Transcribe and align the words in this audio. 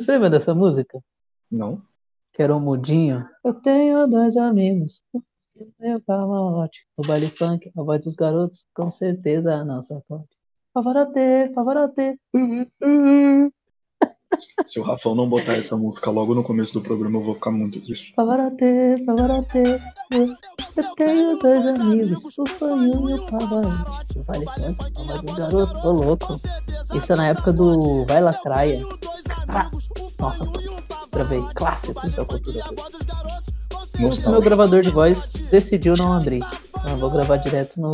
Você 0.00 0.12
lembra 0.12 0.30
dessa 0.30 0.54
música? 0.54 0.98
Não. 1.50 1.82
Que 2.32 2.42
era 2.42 2.56
o 2.56 2.60
mudinho. 2.60 3.28
Eu 3.44 3.52
tenho 3.52 4.06
dois 4.06 4.34
amigos. 4.34 5.02
Eu 5.12 5.70
tenho 5.78 6.00
camarote. 6.00 6.86
O 6.96 7.06
baile 7.06 7.28
funk, 7.28 7.70
a 7.76 7.82
voz 7.82 8.02
dos 8.02 8.14
garotos, 8.14 8.64
com 8.74 8.90
certeza 8.90 9.62
não 9.62 9.82
pode. 10.08 10.24
Pavarote, 10.72 11.52
Pavarote. 11.54 12.18
Uh, 12.34 12.62
uh. 12.82 13.52
Se 14.64 14.78
o 14.78 14.82
Rafão 14.82 15.14
não 15.14 15.28
botar 15.28 15.54
essa 15.54 15.76
música 15.76 16.10
logo 16.10 16.34
no 16.34 16.42
começo 16.44 16.72
do 16.74 16.80
programa, 16.80 17.18
eu 17.18 17.24
vou 17.24 17.34
ficar 17.34 17.50
muito 17.50 17.80
triste. 17.80 18.12
Pavarote, 18.14 18.64
Pavarote. 19.04 19.58
Eu 20.12 20.94
tenho 20.96 21.38
dois 21.38 21.66
amigos, 21.66 22.38
o 22.38 22.46
fanho 22.46 23.10
e 23.10 23.14
o 23.14 23.26
Pavarote. 23.26 24.18
O 24.18 24.24
baile 24.24 24.46
funk, 24.46 24.80
a 24.80 25.02
voz 25.02 25.22
dos 25.22 25.34
garotos, 25.34 25.84
ô 25.84 25.90
louco. 25.90 26.40
Isso 26.94 27.12
é 27.12 27.16
na 27.16 27.28
época 27.28 27.52
do 27.52 28.04
Vai 28.06 28.20
Lacraia. 28.22 28.80
Ah, 29.48 29.70
nossa, 30.18 30.46
gravei 31.12 31.42
clássicos 31.54 32.16
da 32.16 32.24
cultura. 32.24 32.64
Meu 33.98 34.40
gravador 34.40 34.82
de 34.82 34.90
voz 34.90 35.32
decidiu 35.50 35.94
não 35.96 36.12
abrir. 36.12 36.42
Eu 36.88 36.96
vou 36.96 37.10
gravar 37.10 37.36
direto 37.38 37.80
no 37.80 37.90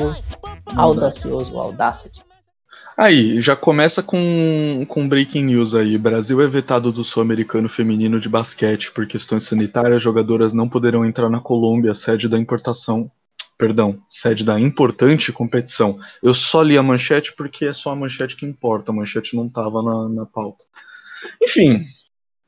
Audacioso, 0.76 1.58
Audacity. 1.58 2.20
Aí, 2.96 3.42
já 3.42 3.54
começa 3.54 4.02
com, 4.02 4.86
com 4.88 5.06
breaking 5.06 5.44
news 5.44 5.74
aí. 5.74 5.98
Brasil 5.98 6.40
é 6.40 6.46
vetado 6.46 6.90
do 6.90 7.04
Sul-Americano 7.04 7.68
Feminino 7.68 8.18
de 8.18 8.26
Basquete 8.26 8.90
por 8.90 9.06
questões 9.06 9.44
sanitárias. 9.44 10.00
Jogadoras 10.00 10.54
não 10.54 10.66
poderão 10.66 11.04
entrar 11.04 11.28
na 11.28 11.38
Colômbia, 11.38 11.92
sede 11.92 12.26
da 12.26 12.38
importação. 12.38 13.10
Perdão, 13.58 13.98
sede 14.08 14.46
da 14.46 14.58
importante 14.58 15.30
competição. 15.30 15.98
Eu 16.22 16.32
só 16.32 16.62
li 16.62 16.78
a 16.78 16.82
manchete 16.82 17.34
porque 17.36 17.66
é 17.66 17.72
só 17.72 17.90
a 17.90 17.96
manchete 17.96 18.34
que 18.34 18.46
importa. 18.46 18.92
A 18.92 18.94
manchete 18.94 19.36
não 19.36 19.46
tava 19.46 19.82
na, 19.82 20.08
na 20.08 20.24
pauta. 20.24 20.64
Enfim, 21.42 21.84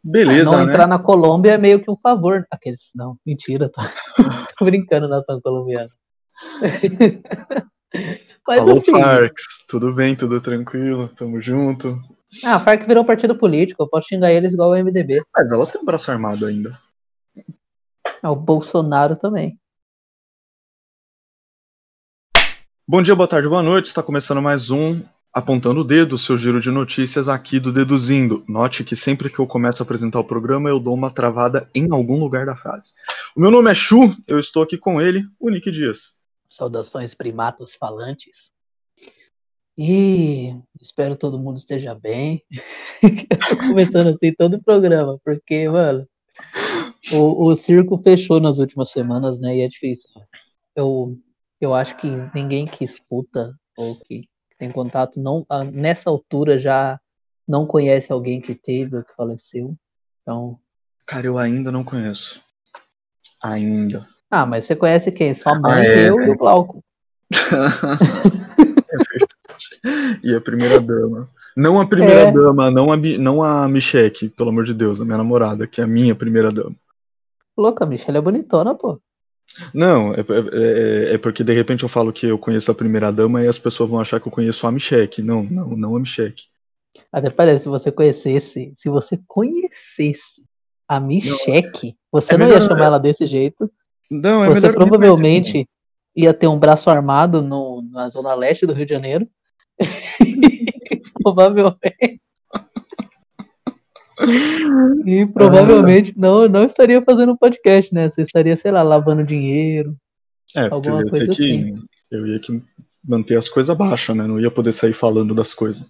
beleza. 0.02 0.50
não 0.50 0.64
né? 0.64 0.72
entrar 0.72 0.86
na 0.86 0.98
Colômbia 0.98 1.52
é 1.52 1.58
meio 1.58 1.82
que 1.82 1.90
um 1.90 1.96
favor. 1.96 2.46
Aqueles, 2.50 2.90
não, 2.94 3.18
mentira, 3.24 3.70
tá? 3.70 3.92
tô 4.58 4.64
brincando 4.64 5.08
nação 5.08 5.40
colombiana. 5.42 5.90
Mas 8.48 8.62
Alô, 8.62 8.78
assim, 8.78 8.90
Farks. 8.90 9.44
Tudo 9.68 9.92
bem, 9.92 10.16
tudo 10.16 10.40
tranquilo, 10.40 11.06
tamo 11.08 11.38
junto. 11.38 12.02
ah, 12.42 12.54
a 12.54 12.64
FARC 12.64 12.86
virou 12.86 13.04
partido 13.04 13.36
político, 13.36 13.82
eu 13.82 13.86
posso 13.86 14.08
xingar 14.08 14.32
eles 14.32 14.54
igual 14.54 14.70
o 14.70 14.74
MDB. 14.74 15.22
Mas 15.36 15.50
elas 15.50 15.68
têm 15.68 15.82
um 15.82 15.84
braço 15.84 16.10
armado 16.10 16.46
ainda. 16.46 16.78
Ah, 18.22 18.30
o 18.30 18.36
Bolsonaro 18.36 19.16
também. 19.16 19.60
Bom 22.88 23.02
dia, 23.02 23.14
boa 23.14 23.28
tarde, 23.28 23.46
boa 23.46 23.62
noite. 23.62 23.88
Está 23.88 24.02
começando 24.02 24.40
mais 24.40 24.70
um 24.70 25.02
Apontando 25.30 25.80
o 25.80 25.84
Dedo, 25.84 26.16
seu 26.16 26.38
giro 26.38 26.58
de 26.58 26.70
notícias 26.70 27.28
aqui 27.28 27.60
do 27.60 27.70
Deduzindo. 27.70 28.42
Note 28.48 28.82
que 28.82 28.96
sempre 28.96 29.28
que 29.28 29.38
eu 29.38 29.46
começo 29.46 29.82
a 29.82 29.84
apresentar 29.84 30.20
o 30.20 30.24
programa, 30.24 30.70
eu 30.70 30.80
dou 30.80 30.94
uma 30.94 31.10
travada 31.10 31.68
em 31.74 31.86
algum 31.92 32.18
lugar 32.18 32.46
da 32.46 32.56
frase. 32.56 32.92
O 33.36 33.40
meu 33.40 33.50
nome 33.50 33.70
é 33.70 33.74
Chu, 33.74 34.16
eu 34.26 34.40
estou 34.40 34.62
aqui 34.62 34.78
com 34.78 35.02
ele, 35.02 35.26
o 35.38 35.50
Nick 35.50 35.70
Dias. 35.70 36.17
Saudações 36.48 37.14
primatas 37.14 37.74
falantes. 37.74 38.50
E 39.76 40.56
espero 40.80 41.16
todo 41.16 41.38
mundo 41.38 41.58
esteja 41.58 41.94
bem. 41.94 42.42
eu 43.02 43.38
tô 43.48 43.56
começando 43.56 44.08
assim 44.08 44.34
todo 44.34 44.54
o 44.54 44.62
programa, 44.62 45.20
porque, 45.24 45.68
mano, 45.68 46.08
o, 47.12 47.46
o 47.46 47.54
circo 47.54 47.96
fechou 47.98 48.40
nas 48.40 48.58
últimas 48.58 48.90
semanas, 48.90 49.38
né? 49.38 49.56
E 49.56 49.60
é 49.60 49.68
difícil. 49.68 50.10
Eu, 50.74 51.16
eu 51.60 51.74
acho 51.74 51.96
que 51.96 52.08
ninguém 52.34 52.66
que 52.66 52.84
escuta 52.84 53.54
ou 53.76 53.96
que 54.00 54.28
tem 54.58 54.72
contato 54.72 55.20
não 55.20 55.46
ah, 55.48 55.62
nessa 55.62 56.10
altura 56.10 56.58
já 56.58 57.00
não 57.46 57.66
conhece 57.66 58.12
alguém 58.12 58.40
que 58.40 58.54
teve 58.54 58.96
ou 58.96 59.04
que 59.04 59.14
faleceu. 59.14 59.76
Então, 60.22 60.58
Cara, 61.06 61.26
eu 61.26 61.38
ainda 61.38 61.72
não 61.72 61.82
conheço. 61.82 62.42
Ainda. 63.42 64.06
Ah, 64.30 64.46
mas 64.46 64.64
você 64.64 64.76
conhece 64.76 65.10
quem? 65.12 65.34
Sua 65.34 65.58
mãe, 65.58 65.72
Ah, 65.80 65.84
é. 65.84 66.08
eu 66.08 66.20
e 66.22 66.30
o 66.30 66.36
Glauco. 66.36 66.82
É 67.30 67.36
verdade. 69.12 70.18
E 70.24 70.34
a 70.34 70.40
primeira 70.40 70.80
dama. 70.80 71.28
Não 71.56 71.80
a 71.80 71.86
primeira 71.86 72.20
É. 72.22 72.32
dama, 72.32 72.70
não 72.70 72.92
a, 72.92 72.96
não 72.96 73.42
a 73.42 73.68
Micheque, 73.68 74.28
pelo 74.28 74.50
amor 74.50 74.64
de 74.64 74.74
Deus, 74.74 75.00
a 75.00 75.04
minha 75.04 75.16
namorada, 75.18 75.66
que 75.66 75.80
é 75.80 75.84
a 75.84 75.86
minha 75.86 76.14
primeira 76.14 76.52
dama. 76.52 76.74
Louca, 77.56 77.84
bicho, 77.84 78.04
ela 78.08 78.18
é 78.18 78.20
bonitona, 78.20 78.74
pô. 78.74 79.00
Não, 79.74 80.14
é, 80.14 80.20
é- 80.20 81.14
é 81.14 81.18
porque 81.18 81.42
de 81.42 81.52
repente 81.52 81.82
eu 81.82 81.88
falo 81.88 82.12
que 82.12 82.26
eu 82.26 82.38
conheço 82.38 82.70
a 82.70 82.74
primeira 82.74 83.10
dama 83.10 83.42
e 83.42 83.48
as 83.48 83.58
pessoas 83.58 83.90
vão 83.90 83.98
achar 84.00 84.20
que 84.20 84.28
eu 84.28 84.32
conheço 84.32 84.66
a 84.66 84.70
Micheque. 84.72 85.22
Não, 85.22 85.42
não, 85.42 85.68
não 85.70 85.96
a 85.96 86.00
Micheque. 86.00 86.44
Até 87.10 87.30
parece, 87.30 87.64
se 87.64 87.68
você 87.68 87.90
conhecesse, 87.90 88.72
se 88.76 88.88
você 88.88 89.18
conhecesse 89.26 90.42
a 90.86 91.00
Micheque, 91.00 91.96
você 92.12 92.34
é 92.34 92.38
não 92.38 92.46
ia 92.46 92.54
melhor- 92.54 92.68
chamar 92.68 92.84
ela 92.84 92.98
desse 92.98 93.26
jeito. 93.26 93.70
Não, 94.10 94.44
é 94.44 94.48
você 94.48 94.68
eu 94.68 94.74
provavelmente 94.74 95.68
ia 96.16 96.32
ter 96.34 96.48
um 96.48 96.58
braço 96.58 96.90
armado 96.90 97.42
no, 97.42 97.82
na 97.90 98.08
zona 98.08 98.34
leste 98.34 98.66
do 98.66 98.72
Rio 98.72 98.86
de 98.86 98.92
Janeiro. 98.92 99.28
provavelmente. 101.22 102.20
E 105.06 105.24
provavelmente 105.26 106.12
não, 106.18 106.48
não 106.48 106.64
estaria 106.64 107.00
fazendo 107.00 107.32
um 107.32 107.36
podcast, 107.36 107.94
né? 107.94 108.08
Você 108.08 108.22
estaria, 108.22 108.56
sei 108.56 108.72
lá, 108.72 108.82
lavando 108.82 109.24
dinheiro. 109.24 109.96
É, 110.56 110.68
porque 110.68 110.88
eu 110.88 110.94
alguma 110.94 110.98
ia 110.98 111.04
ter 111.04 111.10
coisa 111.10 111.26
que. 111.26 111.32
assim. 111.32 111.74
Eu 112.10 112.26
ia 112.26 112.40
que 112.40 112.62
manter 113.04 113.36
as 113.36 113.48
coisas 113.48 113.76
baixas, 113.76 114.16
né? 114.16 114.26
Não 114.26 114.40
ia 114.40 114.50
poder 114.50 114.72
sair 114.72 114.92
falando 114.92 115.34
das 115.36 115.54
coisas. 115.54 115.86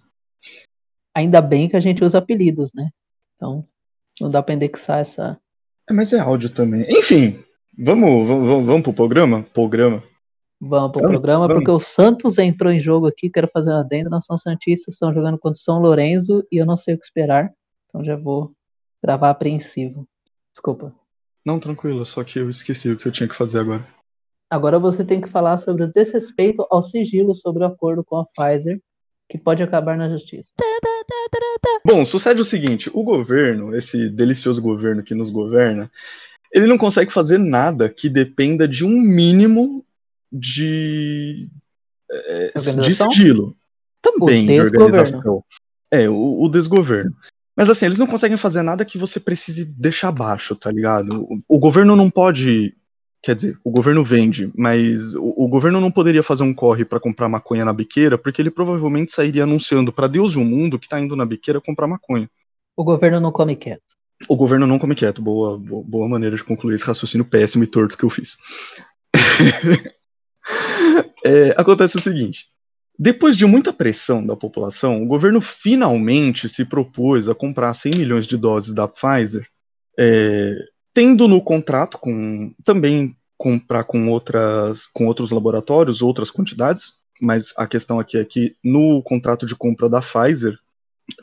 Ainda 1.15 1.41
bem 1.41 1.67
que 1.67 1.75
a 1.75 1.79
gente 1.79 2.03
usa 2.03 2.19
apelidos, 2.19 2.71
né? 2.73 2.89
Então, 3.35 3.65
não 4.21 4.29
dá 4.29 4.43
pra 4.43 4.53
indexar 4.53 4.99
essa. 4.99 5.39
É, 5.89 5.93
mas 5.93 6.13
é 6.13 6.19
áudio 6.19 6.51
também. 6.51 6.85
Enfim, 6.87 7.43
vamos, 7.79 8.27
vamos, 8.27 8.65
vamos 8.65 8.81
pro 8.83 8.93
programa? 8.93 9.45
Programa. 9.53 10.03
Vamos 10.61 10.91
pro 10.91 11.01
Vamos, 11.01 11.13
programa, 11.13 11.47
vamos. 11.47 11.63
porque 11.63 11.71
o 11.71 11.79
Santos 11.79 12.37
entrou 12.37 12.71
em 12.71 12.81
jogo 12.81 13.07
aqui. 13.07 13.29
Quero 13.29 13.47
fazer 13.47 13.69
uma 13.71 13.79
adendo. 13.79 14.09
Nós 14.09 14.25
somos 14.25 14.41
Santistas, 14.41 14.95
estão 14.95 15.13
jogando 15.13 15.37
contra 15.37 15.57
o 15.57 15.63
São 15.63 15.79
Lourenço 15.79 16.45
e 16.51 16.57
eu 16.57 16.65
não 16.65 16.75
sei 16.75 16.95
o 16.95 16.99
que 16.99 17.05
esperar. 17.05 17.49
Então 17.87 18.03
já 18.03 18.17
vou 18.17 18.51
gravar 19.01 19.29
apreensivo. 19.29 20.05
Desculpa. 20.51 20.93
Não, 21.45 21.59
tranquilo, 21.59 22.03
só 22.03 22.23
que 22.23 22.39
eu 22.39 22.49
esqueci 22.49 22.89
o 22.91 22.97
que 22.97 23.07
eu 23.07 23.11
tinha 23.11 23.29
que 23.29 23.35
fazer 23.35 23.59
agora. 23.59 23.87
Agora 24.49 24.77
você 24.77 25.05
tem 25.05 25.21
que 25.21 25.29
falar 25.29 25.57
sobre 25.59 25.83
o 25.83 25.93
desrespeito 25.93 26.65
ao 26.69 26.83
sigilo 26.83 27.33
sobre 27.35 27.63
o 27.63 27.67
acordo 27.67 28.03
com 28.03 28.17
a 28.17 28.25
Pfizer, 28.25 28.81
que 29.29 29.37
pode 29.37 29.63
acabar 29.63 29.95
na 29.95 30.09
justiça. 30.09 30.49
Bom, 31.85 32.03
sucede 32.03 32.41
o 32.41 32.45
seguinte: 32.45 32.89
o 32.93 33.03
governo, 33.03 33.73
esse 33.75 34.09
delicioso 34.09 34.61
governo 34.61 35.03
que 35.03 35.15
nos 35.15 35.29
governa, 35.29 35.89
ele 36.51 36.67
não 36.67 36.77
consegue 36.77 37.11
fazer 37.11 37.37
nada 37.37 37.89
que 37.89 38.09
dependa 38.09 38.67
de 38.67 38.85
um 38.85 38.99
mínimo 38.99 39.85
de, 40.31 41.47
é, 42.11 42.51
de 42.55 42.69
Organização? 42.69 43.11
sigilo. 43.11 43.55
Também 44.01 44.45
de 44.45 44.59
organização. 44.61 45.43
É, 45.91 46.09
o, 46.09 46.43
o 46.43 46.49
desgoverno. 46.49 47.13
Mas 47.55 47.69
assim, 47.69 47.85
eles 47.85 47.97
não 47.97 48.07
conseguem 48.07 48.37
fazer 48.37 48.61
nada 48.61 48.85
que 48.85 48.97
você 48.97 49.19
precise 49.19 49.65
deixar 49.65 50.11
baixo, 50.11 50.55
tá 50.55 50.71
ligado? 50.71 51.23
O, 51.23 51.57
o 51.57 51.59
governo 51.59 51.95
não 51.95 52.09
pode. 52.09 52.73
Quer 53.21 53.35
dizer, 53.35 53.59
o 53.65 53.69
governo 53.69 54.01
vende, 54.01 54.49
mas 54.55 55.13
o, 55.13 55.33
o 55.35 55.47
governo 55.49 55.81
não 55.81 55.91
poderia 55.91 56.23
fazer 56.23 56.43
um 56.43 56.53
corre 56.53 56.85
pra 56.85 57.01
comprar 57.01 57.27
maconha 57.27 57.65
na 57.65 57.73
biqueira, 57.73 58.17
porque 58.17 58.41
ele 58.41 58.49
provavelmente 58.49 59.11
sairia 59.11 59.43
anunciando 59.43 59.91
pra 59.91 60.07
Deus 60.07 60.35
e 60.35 60.37
o 60.37 60.43
mundo 60.45 60.79
que 60.79 60.87
tá 60.87 61.01
indo 61.01 61.17
na 61.17 61.25
biqueira 61.25 61.59
comprar 61.59 61.85
maconha. 61.85 62.29
O 62.77 62.83
governo 62.85 63.19
não 63.19 63.29
come 63.29 63.57
quieto. 63.57 63.98
O 64.27 64.35
governo 64.35 64.67
não 64.67 64.79
come 64.79 64.95
quieto. 64.95 65.21
Boa, 65.21 65.57
bo- 65.57 65.83
boa 65.83 66.07
maneira 66.09 66.35
de 66.35 66.43
concluir 66.43 66.75
esse 66.75 66.85
raciocínio 66.85 67.25
péssimo 67.25 67.63
e 67.63 67.67
torto 67.67 67.97
que 67.97 68.03
eu 68.03 68.09
fiz. 68.09 68.37
É, 71.23 71.53
acontece 71.57 71.95
o 71.97 72.01
seguinte: 72.01 72.47
depois 72.97 73.37
de 73.37 73.45
muita 73.45 73.71
pressão 73.71 74.25
da 74.25 74.35
população, 74.35 75.03
o 75.03 75.05
governo 75.05 75.39
finalmente 75.41 76.49
se 76.49 76.65
propôs 76.65 77.27
a 77.29 77.35
comprar 77.35 77.73
100 77.73 77.91
milhões 77.95 78.25
de 78.25 78.35
doses 78.37 78.73
da 78.73 78.87
Pfizer, 78.87 79.47
é, 79.97 80.55
tendo 80.93 81.27
no 81.27 81.41
contrato 81.41 81.97
com 81.97 82.53
também 82.63 83.15
comprar 83.37 83.83
com 83.83 84.09
outras 84.09 84.87
com 84.87 85.05
outros 85.05 85.31
laboratórios 85.31 86.01
outras 86.01 86.31
quantidades, 86.31 86.93
mas 87.21 87.53
a 87.57 87.67
questão 87.67 87.99
aqui 87.99 88.17
é 88.17 88.25
que 88.25 88.55
no 88.63 89.01
contrato 89.03 89.45
de 89.45 89.55
compra 89.55 89.87
da 89.87 90.01
Pfizer 90.01 90.57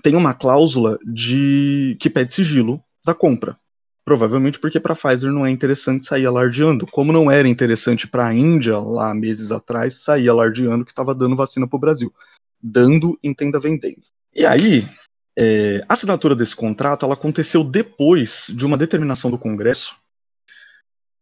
tem 0.02 0.14
uma 0.14 0.34
cláusula 0.34 0.98
de 1.04 1.96
que 2.00 2.08
pede 2.08 2.32
sigilo 2.32 2.82
da 3.06 3.14
compra. 3.14 3.56
Provavelmente 4.04 4.58
porque 4.58 4.78
para 4.78 4.92
a 4.92 4.96
Pfizer 4.96 5.32
não 5.32 5.46
é 5.46 5.50
interessante 5.50 6.06
sair 6.06 6.26
alardeando, 6.26 6.86
como 6.86 7.12
não 7.12 7.30
era 7.30 7.48
interessante 7.48 8.06
para 8.06 8.26
a 8.26 8.34
Índia 8.34 8.78
lá 8.78 9.14
meses 9.14 9.50
atrás 9.50 9.94
sair 9.94 10.28
alardeando 10.28 10.84
que 10.84 10.92
estava 10.92 11.14
dando 11.14 11.34
vacina 11.34 11.66
para 11.66 11.76
o 11.76 11.80
Brasil, 11.80 12.14
dando 12.62 13.18
entenda 13.22 13.58
vendendo. 13.58 14.02
E 14.34 14.44
aí 14.46 14.88
é, 15.36 15.84
a 15.88 15.94
assinatura 15.94 16.36
desse 16.36 16.54
contrato 16.54 17.04
ela 17.04 17.14
aconteceu 17.14 17.64
depois 17.64 18.46
de 18.54 18.64
uma 18.64 18.76
determinação 18.76 19.30
do 19.30 19.38
Congresso 19.38 19.96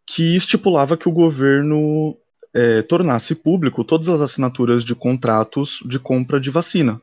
que 0.06 0.36
estipulava 0.36 0.96
que 0.96 1.08
o 1.08 1.12
governo 1.12 2.16
é, 2.52 2.82
tornasse 2.82 3.34
público 3.34 3.82
todas 3.82 4.08
as 4.08 4.20
assinaturas 4.20 4.84
de 4.84 4.94
contratos 4.94 5.80
de 5.86 5.98
compra 5.98 6.38
de 6.38 6.50
vacina. 6.50 7.00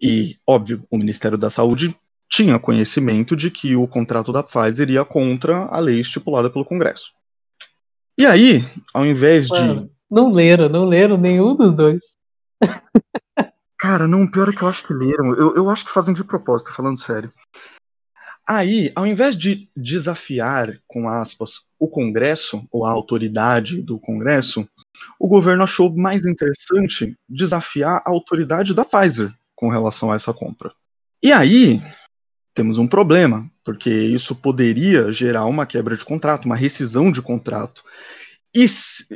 E, 0.00 0.36
óbvio, 0.46 0.84
o 0.90 0.96
Ministério 0.96 1.36
da 1.36 1.50
Saúde 1.50 1.96
tinha 2.34 2.58
conhecimento 2.58 3.36
de 3.36 3.48
que 3.48 3.76
o 3.76 3.86
contrato 3.86 4.32
da 4.32 4.42
Pfizer 4.42 4.90
ia 4.90 5.04
contra 5.04 5.66
a 5.66 5.78
lei 5.78 6.00
estipulada 6.00 6.50
pelo 6.50 6.64
Congresso. 6.64 7.12
E 8.18 8.26
aí, 8.26 8.64
ao 8.92 9.06
invés 9.06 9.48
Mano, 9.48 9.82
de. 9.82 9.90
não 10.10 10.32
leram, 10.32 10.68
não 10.68 10.84
leram 10.84 11.16
nenhum 11.16 11.54
dos 11.54 11.72
dois. 11.72 12.00
Cara, 13.78 14.08
não, 14.08 14.28
pior 14.28 14.48
é 14.48 14.52
que 14.52 14.62
eu 14.62 14.68
acho 14.68 14.84
que 14.84 14.92
leram. 14.92 15.32
Eu, 15.34 15.54
eu 15.54 15.70
acho 15.70 15.84
que 15.84 15.92
fazem 15.92 16.12
de 16.12 16.24
propósito, 16.24 16.72
falando 16.72 16.98
sério. 16.98 17.32
Aí, 18.46 18.90
ao 18.96 19.06
invés 19.06 19.36
de 19.36 19.70
desafiar, 19.76 20.76
com 20.88 21.08
aspas, 21.08 21.62
o 21.78 21.88
Congresso, 21.88 22.66
ou 22.70 22.84
a 22.84 22.90
autoridade 22.90 23.80
do 23.80 23.98
Congresso, 23.98 24.68
o 25.20 25.28
governo 25.28 25.62
achou 25.62 25.94
mais 25.94 26.26
interessante 26.26 27.16
desafiar 27.28 28.02
a 28.04 28.10
autoridade 28.10 28.74
da 28.74 28.84
Pfizer 28.84 29.32
com 29.54 29.68
relação 29.68 30.10
a 30.10 30.16
essa 30.16 30.32
compra. 30.32 30.72
E 31.22 31.32
aí, 31.32 31.80
temos 32.54 32.78
um 32.78 32.86
problema, 32.86 33.50
porque 33.64 33.90
isso 33.90 34.34
poderia 34.34 35.10
gerar 35.10 35.44
uma 35.46 35.66
quebra 35.66 35.96
de 35.96 36.04
contrato, 36.04 36.44
uma 36.44 36.56
rescisão 36.56 37.10
de 37.10 37.20
contrato. 37.20 37.84
E 38.54 38.68
se, 38.68 39.06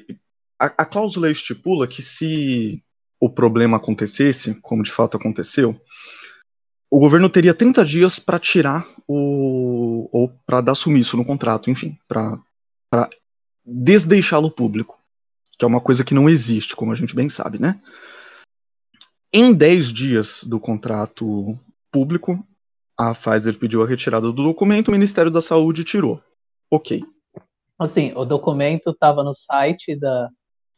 a, 0.59 0.67
a 0.67 0.85
cláusula 0.85 1.31
estipula 1.31 1.87
que 1.87 2.03
se 2.03 2.83
o 3.21 3.31
problema 3.31 3.77
acontecesse, 3.77 4.55
como 4.61 4.83
de 4.83 4.91
fato 4.91 5.17
aconteceu, 5.17 5.81
o 6.91 6.99
governo 6.99 7.29
teria 7.29 7.55
30 7.55 7.85
dias 7.85 8.19
para 8.19 8.39
tirar 8.39 8.89
o. 9.07 10.09
ou 10.11 10.29
para 10.47 10.61
dar 10.61 10.75
sumiço 10.75 11.17
no 11.17 11.25
contrato, 11.25 11.71
enfim, 11.71 11.97
para 12.09 12.41
desdeixá-lo 13.65 14.51
público, 14.51 14.99
que 15.59 15.65
é 15.65 15.69
uma 15.69 15.81
coisa 15.81 16.03
que 16.03 16.15
não 16.15 16.29
existe, 16.29 16.75
como 16.75 16.93
a 16.93 16.95
gente 16.95 17.15
bem 17.15 17.29
sabe, 17.29 17.59
né? 17.59 17.79
Em 19.33 19.53
10 19.53 19.93
dias 19.93 20.45
do 20.45 20.59
contrato 20.59 21.59
público, 21.93 22.43
a 22.99 23.15
Pfizer 23.15 23.57
pediu 23.57 23.83
a 23.83 23.87
retirada 23.87 24.27
do 24.27 24.33
documento, 24.33 24.89
o 24.89 24.93
Ministério 24.93 25.31
da 25.31 25.41
Saúde 25.41 25.85
tirou. 25.85 26.21
Ok. 26.69 27.03
Assim, 27.79 28.13
o 28.17 28.25
documento 28.25 28.91
estava 28.91 29.23
no 29.23 29.33
site 29.35 29.95
da, 29.95 30.29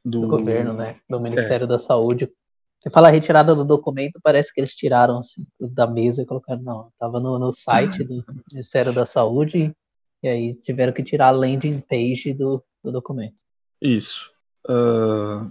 Do, 0.05 0.21
do 0.21 0.29
governo, 0.29 0.75
né? 0.75 1.01
Do 1.09 1.19
Ministério 1.19 1.67
da 1.67 1.79
Saúde. 1.79 2.31
Você 2.79 2.91
fala 2.91 3.11
retirada 3.11 3.55
do 3.55 3.65
documento, 3.65 4.21
parece 4.23 4.53
que 4.53 4.61
eles 4.61 4.75
tiraram 4.75 5.19
assim, 5.19 5.47
da 5.59 5.87
mesa 5.87 6.23
e 6.23 6.27
colocaram. 6.27 6.63
Não, 6.63 6.93
tava 6.99 7.19
no, 7.19 7.39
no 7.39 7.55
site 7.55 8.05
do 8.05 8.23
Ministério 8.53 8.93
da 8.93 9.07
Saúde 9.07 9.75
e 10.23 10.29
aí 10.29 10.55
tiveram 10.55 10.93
que 10.93 11.03
tirar 11.03 11.29
a 11.29 11.31
landing 11.31 11.81
page 11.81 12.35
do, 12.35 12.63
do 12.85 12.93
documento. 12.93 13.37
Isso. 13.81 14.31
Ah, 14.69 15.51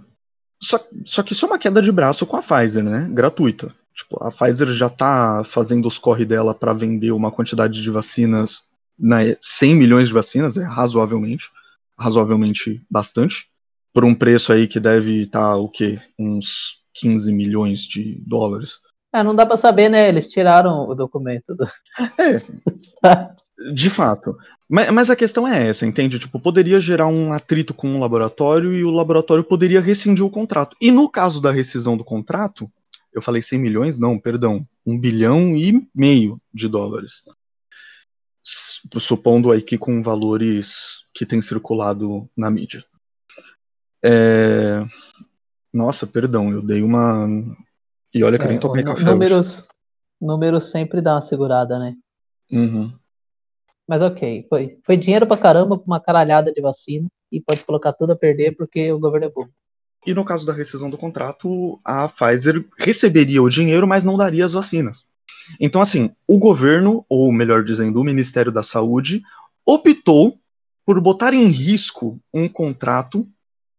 só, 0.62 0.78
só 1.04 1.22
que 1.22 1.32
isso 1.32 1.44
é 1.44 1.48
uma 1.48 1.58
queda 1.58 1.82
de 1.82 1.90
braço 1.90 2.26
com 2.26 2.36
a 2.36 2.42
Pfizer, 2.42 2.84
né? 2.84 3.08
Gratuita. 3.10 3.74
Tipo, 4.00 4.22
a 4.22 4.30
Pfizer 4.30 4.68
já 4.68 4.88
tá 4.88 5.42
fazendo 5.44 5.86
os 5.86 5.98
corre 5.98 6.24
dela 6.24 6.54
para 6.54 6.72
vender 6.72 7.12
uma 7.12 7.30
quantidade 7.30 7.82
de 7.82 7.90
vacinas, 7.90 8.62
né, 8.98 9.36
100 9.42 9.74
milhões 9.74 10.08
de 10.08 10.14
vacinas, 10.14 10.56
é 10.56 10.64
razoavelmente, 10.64 11.50
razoavelmente 11.98 12.82
bastante, 12.90 13.50
por 13.92 14.04
um 14.04 14.14
preço 14.14 14.52
aí 14.52 14.66
que 14.66 14.80
deve 14.80 15.24
estar 15.24 15.56
o 15.56 15.68
quê? 15.68 16.00
Uns 16.18 16.80
15 16.94 17.30
milhões 17.30 17.80
de 17.80 18.22
dólares. 18.26 18.78
É, 19.12 19.22
não 19.22 19.34
dá 19.34 19.44
pra 19.44 19.58
saber, 19.58 19.90
né? 19.90 20.08
Eles 20.08 20.28
tiraram 20.28 20.88
o 20.88 20.94
documento 20.94 21.54
do. 21.54 21.66
É, 22.18 22.40
de 23.74 23.90
fato. 23.90 24.34
Mas, 24.68 24.90
mas 24.90 25.10
a 25.10 25.16
questão 25.16 25.46
é 25.46 25.68
essa, 25.68 25.84
entende? 25.84 26.18
Tipo, 26.18 26.40
poderia 26.40 26.80
gerar 26.80 27.08
um 27.08 27.32
atrito 27.32 27.74
com 27.74 27.96
o 27.96 28.00
laboratório 28.00 28.72
e 28.72 28.82
o 28.82 28.90
laboratório 28.90 29.44
poderia 29.44 29.80
rescindir 29.80 30.24
o 30.24 30.30
contrato. 30.30 30.74
E 30.80 30.90
no 30.90 31.08
caso 31.08 31.40
da 31.40 31.50
rescisão 31.50 31.96
do 31.96 32.04
contrato, 32.04 32.70
eu 33.12 33.20
falei 33.22 33.42
100 33.42 33.58
milhões? 33.58 33.98
Não, 33.98 34.18
perdão. 34.18 34.66
1 34.86 34.98
bilhão 34.98 35.56
e 35.56 35.86
meio 35.94 36.40
de 36.52 36.68
dólares. 36.68 37.22
Supondo 38.42 39.50
aí 39.52 39.60
que 39.60 39.76
com 39.76 40.02
valores 40.02 41.04
que 41.12 41.26
têm 41.26 41.40
circulado 41.42 42.28
na 42.36 42.50
mídia. 42.50 42.84
É, 44.02 44.84
Nossa, 45.72 46.06
perdão, 46.06 46.50
eu 46.50 46.62
dei 46.62 46.82
uma. 46.82 47.28
E 48.12 48.24
olha 48.24 48.38
que 48.38 48.44
eu 48.44 48.48
nem 48.48 48.56
É, 48.56 48.60
tomei 48.60 48.82
café. 48.82 49.04
números, 49.04 49.68
números 50.20 50.70
sempre 50.70 51.00
dá 51.00 51.14
uma 51.14 51.22
segurada, 51.22 51.78
né? 51.78 51.96
hoje. 52.50 52.60
Uhum. 52.60 52.92
Mas 53.86 54.02
ok, 54.02 54.46
foi, 54.48 54.78
foi 54.84 54.96
dinheiro 54.96 55.26
pra 55.26 55.36
caramba 55.36 55.76
pra 55.76 55.86
uma 55.86 56.00
caralhada 56.00 56.52
de 56.52 56.60
vacina 56.60 57.08
e 57.30 57.40
pode 57.40 57.64
colocar 57.64 57.92
tudo 57.92 58.12
a 58.12 58.16
perder 58.16 58.56
porque 58.56 58.90
o 58.92 58.98
governo 58.98 59.26
é 59.26 59.30
burro. 59.30 59.52
E 60.06 60.14
no 60.14 60.24
caso 60.24 60.46
da 60.46 60.52
rescisão 60.52 60.88
do 60.88 60.96
contrato, 60.96 61.78
a 61.84 62.08
Pfizer 62.08 62.64
receberia 62.78 63.42
o 63.42 63.50
dinheiro, 63.50 63.86
mas 63.86 64.02
não 64.02 64.16
daria 64.16 64.46
as 64.46 64.54
vacinas. 64.54 65.04
Então, 65.60 65.80
assim, 65.80 66.10
o 66.26 66.38
governo, 66.38 67.04
ou 67.08 67.30
melhor 67.32 67.62
dizendo, 67.64 68.00
o 68.00 68.04
Ministério 68.04 68.50
da 68.52 68.62
Saúde, 68.62 69.22
optou 69.64 70.38
por 70.86 71.00
botar 71.00 71.34
em 71.34 71.46
risco 71.46 72.18
um 72.32 72.48
contrato 72.48 73.26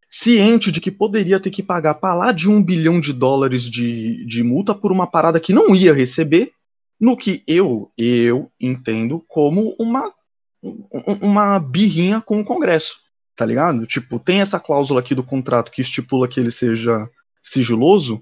ciente 0.07 0.71
de 0.71 0.79
que 0.81 0.91
poderia 0.91 1.39
ter 1.39 1.50
que 1.50 1.63
pagar 1.63 1.95
para 1.95 2.13
lá 2.13 2.31
de 2.31 2.50
um 2.50 2.62
bilhão 2.62 3.00
de 3.00 3.13
dólares 3.13 3.63
de, 3.63 4.25
de 4.25 4.44
multa 4.44 4.75
por 4.75 4.91
uma 4.91 5.07
parada 5.07 5.39
que 5.39 5.53
não 5.53 5.74
ia 5.74 5.94
receber, 5.94 6.51
no 7.00 7.17
que 7.17 7.41
eu, 7.47 7.89
eu 7.97 8.51
entendo 8.59 9.24
como 9.27 9.75
uma, 9.79 10.13
um- 10.62 11.17
uma 11.21 11.57
birrinha 11.57 12.21
com 12.21 12.39
o 12.39 12.45
Congresso 12.45 13.00
tá 13.41 13.45
ligado? 13.47 13.88
Tipo, 13.88 14.19
tem 14.19 14.39
essa 14.39 14.59
cláusula 14.59 14.99
aqui 14.99 15.15
do 15.15 15.23
contrato 15.23 15.71
que 15.71 15.81
estipula 15.81 16.27
que 16.27 16.39
ele 16.39 16.51
seja 16.51 17.09
sigiloso, 17.41 18.21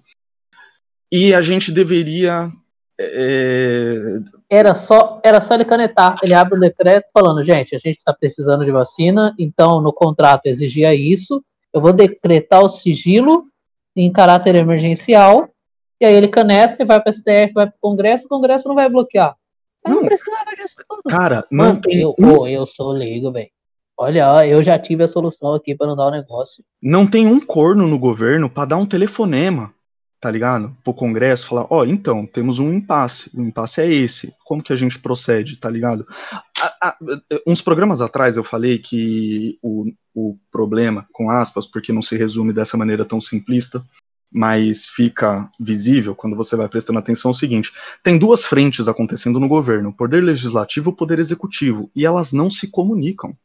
e 1.11 1.33
a 1.33 1.41
gente 1.41 1.73
deveria. 1.73 2.49
é, 2.97 4.19
Era 4.49 4.73
só, 4.75 5.19
era 5.21 5.41
só 5.41 5.55
ele 5.55 5.65
canetar. 5.65 6.15
Ele 6.23 6.33
abre 6.33 6.55
um 6.55 6.61
decreto 6.61 7.09
falando, 7.13 7.43
gente, 7.43 7.75
a 7.75 7.79
gente 7.79 7.97
está 7.97 8.13
precisando 8.13 8.63
de 8.63 8.71
vacina, 8.71 9.35
então 9.37 9.81
no 9.81 9.91
contrato 9.91 10.45
exigia 10.45 10.95
isso. 10.95 11.43
Eu 11.73 11.81
vou 11.81 11.91
decretar 11.91 12.63
o 12.63 12.69
sigilo 12.69 13.45
em 13.93 14.09
caráter 14.09 14.55
emergencial. 14.55 15.49
E 15.99 16.05
aí 16.05 16.15
ele 16.15 16.29
caneta 16.29 16.81
e 16.81 16.85
vai 16.85 17.01
para 17.01 17.11
STF, 17.11 17.51
vai 17.53 17.67
para 17.67 17.75
o 17.75 17.81
Congresso, 17.81 18.25
o 18.25 18.29
Congresso 18.29 18.69
não 18.69 18.75
vai 18.75 18.89
bloquear. 18.89 19.35
Não, 19.85 19.95
Não. 19.95 20.05
precisava 20.05 20.55
disso 20.55 20.75
tudo. 20.87 21.01
Cara, 21.09 21.45
não 21.51 21.75
tem, 21.75 21.99
eu, 21.99 22.15
um, 22.17 22.47
eu 22.47 22.65
sou 22.65 22.93
leigo, 22.93 23.33
velho. 23.33 23.49
Olha, 24.01 24.47
eu 24.47 24.63
já 24.63 24.79
tive 24.79 25.03
a 25.03 25.09
solução 25.09 25.53
aqui 25.53 25.75
para 25.75 25.87
não 25.87 25.95
dar 25.95 26.07
o 26.07 26.11
negócio. 26.11 26.63
não 26.81 27.05
tem 27.05 27.27
um 27.27 27.37
corno 27.37 27.85
no 27.85 27.99
governo 27.99 28.49
pra 28.49 28.63
dar 28.63 28.77
um 28.77 28.85
telefonema, 28.85 29.73
tá 30.21 30.31
ligado? 30.31 30.73
Pro 30.85 30.93
Congresso 30.93 31.47
falar: 31.47 31.67
ó, 31.69 31.83
então, 31.83 32.25
temos 32.25 32.59
um 32.59 32.73
impasse. 32.73 33.29
O 33.35 33.41
impasse 33.41 33.81
é 33.81 33.91
esse. 33.91 34.33
Como 34.45 34.63
que 34.63 34.71
a 34.71 34.75
gente 34.77 34.97
procede, 34.99 35.57
tá 35.57 35.69
ligado? 35.69 36.07
Uns 37.45 37.61
programas 37.61 37.99
atrás 37.99 38.37
eu 38.37 38.43
falei 38.43 38.77
que 38.77 39.59
o, 39.61 39.91
o 40.15 40.37
problema, 40.49 41.05
com 41.11 41.29
aspas, 41.29 41.67
porque 41.67 41.91
não 41.91 42.01
se 42.01 42.15
resume 42.15 42.53
dessa 42.53 42.77
maneira 42.77 43.03
tão 43.03 43.19
simplista, 43.19 43.83
mas 44.31 44.85
fica 44.85 45.51
visível 45.59 46.15
quando 46.15 46.37
você 46.37 46.55
vai 46.55 46.69
prestando 46.69 46.99
atenção 46.99 47.31
é 47.31 47.33
o 47.33 47.37
seguinte: 47.37 47.73
tem 48.01 48.17
duas 48.17 48.45
frentes 48.45 48.87
acontecendo 48.87 49.41
no 49.41 49.47
governo, 49.49 49.89
o 49.89 49.93
poder 49.93 50.23
legislativo 50.23 50.89
e 50.89 50.93
o 50.93 50.95
poder 50.95 51.19
executivo, 51.19 51.91
e 51.93 52.05
elas 52.05 52.31
não 52.31 52.49
se 52.49 52.65
comunicam. 52.65 53.35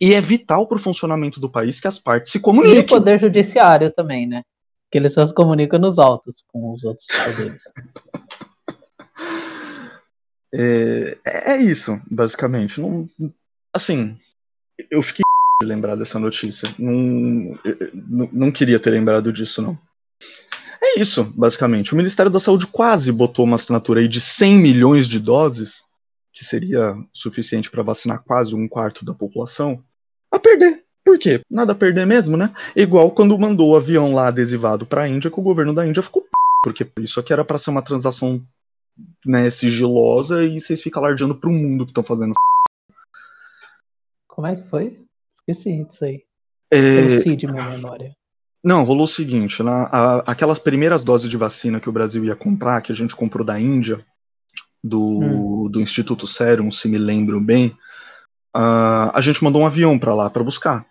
E 0.00 0.14
é 0.14 0.20
vital 0.20 0.66
para 0.66 0.76
o 0.76 0.80
funcionamento 0.80 1.40
do 1.40 1.50
país 1.50 1.80
que 1.80 1.88
as 1.88 1.98
partes 1.98 2.32
se 2.32 2.38
E 2.38 2.40
o 2.40 2.42
comuniquem. 2.42 2.86
poder 2.86 3.20
judiciário 3.20 3.92
também, 3.92 4.26
né? 4.26 4.42
Que 4.90 4.98
eles 4.98 5.14
só 5.14 5.24
se 5.24 5.32
comunicam 5.34 5.78
nos 5.78 5.98
autos 5.98 6.44
com 6.52 6.72
os 6.74 6.84
outros 6.84 7.06
poderes. 7.06 7.62
É, 10.52 11.16
é 11.24 11.56
isso, 11.58 12.00
basicamente. 12.10 12.80
Não, 12.80 13.08
assim, 13.72 14.16
eu 14.90 15.02
fiquei 15.02 15.22
de 15.62 15.66
lembrar 15.66 15.94
dessa 15.94 16.18
notícia. 16.18 16.68
Não, 16.78 17.56
não, 17.94 18.28
não 18.32 18.50
queria 18.50 18.80
ter 18.80 18.90
lembrado 18.90 19.32
disso, 19.32 19.62
não. 19.62 19.78
É 20.82 20.98
isso, 20.98 21.24
basicamente. 21.36 21.92
O 21.92 21.96
Ministério 21.96 22.32
da 22.32 22.40
Saúde 22.40 22.66
quase 22.66 23.12
botou 23.12 23.44
uma 23.44 23.56
assinatura 23.56 24.00
aí 24.00 24.08
de 24.08 24.20
100 24.20 24.56
milhões 24.56 25.08
de 25.08 25.20
doses, 25.20 25.84
que 26.32 26.44
seria 26.44 26.94
suficiente 27.12 27.70
para 27.70 27.82
vacinar 27.82 28.22
quase 28.22 28.54
um 28.54 28.68
quarto 28.68 29.04
da 29.04 29.14
população, 29.14 29.82
a 30.30 30.38
perder. 30.38 30.84
Por 31.04 31.18
quê? 31.18 31.40
Nada 31.50 31.72
a 31.72 31.74
perder 31.74 32.06
mesmo, 32.06 32.36
né? 32.36 32.52
Igual 32.76 33.10
quando 33.10 33.38
mandou 33.38 33.70
o 33.70 33.76
avião 33.76 34.12
lá 34.12 34.28
adesivado 34.28 34.86
para 34.86 35.02
a 35.02 35.08
Índia, 35.08 35.30
que 35.30 35.40
o 35.40 35.42
governo 35.42 35.74
da 35.74 35.86
Índia 35.86 36.02
ficou 36.02 36.22
p... 36.22 36.28
porque 36.62 36.86
isso 37.00 37.18
aqui 37.18 37.32
era 37.32 37.44
para 37.44 37.58
ser 37.58 37.70
uma 37.70 37.82
transação 37.82 38.44
né, 39.24 39.48
sigilosa 39.50 40.44
e 40.44 40.60
vocês 40.60 40.80
ficam 40.82 41.02
alardeando 41.02 41.34
pro 41.34 41.50
mundo 41.50 41.84
que 41.84 41.90
estão 41.90 42.04
fazendo. 42.04 42.32
Como 44.28 44.46
é 44.46 44.56
que 44.56 44.68
foi? 44.68 45.00
Esqueci 45.38 45.84
disso 45.84 46.04
aí. 46.04 46.22
É, 46.72 47.18
Eu 47.26 47.36
de 47.36 47.46
minha 47.46 47.70
memória. 47.70 48.14
Não, 48.62 48.84
rolou 48.84 49.04
o 49.04 49.08
seguinte, 49.08 49.62
na, 49.62 49.84
a- 49.84 50.18
aquelas 50.30 50.58
primeiras 50.58 51.02
doses 51.02 51.30
de 51.30 51.36
vacina 51.36 51.80
que 51.80 51.88
o 51.88 51.92
Brasil 51.92 52.24
ia 52.24 52.36
comprar, 52.36 52.82
que 52.82 52.92
a 52.92 52.94
gente 52.94 53.16
comprou 53.16 53.44
da 53.44 53.58
Índia, 53.58 54.04
do, 54.82 55.68
do 55.70 55.80
Instituto 55.80 56.26
Serum, 56.26 56.70
se 56.70 56.88
me 56.88 56.98
lembro 56.98 57.40
bem, 57.40 57.76
ah, 58.54 59.10
a 59.14 59.20
gente 59.20 59.42
mandou 59.44 59.62
um 59.62 59.66
avião 59.66 59.98
para 59.98 60.14
lá 60.14 60.28
para 60.30 60.42
buscar. 60.44 60.86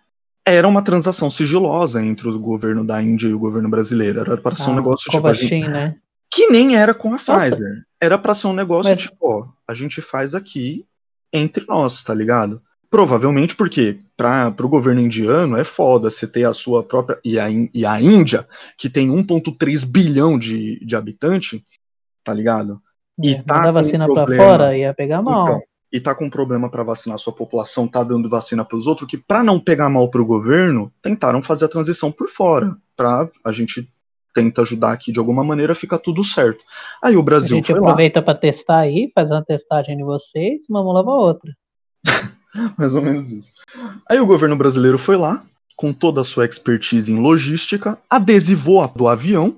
Era 0.46 0.66
uma 0.66 0.82
transação 0.82 1.30
sigilosa 1.30 2.02
entre 2.04 2.28
o 2.28 2.38
governo 2.38 2.84
da 2.84 3.02
Índia 3.02 3.28
e 3.28 3.34
o 3.34 3.38
governo 3.38 3.68
brasileiro. 3.68 4.20
Era 4.20 4.36
para 4.36 4.54
ser 4.56 4.70
um 4.70 4.72
Ah, 4.72 4.76
negócio 4.76 5.10
tipo, 5.10 5.34
gente- 5.34 5.50
Covaxin, 5.50 5.68
né? 5.68 5.96
que 6.32 6.46
nem 6.48 6.76
era 6.76 6.94
com 6.94 7.12
a 7.12 7.16
Pfizer. 7.18 7.82
Era 8.00 8.16
para 8.16 8.34
ser 8.34 8.46
um 8.46 8.52
negócio 8.52 8.90
Mas- 8.90 9.02
tipo, 9.02 9.16
ó, 9.20 9.48
a 9.68 9.74
gente 9.74 10.00
faz 10.00 10.34
aqui 10.34 10.84
entre 11.32 11.64
nós, 11.68 12.02
tá 12.02 12.14
ligado? 12.14 12.62
Provavelmente 12.88 13.54
porque 13.54 14.00
para 14.16 14.52
o 14.64 14.68
governo 14.68 15.00
indiano 15.00 15.56
é 15.56 15.62
foda 15.64 16.10
você 16.10 16.26
ter 16.26 16.44
a 16.44 16.52
sua 16.54 16.82
própria. 16.82 17.18
E 17.24 17.38
a, 17.38 17.46
e 17.50 17.84
a 17.86 18.00
Índia, 18.00 18.48
que 18.76 18.88
tem 18.88 19.08
1,3 19.10 19.84
bilhão 19.84 20.38
de, 20.38 20.84
de 20.84 20.96
habitante, 20.96 21.62
tá 22.24 22.32
ligado? 22.34 22.80
E 23.22 23.34
É, 23.34 23.42
tá 23.42 23.62
com 23.62 23.72
vacina 23.72 24.06
problema. 24.06 24.42
fora 24.42 24.76
ia 24.76 24.94
pegar 24.94 25.22
mal. 25.22 25.44
Então, 25.44 25.62
e 25.92 26.00
tá 26.00 26.14
com 26.14 26.30
problema 26.30 26.70
para 26.70 26.84
vacinar 26.84 27.16
a 27.16 27.18
sua 27.18 27.32
população, 27.32 27.88
tá 27.88 28.02
dando 28.04 28.28
vacina 28.28 28.64
para 28.64 28.76
os 28.76 28.86
outros, 28.86 29.08
que 29.08 29.18
para 29.18 29.42
não 29.42 29.58
pegar 29.58 29.88
mal 29.88 30.08
pro 30.08 30.24
governo, 30.24 30.92
tentaram 31.02 31.42
fazer 31.42 31.64
a 31.64 31.68
transição 31.68 32.12
por 32.12 32.28
fora, 32.28 32.76
pra 32.96 33.28
a 33.44 33.52
gente 33.52 33.88
tenta 34.32 34.62
ajudar 34.62 34.92
aqui 34.92 35.10
de 35.10 35.18
alguma 35.18 35.42
maneira, 35.42 35.74
fica 35.74 35.98
tudo 35.98 36.22
certo. 36.22 36.64
Aí 37.02 37.16
o 37.16 37.20
a 37.20 37.22
Brasil 37.24 37.56
gente 37.56 37.66
foi 37.66 37.80
lá, 37.80 37.88
aproveita 37.88 38.22
pra 38.22 38.34
testar 38.34 38.78
aí, 38.78 39.10
faz 39.12 39.32
uma 39.32 39.44
testagem 39.44 39.96
de 39.96 40.04
vocês, 40.04 40.62
uma 40.70 40.82
mão 40.84 40.92
lava 40.92 41.10
a 41.10 41.16
outra. 41.16 41.52
mais 42.78 42.94
ou 42.94 43.02
menos 43.02 43.32
isso. 43.32 43.54
Aí 44.08 44.20
o 44.20 44.26
governo 44.26 44.56
brasileiro 44.56 44.98
foi 44.98 45.16
lá, 45.16 45.42
com 45.76 45.92
toda 45.92 46.20
a 46.20 46.24
sua 46.24 46.44
expertise 46.44 47.10
em 47.10 47.20
logística, 47.20 47.98
adesivou 48.08 48.82
a 48.82 48.86
do 48.86 49.08
avião, 49.08 49.56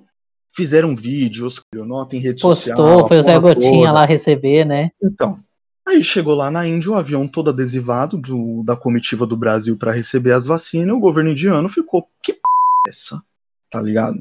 fizeram 0.54 0.94
vídeos, 0.94 1.64
nota 1.74 2.16
em 2.16 2.20
rede 2.20 2.40
social. 2.40 2.76
Postou, 2.76 3.08
foi 3.08 3.18
o 3.18 3.22
Zé 3.22 3.38
Gotinha 3.38 3.88
toda. 3.88 3.92
lá 3.92 4.04
receber, 4.06 4.64
né? 4.64 4.90
Então, 5.02 5.38
aí 5.86 6.02
chegou 6.02 6.34
lá 6.34 6.50
na 6.50 6.66
Índia, 6.66 6.90
o 6.90 6.94
avião 6.94 7.26
todo 7.26 7.50
adesivado 7.50 8.16
do- 8.18 8.62
da 8.64 8.76
comitiva 8.76 9.26
do 9.26 9.36
Brasil 9.36 9.76
para 9.76 9.92
receber 9.92 10.32
as 10.32 10.46
vacinas, 10.46 10.94
o 10.94 11.00
governo 11.00 11.30
indiano 11.30 11.68
ficou, 11.68 12.06
que 12.22 12.32
p 12.34 12.40
é 12.86 12.90
essa? 12.90 13.22
Tá 13.70 13.80
ligado? 13.80 14.20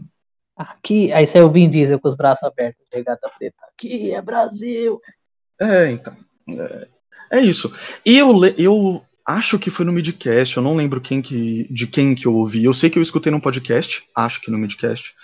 Aqui, 0.56 1.12
aí 1.12 1.26
saiu 1.26 1.48
o 1.48 1.52
Vin 1.52 1.70
Diesel 1.70 2.00
com 2.00 2.08
os 2.08 2.16
braços 2.16 2.44
abertos, 2.44 2.86
regata 2.92 3.30
preta. 3.38 3.56
Aqui 3.74 4.12
é 4.12 4.22
Brasil. 4.22 5.02
É, 5.60 5.90
então. 5.90 6.16
É, 6.50 6.88
é 7.32 7.42
isso. 7.42 7.74
E 8.06 8.18
eu, 8.18 8.46
eu 8.58 9.02
acho 9.26 9.58
que 9.58 9.72
foi 9.72 9.86
no 9.86 9.92
midcast, 9.92 10.56
eu 10.56 10.64
não 10.64 10.76
lembro 10.76 11.02
quem 11.02 11.22
que, 11.22 11.68
de 11.70 11.88
quem 11.88 12.14
que 12.14 12.28
eu 12.28 12.36
ouvi. 12.36 12.64
Eu 12.64 12.74
sei 12.74 12.90
que 12.90 13.00
eu 13.00 13.02
escutei 13.04 13.32
num 13.32 13.40
podcast, 13.40 14.04
acho 14.16 14.42
que 14.42 14.52
no 14.52 14.58
midcast, 14.58 15.16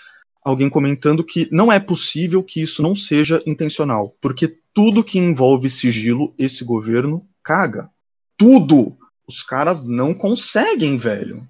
alguém 0.48 0.68
comentando 0.68 1.24
que 1.24 1.48
não 1.52 1.70
é 1.70 1.78
possível 1.78 2.42
que 2.42 2.62
isso 2.62 2.82
não 2.82 2.94
seja 2.94 3.42
intencional, 3.46 4.14
porque 4.20 4.58
tudo 4.74 5.04
que 5.04 5.18
envolve 5.18 5.68
sigilo, 5.68 6.34
esse 6.38 6.64
governo 6.64 7.26
caga. 7.42 7.90
Tudo! 8.36 8.96
Os 9.26 9.42
caras 9.42 9.84
não 9.84 10.14
conseguem, 10.14 10.96
velho. 10.96 11.46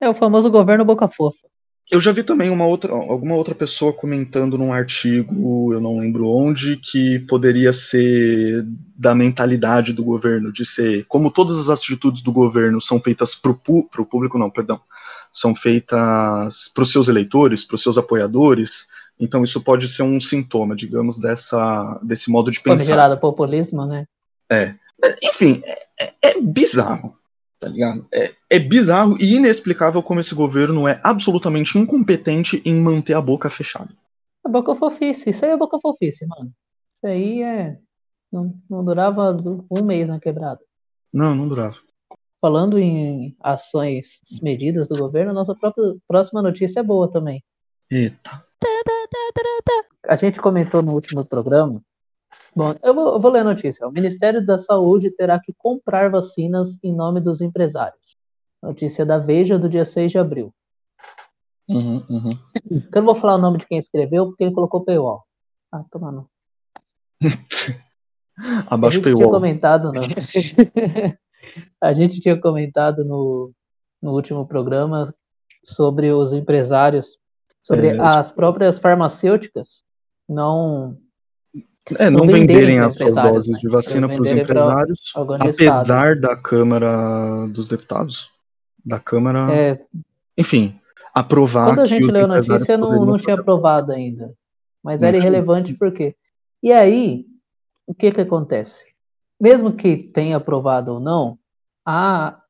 É 0.00 0.08
o 0.08 0.14
famoso 0.14 0.50
governo 0.50 0.84
boca 0.84 1.08
fofa. 1.08 1.38
Eu 1.90 1.98
já 1.98 2.12
vi 2.12 2.22
também 2.22 2.50
uma 2.50 2.64
outra, 2.66 2.92
alguma 2.92 3.34
outra 3.34 3.52
pessoa 3.52 3.92
comentando 3.92 4.56
num 4.56 4.72
artigo, 4.72 5.72
eu 5.72 5.80
não 5.80 5.98
lembro 5.98 6.28
onde, 6.28 6.76
que 6.76 7.18
poderia 7.20 7.72
ser 7.72 8.64
da 8.96 9.12
mentalidade 9.12 9.92
do 9.92 10.04
governo, 10.04 10.52
de 10.52 10.64
ser, 10.64 11.04
como 11.08 11.32
todas 11.32 11.58
as 11.58 11.68
atitudes 11.68 12.22
do 12.22 12.30
governo 12.30 12.80
são 12.80 13.00
feitas 13.00 13.34
pro, 13.34 13.54
pu- 13.54 13.88
pro 13.90 14.06
público, 14.06 14.38
não, 14.38 14.48
perdão, 14.48 14.80
são 15.30 15.54
feitas 15.54 16.68
para 16.74 16.82
os 16.82 16.92
seus 16.92 17.08
eleitores, 17.08 17.64
para 17.64 17.74
os 17.76 17.82
seus 17.82 17.96
apoiadores, 17.96 18.86
então 19.18 19.44
isso 19.44 19.60
pode 19.60 19.86
ser 19.88 20.02
um 20.02 20.18
sintoma, 20.18 20.74
digamos, 20.74 21.18
dessa, 21.18 22.00
desse 22.02 22.30
modo 22.30 22.50
de 22.50 22.60
pensar. 22.60 22.76
Famigerado 22.78 23.20
populismo, 23.20 23.86
né? 23.86 24.06
Enfim, 25.22 25.62
é, 25.64 25.78
é- 26.00 26.14
é 26.22 26.40
bizarro, 26.40 27.16
tá 27.58 27.68
ligado? 27.68 28.06
É, 28.12 28.34
é 28.48 28.58
bizarro 28.58 29.16
e 29.20 29.34
inexplicável 29.34 30.02
como 30.02 30.20
esse 30.20 30.34
governo 30.34 30.86
é 30.88 31.00
absolutamente 31.02 31.78
incompetente 31.78 32.60
em 32.64 32.74
manter 32.74 33.14
a 33.14 33.20
boca 33.20 33.48
fechada. 33.48 33.90
A 34.44 34.48
boca 34.48 34.74
fofice, 34.74 35.30
isso 35.30 35.44
aí 35.44 35.52
é 35.52 35.56
boca 35.56 35.78
fofice, 35.80 36.26
mano. 36.26 36.50
Isso 36.94 37.06
aí 37.06 37.42
é. 37.42 37.78
Não, 38.32 38.54
não 38.68 38.84
durava 38.84 39.36
um 39.70 39.84
mês 39.84 40.06
na 40.06 40.20
quebrada. 40.20 40.60
Não, 41.12 41.34
não 41.34 41.48
durava. 41.48 41.76
Falando 42.40 42.78
em 42.78 43.36
ações 43.40 44.18
desmedidas 44.28 44.88
do 44.88 44.96
governo, 44.96 45.34
nossa 45.34 45.54
própria 45.54 45.94
próxima 46.08 46.40
notícia 46.40 46.80
é 46.80 46.82
boa 46.82 47.10
também. 47.10 47.44
Eita. 47.90 48.44
A 50.08 50.16
gente 50.16 50.40
comentou 50.40 50.82
no 50.82 50.92
último 50.94 51.24
programa. 51.24 51.82
Bom, 52.56 52.74
eu 52.82 52.94
vou, 52.94 53.14
eu 53.14 53.20
vou 53.20 53.30
ler 53.30 53.40
a 53.40 53.44
notícia. 53.44 53.86
O 53.86 53.92
Ministério 53.92 54.44
da 54.44 54.58
Saúde 54.58 55.10
terá 55.10 55.38
que 55.38 55.52
comprar 55.56 56.10
vacinas 56.10 56.78
em 56.82 56.94
nome 56.94 57.20
dos 57.20 57.40
empresários. 57.40 58.16
Notícia 58.62 59.04
da 59.04 59.18
Veja 59.18 59.58
do 59.58 59.68
dia 59.68 59.84
6 59.84 60.12
de 60.12 60.18
abril. 60.18 60.52
Uhum, 61.68 62.04
uhum. 62.10 62.38
Eu 62.92 63.02
não 63.02 63.12
vou 63.12 63.20
falar 63.20 63.36
o 63.36 63.38
nome 63.38 63.58
de 63.58 63.66
quem 63.66 63.78
escreveu, 63.78 64.26
porque 64.26 64.44
ele 64.44 64.54
colocou 64.54 64.84
paywall. 64.84 65.24
Ah, 65.70 65.84
toma 65.90 66.10
não. 66.10 66.26
Abaixo 68.68 68.96
gente 68.96 69.04
tinha 69.04 69.14
paywall. 69.14 69.30
comentado 69.30 69.92
no... 69.92 70.00
a 71.80 71.92
gente 71.92 72.20
tinha 72.20 72.38
comentado 72.40 73.04
no, 73.04 73.52
no 74.02 74.12
último 74.12 74.46
programa 74.46 75.14
sobre 75.64 76.12
os 76.12 76.32
empresários, 76.32 77.18
sobre 77.62 77.88
É. 77.88 78.00
as 78.00 78.32
próprias 78.32 78.78
farmacêuticas 78.78 79.82
não 80.28 80.96
É, 81.98 82.08
não 82.08 82.20
não 82.20 82.26
venderem 82.26 82.46
venderem 82.46 82.78
as 82.80 82.94
suas 82.94 83.14
doses 83.14 83.52
né? 83.52 83.58
de 83.58 83.68
vacina 83.68 84.08
para 84.08 84.22
os 84.22 84.30
empresários, 84.30 85.00
Estado. 85.00 85.34
apesar 85.34 86.16
da 86.16 86.36
Câmara 86.36 87.46
dos 87.48 87.68
Deputados, 87.68 88.30
da 88.84 88.98
Câmara, 88.98 89.52
É, 89.52 89.80
enfim, 90.38 90.78
aprovar 91.12 91.68
quando 91.68 91.80
a 91.80 91.84
gente 91.86 92.10
leu 92.10 92.24
a 92.24 92.28
notícia, 92.28 92.78
não, 92.78 93.04
não 93.04 93.18
tinha 93.18 93.34
aprovado 93.34 93.92
ainda. 93.92 94.32
Mas 94.82 95.00
Não 95.00 95.08
era 95.08 95.16
irrelevante 95.16 95.74
por 95.74 95.92
quê? 95.92 96.14
E 96.62 96.72
aí, 96.72 97.26
o 97.86 97.94
que 97.94 98.10
que 98.12 98.20
acontece? 98.20 98.86
Mesmo 99.38 99.72
que 99.72 99.96
tenha 99.96 100.36
aprovado 100.36 100.92
ou 100.94 101.00
não, 101.00 101.38
a, 101.90 102.40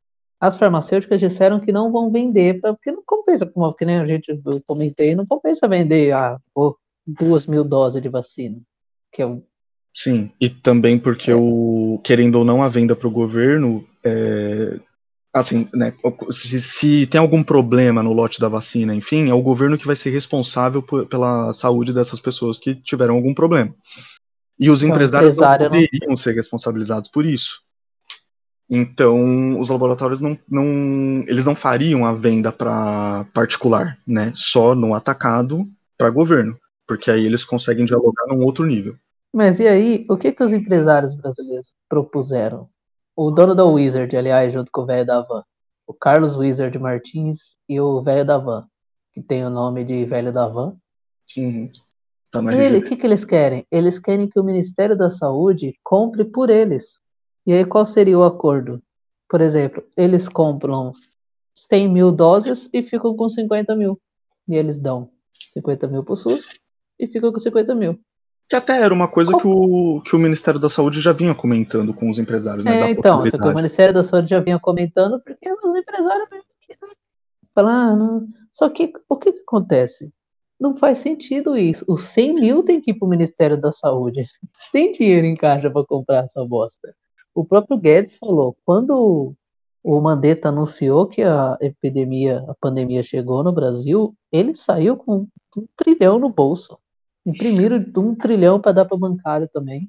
as 0.40 0.56
farmacêuticas 0.56 1.20
disseram 1.20 1.60
que 1.60 1.72
não 1.72 1.90
vão 1.90 2.10
vender, 2.10 2.60
pra, 2.60 2.72
porque 2.74 2.92
não 2.92 3.02
compensa, 3.04 3.46
como 3.46 3.72
que 3.74 3.84
nem 3.84 3.98
a 3.98 4.06
gente 4.06 4.40
comentei, 4.66 5.14
não 5.14 5.26
compensa 5.26 5.68
vender 5.68 6.12
ah, 6.12 6.38
pô, 6.54 6.78
duas 7.06 7.46
mil 7.46 7.64
doses 7.64 8.02
de 8.02 8.08
vacina. 8.08 8.58
Que 9.12 9.22
é 9.22 9.26
o 9.26 9.42
Sim, 9.92 10.30
e 10.40 10.48
também 10.48 10.96
É. 10.96 10.98
porque 10.98 11.32
o 11.32 12.00
querendo 12.04 12.36
ou 12.36 12.44
não 12.44 12.62
a 12.62 12.68
venda 12.68 12.94
para 12.94 13.08
o 13.08 13.10
governo, 13.10 13.84
é, 14.04 14.78
assim, 15.34 15.68
né, 15.74 15.92
se, 16.30 16.60
se 16.60 17.06
tem 17.08 17.20
algum 17.20 17.42
problema 17.42 18.00
no 18.02 18.12
lote 18.12 18.40
da 18.40 18.48
vacina, 18.48 18.94
enfim, 18.94 19.28
é 19.28 19.34
o 19.34 19.42
governo 19.42 19.76
que 19.76 19.86
vai 19.86 19.96
ser 19.96 20.10
responsável 20.10 20.80
por- 20.80 21.06
pela 21.06 21.52
saúde 21.52 21.92
dessas 21.92 22.20
pessoas 22.20 22.56
que 22.56 22.74
tiveram 22.76 23.16
algum 23.16 23.34
problema. 23.34 23.74
E 24.58 24.70
os 24.70 24.82
Então, 24.82 24.94
empresários 24.94 25.36
não 25.36 25.42
empresário 25.44 25.70
não- 25.70 25.80
poderiam 25.80 26.16
ser 26.16 26.34
responsabilizados 26.34 27.10
por 27.10 27.26
isso. 27.26 27.60
Então, 28.70 29.58
os 29.58 29.68
laboratórios 29.68 30.20
não, 30.20 30.38
não 30.48 31.24
eles 31.26 31.44
não 31.44 31.56
fariam 31.56 32.06
a 32.06 32.12
venda 32.12 32.52
para 32.52 33.26
particular, 33.34 33.98
né? 34.06 34.32
Só 34.36 34.76
no 34.76 34.94
atacado 34.94 35.68
para 35.98 36.08
governo, 36.08 36.56
porque 36.86 37.10
aí 37.10 37.26
eles 37.26 37.44
conseguem 37.44 37.84
dialogar 37.84 38.26
num 38.28 38.44
outro 38.44 38.64
nível. 38.64 38.94
Mas 39.32 39.58
e 39.58 39.66
aí, 39.66 40.06
o 40.08 40.16
que 40.16 40.32
que 40.32 40.44
os 40.44 40.52
empresários 40.52 41.16
brasileiros 41.16 41.74
propuseram? 41.88 42.68
O 43.16 43.32
dono 43.32 43.54
da 43.56 43.64
Wizard, 43.64 44.16
aliás, 44.16 44.52
junto 44.52 44.70
com 44.70 44.82
o 44.82 44.86
velho 44.86 45.04
da 45.04 45.20
van, 45.20 45.42
o 45.84 45.92
Carlos 45.92 46.36
Wizard 46.36 46.78
Martins 46.78 47.56
e 47.68 47.80
o 47.80 48.00
velho 48.02 48.24
da 48.24 48.38
van, 48.38 48.64
que 49.12 49.20
tem 49.20 49.44
o 49.44 49.50
nome 49.50 49.84
de 49.84 50.04
velho 50.04 50.32
da 50.32 50.46
van. 50.46 50.76
Sim. 51.26 51.70
Tá 52.30 52.40
Ele, 52.52 52.78
o 52.78 52.82
que 52.84 52.96
que 52.96 53.04
eles 53.04 53.24
querem? 53.24 53.66
Eles 53.70 53.98
querem 53.98 54.28
que 54.28 54.38
o 54.38 54.44
Ministério 54.44 54.96
da 54.96 55.10
Saúde 55.10 55.74
compre 55.82 56.24
por 56.24 56.48
eles. 56.48 57.00
E 57.46 57.52
aí, 57.52 57.64
qual 57.64 57.86
seria 57.86 58.18
o 58.18 58.24
acordo? 58.24 58.82
Por 59.28 59.40
exemplo, 59.40 59.82
eles 59.96 60.28
compram 60.28 60.92
100 61.68 61.88
mil 61.88 62.12
doses 62.12 62.68
e 62.72 62.82
ficam 62.82 63.16
com 63.16 63.28
50 63.28 63.74
mil. 63.76 64.00
E 64.48 64.54
eles 64.54 64.78
dão 64.78 65.10
50 65.54 65.86
mil 65.86 66.04
pro 66.04 66.16
SUS 66.16 66.58
e 66.98 67.06
ficam 67.06 67.32
com 67.32 67.38
50 67.38 67.74
mil. 67.74 67.98
Que 68.48 68.56
até 68.56 68.80
era 68.80 68.92
uma 68.92 69.06
coisa 69.06 69.30
que 69.36 69.46
o, 69.46 70.02
que 70.04 70.16
o 70.16 70.18
Ministério 70.18 70.58
da 70.58 70.68
Saúde 70.68 71.00
já 71.00 71.12
vinha 71.12 71.34
comentando 71.34 71.94
com 71.94 72.10
os 72.10 72.18
empresários, 72.18 72.64
né? 72.64 72.80
É, 72.80 72.90
então, 72.90 73.24
só 73.24 73.38
que 73.38 73.48
o. 73.48 73.54
Ministério 73.54 73.94
da 73.94 74.02
Saúde 74.02 74.28
já 74.28 74.40
vinha 74.40 74.58
comentando, 74.58 75.20
porque 75.20 75.52
os 75.52 75.76
empresários 75.76 76.28
né, 76.30 76.40
falam, 77.54 78.26
ah. 78.26 78.40
Só 78.52 78.68
que 78.68 78.92
o 79.08 79.16
que, 79.16 79.32
que 79.32 79.42
acontece? 79.42 80.12
Não 80.58 80.76
faz 80.76 80.98
sentido 80.98 81.56
isso. 81.56 81.84
Os 81.88 82.02
100 82.08 82.34
mil 82.34 82.62
tem 82.64 82.80
que 82.80 82.90
ir 82.90 82.94
para 82.94 83.06
o 83.06 83.08
Ministério 83.08 83.56
da 83.56 83.70
Saúde. 83.70 84.26
Tem 84.72 84.92
dinheiro 84.92 85.26
em 85.26 85.36
caixa 85.36 85.70
para 85.70 85.86
comprar 85.86 86.24
essa 86.24 86.44
bosta. 86.44 86.92
O 87.40 87.44
próprio 87.44 87.78
Guedes 87.78 88.16
falou, 88.16 88.54
quando 88.66 89.32
o 89.82 89.98
Mandetta 89.98 90.50
anunciou 90.50 91.06
que 91.06 91.22
a 91.22 91.56
epidemia, 91.58 92.44
a 92.46 92.54
pandemia 92.60 93.02
chegou 93.02 93.42
no 93.42 93.50
Brasil, 93.50 94.12
ele 94.30 94.54
saiu 94.54 94.94
com 94.94 95.26
um 95.56 95.64
trilhão 95.74 96.18
no 96.18 96.28
bolso. 96.28 96.76
Imprimiram 97.24 97.82
um 97.96 98.14
trilhão 98.14 98.60
para 98.60 98.72
dar 98.72 98.84
para 98.84 98.98
bancário 98.98 99.48
também. 99.50 99.88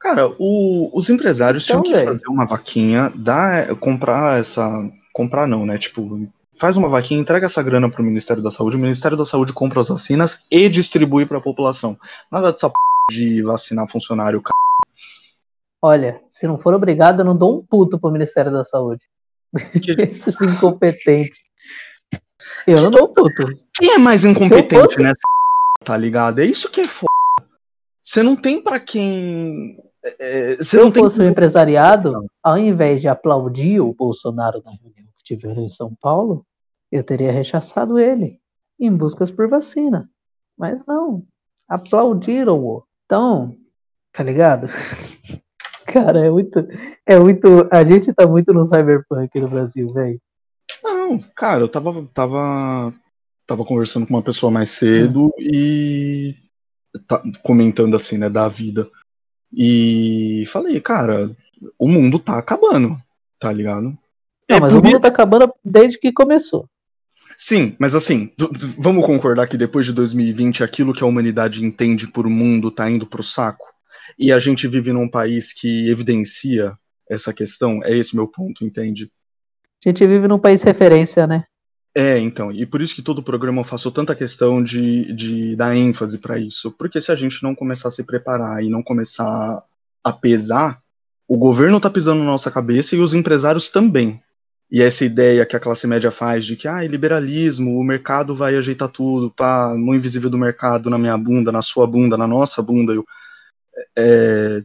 Cara, 0.00 0.30
o- 0.38 0.90
os 0.96 1.10
empresários 1.10 1.68
Então, 1.68 1.82
tinham 1.82 1.92
que 1.92 1.98
velho. 2.04 2.06
fazer 2.12 2.28
uma 2.28 2.46
vaquinha, 2.46 3.12
dar, 3.16 3.74
comprar 3.76 4.38
essa. 4.38 4.64
Comprar 5.12 5.48
não, 5.48 5.66
né? 5.66 5.78
Tipo, 5.78 6.28
faz 6.54 6.76
uma 6.76 6.88
vaquinha, 6.88 7.20
entrega 7.20 7.46
essa 7.46 7.62
grana 7.64 7.90
pro 7.90 8.04
Ministério 8.04 8.42
da 8.44 8.50
Saúde, 8.50 8.76
o 8.76 8.80
Ministério 8.80 9.16
da 9.16 9.24
Saúde 9.24 9.52
compra 9.52 9.80
as 9.80 9.88
vacinas 9.88 10.44
e 10.48 10.68
distribui 10.68 11.26
pra 11.26 11.40
população. 11.40 11.96
Nada 12.30 12.52
dessa 12.52 12.68
p 12.70 12.74
de 13.10 13.42
vacinar 13.42 13.88
funcionário, 13.88 14.40
cara. 14.40 14.52
Olha, 15.82 16.20
se 16.28 16.46
não 16.46 16.58
for 16.58 16.74
obrigado, 16.74 17.20
eu 17.20 17.24
não 17.24 17.36
dou 17.36 17.58
um 17.58 17.66
puto 17.66 17.98
pro 17.98 18.10
Ministério 18.12 18.52
da 18.52 18.64
Saúde. 18.64 19.04
Esses 19.98 20.40
incompetentes. 20.40 21.38
Eu 22.66 22.80
não 22.82 22.90
dou 22.90 23.04
um 23.04 23.12
puto. 23.12 23.46
Quem 23.74 23.92
é 23.92 23.98
mais 23.98 24.24
incompetente 24.24 24.74
fosse- 24.94 25.02
nessa 25.02 25.20
tá 25.84 25.96
ligado? 25.96 26.38
É 26.40 26.44
isso 26.44 26.70
que 26.70 26.82
é 26.82 26.86
foda. 26.88 27.08
Você 28.00 28.22
não 28.22 28.36
tem 28.36 28.62
pra 28.62 28.78
quem. 28.78 29.76
é, 30.20 30.56
Se 30.58 30.64
Você 30.64 30.76
não 30.76 30.84
eu 30.86 30.92
tem. 30.92 31.02
fosse 31.02 31.18
o 31.20 31.24
empresariado, 31.24 32.26
ao 32.42 32.56
invés 32.58 33.00
de 33.00 33.08
aplaudir 33.08 33.80
o 33.80 33.92
Bolsonaro 33.92 34.62
na 34.64 34.70
reunião 34.72 35.08
que 35.18 35.24
tiveram 35.24 35.62
em 35.64 35.68
São 35.68 35.92
Paulo, 36.00 36.46
eu 36.90 37.02
teria 37.02 37.32
rechaçado 37.32 37.98
ele 37.98 38.38
em 38.78 38.94
buscas 38.94 39.30
por 39.30 39.48
vacina. 39.48 40.08
Mas 40.56 40.80
não, 40.86 41.24
aplaudiram-o. 41.68 42.84
Então, 43.06 43.56
tá 44.12 44.22
ligado? 44.22 44.68
Cara, 45.92 46.26
é 46.26 46.30
muito, 46.30 46.66
é 47.06 47.18
muito. 47.18 47.68
A 47.70 47.84
gente 47.84 48.12
tá 48.12 48.26
muito 48.26 48.52
no 48.52 48.64
cyberpunk 48.64 49.40
no 49.40 49.48
Brasil, 49.48 49.92
velho. 49.92 50.20
Não, 50.82 51.18
cara, 51.34 51.62
eu 51.62 51.68
tava, 51.68 52.08
tava, 52.14 52.94
tava 53.46 53.64
conversando 53.64 54.06
com 54.06 54.14
uma 54.14 54.22
pessoa 54.22 54.50
mais 54.50 54.70
cedo 54.70 55.32
e 55.38 56.34
tá- 57.06 57.22
comentando 57.42 57.94
assim, 57.94 58.16
né, 58.18 58.28
da 58.30 58.48
vida. 58.48 58.88
E 59.52 60.44
falei, 60.50 60.80
cara, 60.80 61.30
o 61.78 61.88
mundo 61.88 62.18
tá 62.18 62.38
acabando, 62.38 62.96
tá 63.38 63.52
ligado? 63.52 63.96
Não, 64.48 64.56
É, 64.56 64.60
mas 64.60 64.72
o 64.72 64.82
mundo 64.82 65.00
tá 65.00 65.08
acabando 65.08 65.52
desde 65.64 65.98
que 65.98 66.12
começou. 66.12 66.66
Sim, 67.36 67.74
mas 67.78 67.94
assim, 67.94 68.30
vamos 68.78 69.04
concordar 69.04 69.46
que 69.46 69.56
depois 69.56 69.86
de 69.86 69.92
2020 69.92 70.62
aquilo 70.62 70.94
que 70.94 71.02
a 71.02 71.06
humanidade 71.06 71.64
entende 71.64 72.06
por 72.06 72.28
mundo 72.28 72.70
tá 72.70 72.88
indo 72.90 73.06
pro 73.06 73.22
saco? 73.22 73.71
E 74.18 74.32
a 74.32 74.38
gente 74.38 74.66
vive 74.68 74.92
num 74.92 75.08
país 75.08 75.52
que 75.52 75.88
evidencia 75.90 76.76
essa 77.08 77.32
questão? 77.32 77.82
É 77.84 77.96
esse 77.96 78.14
meu 78.14 78.28
ponto, 78.28 78.64
entende? 78.64 79.10
A 79.84 79.88
gente 79.88 80.06
vive 80.06 80.28
num 80.28 80.38
país 80.38 80.62
referência, 80.62 81.26
né? 81.26 81.44
É, 81.94 82.18
então, 82.18 82.50
e 82.50 82.64
por 82.64 82.80
isso 82.80 82.94
que 82.94 83.02
todo 83.02 83.22
programa 83.22 83.60
eu 83.60 83.64
faço 83.64 83.90
tanta 83.90 84.14
questão 84.14 84.62
de, 84.62 85.12
de 85.12 85.56
dar 85.56 85.76
ênfase 85.76 86.18
pra 86.18 86.38
isso. 86.38 86.70
Porque 86.72 87.00
se 87.00 87.12
a 87.12 87.14
gente 87.14 87.42
não 87.42 87.54
começar 87.54 87.88
a 87.88 87.90
se 87.90 88.02
preparar 88.04 88.64
e 88.64 88.70
não 88.70 88.82
começar 88.82 89.62
a 90.02 90.12
pesar, 90.12 90.80
o 91.28 91.36
governo 91.36 91.80
tá 91.80 91.90
pisando 91.90 92.20
na 92.20 92.26
nossa 92.26 92.50
cabeça 92.50 92.96
e 92.96 92.98
os 92.98 93.12
empresários 93.12 93.68
também. 93.68 94.22
E 94.70 94.80
essa 94.80 95.04
ideia 95.04 95.44
que 95.44 95.54
a 95.54 95.60
classe 95.60 95.86
média 95.86 96.10
faz 96.10 96.46
de 96.46 96.56
que, 96.56 96.66
ah, 96.66 96.82
é 96.82 96.88
liberalismo, 96.88 97.78
o 97.78 97.84
mercado 97.84 98.34
vai 98.34 98.56
ajeitar 98.56 98.88
tudo, 98.88 99.28
tá, 99.28 99.74
mão 99.76 99.94
invisível 99.94 100.30
do 100.30 100.38
mercado 100.38 100.88
na 100.88 100.96
minha 100.96 101.16
bunda, 101.18 101.52
na 101.52 101.60
sua 101.60 101.86
bunda, 101.86 102.16
na 102.16 102.26
nossa 102.26 102.62
bunda. 102.62 102.94
Eu, 102.94 103.04
é, 103.96 104.62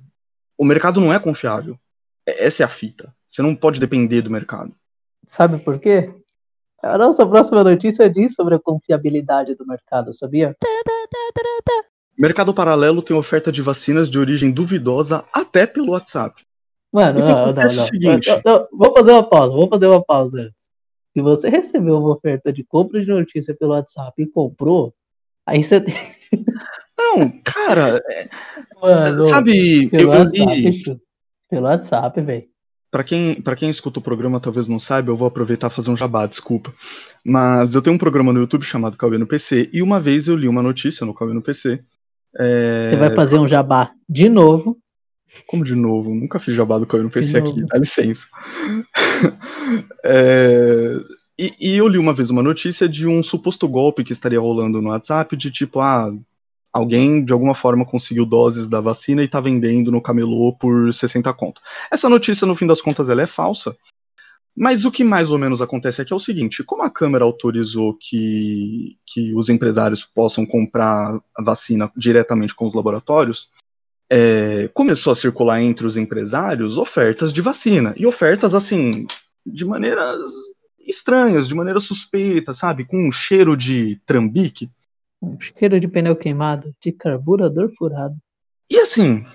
o 0.58 0.66
mercado 0.66 1.00
não 1.00 1.14
é 1.14 1.20
confiável. 1.20 1.78
É- 2.26 2.46
Essa 2.46 2.64
é 2.64 2.66
a 2.66 2.70
fita. 2.70 3.14
Você 3.28 3.42
não 3.42 3.56
pode 3.56 3.80
depender 3.80 4.22
do 4.22 4.32
mercado. 4.32 4.74
Sabe 5.28 5.58
por 5.60 5.80
quê? 5.80 6.14
A 6.82 6.98
nossa 6.98 7.26
próxima 7.26 7.64
notícia 7.64 8.10
diz 8.10 8.34
sobre 8.34 8.56
a 8.56 8.60
confiabilidade 8.60 9.56
do 9.56 9.66
mercado, 9.66 10.14
sabia? 10.14 10.56
Mercado 12.18 12.54
Paralelo 12.54 13.02
tem 13.02 13.16
oferta 13.16 13.52
de 13.52 13.62
vacinas 13.62 14.10
de 14.10 14.18
origem 14.18 14.52
duvidosa 14.52 15.26
até 15.34 15.66
pelo 15.66 15.92
WhatsApp. 15.92 16.44
Mano, 16.92 17.20
não, 17.20 17.28
não, 17.28 17.44
acontece 17.44 17.76
é 17.76 17.78
o 17.78 17.82
não. 17.82 17.88
seguinte. 17.88 18.30
Não, 18.30 18.42
não, 18.46 18.68
Vamos 18.72 19.00
fazer 19.00 19.12
uma 19.12 19.30
pausa, 19.30 19.54
vamos 19.54 19.70
fazer 19.70 19.88
uma 19.88 20.04
pausa 20.04 20.42
antes. 20.42 20.68
Se 21.14 21.22
você 21.22 21.50
recebeu 21.50 21.98
uma 21.98 22.14
oferta 22.14 22.54
de 22.54 22.64
compra 22.64 23.04
de 23.04 23.08
notícia 23.08 23.56
pelo 23.56 23.72
WhatsApp 23.72 24.22
e 24.22 24.28
comprou, 24.28 24.94
aí 25.46 25.64
você 25.64 25.82
tem. 25.82 25.96
Não, 26.98 27.30
cara, 27.44 28.02
Mano, 28.82 29.28
sabe, 29.28 29.88
pelo 29.90 30.14
eu, 30.14 30.14
eu 30.14 30.20
WhatsApp, 30.20 30.56
li. 30.56 30.84
chu. 30.84 31.00
Pelo 31.50 31.66
WhatsApp, 31.66 32.22
velho. 32.22 32.46
Pra 32.90 33.04
quem, 33.04 33.42
pra 33.42 33.56
quem 33.56 33.70
escuta 33.70 34.00
o 34.00 34.02
programa 34.02 34.40
talvez 34.40 34.68
não 34.68 34.80
saiba, 34.80 35.12
eu 35.12 35.18
vou 35.18 35.28
aproveitar 35.28 35.68
e 35.68 35.74
fazer 35.74 35.92
um 35.92 35.98
jabá, 35.98 36.26
desculpa. 36.26 36.74
Mas 37.24 37.76
eu 37.76 37.82
tenho 37.82 37.96
um 37.96 38.00
programa 38.00 38.32
no 38.34 38.40
YouTube 38.40 38.64
chamado 38.64 38.98
Cauê 38.98 39.18
no 39.18 39.28
PC, 39.28 39.70
e 39.74 39.82
uma 39.82 40.00
vez 40.00 40.28
eu 40.28 40.36
li 40.36 40.48
uma 40.48 40.64
notícia 40.64 41.06
no 41.06 41.14
Cauê 41.14 41.34
no 41.34 41.42
PC. 41.42 41.84
é, 42.40 42.88
Você 42.90 42.96
vai 42.96 43.14
fazer 43.14 43.38
um 43.38 43.48
jabá 43.48 43.92
de 44.10 44.30
novo. 44.30 44.78
Como 45.46 45.64
de 45.64 45.76
novo? 45.76 46.16
Nunca 46.16 46.40
fiz 46.40 46.56
jabá 46.56 46.80
do 46.80 46.88
Cauê 46.88 47.04
no 47.04 47.12
PC 47.12 47.38
aqui, 47.38 47.66
dá 47.66 47.78
licença. 47.78 48.28
É, 50.04 50.94
e, 51.38 51.54
e 51.60 51.78
eu 51.78 51.88
li 51.88 51.98
uma 51.98 52.14
vez 52.14 52.30
uma 52.30 52.42
notícia 52.42 52.88
de 52.88 53.06
um 53.06 53.22
suposto 53.22 53.68
golpe 53.68 54.04
que 54.04 54.14
estaria 54.14 54.40
rolando 54.40 54.82
no 54.82 54.90
WhatsApp, 54.90 55.36
de 55.36 55.52
tipo, 55.52 55.80
ah, 55.80 56.12
alguém 56.78 57.24
de 57.24 57.34
alguma 57.34 57.56
forma 57.56 57.86
conseguiu 57.86 58.26
doses 58.26 58.68
da 58.68 58.80
vacina 58.80 59.24
e 59.24 59.28
tá 59.28 59.40
vendendo 59.40 59.92
no 59.92 60.02
camelô 60.02 60.54
por 60.54 60.94
60 60.94 61.34
conto. 61.34 61.62
Essa 61.92 62.08
notícia, 62.08 62.48
no 62.48 62.56
fim 62.56 62.68
das 62.68 62.82
contas, 62.82 63.10
ela 63.10 63.22
é 63.22 63.28
falsa. 63.28 63.76
Mas 64.56 64.86
o 64.86 64.92
que 64.92 65.04
mais 65.04 65.30
ou 65.30 65.38
menos 65.38 65.62
acontece 65.62 66.02
aqui 66.02 66.12
é 66.12 66.16
o 66.16 66.20
seguinte: 66.20 66.64
como 66.64 66.82
a 66.82 66.90
Câmara 66.90 67.24
autorizou 67.24 67.96
que, 68.00 68.98
que 69.06 69.34
os 69.36 69.50
empresários 69.50 70.04
possam 70.04 70.46
comprar 70.46 71.20
a 71.38 71.44
vacina 71.44 71.92
diretamente 71.96 72.56
com 72.56 72.66
os 72.66 72.74
laboratórios, 72.74 73.50
é, 74.10 74.68
começou 74.74 75.12
a 75.12 75.16
circular 75.16 75.62
entre 75.62 75.86
os 75.86 75.96
empresários 75.96 76.78
ofertas 76.78 77.32
de 77.32 77.42
vacina. 77.42 77.94
E 77.98 78.08
ofertas, 78.08 78.56
assim, 78.56 79.06
de 79.46 79.64
maneiras 79.64 80.26
estranhas, 80.88 81.48
de 81.48 81.54
maneira 81.54 81.80
suspeita, 81.80 82.54
sabe? 82.54 82.86
Com 82.86 83.08
um 83.08 83.12
cheiro 83.12 83.56
de 83.56 84.00
trambique. 84.06 84.72
Um 85.22 85.38
cheiro 85.40 85.80
de 85.80 85.88
pneu 85.88 86.16
queimado, 86.16 86.74
de 86.82 86.92
carburador 86.92 87.72
furado. 87.78 88.16
E 88.70 88.78
assim, 88.80 89.26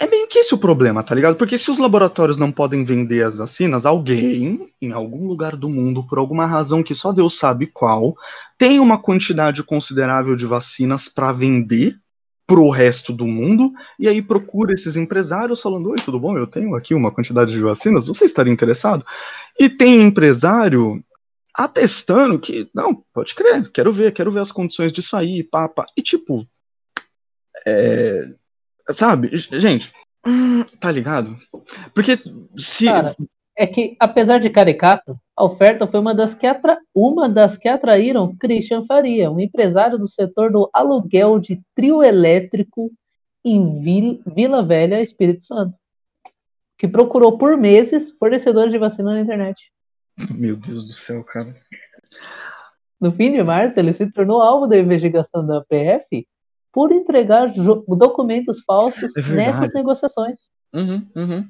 é 0.00 0.06
meio 0.06 0.26
que 0.26 0.38
esse 0.38 0.54
o 0.54 0.58
problema, 0.58 1.02
tá 1.02 1.14
ligado? 1.14 1.36
Porque 1.36 1.58
se 1.58 1.70
os 1.70 1.78
laboratórios 1.78 2.38
não 2.38 2.50
podem 2.50 2.84
vender 2.84 3.24
as 3.24 3.36
vacinas, 3.36 3.84
alguém, 3.84 4.68
em 4.80 4.92
algum 4.92 5.26
lugar 5.26 5.56
do 5.56 5.68
mundo, 5.68 6.06
por 6.06 6.18
alguma 6.18 6.46
razão 6.46 6.82
que 6.82 6.94
só 6.94 7.12
Deus 7.12 7.38
sabe 7.38 7.66
qual, 7.66 8.16
tem 8.56 8.80
uma 8.80 8.98
quantidade 8.98 9.62
considerável 9.62 10.34
de 10.34 10.46
vacinas 10.46 11.08
para 11.08 11.32
vender 11.32 11.96
pro 12.46 12.68
resto 12.68 13.12
do 13.12 13.26
mundo, 13.26 13.72
e 13.98 14.08
aí 14.08 14.20
procura 14.20 14.72
esses 14.72 14.96
empresários 14.96 15.60
falando: 15.60 15.90
Oi, 15.90 15.96
tudo 16.04 16.18
bom? 16.18 16.36
Eu 16.36 16.46
tenho 16.46 16.74
aqui 16.74 16.94
uma 16.94 17.12
quantidade 17.12 17.52
de 17.52 17.60
vacinas, 17.60 18.06
você 18.06 18.24
estaria 18.24 18.52
interessado? 18.52 19.04
E 19.58 19.68
tem 19.68 20.02
empresário 20.02 21.02
atestando 21.54 22.38
que, 22.38 22.68
não, 22.74 23.04
pode 23.12 23.34
crer, 23.34 23.70
quero 23.70 23.92
ver, 23.92 24.12
quero 24.12 24.30
ver 24.30 24.40
as 24.40 24.52
condições 24.52 24.92
disso 24.92 25.16
aí, 25.16 25.42
papa. 25.42 25.86
E 25.96 26.02
tipo, 26.02 26.46
é, 27.66 28.32
sabe, 28.88 29.36
gente, 29.36 29.92
tá 30.80 30.90
ligado? 30.90 31.36
Porque 31.94 32.16
se. 32.56 32.86
Cara, 32.86 33.14
é 33.56 33.66
que, 33.66 33.96
apesar 34.00 34.38
de 34.38 34.48
caricato, 34.48 35.18
a 35.36 35.44
oferta 35.44 35.86
foi 35.86 36.00
uma 36.00 36.14
das 36.14 36.34
que, 36.34 36.46
atra... 36.46 36.78
uma 36.94 37.28
das 37.28 37.56
que 37.56 37.68
atraíram 37.68 38.34
Christian 38.36 38.86
Faria, 38.86 39.30
um 39.30 39.38
empresário 39.38 39.98
do 39.98 40.08
setor 40.08 40.50
do 40.50 40.70
aluguel 40.72 41.38
de 41.38 41.60
trio 41.74 42.02
elétrico 42.02 42.90
em 43.44 43.82
Vil- 43.82 44.22
Vila 44.26 44.62
Velha, 44.62 45.02
Espírito 45.02 45.44
Santo, 45.44 45.74
que 46.78 46.88
procurou 46.88 47.36
por 47.36 47.56
meses 47.56 48.12
fornecedores 48.12 48.72
de 48.72 48.78
vacina 48.78 49.12
na 49.12 49.20
internet. 49.20 49.70
Meu 50.34 50.56
Deus 50.56 50.86
do 50.86 50.92
céu, 50.92 51.24
cara. 51.24 51.54
No 53.00 53.10
fim 53.12 53.32
de 53.32 53.42
março, 53.42 53.78
ele 53.80 53.92
se 53.92 54.10
tornou 54.12 54.40
alvo 54.40 54.66
da 54.66 54.78
investigação 54.78 55.44
da 55.46 55.60
PF 55.64 56.26
por 56.72 56.92
entregar 56.92 57.52
documentos 57.88 58.62
falsos 58.64 59.14
É 59.16 59.22
nessas 59.34 59.72
negociações. 59.72 60.50
Uhum, 60.72 61.06
uhum. 61.16 61.48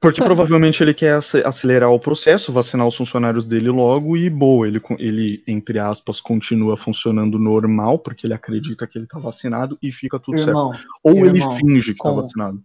Porque 0.00 0.22
provavelmente 0.22 0.82
ele 0.82 0.94
quer 0.94 1.18
ace- 1.18 1.42
acelerar 1.44 1.90
o 1.90 2.00
processo, 2.00 2.52
vacinar 2.52 2.86
os 2.86 2.96
funcionários 2.96 3.44
dele 3.44 3.68
logo 3.68 4.16
e 4.16 4.30
boa, 4.30 4.66
ele, 4.66 4.80
ele, 4.98 5.44
entre 5.46 5.78
aspas, 5.78 6.22
continua 6.22 6.74
funcionando 6.74 7.38
normal, 7.38 7.98
porque 7.98 8.26
ele 8.26 8.32
acredita 8.32 8.86
que 8.86 8.96
ele 8.96 9.06
tá 9.06 9.18
vacinado 9.18 9.76
e 9.82 9.92
fica 9.92 10.18
tudo 10.18 10.38
certo. 10.38 10.50
Irmão, 10.50 10.72
Ou 11.04 11.26
ele 11.26 11.38
irmão, 11.38 11.50
finge 11.50 11.92
que 11.92 11.98
tá 11.98 12.04
como? 12.04 12.22
vacinado. 12.22 12.62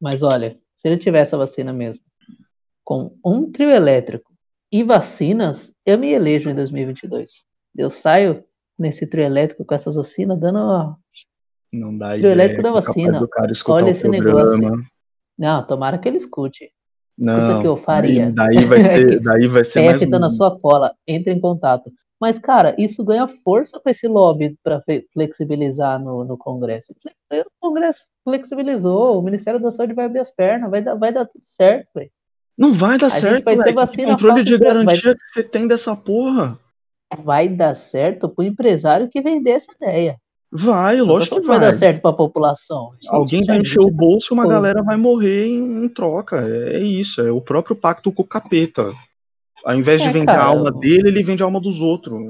Mas 0.00 0.22
olha, 0.22 0.58
se 0.78 0.88
ele 0.88 0.96
tivesse 0.96 1.32
a 1.34 1.38
vacina 1.38 1.72
mesmo, 1.72 2.02
com 2.82 3.16
um 3.24 3.52
trio 3.52 3.70
elétrico 3.70 4.33
e 4.74 4.82
vacinas, 4.82 5.72
eu 5.86 5.96
me 5.96 6.10
elejo 6.10 6.50
em 6.50 6.54
2022. 6.54 7.44
Eu 7.78 7.90
saio 7.90 8.42
nesse 8.76 9.06
trio 9.06 9.22
elétrico 9.22 9.64
com 9.64 9.72
essas 9.72 9.94
vacinas, 9.94 10.36
dando. 10.40 10.58
ó, 10.58 10.94
Não 11.72 11.96
dá 11.96 12.08
Trio 12.08 12.18
ideia. 12.18 12.32
elétrico 12.32 12.62
da 12.64 12.72
vacina. 12.72 13.28
Olha 13.68 13.90
esse 13.90 14.02
programa. 14.02 14.58
negócio 14.58 14.84
Não, 15.38 15.64
tomara 15.64 15.96
que 15.96 16.08
ele 16.08 16.16
escute. 16.16 16.72
Não, 17.16 17.60
que 17.60 17.68
eu 17.68 17.76
faria. 17.76 18.32
Daí, 18.32 18.64
vai 18.64 18.80
ser, 18.82 19.20
daí 19.20 19.46
vai 19.46 19.64
ser 19.64 19.84
mais 19.84 19.98
PF 20.00 20.10
tá 20.10 20.18
na 20.18 20.30
sua 20.30 20.58
cola, 20.58 20.92
entre 21.06 21.32
em 21.32 21.38
contato. 21.38 21.92
Mas, 22.20 22.40
cara, 22.40 22.74
isso 22.76 23.04
ganha 23.04 23.28
força 23.44 23.78
com 23.78 23.88
esse 23.88 24.08
lobby 24.08 24.58
para 24.60 24.82
flexibilizar 25.12 26.02
no, 26.02 26.24
no 26.24 26.36
Congresso. 26.36 26.92
O 27.30 27.44
Congresso 27.60 28.02
flexibilizou, 28.24 29.20
o 29.20 29.22
Ministério 29.22 29.60
da 29.60 29.70
Saúde 29.70 29.94
vai 29.94 30.06
abrir 30.06 30.18
as 30.18 30.32
pernas, 30.32 30.68
vai 30.68 30.82
dar, 30.82 30.96
vai 30.96 31.12
dar 31.12 31.26
tudo 31.26 31.44
certo, 31.44 31.90
velho. 31.94 32.10
Não 32.56 32.72
vai 32.72 32.98
dar 32.98 33.06
A 33.06 33.10
gente 33.10 33.20
certo, 33.20 33.44
vai. 33.44 33.56
Que 33.88 34.04
controle 34.04 34.44
de 34.44 34.58
pra- 34.58 34.74
vai- 34.74 34.84
garantia 34.84 35.14
que 35.14 35.24
você 35.32 35.42
tem 35.42 35.66
dessa 35.66 35.94
porra? 35.96 36.58
Vai 37.22 37.48
dar 37.48 37.74
certo 37.74 38.28
pro 38.28 38.44
empresário 38.44 39.08
que 39.10 39.20
vender 39.20 39.50
essa 39.52 39.72
ideia. 39.72 40.16
Vai, 40.56 41.00
lógico 41.00 41.40
que 41.40 41.46
vai 41.46 41.58
vai. 41.58 41.70
dar 41.72 41.76
certo 41.76 42.00
pra 42.00 42.12
população. 42.12 42.92
Gente, 43.00 43.08
Alguém 43.12 43.44
vai 43.44 43.58
encher 43.58 43.80
o 43.80 43.90
bolso 43.90 44.32
e 44.32 44.34
uma 44.34 44.46
galera 44.46 44.82
vai 44.84 44.96
morrer 44.96 45.46
em, 45.46 45.84
em 45.84 45.88
troca. 45.88 46.44
É, 46.48 46.76
é 46.76 46.78
isso, 46.80 47.20
é 47.20 47.30
o 47.30 47.40
próprio 47.40 47.74
pacto 47.74 48.12
com 48.12 48.22
o 48.22 48.26
capeta. 48.26 48.92
Ao 49.64 49.74
invés 49.74 50.00
de 50.00 50.08
É, 50.08 50.12
vender 50.12 50.26
cara, 50.26 50.42
a 50.42 50.46
alma 50.46 50.68
eu- 50.68 50.78
dele, 50.78 51.08
ele 51.08 51.22
vende 51.24 51.42
a 51.42 51.46
alma 51.46 51.60
dos 51.60 51.80
outros. 51.80 52.20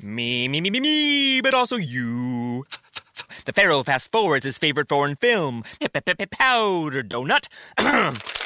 Me, 0.00 0.48
me, 0.48 0.60
me, 0.60 0.70
me, 0.70 0.80
me, 0.80 1.40
but 1.42 1.54
also 1.54 1.76
you. 1.78 2.64
The 3.44 3.52
Pharaoh 3.52 3.82
fast 3.82 4.10
forwards 4.12 4.44
his 4.46 4.58
favorite 4.58 4.88
foreign 4.88 5.16
film, 5.16 5.62
Powder 6.38 7.02
Donut. 7.02 7.48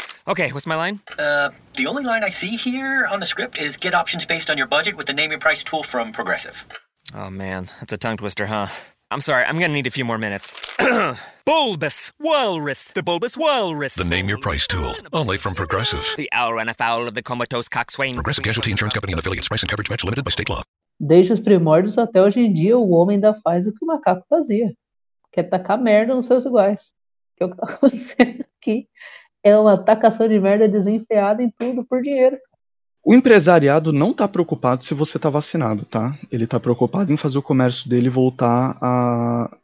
okay, 0.27 0.51
what's 0.51 0.67
my 0.67 0.75
line? 0.75 0.99
Uh, 1.17 1.49
the 1.75 1.87
only 1.87 2.03
line 2.03 2.23
I 2.23 2.29
see 2.29 2.55
here 2.55 3.07
on 3.07 3.19
the 3.19 3.25
script 3.25 3.57
is 3.57 3.77
get 3.77 3.93
options 3.93 4.25
based 4.25 4.49
on 4.49 4.57
your 4.57 4.67
budget 4.67 4.95
with 4.97 5.07
the 5.07 5.13
name 5.13 5.31
your 5.31 5.39
price 5.39 5.63
tool 5.63 5.83
from 5.83 6.11
Progressive. 6.11 6.65
Oh 7.13 7.29
man, 7.29 7.69
that's 7.79 7.93
a 7.93 7.97
tongue 7.97 8.17
twister, 8.17 8.45
huh? 8.45 8.67
I'm 9.09 9.19
sorry, 9.19 9.43
I'm 9.43 9.59
gonna 9.59 9.73
need 9.73 9.87
a 9.87 9.91
few 9.91 10.05
more 10.05 10.17
minutes. 10.17 10.53
bulbous 11.45 12.11
Walrus, 12.19 12.85
the 12.85 13.03
Bulbous 13.03 13.35
Walrus. 13.35 13.95
The 13.95 14.05
Name 14.05 14.29
Your 14.29 14.37
Price 14.37 14.65
tool. 14.67 14.95
Only 15.11 15.37
from 15.37 15.53
Progressive. 15.53 16.05
The 16.15 16.29
owl 16.31 16.53
ran 16.53 16.69
afoul 16.69 17.07
of 17.09 17.13
the 17.13 17.21
comatose 17.21 17.67
coxswain. 17.67 18.15
Progressive 18.15 18.43
Casualty 18.45 18.71
Insurance 18.71 18.93
Company 18.93 19.11
and 19.13 19.19
affiliates. 19.19 19.49
Price 19.49 19.63
and 19.63 19.69
coverage 19.69 19.89
match 19.89 20.05
limited 20.05 20.23
by 20.23 20.31
state 20.31 20.49
law. 20.49 20.63
Desde 20.97 21.33
os 21.33 21.39
primórdios 21.41 21.97
até 21.97 22.21
hoje 22.21 22.39
em 22.39 22.53
dia, 22.53 22.77
o 22.77 22.91
homem 22.91 23.15
ainda 23.15 23.33
faz 23.43 23.65
o 23.67 23.71
que 23.71 23.79
o 23.83 23.87
macaco 23.87 24.23
fazia. 24.29 24.71
Que 25.33 25.41
é 25.41 25.43
tacar 25.43 25.77
merda 25.77 26.15
nos 26.15 26.27
seus 26.27 26.45
iguais. 26.45 26.91
Que 27.35 27.43
é 27.43 27.47
o 27.47 27.49
que 27.49 27.57
tá 27.57 27.67
acontecendo 27.73 28.45
aqui. 28.61 28.87
É 29.43 29.57
uma 29.57 29.77
tacação 29.77 30.27
de 30.27 30.39
merda 30.39 30.67
desenfreada 30.67 31.41
em 31.41 31.49
tudo 31.49 31.83
por 31.83 32.01
dinheiro. 32.01 32.37
O 33.03 33.15
empresariado 33.15 33.91
não 33.91 34.13
tá 34.13 34.27
preocupado 34.27 34.83
se 34.83 34.93
você 34.93 35.17
tá 35.17 35.29
vacinado, 35.29 35.85
tá? 35.85 36.15
Ele 36.31 36.45
tá 36.45 36.59
preocupado 36.59 37.11
em 37.11 37.17
fazer 37.17 37.39
o 37.39 37.43
comércio 37.43 37.89
dele 37.89 38.09
voltar 38.09 38.77
a, 38.79 39.57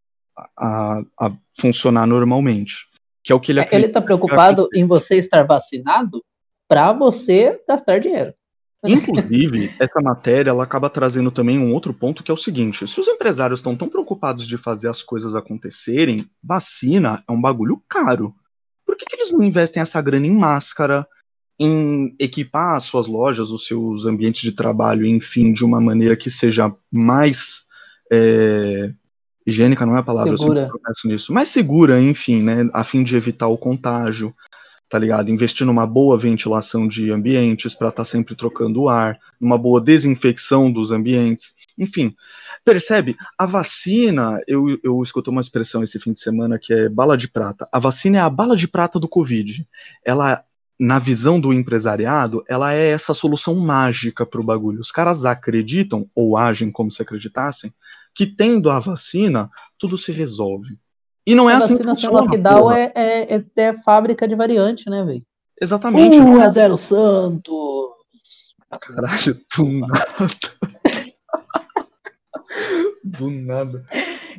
a, 0.58 1.02
a 1.20 1.32
funcionar 1.60 2.08
normalmente. 2.08 2.88
Que 3.24 3.32
é 3.32 3.36
o 3.36 3.40
que 3.40 3.52
ele 3.52 3.60
Ele, 3.60 3.70
ele 3.72 3.90
tá 3.90 4.02
preocupado 4.02 4.68
em 4.74 4.88
você 4.88 5.18
estar 5.18 5.44
vacinado 5.46 6.24
para 6.68 6.92
você 6.94 7.62
gastar 7.68 8.00
dinheiro. 8.00 8.34
Inclusive, 8.84 9.76
essa 9.80 10.00
matéria 10.02 10.50
ela 10.50 10.64
acaba 10.64 10.90
trazendo 10.90 11.32
também 11.32 11.60
um 11.60 11.74
outro 11.74 11.94
ponto 11.94 12.24
que 12.24 12.32
é 12.32 12.34
o 12.34 12.38
seguinte: 12.38 12.88
se 12.88 13.00
os 13.00 13.08
empresários 13.08 13.60
estão 13.60 13.76
tão 13.76 13.90
preocupados 13.90 14.48
de 14.48 14.58
fazer 14.58 14.88
as 14.88 15.02
coisas 15.02 15.36
acontecerem, 15.36 16.30
vacina 16.44 17.24
é 17.28 17.32
um 17.32 17.42
bagulho 17.42 17.82
caro. 17.88 18.34
Por 18.88 18.96
que, 18.96 19.06
que 19.06 19.18
eles 19.18 19.32
não 19.32 19.44
investem 19.44 19.82
essa 19.82 20.02
grana 20.02 20.26
em 20.26 20.32
máscara, 20.32 21.06
em 21.60 22.16
equipar 22.18 22.76
as 22.76 22.86
suas 22.86 23.06
lojas, 23.06 23.52
os 23.52 23.68
seus 23.68 24.06
ambientes 24.06 24.42
de 24.42 24.54
trabalho, 24.54 25.06
enfim, 25.06 25.52
de 25.52 25.66
uma 25.66 25.82
maneira 25.82 26.16
que 26.16 26.32
seja 26.32 26.74
mais 26.90 27.66
é, 28.12 28.94
higiênica, 29.46 29.86
não 29.86 29.96
é 29.98 30.00
a 30.00 30.04
palavra, 30.04 30.32
eu 30.32 30.38
Segura. 30.38 30.64
sempre 30.66 30.80
penso 30.82 31.08
nisso, 31.08 31.34
mais 31.34 31.50
segura, 31.50 32.02
enfim, 32.02 32.42
né, 32.42 32.70
a 32.74 32.84
fim 32.84 33.04
de 33.04 33.18
evitar 33.18 33.48
o 33.48 33.58
contágio 33.58 34.34
tá 34.90 34.98
ligado? 34.98 35.30
Investir 35.30 35.66
numa 35.66 35.86
boa 35.86 36.18
ventilação 36.18 36.88
de 36.88 37.12
ambientes 37.12 37.76
para 37.76 37.90
estar 37.90 38.06
sempre 38.06 38.36
trocando 38.36 38.84
o 38.84 38.90
ar, 38.90 39.20
numa 39.40 39.58
boa 39.58 39.82
desinfecção 39.82 40.72
dos 40.72 40.92
ambientes, 40.92 41.54
enfim. 41.78 42.16
Percebe? 42.66 43.16
A 43.38 43.46
vacina, 43.46 44.42
eu, 44.48 44.80
eu 44.84 45.02
escutei 45.04 45.32
uma 45.32 45.42
expressão 45.42 45.84
esse 45.84 46.00
fim 46.00 46.14
de 46.14 46.20
semana 46.20 46.58
que 46.58 46.74
é 46.74 46.90
bala 46.90 47.18
de 47.18 47.28
prata. 47.28 47.68
A 47.72 47.80
vacina 47.80 48.18
é 48.18 48.22
a 48.22 48.30
bala 48.30 48.56
de 48.56 48.68
prata 48.68 49.00
do 49.00 49.08
Covid. 49.08 49.68
Ela, 50.04 50.44
na 50.80 50.98
visão 50.98 51.40
do 51.40 51.54
empresariado, 51.54 52.44
ela 52.48 52.74
é 52.74 52.90
essa 52.90 53.14
solução 53.14 53.56
mágica 53.56 54.26
para 54.26 54.42
o 54.42 54.44
bagulho. 54.44 54.82
Os 54.82 54.92
caras 54.92 55.26
acreditam, 55.26 56.10
ou 56.16 56.36
agem 56.36 56.72
como 56.72 56.90
se 56.90 57.02
acreditassem, 57.02 57.72
que 58.16 58.26
tendo 58.26 58.70
a 58.72 58.80
vacina, 58.80 59.50
tudo 59.78 59.98
se 59.98 60.12
resolve. 60.12 60.80
E 61.26 61.36
não 61.36 61.50
é 61.50 61.54
a 61.54 61.58
assim 61.58 61.78
que 61.78 61.84
funciona. 61.84 62.22
lockdown 62.22 62.62
porra. 62.62 62.80
é, 62.80 62.92
é, 62.96 63.36
é, 63.36 63.62
é 63.62 63.78
fábrica 63.84 64.28
de 64.28 64.34
variante, 64.34 64.90
né, 64.90 65.04
velho? 65.04 65.24
Exatamente. 65.62 66.18
Um 66.18 66.42
a 66.42 66.48
zero 66.48 66.78
Santos. 66.78 67.98
Caralho, 68.82 69.40
do 69.56 69.66
nada. 69.66 70.77
Do 73.04 73.30
nada. 73.32 73.86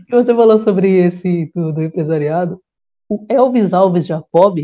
E 0.09 0.11
você 0.11 0.35
falou 0.35 0.59
sobre 0.59 0.97
esse 0.97 1.51
do, 1.55 1.73
do 1.73 1.83
empresariado. 1.83 2.61
O 3.09 3.25
Elvis 3.29 3.73
Alves 3.73 4.07
Jacob, 4.07 4.59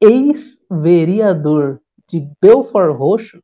ex-vereador 0.00 1.80
de 2.08 2.26
Belfort 2.40 2.96
Roxo, 2.96 3.42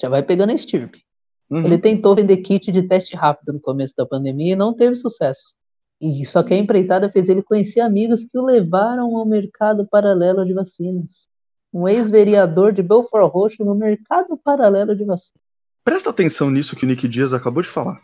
já 0.00 0.08
vai 0.08 0.22
pegando 0.22 0.50
a 0.50 0.54
estirpe. 0.54 1.02
Uhum. 1.50 1.64
Ele 1.64 1.78
tentou 1.78 2.14
vender 2.14 2.38
kit 2.38 2.70
de 2.70 2.82
teste 2.82 3.16
rápido 3.16 3.52
no 3.52 3.60
começo 3.60 3.94
da 3.96 4.06
pandemia 4.06 4.52
e 4.52 4.56
não 4.56 4.74
teve 4.74 4.96
sucesso. 4.96 5.54
E 6.00 6.24
só 6.26 6.42
que 6.42 6.52
a 6.52 6.56
empreitada 6.56 7.10
fez 7.10 7.28
ele 7.28 7.42
conhecer 7.42 7.80
amigos 7.80 8.24
que 8.24 8.38
o 8.38 8.44
levaram 8.44 9.16
ao 9.16 9.24
mercado 9.24 9.86
paralelo 9.86 10.44
de 10.44 10.52
vacinas. 10.52 11.26
Um 11.72 11.88
ex-vereador 11.88 12.72
de 12.72 12.82
Belfort 12.82 13.32
Roxo 13.32 13.64
no 13.64 13.74
mercado 13.74 14.36
paralelo 14.36 14.94
de 14.94 15.04
vacinas. 15.04 15.40
Presta 15.84 16.10
atenção 16.10 16.50
nisso 16.50 16.76
que 16.76 16.84
o 16.84 16.88
Nick 16.88 17.06
Dias 17.08 17.32
acabou 17.32 17.62
de 17.62 17.68
falar. 17.68 18.00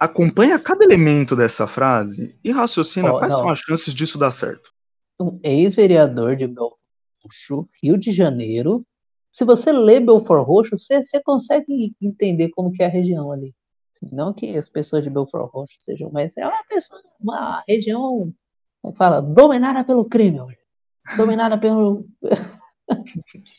Acompanha 0.00 0.58
cada 0.58 0.84
elemento 0.84 1.34
dessa 1.34 1.66
frase 1.66 2.38
e 2.42 2.50
raciocina 2.50 3.12
Ó, 3.12 3.18
quais 3.18 3.32
não. 3.32 3.40
são 3.40 3.48
as 3.48 3.58
chances 3.58 3.94
disso 3.94 4.18
dar 4.18 4.30
certo. 4.30 4.70
um 5.20 5.40
ex-vereador 5.42 6.36
de 6.36 6.46
Belfort 6.46 6.76
Roxo, 7.22 7.68
Rio 7.82 7.98
de 7.98 8.12
Janeiro. 8.12 8.86
Se 9.32 9.44
você 9.44 9.72
lê 9.72 9.98
Belfort 10.00 10.46
Roxo, 10.46 10.78
você, 10.78 11.02
você 11.02 11.20
consegue 11.20 11.94
entender 12.00 12.50
como 12.50 12.72
que 12.72 12.82
é 12.82 12.86
a 12.86 12.90
região 12.90 13.32
ali. 13.32 13.54
Não 14.12 14.32
que 14.32 14.56
as 14.56 14.68
pessoas 14.68 15.02
de 15.02 15.10
Belfort 15.10 15.50
Roxo 15.50 15.76
sejam, 15.80 16.10
mas 16.12 16.36
é 16.36 16.46
uma 16.46 16.64
pessoa, 16.68 17.00
uma 17.20 17.64
região, 17.66 18.32
como 18.82 18.94
fala, 18.94 19.20
dominada 19.20 19.84
pelo 19.84 20.04
crime, 20.04 20.40
dominada 21.16 21.58
pelo. 21.58 22.06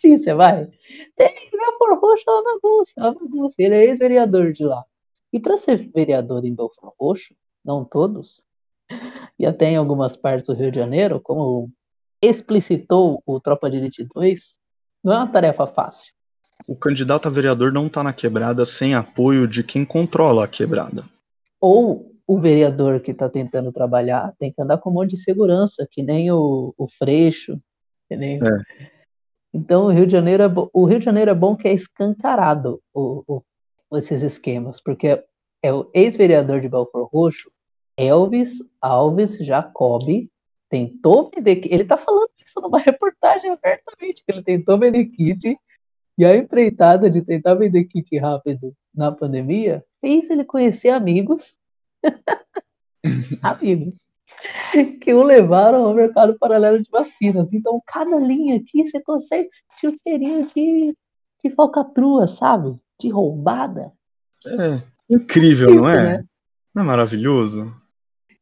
Sim, 0.02 0.20
você 0.20 0.34
vai. 0.34 0.68
Tem 1.16 1.34
Belfort 1.52 2.00
Roxo 2.00 2.24
é 2.28 2.32
uma 2.32 2.44
bagunça, 2.44 2.92
é 2.98 3.02
uma 3.02 3.14
bagunça. 3.14 3.56
Ele 3.58 3.76
é 3.76 3.86
ex-vereador 3.86 4.54
de 4.54 4.64
lá. 4.64 4.84
E 5.38 5.40
para 5.40 5.56
ser 5.56 5.88
vereador 5.94 6.44
em 6.44 6.56
Belfort 6.56 6.96
Roxo, 7.00 7.36
não 7.64 7.86
todos, 7.86 8.42
e 9.38 9.46
até 9.46 9.70
em 9.70 9.76
algumas 9.76 10.18
partes 10.18 10.48
do 10.48 10.54
Rio 10.56 10.72
de 10.72 10.80
Janeiro, 10.80 11.22
como 11.22 11.70
explicitou 12.20 13.22
o 13.24 13.40
Tropa 13.40 13.70
de 13.70 13.78
Elite 13.78 14.04
2, 14.16 14.58
não 15.04 15.14
é 15.14 15.18
uma 15.18 15.28
tarefa 15.32 15.68
fácil. 15.68 16.12
O 16.66 16.76
candidato 16.76 17.28
a 17.28 17.30
vereador 17.32 17.72
não 17.72 17.88
tá 17.88 18.02
na 18.02 18.12
quebrada 18.14 18.66
sem 18.66 18.96
apoio 18.96 19.48
de 19.48 19.64
quem 19.64 19.86
controla 19.86 20.46
a 20.46 20.48
quebrada. 20.48 21.06
Ou 21.62 22.12
o 22.26 22.40
vereador 22.40 23.00
que 23.00 23.12
está 23.12 23.30
tentando 23.30 23.72
trabalhar 23.72 24.34
tem 24.40 24.52
que 24.52 24.60
andar 24.60 24.80
com 24.80 24.90
um 24.90 24.94
monte 24.94 25.12
de 25.12 25.22
segurança, 25.22 25.88
que 25.92 26.02
nem 26.02 26.32
o, 26.32 26.74
o 26.76 26.88
Freixo. 26.98 27.62
nem- 28.10 28.38
É. 28.38 28.88
Então 29.54 29.86
o 29.86 29.92
Rio 29.92 30.08
de 30.08 30.14
Janeiro 30.14 30.42
é 30.42 30.50
bo- 30.50 30.70
o 30.74 30.86
Rio 30.86 30.98
de 30.98 31.06
Janeiro 31.06 31.30
é 31.30 31.36
bom 31.36 31.56
que 31.56 31.68
é 31.68 31.74
escancarado 31.74 32.82
o- 32.92 33.24
o- 33.28 33.44
esses 33.94 34.22
esquemas, 34.24 34.82
porque 34.82 35.24
é 35.64 35.74
o 35.74 35.90
ex-vereador 35.94 36.60
de 36.62 36.68
Belfort 36.70 37.10
Roxo, 37.14 37.52
Elvis 37.96 38.60
Alves 38.82 39.38
Jacob, 39.38 40.04
tentou 40.70 41.32
vender. 41.34 41.58
ki- 41.58 41.70
Ele 41.72 41.84
está 41.84 41.98
falando 41.98 42.30
isso 42.46 42.60
numa 42.62 42.80
reportagem 42.80 43.50
abertamente, 43.52 44.24
que 44.26 44.32
ele 44.32 44.44
tentou 44.44 44.78
vender 44.78 45.06
kit 45.06 45.58
e 46.18 46.26
a 46.26 46.36
empreitada 46.36 47.10
de 47.10 47.22
tentar 47.22 47.54
vender 47.56 47.86
kit 47.86 48.18
rápido 48.18 48.74
na 48.94 49.12
pandemia 49.12 49.84
fez 50.02 50.30
ele 50.30 50.44
conhecer 50.44 50.90
amigos, 50.90 51.58
amigos, 53.42 54.06
que 55.02 55.14
o 55.14 55.24
levaram 55.24 55.86
ao 55.86 55.94
mercado 55.94 56.38
paralelo 56.38 56.82
de 56.82 56.90
vacinas. 56.90 57.54
Então, 57.54 57.82
cada 57.86 58.18
linha 58.20 58.58
aqui 58.58 58.88
você 58.88 59.00
consegue 59.02 59.50
sentir 59.54 59.96
o 59.96 60.00
cheirinho 60.04 60.48
de, 60.48 60.96
de 61.44 61.50
falcatrua, 61.56 62.28
sabe? 62.28 62.76
De 63.00 63.10
roubada. 63.10 63.92
É 64.46 64.82
incrível, 65.10 65.74
não 65.74 65.90
é? 65.90 66.04
né? 66.04 66.26
Não 66.74 66.84
é 66.84 66.86
maravilhoso? 66.86 67.74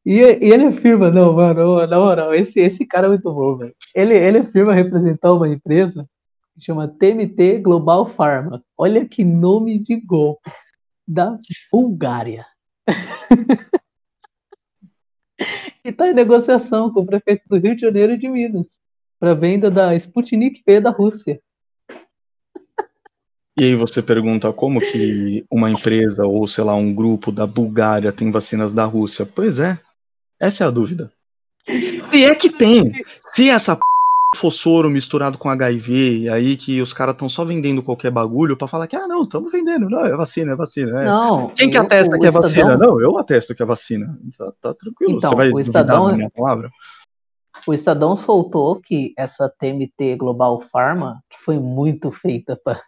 E, 0.05 0.19
e 0.19 0.51
ele 0.51 0.65
afirma, 0.65 1.09
não, 1.09 1.33
mano, 1.33 1.87
na 1.87 1.97
moral, 1.99 2.33
esse, 2.33 2.59
esse 2.59 2.85
cara 2.85 3.07
é 3.07 3.09
muito 3.09 3.33
bom, 3.33 3.57
velho. 3.57 3.75
Ele, 3.93 4.15
ele 4.15 4.37
afirma 4.39 4.73
representar 4.73 5.33
uma 5.33 5.49
empresa 5.49 6.07
que 6.53 6.63
chama 6.63 6.87
TMT 6.87 7.59
Global 7.59 8.07
Pharma. 8.09 8.63
Olha 8.77 9.05
que 9.05 9.23
nome 9.23 9.79
de 9.79 9.95
golpe. 9.95 10.51
Da 11.07 11.37
Bulgária. 11.71 12.45
e 15.83 15.89
está 15.89 16.07
em 16.07 16.13
negociação 16.13 16.91
com 16.91 17.01
o 17.01 17.05
prefeito 17.05 17.43
do 17.47 17.57
Rio 17.57 17.75
de 17.75 17.81
Janeiro 17.81 18.13
e 18.13 18.17
de 18.17 18.27
Minas 18.27 18.79
para 19.19 19.33
venda 19.33 19.69
da 19.69 19.95
Sputnik 19.95 20.63
V 20.65 20.81
da 20.81 20.89
Rússia. 20.89 21.39
E 23.57 23.63
aí 23.63 23.75
você 23.75 24.01
pergunta 24.01 24.51
como 24.51 24.79
que 24.81 25.45
uma 25.49 25.69
empresa 25.69 26.25
ou, 26.25 26.45
sei 26.47 26.63
lá, 26.63 26.75
um 26.75 26.93
grupo 26.93 27.31
da 27.31 27.47
Bulgária 27.47 28.11
tem 28.11 28.29
vacinas 28.29 28.73
da 28.73 28.83
Rússia. 28.85 29.25
Pois 29.25 29.59
é, 29.59 29.79
essa 30.39 30.63
é 30.65 30.67
a 30.67 30.71
dúvida. 30.71 31.11
Se 32.11 32.23
é 32.25 32.35
que 32.35 32.49
tem, 32.49 32.91
se 33.33 33.49
essa 33.49 33.75
p... 33.75 33.81
for 34.35 34.51
soro 34.51 34.89
misturado 34.89 35.37
com 35.37 35.49
HIV, 35.49 36.17
e 36.23 36.29
aí 36.29 36.57
que 36.57 36.81
os 36.81 36.91
caras 36.93 37.13
estão 37.13 37.29
só 37.29 37.45
vendendo 37.45 37.81
qualquer 37.81 38.11
bagulho 38.11 38.57
pra 38.57 38.67
falar 38.67 38.87
que, 38.87 38.95
ah, 38.95 39.07
não, 39.07 39.23
estamos 39.23 39.49
vendendo, 39.51 39.89
não, 39.89 40.05
é 40.05 40.15
vacina, 40.15 40.51
é 40.51 40.55
vacina. 40.55 41.01
É. 41.01 41.05
Não. 41.05 41.47
Quem 41.55 41.69
que 41.69 41.77
atesta 41.77 42.17
o 42.17 42.19
que 42.19 42.27
é 42.27 42.31
vacina? 42.31 42.73
Estadão- 42.73 42.87
Não, 42.89 43.01
eu 43.01 43.17
atesto 43.17 43.55
que 43.55 43.63
é 43.63 43.65
vacina. 43.65 44.19
Tá, 44.37 44.51
tá 44.61 44.73
tranquilo, 44.73 45.13
Então, 45.13 45.29
você 45.29 45.35
vai 45.35 45.49
o 45.51 45.59
Estadão- 45.59 46.07
da 46.09 46.15
minha 46.17 46.29
palavra? 46.29 46.69
O 47.65 47.73
Estadão 47.73 48.17
soltou 48.17 48.79
que 48.81 49.13
essa 49.17 49.49
TMT 49.49 50.17
Global 50.17 50.61
Pharma, 50.71 51.23
que 51.29 51.37
foi 51.43 51.57
muito 51.57 52.11
feita 52.11 52.59
para 52.61 52.81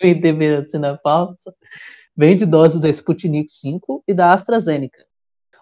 vender 0.00 0.62
vacina 0.62 0.98
falsa, 1.02 1.54
vende 2.16 2.46
doses 2.46 2.80
da 2.80 2.88
Sputnik 2.88 3.52
5 3.52 4.04
e 4.06 4.14
da 4.14 4.32
AstraZeneca. 4.32 5.04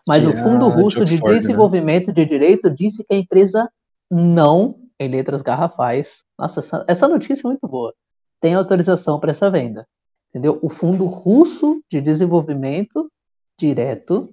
Mas 0.06 0.24
Que 0.24 0.30
o 0.30 0.42
Fundo 0.42 0.66
é 0.66 0.70
de 0.70 0.82
Russo 0.82 1.04
de 1.04 1.14
Oxford, 1.14 1.32
né? 1.32 1.38
Desenvolvimento 1.38 2.12
de 2.12 2.24
Direito 2.24 2.70
disse 2.70 3.04
que 3.04 3.14
a 3.14 3.18
empresa 3.18 3.70
não, 4.10 4.76
em 4.98 5.08
letras 5.08 5.42
garrafais, 5.42 6.22
nossa, 6.38 6.60
essa, 6.60 6.84
essa 6.88 7.08
notícia 7.08 7.46
é 7.46 7.48
muito 7.48 7.66
boa, 7.68 7.94
tem 8.40 8.54
autorização 8.54 9.20
para 9.20 9.30
essa 9.30 9.50
venda. 9.50 9.86
Entendeu? 10.30 10.58
O 10.62 10.70
Fundo 10.70 11.04
Russo 11.04 11.82
de 11.90 12.00
Desenvolvimento 12.00 13.10
Direto 13.58 14.32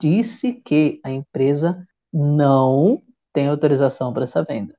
disse 0.00 0.52
que 0.52 0.98
a 1.04 1.10
empresa 1.10 1.86
não 2.12 3.02
tem 3.32 3.48
autorização 3.48 4.12
para 4.12 4.24
essa 4.24 4.42
venda. 4.42 4.74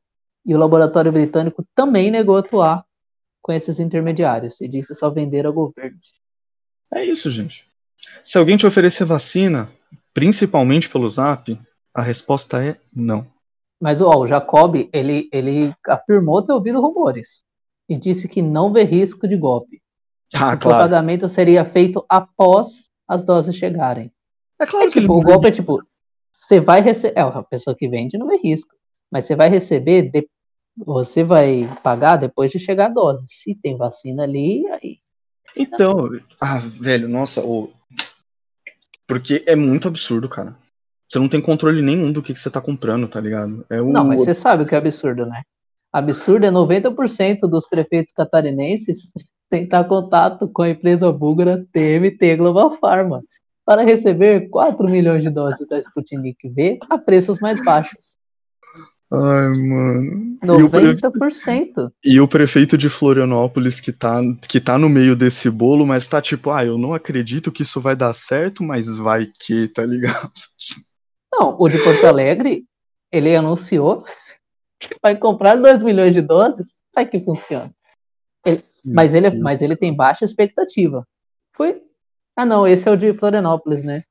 E 0.46 0.56
o 0.56 0.58
laboratório 0.58 1.12
britânico 1.12 1.64
também 1.76 2.10
negou 2.10 2.38
atuar 2.38 2.84
com 3.48 3.54
esses 3.54 3.80
intermediários 3.80 4.60
e 4.60 4.68
disse 4.68 4.94
só 4.94 5.10
vender 5.10 5.46
ao 5.46 5.54
governo. 5.54 5.98
É 6.94 7.04
isso, 7.06 7.32
gente. 7.32 7.66
Se 8.26 8.38
alguém 8.38 8.58
te 8.58 8.68
oferecer 8.68 9.06
vacina, 9.06 9.70
principalmente 10.14 10.90
pelo 10.90 11.10
zap, 11.10 11.58
a 11.94 12.02
resposta 12.02 12.62
é 12.64 12.76
não. 12.94 13.26
Mas 13.80 14.02
ó, 14.02 14.12
o 14.20 14.28
Jacob, 14.28 14.76
ele, 14.92 15.30
ele 15.32 15.74
afirmou 15.88 16.44
ter 16.44 16.52
ouvido 16.52 16.82
rumores 16.82 17.42
e 17.88 17.98
disse 17.98 18.28
que 18.28 18.42
não 18.42 18.74
vê 18.74 18.84
risco 18.84 19.26
de 19.28 19.38
golpe. 19.38 19.82
Ah, 20.36 20.54
O 20.56 20.60
claro. 20.60 20.84
pagamento 20.84 21.30
seria 21.30 21.64
feito 21.64 22.06
após 22.10 22.90
as 23.08 23.24
doses 23.24 23.56
chegarem. 23.56 24.12
É 24.60 24.66
claro 24.66 24.88
É 24.88 24.92
que 24.92 25.00
ele 25.00 25.06
tipo, 25.06 25.18
o 25.18 25.22
golpe 25.22 25.48
é 25.48 25.52
tipo, 25.52 25.82
você 26.34 26.60
vai 26.60 26.82
receber. 26.82 27.18
É, 27.18 27.22
a 27.22 27.44
pessoa 27.44 27.76
que 27.78 27.88
vende 27.88 28.18
não 28.18 28.28
vê 28.28 28.36
risco. 28.38 28.76
Mas 29.10 29.24
você 29.24 29.36
vai 29.38 29.48
receber, 29.50 30.12
de- 30.12 30.28
você 30.78 31.24
vai 31.24 31.68
pagar 31.84 32.18
depois 32.18 32.52
de 32.52 32.60
chegar 32.60 32.88
a 32.88 32.94
dose. 32.94 33.26
Se 33.28 33.56
tem 33.56 33.76
vacina 33.76 34.24
ali, 34.24 34.66
aí. 34.68 35.00
Então, 35.56 36.10
ah, 36.40 36.60
velho, 36.60 37.08
nossa, 37.08 37.44
ô. 37.44 37.72
Porque 39.08 39.44
é 39.48 39.56
muito 39.56 39.88
absurdo, 39.88 40.30
cara. 40.30 40.56
Você 41.10 41.18
não 41.18 41.30
tem 41.30 41.42
controle 41.42 41.82
nenhum 41.82 42.12
do 42.12 42.22
que, 42.22 42.34
que 42.34 42.40
você 42.40 42.50
tá 42.50 42.60
comprando, 42.60 43.08
tá 43.08 43.20
ligado? 43.20 43.66
É 43.70 43.82
o... 43.82 43.92
Não, 43.92 44.06
mas 44.06 44.20
você 44.20 44.34
sabe 44.34 44.64
o 44.64 44.66
que 44.68 44.76
é 44.76 44.78
absurdo, 44.78 45.26
né? 45.26 45.42
Absurdo 45.92 46.46
é 46.46 46.52
90% 46.52 47.40
dos 47.50 47.68
prefeitos 47.68 48.14
catarinenses 48.14 49.12
tentar 49.50 49.86
contato 49.86 50.48
com 50.50 50.64
a 50.64 50.70
empresa 50.70 51.12
búlgara 51.12 51.66
TMT 51.72 52.36
Global 52.36 52.78
Pharma 52.78 53.24
para 53.66 53.84
receber 53.84 54.50
4 54.50 54.88
milhões 54.90 55.24
de 55.24 55.30
doses 55.30 55.66
da 55.68 55.80
Sputnik 55.80 56.50
V 56.50 56.78
a 56.90 56.98
preços 56.98 57.40
mais 57.40 57.64
baixos. 57.64 58.17
Ai, 59.12 59.50
mano. 59.50 60.38
E 60.44 60.64
o, 60.64 60.70
pre- 60.70 60.94
90%. 60.94 61.92
e 62.04 62.20
o 62.20 62.28
prefeito 62.28 62.78
de 62.78 62.90
Florianópolis 62.90 63.80
que 63.80 63.94
tá, 63.94 64.22
que 64.48 64.60
tá 64.60 64.78
no 64.78 64.90
meio 64.90 65.16
desse 65.16 65.50
bolo, 65.50 65.86
mas 65.86 66.08
tá 66.08 66.22
tipo, 66.22 66.52
ah, 66.52 66.66
eu 66.66 66.78
não 66.78 66.94
acredito 66.94 67.52
que 67.52 67.64
isso 67.64 67.80
vai 67.80 67.96
dar 67.96 68.14
certo, 68.14 68.64
mas 68.64 68.96
vai 68.96 69.28
que, 69.40 69.68
tá 69.70 69.84
ligado? 69.86 70.32
Não, 71.32 71.56
o 71.60 71.68
de 71.68 71.78
Porto 71.84 72.06
Alegre, 72.06 72.66
ele 73.12 73.36
anunciou 73.36 74.04
que 74.80 74.96
vai 75.04 75.16
comprar 75.18 75.56
2 75.56 75.84
milhões 75.84 76.14
de 76.14 76.22
doses, 76.22 76.68
vai 76.96 77.06
que 77.08 77.20
funciona. 77.20 77.72
Ele- 78.46 78.64
mas, 78.86 79.14
ele, 79.14 79.30
mas 79.32 79.62
ele 79.62 79.76
tem 79.76 79.94
baixa 79.96 80.24
expectativa. 80.24 81.06
Foi. 81.56 81.82
Ah, 82.36 82.46
não, 82.46 82.66
esse 82.66 82.88
é 82.88 82.92
o 82.92 82.96
de 82.96 83.14
Florianópolis, 83.14 83.84
né? 83.84 84.04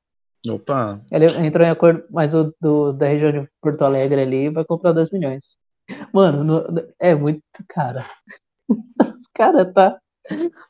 Opa, 0.53 1.01
Ele 1.11 1.25
entrou 1.45 1.65
em 1.65 1.69
acordo, 1.69 2.03
mas 2.09 2.33
o 2.33 2.53
do, 2.61 2.91
da 2.93 3.07
região 3.07 3.31
de 3.31 3.47
Porto 3.61 3.81
Alegre 3.83 4.21
ali 4.21 4.49
vai 4.49 4.63
comprar 4.65 4.91
2 4.93 5.09
milhões. 5.11 5.55
Mano, 6.13 6.43
no- 6.43 6.83
é 6.99 7.15
muito, 7.15 7.41
cara. 7.69 8.05
Os 8.69 9.27
caras 9.33 9.71
tá. 9.73 9.97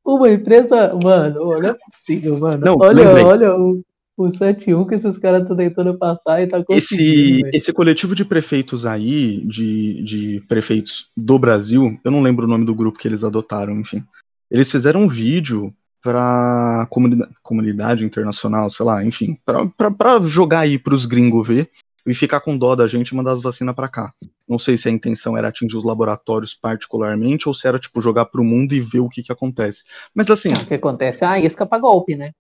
Uma 0.06 0.30
empresa. 0.30 0.94
Mano, 0.94 1.60
não 1.60 1.70
é 1.70 1.74
possível, 1.74 2.38
mano. 2.40 2.60
Não, 2.64 2.76
olha, 2.80 3.04
lembrei. 3.04 3.24
olha 3.24 3.56
o, 3.56 3.82
o 4.16 4.30
71 4.30 4.86
que 4.86 4.96
esses 4.96 5.18
caras 5.18 5.42
estão 5.42 5.58
tentando 5.58 5.98
passar 5.98 6.42
e 6.42 6.48
tá 6.48 6.64
conseguindo. 6.64 7.48
esse, 7.48 7.58
esse 7.58 7.74
coletivo 7.74 8.14
de 8.14 8.24
prefeitos 8.24 8.86
aí, 8.86 9.44
de, 9.46 10.04
de 10.04 10.44
prefeitos 10.48 11.10
do 11.18 11.40
Brasil, 11.40 12.00
eu 12.04 12.12
não 12.12 12.22
lembro 12.22 12.46
o 12.46 12.50
nome 12.50 12.66
do 12.66 12.76
grupo 12.76 13.00
que 13.00 13.08
eles 13.08 13.24
adotaram, 13.24 13.80
enfim. 13.80 14.04
Eles 14.50 14.72
fizeram 14.72 15.02
um 15.02 15.08
vídeo 15.08 15.74
pra 16.08 16.88
comunidade, 16.90 17.34
comunidade 17.44 18.06
internacional, 18.06 18.70
sei 18.70 18.86
lá, 18.86 19.04
enfim, 19.04 19.38
pra 19.44 20.20
jogar 20.22 20.62
aí 20.62 20.80
pros 20.80 21.06
gringos 21.06 21.46
ver 21.46 21.70
e 22.06 22.14
ficar 22.14 22.40
com 22.40 22.58
dó 22.58 22.74
da 22.76 22.88
gente 22.88 23.10
e 23.10 23.16
mandar 23.16 23.34
as 23.34 23.42
vacinas 23.42 23.76
pra 23.76 23.90
cá. 23.90 24.14
Não 24.48 24.58
sei 24.58 24.78
se 24.78 24.88
a 24.88 24.92
intenção 24.92 25.36
era 25.36 25.50
atingir 25.50 25.76
os 25.76 25.84
laboratórios 25.84 26.54
particularmente 26.54 27.50
ou 27.50 27.54
se 27.54 27.68
era, 27.68 27.78
tipo, 27.78 28.00
jogar 28.00 28.28
pro 28.28 28.46
mundo 28.46 28.74
e 28.74 28.80
ver 28.80 29.02
o 29.02 29.10
que 29.10 29.22
que 29.22 29.34
acontece. 29.34 29.84
Mas 30.16 30.30
assim, 30.30 30.54
O 30.54 30.66
que 30.66 30.76
acontece 30.76 31.26
é 31.26 31.28
a 31.28 31.40
isca 31.40 31.66
pra 31.66 31.78
golpe, 31.78 32.16
né? 32.16 32.32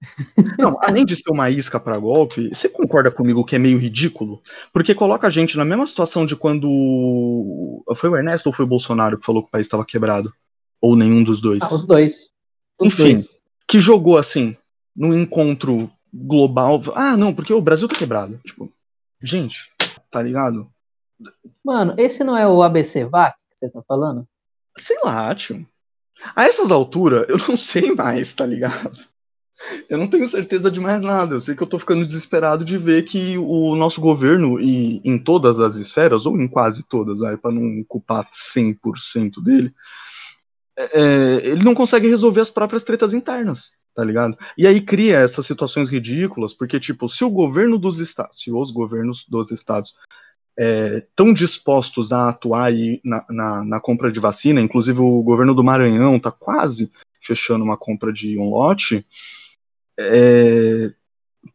não, 0.58 0.78
além 0.80 1.04
de 1.04 1.16
ser 1.16 1.32
uma 1.32 1.50
isca 1.50 1.80
pra 1.80 1.98
golpe, 1.98 2.50
você 2.54 2.68
concorda 2.68 3.10
comigo 3.10 3.44
que 3.44 3.56
é 3.56 3.58
meio 3.58 3.78
ridículo? 3.78 4.40
Porque 4.72 4.94
coloca 4.94 5.26
a 5.26 5.30
gente 5.30 5.56
na 5.56 5.64
mesma 5.64 5.86
situação 5.86 6.24
de 6.24 6.36
quando. 6.36 7.82
Foi 7.96 8.08
o 8.08 8.16
Ernesto 8.16 8.48
ou 8.48 8.52
foi 8.52 8.64
o 8.64 8.68
Bolsonaro 8.68 9.18
que 9.18 9.26
falou 9.26 9.42
que 9.42 9.48
o 9.48 9.50
país 9.50 9.66
estava 9.66 9.84
quebrado? 9.84 10.32
Ou 10.80 10.94
nenhum 10.94 11.24
dos 11.24 11.40
dois? 11.40 11.58
Ah, 11.62 11.74
os 11.74 11.84
dois. 11.84 12.35
Enfim. 12.80 13.24
Que 13.66 13.80
jogou 13.80 14.16
assim, 14.16 14.56
num 14.94 15.14
encontro 15.18 15.90
global. 16.12 16.82
Ah, 16.94 17.16
não, 17.16 17.34
porque 17.34 17.52
o 17.52 17.60
Brasil 17.60 17.88
tá 17.88 17.96
quebrado. 17.96 18.40
Tipo, 18.44 18.72
gente, 19.22 19.70
tá 20.10 20.22
ligado? 20.22 20.70
Mano, 21.64 21.94
esse 21.98 22.22
não 22.22 22.36
é 22.36 22.46
o 22.46 22.62
ABC 22.62 23.04
VAC 23.04 23.36
que 23.50 23.58
você 23.58 23.68
tá 23.68 23.82
falando? 23.86 24.26
Sei 24.76 24.98
lá, 25.02 25.34
tio. 25.34 25.66
A 26.34 26.44
essas 26.44 26.70
alturas, 26.70 27.26
eu 27.28 27.38
não 27.48 27.56
sei 27.56 27.92
mais, 27.94 28.32
tá 28.32 28.46
ligado? 28.46 28.98
Eu 29.88 29.96
não 29.96 30.06
tenho 30.06 30.28
certeza 30.28 30.70
de 30.70 30.78
mais 30.78 31.02
nada. 31.02 31.34
Eu 31.34 31.40
sei 31.40 31.54
que 31.54 31.62
eu 31.62 31.66
tô 31.66 31.78
ficando 31.78 32.06
desesperado 32.06 32.64
de 32.64 32.76
ver 32.76 33.04
que 33.04 33.38
o 33.38 33.74
nosso 33.74 34.00
governo, 34.00 34.60
e 34.60 35.00
em 35.02 35.18
todas 35.18 35.58
as 35.58 35.76
esferas, 35.76 36.26
ou 36.26 36.38
em 36.40 36.46
quase 36.46 36.82
todas, 36.82 37.20
vai, 37.20 37.36
pra 37.36 37.50
não 37.50 37.82
culpar 37.84 38.28
100% 38.30 39.42
dele, 39.42 39.74
é, 40.76 41.40
ele 41.44 41.64
não 41.64 41.74
consegue 41.74 42.08
resolver 42.08 42.40
as 42.40 42.50
próprias 42.50 42.84
tretas 42.84 43.14
internas, 43.14 43.72
tá 43.94 44.04
ligado? 44.04 44.36
E 44.56 44.66
aí 44.66 44.80
cria 44.80 45.18
essas 45.18 45.46
situações 45.46 45.88
ridículas, 45.88 46.52
porque, 46.52 46.78
tipo, 46.78 47.08
se 47.08 47.24
o 47.24 47.30
governo 47.30 47.78
dos 47.78 47.98
estados, 47.98 48.40
se 48.42 48.52
os 48.52 48.70
governos 48.70 49.24
dos 49.28 49.50
estados 49.50 49.94
estão 50.58 51.34
dispostos 51.34 52.12
a 52.12 52.30
atuar 52.30 52.64
aí 52.64 53.00
na, 53.04 53.24
na, 53.28 53.64
na 53.64 53.80
compra 53.80 54.10
de 54.10 54.18
vacina, 54.18 54.60
inclusive 54.60 54.98
o 55.00 55.22
governo 55.22 55.54
do 55.54 55.62
Maranhão 55.62 56.16
está 56.16 56.30
quase 56.30 56.90
fechando 57.20 57.64
uma 57.64 57.76
compra 57.76 58.12
de 58.12 58.38
um 58.38 58.48
lote, 58.48 59.04
é, 59.98 60.92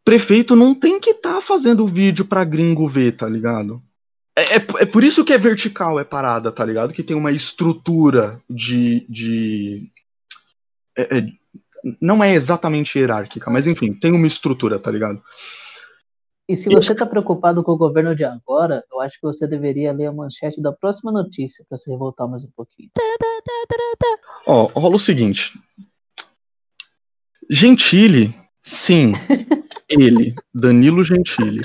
prefeito 0.03 0.55
não 0.55 0.75
tem 0.75 0.99
que 0.99 1.11
estar 1.11 1.35
tá 1.35 1.41
fazendo 1.41 1.87
vídeo 1.87 2.25
para 2.25 2.43
gringo 2.43 2.87
ver, 2.87 3.13
tá 3.13 3.27
ligado? 3.27 3.81
É, 4.51 4.57
é, 4.57 4.83
é, 4.83 4.85
por 4.85 5.01
isso 5.01 5.23
que 5.23 5.31
é 5.31 5.37
vertical, 5.37 5.97
é 5.97 6.03
parada, 6.03 6.51
tá 6.51 6.65
ligado? 6.65 6.93
Que 6.93 7.01
tem 7.01 7.15
uma 7.15 7.31
estrutura 7.31 8.41
de. 8.49 9.05
de 9.07 9.89
é, 10.97 11.25
Não 12.01 12.21
é 12.21 12.33
exatamente 12.33 12.99
hierárquica, 12.99 13.49
mas 13.49 13.65
enfim, 13.65 13.93
tem 13.93 14.11
uma 14.11 14.27
estrutura, 14.27 14.77
tá 14.77 14.91
ligado? 14.91 15.23
E 16.49 16.57
se 16.57 16.67
você 16.67 16.93
tá 16.93 17.05
preocupado 17.05 17.63
com 17.63 17.71
o 17.71 17.77
governo 17.77 18.13
de 18.13 18.25
agora, 18.25 18.83
eu 18.91 18.99
acho 18.99 19.15
que 19.15 19.25
você 19.25 19.47
deveria 19.47 19.93
ler 19.93 20.07
a 20.07 20.11
manchete 20.11 20.61
da 20.61 20.73
próxima 20.73 21.09
notícia 21.09 21.63
para 21.69 21.77
se 21.77 21.89
revoltar 21.89 22.27
mais 22.27 22.43
um 22.43 22.51
pouquinho. 22.53 22.89
Ó, 24.45 24.63
rola 24.77 24.95
o 24.97 24.99
seguinte. 24.99 25.57
Gentili, 27.49 28.35
sim, 28.61 29.13
ele, 29.87 30.35
Danilo 30.53 31.05
Gentili, 31.05 31.61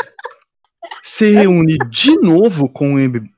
se 1.17 1.31
reúne 1.31 1.79
de 1.89 2.15
novo 2.21 2.69
com 2.69 2.93
o 2.93 2.99
MB... 2.99 3.31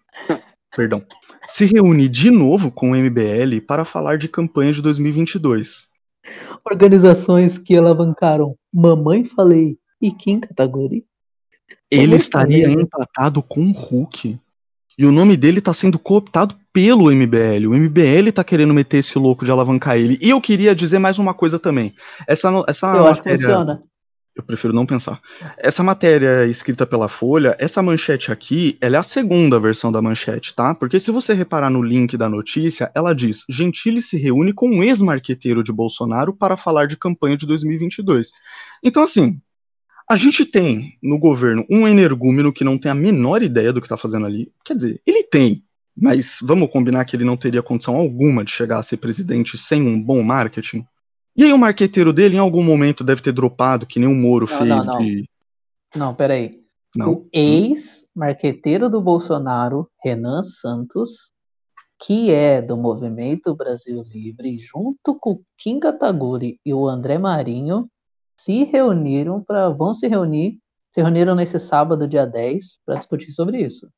Perdão. 0.75 1.01
Se 1.45 1.65
reúne 1.65 2.09
de 2.09 2.29
novo 2.29 2.73
com 2.73 2.91
o 2.91 2.97
MBL 2.97 3.61
para 3.69 3.85
falar 3.85 4.19
de 4.19 4.27
campanha 4.27 4.73
de 4.73 4.83
2022. 4.83 5.87
Organizações 6.69 7.57
que 7.57 7.77
alavancaram 7.77 8.57
Mamãe 8.75 9.27
Falei 9.27 9.79
e 10.03 10.11
Kim 10.11 10.41
Kataguri. 10.41 11.05
Ele 11.89 12.17
estaria 12.17 12.67
assim? 12.67 12.81
empatado 12.81 13.45
com 13.45 13.61
o 13.61 13.73
Hulk. 13.73 14.37
E 14.99 15.07
o 15.07 15.13
nome 15.13 15.37
dele 15.37 15.61
tá 15.61 15.73
sendo 15.73 16.01
cooptado 16.01 16.57
pelo 16.73 17.13
MBL. 17.13 17.69
O 17.69 17.75
MBL 17.75 18.33
tá 18.35 18.43
querendo 18.43 18.75
meter 18.75 18.99
esse 18.99 19.17
louco 19.17 19.45
de 19.45 19.53
alavancar 19.53 19.97
ele. 19.97 20.19
E 20.21 20.31
eu 20.31 20.41
queria 20.41 20.75
dizer 20.75 20.99
mais 20.99 21.21
uma 21.21 21.33
coisa 21.33 21.61
também. 21.61 21.95
Essa, 22.27 22.51
essa 22.67 22.89
eu 22.89 23.07
acho 23.07 23.23
que 23.23 23.29
matéria. 23.31 23.47
funciona. 23.47 23.83
Eu 24.39 24.45
prefiro 24.45 24.73
não 24.73 24.87
pensar. 24.87 25.21
Essa 25.59 25.83
matéria 25.83 26.47
escrita 26.47 26.87
pela 26.87 27.09
Folha, 27.09 27.57
essa 27.59 27.83
manchete 27.83 28.31
aqui, 28.31 28.79
ela 28.81 28.95
é 28.95 28.99
a 29.01 29.03
segunda 29.03 29.59
versão 29.59 29.91
da 29.91 30.01
manchete, 30.01 30.55
tá? 30.55 30.77
Porque 30.77 31.01
se 31.01 31.11
você 31.11 31.35
reparar 31.35 31.69
no 31.69 31.83
link 31.83 32.17
da 32.17 32.29
notícia, 32.29 32.89
ela 32.95 33.13
diz: 33.13 33.45
Gentili 33.51 34.01
se 34.01 34.17
reúne 34.17 34.53
com 34.53 34.71
um 34.71 34.85
ex-marqueteiro 34.85 35.65
de 35.65 35.73
Bolsonaro 35.73 36.33
para 36.33 36.57
falar 36.57 36.87
de 36.87 36.97
campanha 36.97 37.37
de 37.37 37.49
2022. 37.49 38.31
Então, 38.81 39.03
assim, 39.03 39.41
a 40.09 40.15
gente 40.15 40.45
tem 40.45 40.97
no 41.03 41.19
governo 41.19 41.67
um 41.69 41.89
energúmeno 41.89 42.53
que 42.53 42.63
não 42.63 42.79
tem 42.79 42.93
a 42.93 42.95
menor 42.95 43.43
ideia 43.43 43.73
do 43.73 43.81
que 43.81 43.89
tá 43.89 43.97
fazendo 43.97 44.25
ali. 44.25 44.53
Quer 44.65 44.77
dizer, 44.77 45.03
ele 45.05 45.25
tem, 45.25 45.65
mas 45.97 46.39
vamos 46.41 46.71
combinar 46.71 47.05
que 47.07 47.17
ele 47.17 47.25
não 47.25 47.37
teria 47.37 47.61
condição 47.61 47.97
alguma 47.97 48.45
de 48.45 48.53
chegar 48.53 48.79
a 48.79 48.83
ser 48.85 48.99
presidente 48.99 49.59
sem 49.59 49.83
um 49.83 50.01
bom 50.01 50.23
marketing? 50.23 50.87
E 51.39 51.45
aí 51.45 51.53
o 51.53 51.59
marqueteiro 51.59 52.13
dele 52.13 52.35
em 52.35 52.41
algum 52.41 52.65
momento 52.65 53.05
deve 53.05 53.23
ter 53.23 53.31
dropado, 53.31 53.87
que 53.87 54.01
nem 54.01 54.09
o 54.09 54.15
Moro 54.15 54.45
Não, 54.51 54.59
fez 54.59 54.69
não, 54.69 54.85
não. 54.85 54.99
de. 54.99 55.31
Não, 55.95 56.15
peraí. 56.15 56.59
Não. 56.97 57.13
O 57.13 57.29
ex-marqueteiro 57.33 58.91
do 58.91 59.01
Bolsonaro, 59.01 59.89
Renan 60.03 60.43
Santos, 60.43 61.31
que 62.05 62.31
é 62.33 62.61
do 62.61 62.77
Movimento 62.77 63.55
Brasil 63.55 64.03
Livre, 64.13 64.59
junto 64.59 65.15
com 65.15 65.31
o 65.33 65.43
Kim 65.57 65.79
Kataguri 65.79 66.59
e 66.67 66.75
o 66.75 66.89
André 66.89 67.19
Marinho, 67.19 67.89
se 68.37 68.65
reuniram 68.65 69.41
para. 69.41 69.69
vão 69.69 69.95
se 69.95 70.09
reunir, 70.09 70.59
se 70.93 71.01
reuniram 71.01 71.37
nesse 71.37 71.61
sábado, 71.61 72.09
dia 72.09 72.27
10, 72.27 72.81
para 72.85 72.97
discutir 72.97 73.31
sobre 73.31 73.61
isso. 73.65 73.89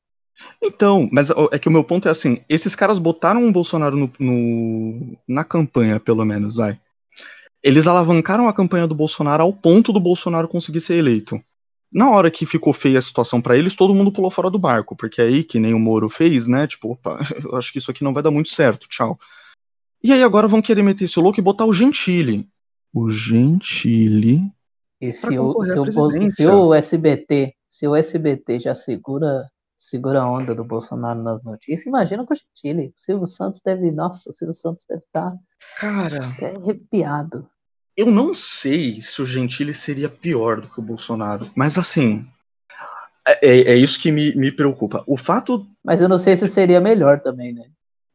Então, 0.61 1.09
mas 1.11 1.29
é 1.51 1.57
que 1.57 1.67
o 1.67 1.71
meu 1.71 1.83
ponto 1.83 2.07
é 2.07 2.11
assim: 2.11 2.41
esses 2.47 2.75
caras 2.75 2.99
botaram 2.99 3.47
o 3.47 3.51
Bolsonaro 3.51 3.97
no, 3.97 4.11
no- 4.19 5.17
na 5.27 5.43
campanha, 5.43 5.99
pelo 5.99 6.23
menos, 6.23 6.55
vai. 6.55 6.79
Eles 7.63 7.87
alavancaram 7.87 8.47
a 8.47 8.53
campanha 8.53 8.87
do 8.87 8.95
Bolsonaro 8.95 9.43
ao 9.43 9.53
ponto 9.53 9.93
do 9.93 9.99
Bolsonaro 9.99 10.47
conseguir 10.47 10.81
ser 10.81 10.97
eleito. 10.97 11.41
Na 11.91 12.09
hora 12.09 12.31
que 12.31 12.45
ficou 12.45 12.71
feia 12.71 12.99
a 12.99 13.01
situação 13.01 13.41
pra 13.41 13.57
eles, 13.57 13.75
todo 13.75 13.93
mundo 13.93 14.11
pulou 14.11 14.31
fora 14.31 14.49
do 14.49 14.57
barco, 14.57 14.95
porque 14.95 15.21
aí, 15.21 15.43
que 15.43 15.59
nem 15.59 15.73
o 15.73 15.79
Moro 15.79 16.09
fez, 16.09 16.47
né? 16.47 16.65
Tipo, 16.65 16.93
opa, 16.93 17.19
eu 17.43 17.55
acho 17.55 17.71
que 17.71 17.79
isso 17.79 17.91
aqui 17.91 18.03
não 18.03 18.13
vai 18.13 18.23
dar 18.23 18.31
muito 18.31 18.49
certo, 18.49 18.87
tchau. 18.87 19.19
E 20.03 20.11
aí 20.11 20.23
agora 20.23 20.47
vão 20.47 20.61
querer 20.61 20.81
meter 20.81 21.05
esse 21.05 21.19
louco 21.19 21.39
e 21.39 21.43
botar 21.43 21.65
o 21.65 21.73
Gentili. 21.73 22.47
O 22.93 23.09
Gentili. 23.09 24.41
E 24.99 25.11
se 25.11 25.37
o, 25.37 25.65
se, 25.65 25.79
o, 25.79 26.29
se 26.29 26.47
o 26.47 26.73
SBT, 26.73 27.53
se 27.69 27.87
o 27.87 27.95
SBT 27.95 28.59
já 28.59 28.73
segura, 28.73 29.47
segura 29.81 30.21
a 30.21 30.31
onda 30.31 30.53
do 30.53 30.63
Bolsonaro 30.63 31.23
nas 31.23 31.43
notícias, 31.43 31.87
imagina 31.87 32.23
com 32.23 32.33
o 32.33 32.37
Gentili. 32.37 32.93
O 32.95 33.01
Silvio 33.01 33.25
Santos 33.27 33.61
deve, 33.65 33.91
nossa, 33.91 34.29
o 34.29 34.33
Silvio 34.33 34.53
Santos 34.53 34.85
deve 34.87 35.01
estar 35.01 35.35
Cara, 35.79 36.27
até 36.29 36.55
arrepiado. 36.55 37.49
eu 37.97 38.05
não 38.11 38.35
sei 38.35 39.01
se 39.01 39.21
o 39.21 39.25
Gentili 39.25 39.73
seria 39.73 40.07
pior 40.07 40.61
do 40.61 40.69
que 40.69 40.79
o 40.79 40.83
Bolsonaro, 40.83 41.49
mas 41.55 41.79
assim. 41.79 42.25
É, 43.27 43.47
é- 43.47 43.73
é 43.73 43.75
isso 43.75 43.99
que 43.99 44.11
me, 44.11 44.35
me 44.35 44.51
preocupa. 44.51 45.03
O 45.07 45.17
fato. 45.17 45.65
Mas 45.83 45.99
eu 45.99 46.07
não 46.09 46.19
sei 46.19 46.37
se 46.37 46.47
seria 46.47 46.79
melhor 46.79 47.19
também, 47.21 47.53
né? 47.53 47.65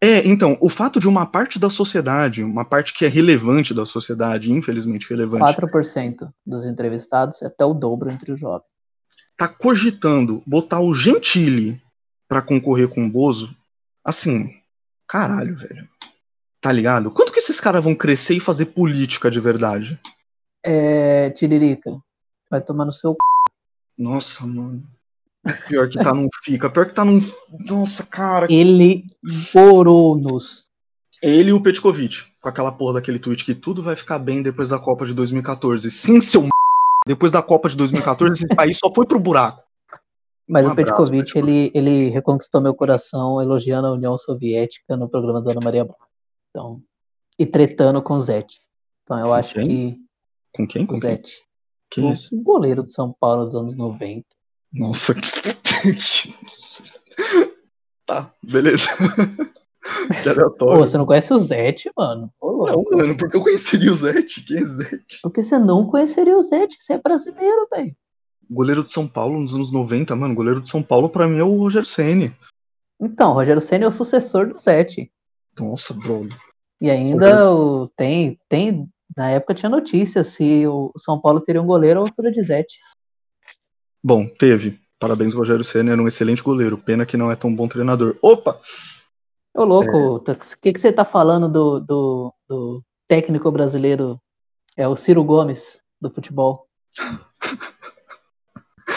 É, 0.01 0.27
então, 0.27 0.59
o 0.61 0.69
fato 0.69 1.01
de 1.01 1.09
uma 1.09 1.25
parte 1.25 1.59
da 1.59 1.71
sociedade, 1.71 2.45
uma 2.45 2.65
parte 2.65 2.93
que 2.93 3.05
é 3.05 3.09
relevante 3.09 3.73
da 3.73 3.87
sociedade, 3.87 4.53
infelizmente 4.53 5.09
relevante, 5.09 5.43
4% 5.43 6.29
dos 6.45 6.65
entrevistados, 6.65 7.43
até 7.43 7.65
o 7.65 7.73
dobro 7.73 8.11
entre 8.11 8.31
os 8.31 8.39
jovens. 8.39 8.76
Tá 9.37 9.47
cogitando 9.47 10.43
botar 10.47 10.81
o 10.81 10.95
Gentili 10.95 11.81
pra 12.29 12.43
concorrer 12.43 12.89
com 12.89 13.07
o 13.07 13.11
Bozo, 13.11 13.55
assim, 14.05 14.51
caralho, 15.07 15.57
velho. 15.57 15.89
Tá 16.61 16.73
ligado? 16.73 17.11
Quanto 17.11 17.33
que 17.33 17.39
esses 17.39 17.61
caras 17.61 17.85
vão 17.85 17.95
crescer 17.95 18.35
e 18.35 18.41
fazer 18.41 18.67
política 18.67 19.31
de 19.31 19.39
verdade? 19.39 20.01
É, 20.65 21.31
Tiririca, 21.31 22.01
vai 22.51 22.61
tomar 22.61 22.87
no 22.87 22.93
seu 22.93 23.13
c... 23.13 23.19
Nossa, 23.99 24.47
mano. 24.47 24.83
Pior 25.69 25.89
que 25.89 26.03
tá 26.03 26.13
num 26.13 26.29
fica, 26.43 26.69
pior 26.69 26.87
que 26.87 26.95
tá 26.95 27.05
num. 27.05 27.21
Nossa, 27.69 28.05
cara. 28.05 28.51
Ele 28.51 29.05
borou-nos. 29.55 30.65
Ele 31.23 31.51
e 31.51 31.53
o 31.53 31.63
Petkovic, 31.63 32.25
com 32.41 32.49
aquela 32.49 32.73
porra 32.73 32.95
daquele 32.95 33.19
tweet 33.19 33.45
que 33.45 33.55
tudo 33.55 33.83
vai 33.83 33.95
ficar 33.95 34.19
bem 34.19 34.43
depois 34.43 34.69
da 34.71 34.79
Copa 34.79 35.07
de 35.07 35.15
2014. 35.15 35.89
Sim, 35.91 36.21
seu. 36.21 36.49
Depois 37.07 37.31
da 37.31 37.43
Copa 37.43 37.69
de 37.69 37.77
2014, 37.77 38.33
esse 38.35 38.49
país 38.55 38.79
só 38.79 38.93
foi 38.93 39.07
pro 39.07 39.19
buraco. 39.21 39.63
Mas 40.49 40.67
Um 40.67 40.73
o 40.73 40.77
Petkovic, 40.77 41.25
Petkovic. 41.33 41.39
ele, 41.39 41.71
ele 41.75 42.09
reconquistou 42.11 42.61
meu 42.61 42.75
coração 42.75 43.41
elogiando 43.41 43.87
a 43.89 43.93
União 43.93 44.17
Soviética 44.19 44.97
no 44.97 45.09
programa 45.09 45.41
da 45.41 45.53
Ana 45.53 45.61
Maria 45.63 45.85
Braga. 45.85 46.01
Então, 46.51 46.81
e 47.39 47.47
tretando 47.47 48.03
com 48.03 48.15
o 48.15 48.23
Zete. 48.23 48.59
Então 49.05 49.19
eu 49.19 49.27
Com 49.27 49.33
acho 49.35 49.55
quem? 49.55 49.69
que 49.69 49.99
Com 50.53 50.67
quem? 50.67 50.85
o 50.85 50.87
Com 50.87 51.01
quem? 51.01 51.11
Zete, 51.11 51.33
Quem 51.91 52.11
é 52.11 52.15
o 52.33 52.43
goleiro 52.43 52.83
do 52.83 52.93
São 52.93 53.13
Paulo 53.19 53.47
dos 53.47 53.55
anos 53.57 53.77
90. 53.77 54.25
Nossa, 54.73 55.15
que. 55.15 55.21
tá, 58.07 58.33
beleza. 58.43 58.89
Que 60.23 60.23
Pô, 60.23 60.31
aleatório. 60.31 60.79
você 60.79 60.99
não 60.99 61.07
conhece 61.07 61.33
o 61.33 61.39
Zete, 61.39 61.91
mano? 61.97 62.31
Ô. 62.41 62.67
Não, 62.67 62.85
mano, 62.99 63.17
porque 63.17 63.37
eu 63.37 63.43
conheceria 63.43 63.93
o 63.93 63.97
Zete. 63.97 64.43
Quem 64.45 64.59
é 64.59 64.67
Zete? 64.67 65.19
Porque 65.23 65.43
você 65.43 65.59
não 65.59 65.87
conheceria 65.87 66.37
o 66.37 66.43
Zete, 66.43 66.77
você 66.81 66.95
é 66.95 66.99
brasileiro, 66.99 67.69
velho. 67.71 67.95
Goleiro 68.49 68.85
de 68.85 68.93
São 68.93 69.09
Paulo 69.09 69.41
nos 69.41 69.55
anos 69.55 69.73
90, 69.73 70.15
mano. 70.15 70.35
Goleiro 70.35 70.61
de 70.61 70.69
São 70.69 70.83
Paulo 70.83 71.09
pra 71.09 71.27
mim 71.27 71.39
é 71.39 71.45
o 71.45 71.57
Roger 71.57 71.85
Ceni. 71.85 72.33
Então, 73.01 73.35
Rogério 73.35 73.61
Senna 73.61 73.85
é 73.85 73.89
o 73.89 73.93
sucessor 73.93 74.49
do 74.49 74.59
Zete. 74.59 75.11
Nossa, 75.59 75.93
brother. 75.93 76.37
E 76.81 76.91
ainda 76.91 77.51
o, 77.51 77.89
tem, 77.89 78.39
tem, 78.49 78.89
na 79.17 79.31
época 79.31 79.55
tinha 79.55 79.69
notícia 79.69 80.25
se 80.25 80.67
o 80.67 80.93
São 80.99 81.21
Paulo 81.21 81.41
teria 81.41 81.61
um 81.61 81.67
goleiro 81.67 82.01
à 82.01 82.03
altura 82.03 82.31
de 82.31 82.43
Zete. 82.43 82.79
Bom, 84.03 84.27
teve. 84.27 84.79
Parabéns, 84.99 85.35
Rogério 85.35 85.65
Senna. 85.65 85.93
Era 85.93 86.03
um 86.03 86.09
excelente 86.09 86.43
goleiro. 86.43 86.79
Pena 86.79 87.05
que 87.05 87.17
não 87.17 87.31
é 87.31 87.37
tão 87.37 87.55
bom 87.55 87.69
treinador. 87.69 88.17
Opa! 88.23 88.59
Ô, 89.57 89.65
louco, 89.65 90.21
tá- 90.21 90.33
o 90.33 90.61
que, 90.61 90.73
que 90.73 90.81
você 90.81 90.93
tá 90.93 91.05
falando 91.05 91.49
do, 91.49 91.81
do, 91.81 92.35
do 92.49 92.83
técnico 93.09 93.51
brasileiro? 93.51 94.21
É 94.77 94.87
o 94.87 94.97
Ciro 94.97 95.25
Gomes, 95.25 95.79
do 96.01 96.11
futebol. 96.11 96.67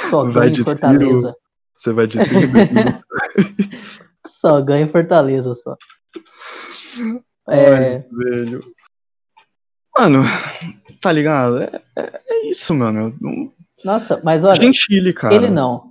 Só 0.09 0.23
Vai 0.25 0.33
ganha 0.33 0.51
de 0.51 0.61
em 0.61 0.63
Fortaleza. 0.63 1.35
Você 1.73 1.93
vai 1.93 2.07
dizer. 2.07 2.25
Só 4.27 4.61
ganha 4.61 4.85
em 4.85 4.91
Fortaleza, 4.91 5.53
só. 5.55 5.75
É, 7.49 7.73
Olha, 7.73 8.07
velho. 8.11 8.59
Mano, 9.97 10.23
tá 11.01 11.11
ligado? 11.11 11.61
É, 11.61 11.81
é- 11.97 12.21
é 12.27 12.45
isso, 12.47 12.73
mano. 12.73 13.15
Não- 13.19 13.51
nossa, 13.83 14.19
mas 14.23 14.43
olha, 14.43 14.55
Gentile, 14.55 15.13
cara. 15.13 15.33
ele 15.35 15.49
não. 15.49 15.88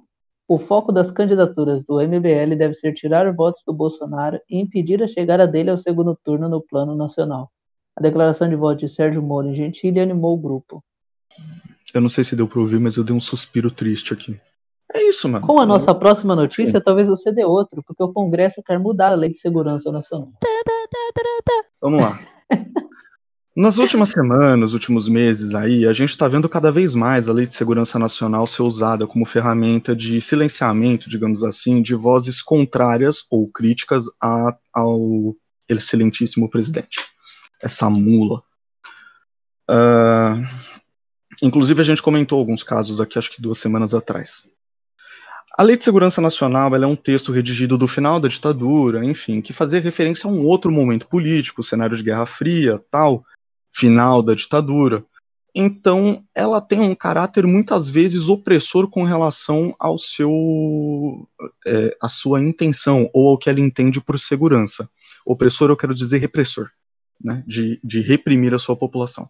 O 0.48 0.58
foco 0.58 0.90
das 0.90 1.10
candidaturas 1.10 1.84
do 1.84 2.00
MBL 2.00 2.56
deve 2.56 2.74
ser 2.74 2.94
tirar 2.94 3.30
votos 3.34 3.62
do 3.66 3.72
Bolsonaro 3.74 4.40
e 4.48 4.58
impedir 4.58 5.02
a 5.02 5.06
chegada 5.06 5.46
dele 5.46 5.68
ao 5.68 5.76
segundo 5.76 6.18
turno 6.24 6.48
no 6.48 6.62
plano 6.62 6.96
nacional. 6.96 7.52
A 7.94 8.00
declaração 8.00 8.48
de 8.48 8.56
voto 8.56 8.78
de 8.78 8.88
Sérgio 8.88 9.20
Moro 9.20 9.48
em 9.48 9.54
Gentili 9.54 10.00
animou 10.00 10.34
o 10.34 10.40
grupo. 10.40 10.82
Eu 11.92 12.00
não 12.00 12.08
sei 12.08 12.24
se 12.24 12.34
deu 12.34 12.48
pra 12.48 12.60
ouvir, 12.60 12.80
mas 12.80 12.96
eu 12.96 13.04
dei 13.04 13.14
um 13.14 13.20
suspiro 13.20 13.70
triste 13.70 14.14
aqui. 14.14 14.40
É 14.94 15.02
isso, 15.02 15.28
mano. 15.28 15.46
Com 15.46 15.60
a 15.60 15.66
nossa 15.66 15.94
próxima 15.94 16.34
notícia, 16.34 16.80
talvez 16.80 17.08
você 17.08 17.30
dê 17.30 17.44
outro, 17.44 17.82
porque 17.86 18.02
o 18.02 18.10
Congresso 18.10 18.62
quer 18.62 18.78
mudar 18.78 19.12
a 19.12 19.16
Lei 19.16 19.28
de 19.28 19.36
Segurança 19.36 19.92
Nacional. 19.92 20.32
Vamos 21.82 22.00
lá. 22.00 22.18
Nas 23.60 23.76
últimas 23.76 24.10
semanas, 24.10 24.72
últimos 24.72 25.08
meses 25.08 25.52
aí, 25.52 25.84
a 25.84 25.92
gente 25.92 26.10
está 26.10 26.28
vendo 26.28 26.48
cada 26.48 26.70
vez 26.70 26.94
mais 26.94 27.28
a 27.28 27.32
Lei 27.32 27.44
de 27.44 27.56
Segurança 27.56 27.98
Nacional 27.98 28.46
ser 28.46 28.62
usada 28.62 29.04
como 29.04 29.24
ferramenta 29.24 29.96
de 29.96 30.20
silenciamento, 30.20 31.10
digamos 31.10 31.42
assim, 31.42 31.82
de 31.82 31.92
vozes 31.96 32.40
contrárias 32.40 33.24
ou 33.28 33.50
críticas 33.50 34.04
a- 34.22 34.56
ao 34.72 35.34
excelentíssimo 35.68 36.48
presidente. 36.48 37.00
Essa 37.60 37.90
mula. 37.90 38.44
Uh, 39.68 40.38
inclusive, 41.42 41.80
a 41.80 41.84
gente 41.84 42.00
comentou 42.00 42.38
alguns 42.38 42.62
casos 42.62 43.00
aqui, 43.00 43.18
acho 43.18 43.32
que 43.34 43.42
duas 43.42 43.58
semanas 43.58 43.92
atrás. 43.92 44.48
A 45.58 45.64
Lei 45.64 45.76
de 45.76 45.82
Segurança 45.82 46.20
Nacional 46.20 46.72
é 46.76 46.86
um 46.86 46.94
texto 46.94 47.32
redigido 47.32 47.76
do 47.76 47.88
final 47.88 48.20
da 48.20 48.28
ditadura, 48.28 49.04
enfim, 49.04 49.40
que 49.40 49.52
fazia 49.52 49.80
referência 49.80 50.30
a 50.30 50.32
um 50.32 50.46
outro 50.46 50.70
momento 50.70 51.08
político, 51.08 51.64
cenário 51.64 51.96
de 51.96 52.04
Guerra 52.04 52.24
Fria, 52.24 52.80
tal, 52.88 53.24
final 53.78 54.22
da 54.22 54.34
ditadura. 54.34 55.04
Então, 55.54 56.24
ela 56.34 56.60
tem 56.60 56.80
um 56.80 56.94
caráter 56.94 57.46
muitas 57.46 57.88
vezes 57.88 58.28
opressor 58.28 58.88
com 58.88 59.02
relação 59.02 59.74
ao 59.78 59.98
seu, 59.98 60.30
é, 61.66 61.96
a 62.00 62.08
sua 62.08 62.40
intenção 62.40 63.08
ou 63.12 63.30
ao 63.30 63.38
que 63.38 63.48
ela 63.48 63.60
entende 63.60 64.00
por 64.00 64.18
segurança. 64.18 64.88
Opressor, 65.24 65.70
eu 65.70 65.76
quero 65.76 65.94
dizer 65.94 66.18
repressor, 66.18 66.70
né, 67.22 67.42
de, 67.46 67.80
de 67.82 68.00
reprimir 68.00 68.54
a 68.54 68.58
sua 68.58 68.76
população. 68.76 69.28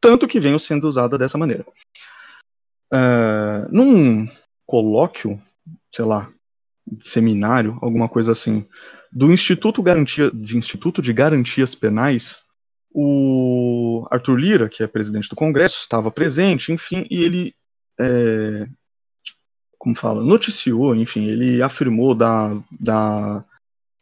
Tanto 0.00 0.28
que 0.28 0.40
vem 0.40 0.58
sendo 0.58 0.88
usada 0.88 1.18
dessa 1.18 1.36
maneira. 1.36 1.66
Uh, 2.92 3.68
num 3.70 4.28
colóquio 4.64 5.40
sei 5.90 6.04
lá, 6.04 6.30
seminário, 7.00 7.78
alguma 7.80 8.08
coisa 8.08 8.32
assim, 8.32 8.66
do 9.10 9.32
Instituto, 9.32 9.82
Garantia, 9.82 10.30
de 10.30 10.56
Instituto 10.56 11.00
de 11.00 11.12
Garantias 11.12 11.74
Penais, 11.74 12.42
o 12.98 14.08
Arthur 14.10 14.36
Lira, 14.36 14.68
que 14.70 14.82
é 14.82 14.86
presidente 14.86 15.28
do 15.28 15.36
Congresso, 15.36 15.80
estava 15.80 16.10
presente, 16.10 16.72
enfim, 16.72 17.06
e 17.10 17.22
ele, 17.22 17.54
é, 18.00 18.66
como 19.76 19.94
fala, 19.94 20.24
noticiou, 20.24 20.96
enfim, 20.96 21.26
ele 21.26 21.60
afirmou 21.60 22.14
da, 22.14 22.58
da, 22.80 23.44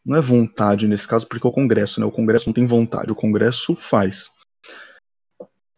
não 0.07 0.17
é 0.17 0.21
vontade 0.21 0.87
nesse 0.87 1.09
caso, 1.09 1.27
porque 1.27 1.45
é 1.45 1.51
o 1.51 1.53
Congresso, 1.53 1.99
né? 1.99 2.07
O 2.07 2.13
Congresso 2.13 2.49
não 2.49 2.55
tem 2.55 2.67
vontade, 2.67 3.11
o 3.11 3.17
Congresso 3.17 3.75
faz. 3.75 4.31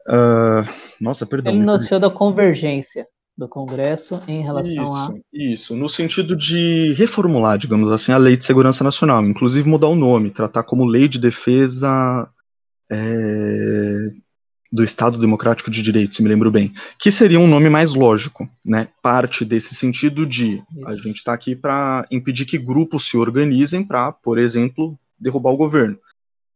Uh, 0.06 0.68
nossa, 1.00 1.24
perdão. 1.24 1.54
Ele 1.54 1.62
noticiou 1.62 1.98
da 1.98 2.10
convergência 2.10 3.06
do 3.34 3.48
Congresso 3.48 4.22
em 4.28 4.42
relação 4.42 4.82
isso, 4.82 4.92
a. 4.92 5.14
Isso, 5.32 5.74
no 5.74 5.88
sentido 5.88 6.36
de 6.36 6.92
reformular, 6.98 7.56
digamos 7.56 7.90
assim, 7.90 8.12
a 8.12 8.18
Lei 8.18 8.36
de 8.36 8.44
Segurança 8.44 8.84
Nacional, 8.84 9.24
inclusive 9.24 9.66
mudar 9.66 9.88
o 9.88 9.96
nome, 9.96 10.30
tratar 10.30 10.64
como 10.64 10.84
Lei 10.84 11.08
de 11.08 11.18
Defesa 11.18 12.30
é, 12.90 14.10
do 14.70 14.82
Estado 14.82 15.18
Democrático 15.18 15.70
de 15.70 15.82
Direito, 15.82 16.14
se 16.14 16.22
me 16.22 16.28
lembro 16.28 16.50
bem, 16.50 16.72
que 16.98 17.10
seria 17.10 17.40
um 17.40 17.46
nome 17.46 17.68
mais 17.68 17.94
lógico, 17.94 18.48
né? 18.64 18.88
Parte 19.02 19.44
desse 19.44 19.74
sentido 19.74 20.26
de 20.26 20.62
a 20.84 20.94
gente 20.94 21.16
está 21.16 21.32
aqui 21.32 21.54
para 21.54 22.06
impedir 22.10 22.44
que 22.44 22.58
grupos 22.58 23.08
se 23.08 23.16
organizem 23.16 23.84
para, 23.84 24.12
por 24.12 24.38
exemplo, 24.38 24.98
derrubar 25.18 25.50
o 25.50 25.56
governo. 25.56 25.98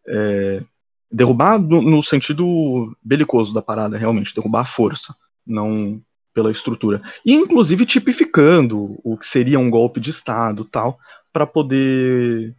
É, 0.06 0.62
derrubar 1.10 1.58
no, 1.58 1.80
no 1.82 2.02
sentido 2.02 2.96
belicoso 3.02 3.52
da 3.54 3.62
parada, 3.62 3.96
realmente, 3.96 4.34
derrubar 4.34 4.62
a 4.62 4.66
força, 4.66 5.14
não 5.46 6.00
pela 6.32 6.52
estrutura. 6.52 7.02
E 7.24 7.32
inclusive 7.32 7.84
tipificando 7.84 8.98
o 9.02 9.16
que 9.16 9.26
seria 9.26 9.58
um 9.58 9.70
golpe 9.70 9.98
de 10.00 10.10
Estado 10.10 10.64
tal, 10.64 10.98
para 11.32 11.46
poder 11.46 12.54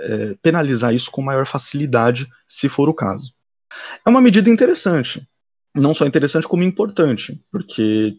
é, 0.00 0.34
penalizar 0.42 0.94
isso 0.94 1.10
com 1.10 1.22
maior 1.22 1.46
facilidade, 1.46 2.28
se 2.48 2.68
for 2.68 2.88
o 2.88 2.94
caso. 2.94 3.32
É 4.04 4.10
uma 4.10 4.20
medida 4.20 4.50
interessante. 4.50 5.26
Não 5.74 5.94
só 5.94 6.04
interessante, 6.06 6.48
como 6.48 6.64
importante, 6.64 7.40
porque 7.50 8.18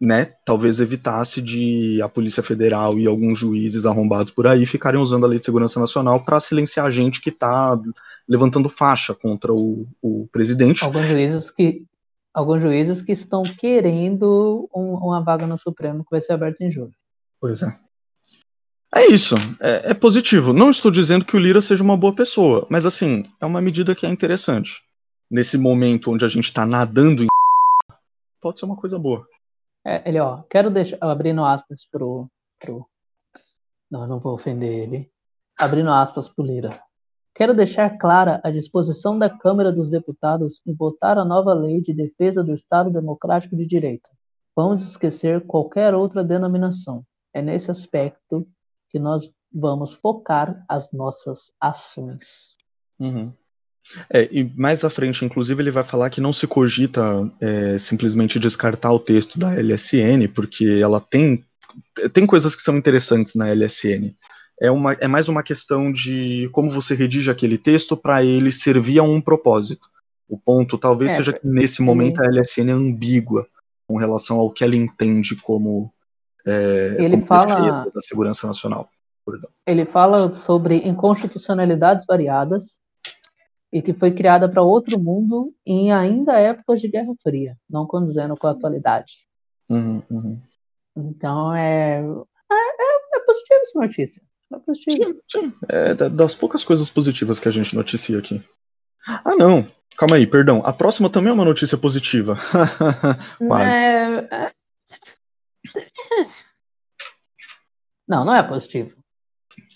né, 0.00 0.32
talvez 0.44 0.80
evitasse 0.80 1.42
de 1.42 2.00
a 2.02 2.08
Polícia 2.08 2.42
Federal 2.42 2.98
e 2.98 3.06
alguns 3.06 3.38
juízes 3.38 3.84
arrombados 3.84 4.32
por 4.32 4.46
aí 4.46 4.64
ficarem 4.64 5.00
usando 5.00 5.24
a 5.24 5.28
Lei 5.28 5.38
de 5.38 5.44
Segurança 5.44 5.78
Nacional 5.78 6.24
para 6.24 6.40
silenciar 6.40 6.90
gente 6.90 7.20
que 7.20 7.28
está 7.28 7.78
levantando 8.26 8.68
faixa 8.68 9.14
contra 9.14 9.52
o, 9.52 9.86
o 10.00 10.26
presidente. 10.32 10.84
Alguns 10.84 11.06
juízes 11.06 11.50
que 11.50 11.84
alguns 12.32 12.62
juízes 12.62 13.02
que 13.02 13.12
estão 13.12 13.42
querendo 13.42 14.68
um, 14.74 14.94
uma 14.94 15.22
vaga 15.22 15.46
no 15.46 15.58
Supremo 15.58 16.04
que 16.04 16.10
vai 16.10 16.20
ser 16.20 16.32
aberta 16.32 16.64
em 16.64 16.70
julho. 16.70 16.94
Pois 17.40 17.60
é. 17.60 17.76
É 18.92 19.06
isso, 19.06 19.36
é, 19.60 19.90
é, 19.90 19.94
positivo. 19.94 20.52
Não 20.52 20.68
estou 20.68 20.90
dizendo 20.90 21.24
que 21.24 21.36
o 21.36 21.38
Lira 21.38 21.60
seja 21.60 21.82
uma 21.82 21.96
boa 21.96 22.12
pessoa, 22.12 22.66
mas 22.68 22.84
assim, 22.84 23.22
é 23.40 23.46
uma 23.46 23.60
medida 23.60 23.94
que 23.94 24.04
é 24.04 24.08
interessante. 24.08 24.82
Nesse 25.30 25.56
momento 25.56 26.10
onde 26.10 26.24
a 26.24 26.28
gente 26.28 26.46
está 26.46 26.66
nadando 26.66 27.22
em 27.22 27.28
pode 28.42 28.58
ser 28.58 28.64
uma 28.64 28.76
coisa 28.76 28.98
boa. 28.98 29.24
É, 29.86 30.08
ele, 30.08 30.18
ó, 30.18 30.42
quero 30.50 30.70
deixar, 30.70 30.98
abrindo 31.00 31.44
aspas 31.44 31.86
pro, 31.90 32.28
pro. 32.58 32.84
Não, 33.88 34.08
não 34.08 34.18
vou 34.18 34.34
ofender 34.34 34.70
ele. 34.70 35.08
Abrindo 35.56 35.90
aspas 35.90 36.28
pro 36.28 36.44
Lira. 36.44 36.82
Quero 37.32 37.54
deixar 37.54 37.96
clara 37.96 38.40
a 38.42 38.50
disposição 38.50 39.16
da 39.16 39.30
Câmara 39.30 39.70
dos 39.70 39.88
Deputados 39.88 40.60
em 40.66 40.74
votar 40.74 41.16
a 41.16 41.24
nova 41.24 41.54
lei 41.54 41.80
de 41.80 41.94
defesa 41.94 42.42
do 42.42 42.52
Estado 42.52 42.90
Democrático 42.90 43.54
de 43.54 43.64
Direito. 43.64 44.10
Vamos 44.54 44.82
esquecer 44.82 45.46
qualquer 45.46 45.94
outra 45.94 46.24
denominação. 46.24 47.04
É 47.32 47.40
nesse 47.40 47.70
aspecto 47.70 48.44
que 48.90 48.98
nós 48.98 49.30
vamos 49.52 49.94
focar 49.94 50.64
as 50.68 50.90
nossas 50.92 51.52
ações. 51.60 52.56
Uhum. 52.98 53.32
É, 54.12 54.28
e 54.30 54.44
mais 54.56 54.84
à 54.84 54.90
frente, 54.90 55.24
inclusive, 55.24 55.62
ele 55.62 55.70
vai 55.70 55.82
falar 55.82 56.10
que 56.10 56.20
não 56.20 56.32
se 56.32 56.46
cogita 56.46 57.02
é, 57.40 57.78
simplesmente 57.78 58.38
descartar 58.38 58.92
o 58.92 59.00
texto 59.00 59.38
da 59.38 59.54
LSN, 59.54 60.28
porque 60.34 60.80
ela 60.82 61.00
tem, 61.00 61.44
tem 62.12 62.26
coisas 62.26 62.54
que 62.54 62.62
são 62.62 62.76
interessantes 62.76 63.34
na 63.34 63.48
LSN 63.48 64.14
é, 64.60 64.70
uma, 64.70 64.92
é 64.92 65.08
mais 65.08 65.28
uma 65.28 65.42
questão 65.42 65.90
de 65.90 66.50
como 66.52 66.68
você 66.68 66.94
redige 66.94 67.30
aquele 67.30 67.56
texto 67.56 67.96
para 67.96 68.22
ele 68.22 68.52
servir 68.52 68.98
a 68.98 69.02
um 69.02 69.20
propósito. 69.20 69.88
O 70.28 70.38
ponto 70.38 70.76
talvez 70.76 71.12
é, 71.12 71.16
seja 71.16 71.32
que 71.32 71.44
nesse 71.44 71.80
momento 71.80 72.20
a 72.20 72.26
LSN 72.26 72.68
é 72.68 72.72
ambígua 72.72 73.48
com 73.88 73.96
relação 73.96 74.38
ao 74.38 74.50
que 74.50 74.62
ela 74.62 74.76
entende 74.76 75.34
como, 75.34 75.90
é, 76.46 76.96
ele 76.98 77.22
fala, 77.22 77.90
da 77.92 78.00
segurança 78.00 78.46
nacional. 78.46 78.88
Perdão. 79.24 79.50
Ele 79.66 79.84
fala 79.84 80.32
sobre 80.34 80.76
inconstitucionalidades 80.78 82.04
variadas 82.06 82.78
e 83.72 83.80
que 83.80 83.92
foi 83.92 84.12
criada 84.12 84.48
para 84.48 84.62
outro 84.62 84.98
mundo 84.98 85.52
em 85.64 85.92
ainda 85.92 86.38
épocas 86.38 86.80
de 86.80 86.88
Guerra 86.88 87.12
Fria, 87.22 87.56
não 87.68 87.86
condizendo 87.86 88.36
com 88.36 88.46
a 88.46 88.50
atualidade. 88.50 89.12
Uhum, 89.68 90.02
uhum. 90.10 90.40
Então 90.96 91.54
é, 91.54 92.00
é, 92.00 92.54
é, 92.54 93.16
é 93.16 93.20
positivo 93.20 93.60
essa 93.62 93.78
notícia. 93.78 94.22
Sim, 94.74 95.20
sim. 95.28 95.52
É 95.68 95.94
das 95.94 96.34
poucas 96.34 96.64
coisas 96.64 96.90
positivas 96.90 97.38
que 97.38 97.46
a 97.46 97.52
gente 97.52 97.76
noticia 97.76 98.18
aqui. 98.18 98.42
Ah, 99.06 99.36
não. 99.36 99.64
Calma 99.96 100.16
aí, 100.16 100.26
perdão. 100.26 100.62
A 100.64 100.72
próxima 100.72 101.08
também 101.08 101.30
é 101.30 101.34
uma 101.34 101.44
notícia 101.44 101.78
positiva. 101.78 102.36
Quase. 103.38 103.70
É, 103.70 104.28
é... 104.30 104.52
Não, 108.06 108.24
não 108.24 108.34
é 108.34 108.42
positivo. 108.42 108.92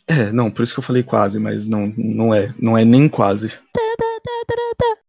É, 0.07 0.33
não, 0.33 0.51
por 0.51 0.63
isso 0.63 0.75
que 0.75 0.81
eu 0.81 0.85
falei 0.85 1.03
quase, 1.03 1.39
mas 1.39 1.67
não, 1.67 1.93
não 1.97 2.35
é. 2.35 2.53
Não 2.59 2.77
é 2.77 2.85
nem 2.85 3.09
quase. 3.09 3.53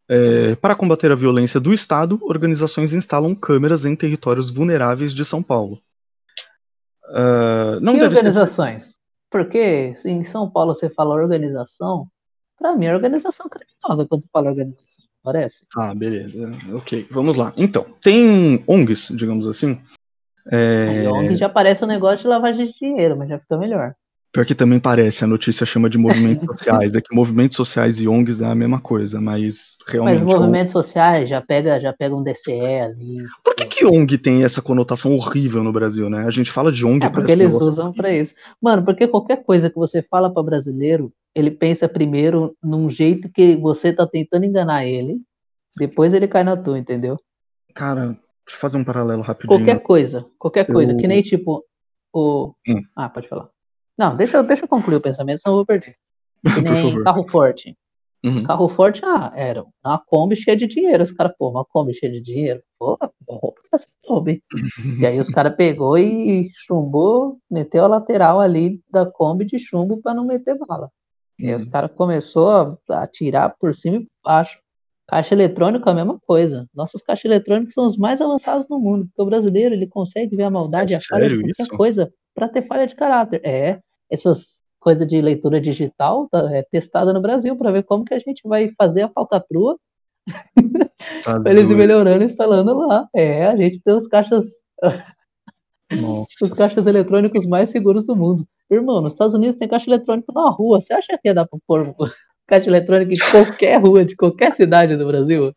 É, 0.07 0.55
para 0.55 0.75
combater 0.75 1.11
a 1.11 1.15
violência 1.15 1.59
do 1.59 1.73
Estado, 1.73 2.19
organizações 2.21 2.93
instalam 2.93 3.33
câmeras 3.33 3.86
em 3.86 3.95
territórios 3.95 4.49
vulneráveis 4.49 5.13
de 5.13 5.25
São 5.25 5.41
Paulo. 5.41 5.81
Uh, 7.09 7.79
não 7.81 7.95
que 7.95 8.03
organizações? 8.03 8.97
Porque 9.29 9.95
em 10.05 10.23
São 10.25 10.49
Paulo 10.49 10.73
você 10.73 10.89
fala 10.89 11.15
organização, 11.15 12.07
para 12.57 12.75
mim 12.75 12.86
é 12.86 12.93
organização 12.93 13.47
criminosa 13.49 14.07
quando 14.07 14.23
você 14.23 14.29
fala 14.31 14.49
organização, 14.49 15.05
parece. 15.23 15.65
Ah, 15.75 15.93
beleza. 15.93 16.51
Ok, 16.73 17.07
vamos 17.11 17.36
lá. 17.36 17.51
Então, 17.57 17.86
tem 18.01 18.63
ONGs, 18.67 19.09
digamos 19.11 19.47
assim. 19.47 19.79
É... 20.51 21.09
ONG 21.09 21.35
já 21.35 21.49
parece 21.49 21.83
um 21.83 21.87
negócio 21.87 22.19
de 22.19 22.27
lavagem 22.27 22.67
de 22.67 22.73
dinheiro, 22.79 23.17
mas 23.17 23.29
já 23.29 23.39
fica 23.39 23.57
melhor. 23.57 23.95
Pior 24.35 24.45
que 24.45 24.53
também 24.53 24.81
parece, 24.81 25.23
a 25.23 25.27
notícia 25.27 25.65
chama 25.65 25.89
de 25.89 25.97
movimentos 25.97 26.45
sociais. 26.59 26.93
É 26.93 26.99
que 26.99 27.15
movimentos 27.15 27.55
sociais 27.55 28.01
e 28.01 28.07
ONGs 28.07 28.41
é 28.41 28.47
a 28.47 28.53
mesma 28.53 28.81
coisa, 28.81 29.21
mas 29.21 29.77
realmente. 29.87 30.25
Mas 30.25 30.33
movimentos 30.33 30.73
sociais 30.73 31.29
já 31.29 31.41
pega, 31.41 31.79
já 31.79 31.93
pega 31.93 32.13
um 32.13 32.21
DCE 32.21 32.81
ali. 32.81 33.17
Por 33.41 33.55
que, 33.55 33.65
que 33.65 33.85
ONG 33.85 34.17
tem 34.17 34.43
essa 34.43 34.61
conotação 34.61 35.15
horrível 35.15 35.63
no 35.63 35.71
Brasil, 35.71 36.09
né? 36.09 36.25
A 36.27 36.29
gente 36.31 36.51
fala 36.51 36.69
de 36.69 36.85
ONG. 36.85 37.05
É 37.05 37.09
porque 37.09 37.31
eles 37.31 37.53
usam 37.53 37.93
para 37.93 38.11
isso. 38.11 38.35
Mano, 38.61 38.83
porque 38.83 39.07
qualquer 39.07 39.41
coisa 39.41 39.69
que 39.69 39.77
você 39.77 40.01
fala 40.01 40.29
para 40.29 40.43
brasileiro, 40.43 41.13
ele 41.33 41.49
pensa 41.49 41.87
primeiro 41.87 42.57
num 42.61 42.89
jeito 42.89 43.29
que 43.29 43.55
você 43.55 43.93
tá 43.93 44.05
tentando 44.05 44.43
enganar 44.43 44.85
ele, 44.85 45.15
depois 45.77 46.13
ele 46.13 46.27
cai 46.27 46.43
na 46.43 46.57
tua, 46.57 46.77
entendeu? 46.77 47.15
Cara, 47.73 48.17
deixa 48.45 48.57
eu 48.57 48.61
fazer 48.61 48.77
um 48.77 48.83
paralelo 48.83 49.21
rapidinho. 49.21 49.59
Qualquer 49.59 49.81
coisa, 49.81 50.25
qualquer 50.37 50.65
coisa, 50.65 50.93
eu... 50.93 50.97
que 50.97 51.07
nem 51.07 51.21
tipo 51.21 51.63
o. 52.13 52.53
Hum. 52.67 52.81
Ah, 52.95 53.09
pode 53.09 53.27
falar. 53.27 53.49
Não, 53.97 54.15
deixa, 54.15 54.41
deixa 54.43 54.63
eu 54.63 54.67
concluir 54.67 54.97
o 54.97 55.01
pensamento, 55.01 55.39
senão 55.41 55.55
eu 55.55 55.59
vou 55.59 55.65
perder. 55.65 55.95
Que 56.55 56.61
nem 56.61 57.03
carro 57.03 57.27
forte. 57.27 57.75
Uhum. 58.23 58.43
Carro 58.43 58.67
forte, 58.69 59.01
ah, 59.05 59.31
era 59.35 59.63
uma 59.83 59.99
Kombi 59.99 60.35
cheia 60.35 60.57
de 60.57 60.65
dinheiro. 60.65 61.03
Os 61.03 61.11
caras, 61.11 61.33
pô, 61.37 61.49
uma 61.49 61.63
Kombi 61.63 61.93
cheia 61.93 62.11
de 62.11 62.21
dinheiro. 62.21 62.61
Pô, 62.79 62.97
roupa 63.29 63.61
essa 63.71 63.85
Kombi. 64.03 64.43
e 64.99 65.05
aí 65.05 65.19
os 65.19 65.29
caras 65.29 65.55
pegou 65.55 65.95
e 65.97 66.49
chumbou, 66.53 67.37
meteu 67.49 67.85
a 67.85 67.87
lateral 67.87 68.39
ali 68.39 68.81
da 68.91 69.05
Kombi 69.05 69.45
de 69.45 69.59
chumbo 69.59 70.01
para 70.01 70.15
não 70.15 70.25
meter 70.25 70.57
bala. 70.57 70.89
Uhum. 71.39 71.45
E 71.45 71.49
aí 71.49 71.55
os 71.55 71.65
uhum. 71.65 71.71
caras 71.71 71.91
começou 71.95 72.49
a 72.49 73.03
atirar 73.03 73.55
por 73.59 73.75
cima 73.75 73.97
e 73.97 73.99
por 73.99 74.09
baixo. 74.23 74.59
Caixa 75.07 75.35
eletrônica 75.35 75.87
é 75.89 75.93
a 75.93 75.95
mesma 75.95 76.19
coisa. 76.25 76.67
Nossos 76.73 77.01
caixas 77.01 77.25
eletrônicos 77.25 77.73
são 77.73 77.85
os 77.85 77.95
mais 77.97 78.19
avançados 78.21 78.67
no 78.67 78.79
mundo, 78.79 79.05
porque 79.05 79.21
o 79.21 79.25
brasileiro 79.25 79.75
ele 79.75 79.87
consegue 79.87 80.35
ver 80.35 80.43
a 80.43 80.49
maldade 80.49 80.93
e 80.93 80.95
É 80.95 80.97
a 80.97 81.01
falha 81.01 81.29
de 81.29 81.37
qualquer 81.43 81.63
isso? 81.63 81.77
coisa 81.77 82.13
para 82.33 82.49
ter 82.49 82.65
falha 82.67 82.87
de 82.87 82.95
caráter. 82.95 83.41
É, 83.45 83.79
essas 84.09 84.55
coisas 84.79 85.07
de 85.07 85.21
leitura 85.21 85.61
digital 85.61 86.27
tá, 86.29 86.49
é 86.55 86.63
testada 86.63 87.13
no 87.13 87.21
Brasil 87.21 87.55
para 87.55 87.71
ver 87.71 87.83
como 87.83 88.03
que 88.03 88.13
a 88.13 88.19
gente 88.19 88.41
vai 88.47 88.71
fazer 88.77 89.03
a 89.03 89.09
falcatrua 89.09 89.77
Tá 91.23 91.35
eles 91.45 91.69
melhorando 91.69 92.23
e 92.23 92.25
instalando 92.25 92.73
lá. 92.77 93.07
É, 93.15 93.45
a 93.45 93.55
gente 93.55 93.79
tem 93.81 93.93
os 93.93 94.07
caixas, 94.07 94.45
Nossa. 95.91 96.45
os 96.45 96.53
caixas 96.53 96.87
eletrônicos 96.87 97.45
mais 97.45 97.69
seguros 97.69 98.05
do 98.05 98.15
mundo. 98.15 98.47
Irmão, 98.69 99.01
nos 99.01 99.13
Estados 99.13 99.35
Unidos 99.35 99.55
tem 99.55 99.67
caixa 99.67 99.89
eletrônico 99.89 100.33
na 100.33 100.49
rua. 100.49 100.81
Você 100.81 100.93
acha 100.93 101.17
que 101.21 101.27
ia 101.27 101.33
dar 101.35 101.47
pra 101.47 101.59
pôr 101.67 101.95
caixa 102.47 102.69
eletrônica 102.69 103.13
em 103.13 103.31
qualquer 103.31 103.81
rua 103.81 104.05
de 104.05 104.15
qualquer 104.15 104.53
cidade 104.53 104.95
do 104.95 105.07
Brasil? 105.07 105.53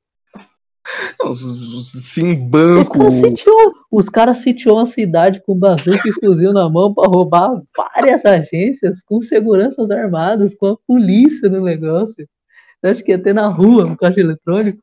Sim, 1.85 2.31
Os 2.45 2.49
banco. 2.49 2.99
caras 2.99 3.15
sitiou, 3.15 3.75
os 3.91 4.09
caras 4.09 4.39
sitiou 4.39 4.77
uma 4.79 4.87
cidade 4.87 5.43
com 5.45 5.55
bazuca 5.55 6.09
e 6.09 6.13
fuzil 6.13 6.53
na 6.53 6.69
mão 6.69 6.95
pra 6.95 7.07
roubar 7.07 7.61
várias 7.77 8.25
agências 8.25 9.03
com 9.03 9.21
seguranças 9.21 9.91
armados, 9.91 10.55
com 10.55 10.67
a 10.69 10.77
polícia 10.87 11.49
no 11.49 11.63
negócio. 11.63 12.27
Você 12.81 12.87
acha 12.87 13.03
que 13.03 13.11
ia 13.11 13.23
ter 13.23 13.35
na 13.35 13.49
rua 13.49 13.85
um 13.85 13.97
caixa 13.97 14.21
eletrônico? 14.21 14.83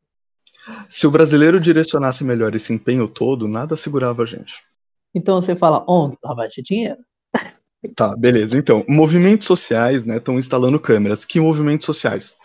Se 0.89 1.07
o 1.07 1.11
brasileiro 1.11 1.59
direcionasse 1.59 2.23
melhor 2.23 2.53
esse 2.53 2.73
empenho 2.73 3.07
todo, 3.07 3.47
nada 3.47 3.75
segurava 3.75 4.23
a 4.23 4.25
gente. 4.25 4.63
Então 5.13 5.41
você 5.41 5.55
fala, 5.55 5.83
onde? 5.87 6.17
Lavar 6.23 6.47
de 6.49 6.61
dinheiro? 6.61 6.97
Tá, 7.93 8.15
beleza. 8.15 8.57
Então, 8.57 8.85
movimentos 8.87 9.45
sociais, 9.45 10.05
né, 10.05 10.17
estão 10.17 10.39
instalando 10.39 10.79
câmeras. 10.79 11.25
Que 11.25 11.39
movimentos 11.39 11.85
sociais? 11.85 12.35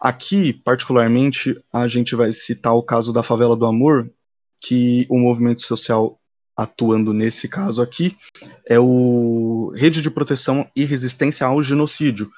Aqui, 0.00 0.52
particularmente, 0.52 1.58
a 1.72 1.88
gente 1.88 2.14
vai 2.14 2.32
citar 2.32 2.74
o 2.74 2.82
caso 2.82 3.12
da 3.12 3.22
Favela 3.22 3.56
do 3.56 3.64
Amor, 3.64 4.10
que 4.60 5.06
o 5.08 5.18
movimento 5.18 5.62
social 5.62 6.18
atuando 6.56 7.12
nesse 7.12 7.48
caso 7.48 7.82
aqui 7.82 8.16
é 8.66 8.78
o 8.78 9.70
Rede 9.76 10.00
de 10.00 10.10
Proteção 10.10 10.66
e 10.74 10.84
Resistência 10.84 11.46
ao 11.46 11.62
Genocídio. 11.62 12.30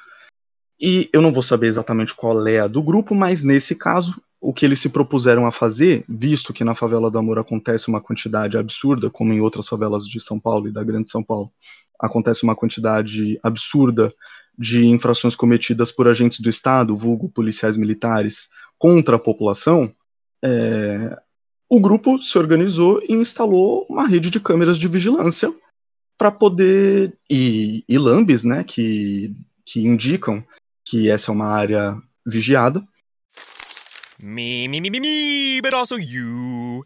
E 0.81 1.09
eu 1.13 1.21
não 1.21 1.33
vou 1.33 1.43
saber 1.43 1.69
exatamente 1.69 2.15
qual 2.15 2.47
é 2.47 2.61
a 2.61 2.67
do 2.67 2.83
grupo, 2.83 3.15
mas 3.15 3.45
nesse 3.45 3.75
caso, 3.75 4.21
o 4.41 4.53
que 4.53 4.65
eles 4.65 4.81
se 4.81 4.89
propuseram 4.89 5.47
a 5.47 5.53
fazer, 5.53 6.05
visto 6.09 6.53
que 6.53 6.65
na 6.65 6.75
Favela 6.75 7.11
do 7.11 7.19
Amor 7.19 7.39
acontece 7.39 7.89
uma 7.89 8.01
quantidade 8.01 8.57
absurda, 8.57 9.11
como 9.11 9.33
em 9.33 9.41
outras 9.41 9.69
favelas 9.69 10.07
de 10.07 10.21
São 10.21 10.39
Paulo 10.39 10.69
e 10.69 10.73
da 10.73 10.85
Grande 10.85 11.11
São 11.11 11.23
Paulo, 11.23 11.53
acontece 11.99 12.43
uma 12.45 12.57
quantidade 12.57 13.39
absurda 13.43 14.13
de 14.59 14.87
infrações 14.87 15.37
cometidas 15.37 15.93
por 15.93 16.09
agentes 16.09 16.41
do 16.41 16.51
Estado, 16.51 16.97
vulgo 16.97 17.29
policiais 17.29 17.77
militares, 17.77 18.49
contra 18.79 19.17
a 19.17 19.19
população, 19.19 19.93
é, 20.43 21.17
o 21.69 21.81
grupo 21.81 22.19
se 22.19 22.39
organizou 22.39 23.03
e 23.07 23.13
instalou 23.13 23.87
uma 23.91 24.07
rede 24.07 24.31
de 24.31 24.41
câmeras 24.41 24.79
de 24.79 24.89
vigilância 24.89 25.53
para 26.17 26.31
poder. 26.31 27.17
E, 27.31 27.85
e 27.89 27.99
lambes, 27.99 28.45
né, 28.45 28.65
que, 28.65 29.35
que 29.67 29.87
indicam 29.87 30.43
que 30.85 31.11
essa 31.11 31.31
é 31.31 31.35
uma 31.35 31.47
área 31.47 31.97
vigiada. 32.25 32.83
Me, 34.21 34.67
me, 34.67 34.81
me, 34.81 34.91
me, 34.91 35.01
me, 35.01 35.61
but 35.63 35.75
also 35.75 35.97
you. 35.97 36.85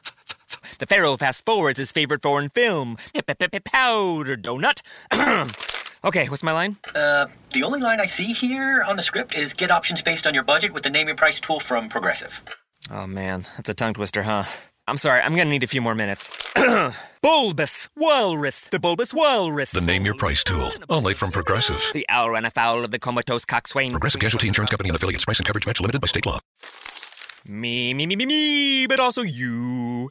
The 0.83 0.87
Pharaoh 0.87 1.17
fast 1.17 1.47
forwards 1.47 1.79
his 1.79 1.93
favorite 1.93 2.23
foreign 2.23 2.49
film, 2.49 2.97
Powder 3.15 4.37
Donut. 4.37 4.83
okay, 6.05 6.29
what's 6.29 6.43
my 6.43 6.51
line? 6.51 6.77
Uh, 6.93 7.29
the 7.53 7.63
only 7.63 7.79
line 7.79 8.01
I 8.01 8.07
see 8.07 8.33
here 8.33 8.83
on 8.83 8.97
the 8.97 9.03
script 9.05 9.33
is 9.37 9.55
get 9.55 9.71
options 9.71 10.03
based 10.03 10.27
on 10.27 10.35
your 10.35 10.43
budget 10.43 10.73
with 10.75 10.83
the 10.83 10.91
name 10.91 11.07
your 11.07 11.15
price 11.15 11.39
tool 11.39 11.61
from 11.61 11.89
Progressive. 11.89 12.41
Oh 12.91 13.07
man, 13.07 13.47
that's 13.57 13.69
a 13.69 13.75
tongue 13.75 13.95
twister, 13.95 14.25
huh? 14.25 14.43
I'm 14.89 14.97
sorry, 14.97 15.21
I'm 15.21 15.37
gonna 15.37 15.51
need 15.51 15.63
a 15.63 15.69
few 15.69 15.81
more 15.81 15.95
minutes. 15.95 16.37
bulbous 17.23 17.89
Walrus, 17.95 18.63
the 18.63 18.81
Bulbous 18.81 19.15
Walrus. 19.15 19.71
The 19.71 19.81
Name 19.81 20.05
Your 20.05 20.17
Price 20.17 20.43
tool, 20.43 20.73
only 20.91 21.15
from 21.15 21.31
Progressive. 21.31 21.81
The 21.93 22.07
owl 22.09 22.31
ran 22.31 22.45
afoul 22.45 22.85
of 22.85 22.91
the 22.91 22.99
comatose 22.99 23.45
coxswain. 23.45 23.93
Progressive 23.93 24.21
Casualty 24.21 24.49
Insurance 24.49 24.73
Company 24.73 24.89
and 24.89 24.97
affiliates. 24.97 25.27
Price 25.27 25.39
and 25.39 25.47
coverage 25.47 25.65
match 25.65 25.81
limited 25.81 26.01
by 26.01 26.09
state 26.09 26.27
law. 26.27 26.41
Me, 27.47 27.93
me, 27.95 28.07
me, 28.07 28.17
me, 28.17 28.27
me, 28.27 28.87
but 28.89 28.99
also 28.99 29.23
you. 29.23 30.11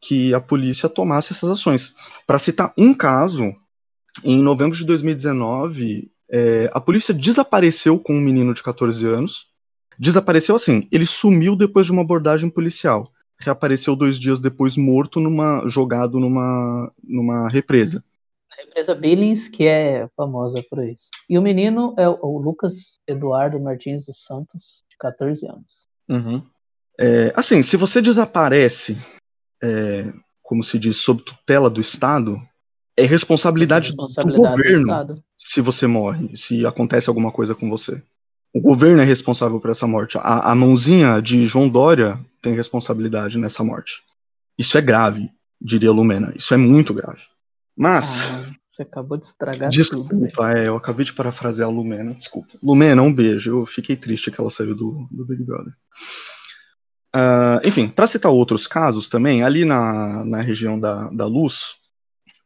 que 0.00 0.34
a 0.34 0.40
polícia 0.40 0.88
tomasse 0.88 1.32
essas 1.32 1.50
ações. 1.50 1.94
Para 2.26 2.38
citar 2.38 2.72
um 2.76 2.92
caso, 2.92 3.54
em 4.24 4.42
novembro 4.42 4.76
de 4.76 4.84
2019, 4.84 6.10
é, 6.30 6.70
a 6.72 6.80
polícia 6.80 7.14
desapareceu 7.14 7.98
com 7.98 8.14
um 8.14 8.20
menino 8.20 8.52
de 8.52 8.62
14 8.62 9.06
anos. 9.06 9.46
Desapareceu 9.98 10.54
assim, 10.54 10.86
ele 10.92 11.06
sumiu 11.06 11.56
depois 11.56 11.86
de 11.86 11.92
uma 11.92 12.02
abordagem 12.02 12.50
policial. 12.50 13.10
Reapareceu 13.40 13.94
dois 13.94 14.18
dias 14.18 14.40
depois 14.40 14.76
morto 14.76 15.20
numa 15.20 15.66
jogado 15.68 16.18
numa, 16.18 16.92
numa 17.02 17.48
represa. 17.48 18.02
A 18.58 18.62
empresa 18.64 18.94
Billings, 18.94 19.48
que 19.48 19.64
é 19.64 20.08
famosa 20.16 20.64
por 20.68 20.84
isso. 20.84 21.08
E 21.28 21.38
o 21.38 21.42
menino 21.42 21.94
é 21.96 22.08
o 22.08 22.18
o 22.20 22.38
Lucas 22.38 22.98
Eduardo 23.06 23.60
Martins 23.60 24.06
dos 24.06 24.24
Santos, 24.24 24.84
de 24.90 24.96
14 24.98 25.46
anos. 25.46 25.88
Uhum. 26.08 26.42
É, 27.00 27.32
assim, 27.36 27.62
se 27.62 27.76
você 27.76 28.02
desaparece, 28.02 28.98
é, 29.62 30.12
como 30.42 30.62
se 30.62 30.78
diz, 30.78 30.96
sob 30.98 31.22
tutela 31.22 31.68
do 31.70 31.80
Estado, 31.80 32.40
é 32.96 33.04
responsabilidade, 33.04 33.88
Responsabilidade 33.88 34.42
do 34.56 34.56
do 34.56 34.62
governo 34.62 34.86
Estado. 34.88 35.24
se 35.36 35.60
você 35.60 35.86
morre, 35.86 36.36
se 36.36 36.66
acontece 36.66 37.08
alguma 37.08 37.30
coisa 37.30 37.54
com 37.54 37.68
você. 37.70 38.02
O 38.52 38.60
governo 38.60 39.00
é 39.02 39.04
responsável 39.04 39.60
por 39.60 39.70
essa 39.70 39.86
morte. 39.86 40.16
A, 40.18 40.50
a 40.50 40.54
mãozinha 40.54 41.20
de 41.20 41.44
João 41.44 41.68
Dória 41.68 42.18
tem 42.42 42.54
responsabilidade 42.54 43.38
nessa 43.38 43.62
morte. 43.62 44.02
Isso 44.58 44.76
é 44.76 44.80
grave, 44.80 45.30
diria 45.60 45.92
Lumena. 45.92 46.32
Isso 46.34 46.52
é 46.54 46.56
muito 46.56 46.92
grave. 46.94 47.20
Mas, 47.76 48.26
Ah, 48.26 48.50
você 48.72 48.82
acabou 48.82 49.16
de 49.18 49.26
estragar 49.26 49.70
tudo. 49.70 50.02
velho. 50.04 50.20
desculpa, 50.22 50.52
é, 50.52 50.66
eu 50.66 50.76
acabei 50.76 51.04
de 51.04 51.12
parafrasear 51.12 51.68
a 51.68 51.70
Lumena, 51.70 52.14
desculpa. 52.14 52.54
Lumena, 52.62 53.02
um 53.02 53.12
beijo. 53.12 53.50
Eu 53.50 53.66
fiquei 53.66 53.94
triste 53.96 54.30
que 54.30 54.40
ela 54.40 54.50
saiu 54.50 54.74
do, 54.74 55.06
do 55.10 55.24
Big 55.26 55.44
Brother. 55.44 55.72
Ah, 57.20 57.60
enfim, 57.64 57.88
para 57.88 58.06
citar 58.06 58.30
outros 58.30 58.68
casos 58.68 59.08
também, 59.08 59.42
ali 59.42 59.64
na, 59.64 60.24
na 60.24 60.40
região 60.40 60.78
da, 60.78 61.10
da 61.10 61.26
Luz, 61.26 61.74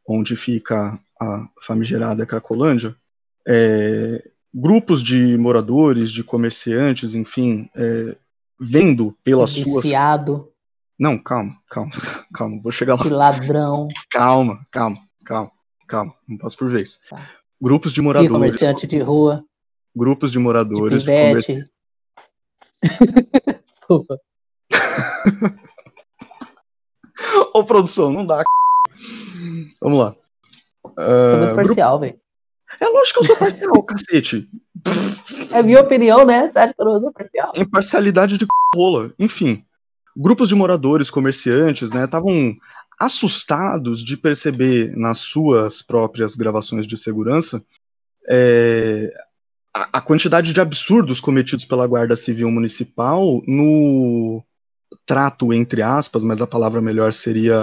onde 0.07 0.35
fica 0.35 0.99
a 1.21 1.47
famigerada 1.61 2.25
Cracolândia, 2.25 2.95
é, 3.47 4.27
grupos 4.51 5.03
de 5.03 5.37
moradores, 5.37 6.11
de 6.11 6.23
comerciantes, 6.23 7.13
enfim, 7.13 7.69
é, 7.75 8.15
vendo 8.59 9.15
pelas 9.23 9.51
suas. 9.51 9.85
Não, 10.97 11.19
calma, 11.19 11.55
calma, 11.69 11.91
calma, 12.33 12.59
vou 12.59 12.71
chegar 12.71 12.95
lá. 12.95 13.03
que 13.03 13.09
ladrão, 13.09 13.87
Calma, 14.09 14.65
calma, 14.71 14.97
calma, 15.23 15.51
calma, 15.87 16.15
não 16.27 16.37
passo 16.39 16.57
por 16.57 16.71
vez. 16.71 16.99
Tá. 17.07 17.29
Grupos 17.61 17.93
de 17.93 18.01
moradores, 18.01 18.31
comerciante 18.33 18.87
de 18.87 18.99
rua, 18.99 19.45
grupos 19.95 20.31
de 20.31 20.39
de 20.39 20.43
moradores, 20.43 21.03
de 21.03 21.11
comer- 21.11 21.45
pivete. 21.45 21.71
Desculpa. 23.79 24.17
Ô, 27.53 27.63
produção, 27.63 28.11
não 28.11 28.25
dá. 28.25 28.43
Vamos 29.81 29.99
lá. 29.99 30.15
Grupo- 30.83 31.55
parcial, 31.55 31.99
velho. 31.99 32.19
É 32.81 32.87
lógico 32.87 33.19
que 33.19 33.25
eu 33.25 33.27
sou 33.27 33.35
parcial, 33.37 33.83
cacete. 33.83 34.49
É 35.51 35.61
minha 35.61 35.81
opinião, 35.81 36.25
né? 36.25 36.49
Você 36.51 36.59
acha 36.59 36.73
que 36.73 36.81
eu 36.81 36.85
não 36.85 36.99
sou 36.99 37.11
parcial? 37.13 37.53
Imparcialidade 37.55 38.37
de 38.37 38.45
rola. 38.75 39.13
Enfim, 39.19 39.63
grupos 40.17 40.49
de 40.49 40.55
moradores, 40.55 41.09
comerciantes, 41.11 41.91
né, 41.91 42.05
estavam 42.05 42.55
assustados 42.99 44.03
de 44.03 44.17
perceber 44.17 44.95
nas 44.95 45.19
suas 45.19 45.81
próprias 45.81 46.35
gravações 46.35 46.87
de 46.87 46.97
segurança 46.97 47.63
é, 48.29 49.09
a, 49.75 49.97
a 49.97 50.01
quantidade 50.01 50.53
de 50.53 50.61
absurdos 50.61 51.19
cometidos 51.19 51.65
pela 51.65 51.85
Guarda 51.87 52.15
Civil 52.15 52.49
Municipal 52.49 53.41
no 53.47 54.43
trato, 55.05 55.53
entre 55.53 55.81
aspas, 55.81 56.23
mas 56.23 56.41
a 56.41 56.47
palavra 56.47 56.81
melhor 56.81 57.13
seria. 57.13 57.55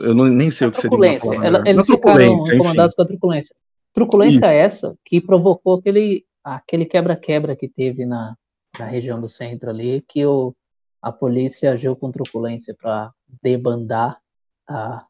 Eu 0.00 0.14
não, 0.14 0.26
nem 0.26 0.50
sei 0.50 0.68
o 0.68 0.72
que 0.72 0.80
seria. 0.80 0.96
uma 0.96 1.06
truculência. 1.06 1.28
palavra 1.28 1.46
Ela-. 1.46 1.68
Eles 1.68 1.86
ficaram 1.86 2.22
incomodados 2.24 2.94
com 2.94 3.02
a 3.02 3.06
truculência. 3.06 3.56
Truculência 3.92 4.36
Isso. 4.36 4.44
é 4.44 4.56
essa 4.56 4.98
que 5.04 5.20
provocou 5.20 5.78
aquele 5.78 6.24
aquele 6.42 6.86
quebra-quebra 6.86 7.54
que 7.54 7.68
teve 7.68 8.06
na, 8.06 8.34
na 8.78 8.86
região 8.86 9.20
do 9.20 9.28
centro 9.28 9.68
ali, 9.68 10.02
que 10.08 10.24
o, 10.24 10.54
a 11.02 11.12
polícia 11.12 11.72
agiu 11.72 11.94
com 11.94 12.10
truculência 12.10 12.74
para 12.80 13.12
debandar 13.42 14.18
a, 14.66 15.04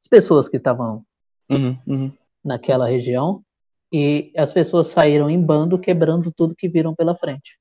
as 0.00 0.08
pessoas 0.08 0.48
que 0.48 0.56
estavam 0.56 1.04
Uhum, 1.50 1.78
uhum. 1.86 2.12
naquela 2.42 2.88
região 2.88 3.44
e 3.92 4.32
as 4.36 4.52
pessoas 4.52 4.88
saíram 4.88 5.28
em 5.28 5.40
bando 5.40 5.78
quebrando 5.78 6.32
tudo 6.32 6.56
que 6.56 6.68
viram 6.68 6.94
pela 6.94 7.14
frente. 7.14 7.58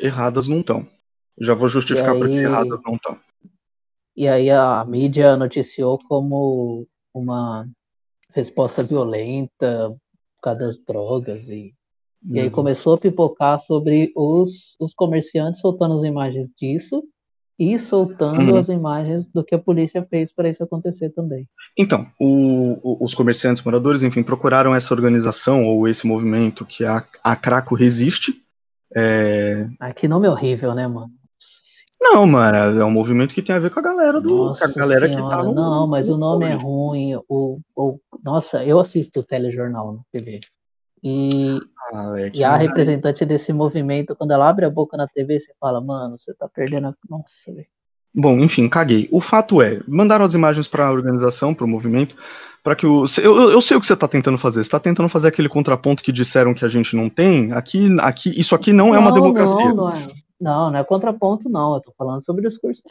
Erradas 0.00 0.48
não 0.48 0.60
estão. 0.60 0.86
Já 1.40 1.54
vou 1.54 1.68
justificar 1.68 2.16
porque 2.16 2.34
aí- 2.38 2.44
erradas 2.44 2.80
não 2.84 2.94
estão. 2.94 3.18
E 4.16 4.28
aí 4.28 4.50
a 4.50 4.84
mídia 4.84 5.36
noticiou 5.36 5.98
como 6.08 6.86
uma 7.14 7.66
resposta 8.34 8.82
violenta 8.82 9.88
por 10.36 10.42
causa 10.42 10.60
das 10.60 10.78
drogas 10.78 11.48
e, 11.48 11.74
e 12.28 12.38
aí 12.40 12.46
Uhum. 12.46 12.52
começou 12.52 12.94
a 12.94 12.98
pipocar 12.98 13.58
sobre 13.58 14.12
os, 14.14 14.76
os 14.78 14.92
comerciantes 14.94 15.60
soltando 15.60 15.98
as 15.98 16.04
imagens 16.04 16.48
disso 16.60 17.02
e 17.58 17.78
soltando 17.78 18.52
Uhum. 18.52 18.58
as 18.58 18.68
imagens 18.68 19.26
do 19.26 19.42
que 19.44 19.54
a 19.54 19.58
polícia 19.58 20.04
fez 20.08 20.32
para 20.32 20.48
isso 20.48 20.62
acontecer 20.62 21.10
também. 21.10 21.48
Então, 21.78 22.06
o- 22.20 22.78
o- 22.82 23.04
os 23.04 23.14
comerciantes 23.14 23.62
moradores, 23.62 24.02
enfim, 24.02 24.22
procuraram 24.22 24.74
essa 24.74 24.92
organização 24.94 25.64
ou 25.66 25.86
esse 25.88 26.06
movimento 26.06 26.64
que 26.66 26.84
a, 26.84 27.04
a 27.22 27.36
Craco 27.36 27.74
Resiste. 27.74 28.34
É, 28.94 29.68
Ah, 29.78 29.92
que 29.94 30.08
nome 30.08 30.26
horrível, 30.28 30.74
né, 30.74 30.86
mano? 30.86 31.12
Não, 32.00 32.26
mano, 32.26 32.80
é 32.80 32.84
um 32.84 32.90
movimento 32.90 33.34
que 33.34 33.42
tem 33.42 33.54
a 33.54 33.58
ver 33.58 33.70
com 33.70 33.78
a 33.78 33.82
galera 33.82 34.20
do. 34.20 34.28
Nossa 34.46 34.66
com 34.66 34.78
a 34.78 34.82
galera 34.82 35.06
que 35.08 35.14
tá 35.16 35.18
senhora, 35.28 35.42
no. 35.44 35.54
não, 35.54 35.86
mas 35.86 36.08
o 36.08 36.12
no 36.12 36.18
nome 36.18 36.46
é 36.46 36.54
ruim. 36.54 37.14
O, 37.28 37.60
o, 37.76 38.00
nossa, 38.24 38.64
eu 38.64 38.80
assisto 38.80 39.20
o 39.20 39.22
telejornal 39.22 39.92
na 39.92 40.00
TV. 40.10 40.40
E, 41.02 41.58
Ah, 41.92 42.04
Alex, 42.06 42.38
e 42.38 42.44
a 42.44 42.50
mas 42.52 42.62
aí- 42.62 42.66
representante 42.68 43.24
desse 43.24 43.52
movimento, 43.52 44.14
quando 44.16 44.32
ela 44.32 44.48
abre 44.48 44.64
a 44.64 44.70
boca 44.70 44.96
na 44.96 45.06
TV, 45.08 45.40
você 45.40 45.52
fala, 45.60 45.80
mano, 45.80 46.18
você 46.18 46.32
tá 46.34 46.48
perdendo 46.48 46.88
a. 46.88 46.94
Nossa, 47.08 47.52
velho. 47.52 47.66
Bom, 48.14 48.38
enfim, 48.40 48.68
caguei. 48.68 49.08
O 49.12 49.20
fato 49.20 49.62
é, 49.62 49.80
mandaram 49.86 50.24
as 50.24 50.34
imagens 50.34 50.66
para 50.66 50.86
a 50.86 50.92
organização, 50.92 51.54
para 51.54 51.64
o 51.64 51.68
movimento, 51.68 52.16
para 52.64 52.74
que 52.74 52.84
o. 52.86 53.04
Eu, 53.22 53.50
eu- 53.50 53.60
sei 53.62 53.76
o 53.76 53.80
que 53.80 53.86
você 53.86 53.92
está 53.94 54.08
tentando 54.08 54.36
fazer. 54.38 54.60
Você 54.60 54.68
está 54.68 54.80
tentando 54.80 55.08
fazer 55.08 55.28
aquele 55.28 55.48
contraponto 55.48 56.02
que 56.02 56.10
disseram 56.12 56.52
que 56.54 56.64
a 56.64 56.68
gente 56.68 56.96
não 56.96 57.08
tem. 57.10 57.52
Aqui, 57.52 57.88
aqui, 58.00 58.30
isso 58.40 58.54
aqui 58.54 58.72
não 58.72 58.94
é 58.94 58.98
uma 58.98 59.12
democracia. 59.12 59.66
Não, 59.68 59.76
não 59.76 59.90
é. 59.90 60.08
Não, 60.40 60.70
não 60.70 60.78
é 60.78 60.84
contraponto, 60.84 61.48
não. 61.48 61.74
Eu 61.74 61.80
tô 61.80 61.92
falando 61.96 62.24
sobre 62.24 62.46
o 62.46 62.48
discurso. 62.48 62.82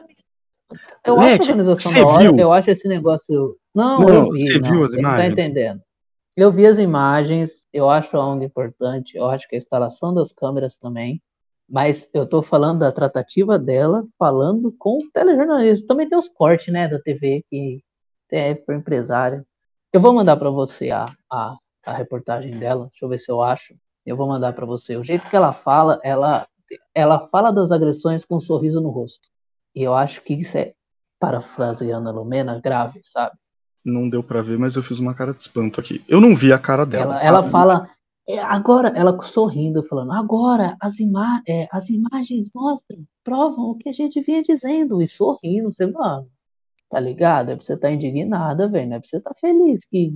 Eu 1.04 1.16
Leque, 1.16 1.42
acho 1.42 1.52
a 1.52 1.54
organização 1.56 1.94
da 1.94 2.06
hora, 2.06 2.32
viu? 2.32 2.40
eu 2.40 2.54
acho 2.54 2.70
esse 2.70 2.88
negócio. 2.88 3.58
Não, 3.74 4.00
Não, 4.00 4.10
eu 4.10 4.32
vi. 4.32 4.48
você 4.48 4.60
não, 4.60 4.72
viu 4.72 4.84
as 4.84 4.92
tá 4.92 5.00
imagens? 5.00 5.34
entendendo. 5.34 5.82
Eu 6.38 6.52
vi 6.52 6.68
as 6.68 6.78
imagens, 6.78 7.52
eu 7.74 7.90
acho 7.90 8.16
a 8.16 8.26
onda 8.26 8.46
importante, 8.46 9.18
eu 9.18 9.26
acho 9.26 9.48
que 9.50 9.56
a 9.56 9.58
instalação 9.58 10.14
das 10.14 10.32
câmeras 10.32 10.78
também, 10.78 11.22
mas 11.68 12.08
eu 12.14 12.26
tô 12.26 12.42
falando 12.42 12.80
da 12.80 12.92
tratativa 12.92 13.60
dela, 13.60 14.06
falando 14.18 14.72
com 14.78 15.00
o 15.00 15.12
telejornalista. 15.12 15.88
Também 15.88 16.08
tem 16.08 16.18
os 16.18 16.30
cortes, 16.30 16.72
né, 16.72 16.88
da 16.88 17.00
TV 17.00 17.44
que 17.50 17.84
é 18.32 18.54
para 18.56 18.76
empresário. 18.76 19.46
Eu 19.92 20.00
vou 20.02 20.14
mandar 20.14 20.38
para 20.38 20.50
você 20.50 20.92
a, 20.92 21.12
a, 21.32 21.58
a 21.86 21.94
reportagem 21.94 22.58
dela, 22.58 22.88
deixa 22.92 23.06
eu 23.06 23.10
ver 23.10 23.18
se 23.20 23.32
eu 23.32 23.42
acho. 23.42 23.74
Eu 24.06 24.16
vou 24.16 24.28
mandar 24.28 24.54
para 24.54 24.66
você. 24.66 24.96
O 24.98 25.04
jeito 25.04 25.30
que 25.30 25.36
ela 25.36 25.52
fala, 25.54 26.00
ela, 26.04 26.48
ela 26.94 27.28
fala 27.30 27.52
das 27.52 27.72
agressões 27.72 28.26
com 28.26 28.38
um 28.38 28.42
sorriso 28.42 28.82
no 28.82 28.90
rosto. 28.90 29.28
E 29.76 29.84
eu 29.84 29.94
acho 29.94 30.22
que 30.24 30.34
isso 30.34 30.58
é, 30.58 30.74
parafraseando 31.20 32.10
a 32.10 32.12
Lumena, 32.12 32.60
grave, 32.60 33.02
sabe? 33.04 33.36
Não 33.84 34.10
deu 34.10 34.24
para 34.24 34.42
ver, 34.42 34.58
mas 34.58 34.76
eu 34.76 34.84
fiz 34.84 35.00
uma 35.00 35.16
cara 35.16 35.34
de 35.34 35.42
espanto 35.42 35.80
aqui. 35.80 36.04
Eu 36.08 36.20
não 36.20 36.36
vi 36.36 36.52
a 36.52 36.60
cara 36.60 36.86
dela. 36.86 37.16
Ela, 37.16 37.24
ela 37.24 37.44
tá? 37.44 37.50
fala, 37.50 37.90
é, 38.28 38.40
agora, 38.40 38.90
ela 38.90 39.20
sorrindo, 39.24 39.82
falando, 39.84 40.12
agora 40.12 40.78
as, 40.80 41.00
ima 41.00 41.42
é, 41.48 41.68
as 41.72 41.90
imagens 41.90 42.48
mostram, 42.54 43.04
provam 43.24 43.72
o 43.72 43.76
que 43.76 43.90
a 43.90 43.92
gente 43.94 44.22
vinha 44.22 44.44
dizendo, 44.44 45.02
e 45.02 45.08
sorrindo, 45.08 45.72
você, 45.72 45.88
mano, 45.88 46.30
tá 46.90 47.00
ligado? 47.00 47.50
É 47.50 47.56
pra 47.56 47.66
você 47.66 47.74
estar 47.74 47.88
tá 47.88 47.92
indignada, 47.92 48.68
velho, 48.68 48.90
não 48.90 48.98
é 48.98 49.00
pra 49.00 49.10
você 49.10 49.18
estar 49.18 49.34
tá 49.34 49.40
feliz, 49.40 49.84
que, 49.86 50.16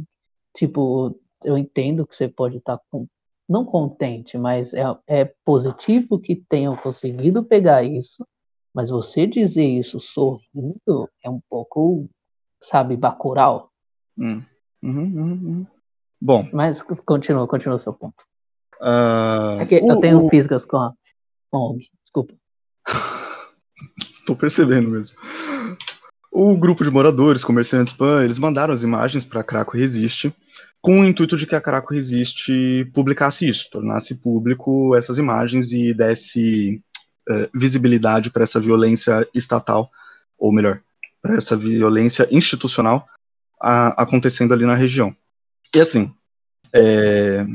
tipo, 0.56 1.20
eu 1.44 1.58
entendo 1.58 2.06
que 2.06 2.16
você 2.16 2.28
pode 2.28 2.58
estar 2.58 2.78
tá 2.78 2.84
com, 2.92 3.08
não 3.54 3.64
contente, 3.64 4.36
mas 4.36 4.74
é, 4.74 4.84
é 5.06 5.32
positivo 5.46 6.20
que 6.20 6.36
tenham 6.36 6.76
conseguido 6.76 7.44
pegar 7.44 7.84
isso, 7.84 8.26
mas 8.74 8.90
você 8.90 9.28
dizer 9.28 9.64
isso 9.64 10.00
sorrindo 10.00 11.08
é 11.24 11.30
um 11.30 11.40
pouco, 11.48 12.10
sabe, 12.60 12.98
bacural. 12.98 13.70
Hum. 14.18 14.42
Uhum, 14.82 15.04
uhum, 15.04 15.32
uhum. 15.32 15.68
Bom. 16.20 16.50
Mas 16.52 16.82
continua, 16.82 17.48
continua 17.48 17.76
o 17.76 17.80
seu 17.80 17.94
ponto. 17.94 18.24
Uh, 18.82 19.62
é 19.62 19.80
o, 19.84 19.92
eu 19.92 20.00
tenho 20.00 20.26
o... 20.26 20.30
fisgas 20.30 20.66
com 20.66 20.78
a, 20.78 20.92
ONG, 21.52 21.88
desculpa. 22.04 22.34
Tô 24.26 24.36
percebendo 24.36 24.90
mesmo. 24.90 25.16
O 26.32 26.58
grupo 26.58 26.84
de 26.84 26.90
moradores, 26.90 27.44
comerciantes 27.44 27.94
PAN, 27.94 28.24
eles 28.24 28.40
mandaram 28.40 28.74
as 28.74 28.82
imagens 28.82 29.26
para 29.26 29.44
Craco 29.44 29.78
Resiste, 29.78 30.34
com 30.84 31.00
o 31.00 31.06
intuito 31.06 31.38
de 31.38 31.48
que 31.48 31.56
a 31.56 31.62
Craco 31.62 31.94
Resiste 31.94 32.92
publicasse 32.94 33.48
isso, 33.48 33.70
tornasse 33.72 34.16
público 34.16 34.94
essas 34.98 35.18
imagens 35.18 35.72
e 35.72 35.94
desse 35.94 36.84
uh, 37.30 37.58
visibilidade 37.58 38.30
para 38.30 38.44
essa 38.44 38.60
violência 38.60 39.26
estatal, 39.34 39.90
ou 40.38 40.52
melhor, 40.52 40.82
para 41.22 41.38
essa 41.38 41.56
violência 41.56 42.28
institucional 42.30 43.08
a, 43.62 44.04
acontecendo 44.04 44.54
ali 44.54 44.66
na 44.66 44.76
região. 44.76 45.16
E 45.74 45.80
assim, 45.80 46.12
é, 46.74 47.46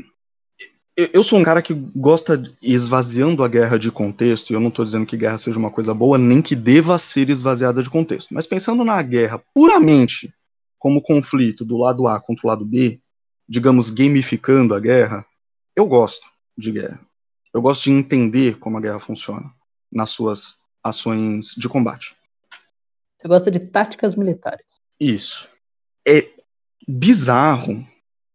eu 0.97 1.23
sou 1.23 1.37
um 1.37 1.43
cara 1.43 1.61
que 1.61 1.75
gosta 1.95 2.41
esvaziando 2.59 3.43
a 3.43 3.47
guerra 3.47 3.77
de 3.77 3.91
contexto, 3.91 4.49
e 4.49 4.53
eu 4.55 4.59
não 4.59 4.69
estou 4.69 4.83
dizendo 4.83 5.05
que 5.05 5.15
guerra 5.15 5.37
seja 5.37 5.59
uma 5.59 5.69
coisa 5.69 5.93
boa, 5.93 6.17
nem 6.17 6.41
que 6.41 6.55
deva 6.55 6.97
ser 6.97 7.29
esvaziada 7.29 7.83
de 7.83 7.91
contexto. 7.91 8.33
Mas 8.33 8.47
pensando 8.47 8.83
na 8.83 8.99
guerra 9.03 9.39
puramente 9.53 10.33
como 10.79 10.99
conflito 10.99 11.63
do 11.63 11.77
lado 11.77 12.07
A 12.07 12.19
contra 12.19 12.47
o 12.47 12.49
lado 12.49 12.65
B, 12.65 12.99
digamos, 13.49 13.89
gamificando 13.89 14.75
a 14.75 14.79
guerra, 14.79 15.25
eu 15.75 15.87
gosto 15.87 16.29
de 16.55 16.71
guerra. 16.71 16.99
Eu 17.51 17.61
gosto 17.61 17.85
de 17.85 17.91
entender 17.91 18.59
como 18.59 18.77
a 18.77 18.81
guerra 18.81 18.99
funciona 18.99 19.51
nas 19.91 20.11
suas 20.11 20.59
ações 20.83 21.55
de 21.57 21.67
combate. 21.67 22.15
Você 23.17 23.27
gosta 23.27 23.49
de 23.49 23.59
táticas 23.59 24.15
militares. 24.15 24.65
Isso. 24.99 25.49
É 26.07 26.29
bizarro 26.87 27.85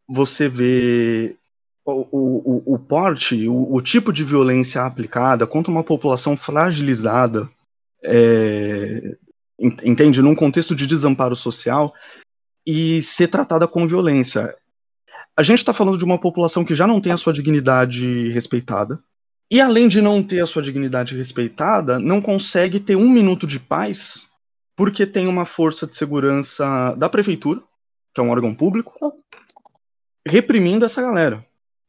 você 0.06 0.48
ver 0.48 1.38
o, 1.86 2.62
o, 2.66 2.74
o 2.74 2.78
porte, 2.78 3.48
o, 3.48 3.74
o, 3.74 3.80
tipo 3.80 4.12
de 4.12 4.24
violência 4.24 4.82
aplicada 4.82 5.46
contra 5.46 5.70
uma 5.70 5.84
população 5.84 6.36
fragilizada, 6.36 7.48
é, 8.02 9.16
entende? 9.58 10.20
Num 10.20 10.34
contexto 10.34 10.74
de 10.74 10.86
desamparo 10.86 11.36
social 11.36 11.94
e 12.66 13.00
ser 13.02 13.28
tratada 13.28 13.68
com 13.68 13.86
violência. 13.86 14.54
A 15.36 15.42
gente 15.42 15.58
está 15.58 15.72
falando 15.72 15.98
de 15.98 16.04
uma 16.04 16.18
população 16.18 16.64
que 16.64 16.74
já 16.74 16.86
não 16.86 17.00
tem 17.00 17.12
a 17.12 17.16
sua 17.16 17.32
dignidade 17.32 18.28
respeitada. 18.30 19.02
E 19.50 19.60
além 19.60 19.88
de 19.88 20.00
não 20.00 20.22
ter 20.22 20.40
a 20.40 20.46
sua 20.46 20.62
dignidade 20.62 21.16
respeitada, 21.16 21.98
não 21.98 22.20
consegue 22.20 22.80
ter 22.80 22.96
um 22.96 23.08
minuto 23.08 23.46
de 23.46 23.60
paz 23.60 24.28
porque 24.76 25.06
tem 25.06 25.26
uma 25.26 25.44
força 25.44 25.86
de 25.86 25.96
segurança 25.96 26.94
da 26.96 27.08
prefeitura, 27.08 27.60
que 28.12 28.20
é 28.20 28.24
um 28.24 28.30
órgão 28.30 28.54
público, 28.54 29.14
reprimindo 30.26 30.84
essa 30.84 31.00
galera. 31.00 31.44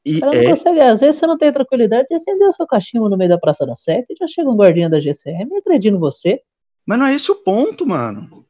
E 0.06 0.20
Ela 0.22 0.36
é... 0.36 0.44
não 0.44 0.50
consegue, 0.52 0.80
às 0.82 1.00
vezes 1.00 1.16
você 1.16 1.26
não 1.26 1.38
tem 1.38 1.52
tranquilidade 1.52 2.08
de 2.08 2.16
acender 2.16 2.48
o 2.48 2.54
seu 2.54 2.68
cachimbo 2.68 3.10
no 3.10 3.18
meio 3.18 3.30
da 3.30 3.40
Praça 3.40 3.66
da 3.66 3.76
Sé 3.76 4.06
e 4.08 4.16
já 4.16 4.28
chega 4.28 4.50
um 4.50 4.56
guardinha 4.56 4.90
da 4.90 5.00
GCM 5.00 5.50
agredindo 5.58 5.98
você. 5.98 6.42
Mas 6.86 7.00
não 7.00 7.08
é 7.08 7.16
esse 7.16 7.32
o 7.32 7.36
ponto, 7.36 7.88
mano. 7.88 8.46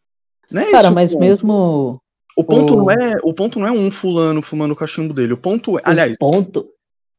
Não 0.52 0.62
é 0.62 0.72
Cara, 0.72 0.92
mas 0.92 1.14
ponto. 1.14 1.22
mesmo. 1.22 2.02
O 2.36 2.44
ponto, 2.44 2.74
o- 2.74 2.78
não 2.78 2.92
é, 2.92 3.18
o 3.24 3.34
ponto 3.34 3.60
não 3.60 3.68
é 3.68 3.72
um 3.72 3.90
fulano 3.90 4.42
fumando 4.42 4.72
o 4.72 4.76
cachimbo 4.76 5.14
dele. 5.14 5.34
O 5.34 5.38
ponto 5.38 5.78
é. 5.80 5.82
Aliás, 5.86 6.14
O 6.14 6.18
ponto. 6.18 6.70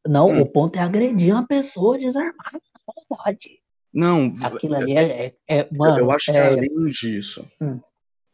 Não, 0.07 0.29
Hum. 0.29 0.41
o 0.43 0.47
ponto 0.47 0.77
é 0.77 0.81
agredir 0.81 1.33
uma 1.35 1.47
pessoa 1.47 1.99
desarmada 1.99 2.37
na 2.53 2.95
maldade. 3.11 3.59
não. 3.93 4.37
Aquilo 4.43 4.77
ali 4.77 4.93
é. 4.97 5.27
é, 5.27 5.35
é- 5.61 5.69
mano, 5.73 5.99
eu 5.99 6.11
acho 6.13 6.27
que 6.27 6.31
é 6.33 6.41
é, 6.41 6.47
além 6.49 6.87
disso. 6.91 7.45
Hum. 7.61 7.81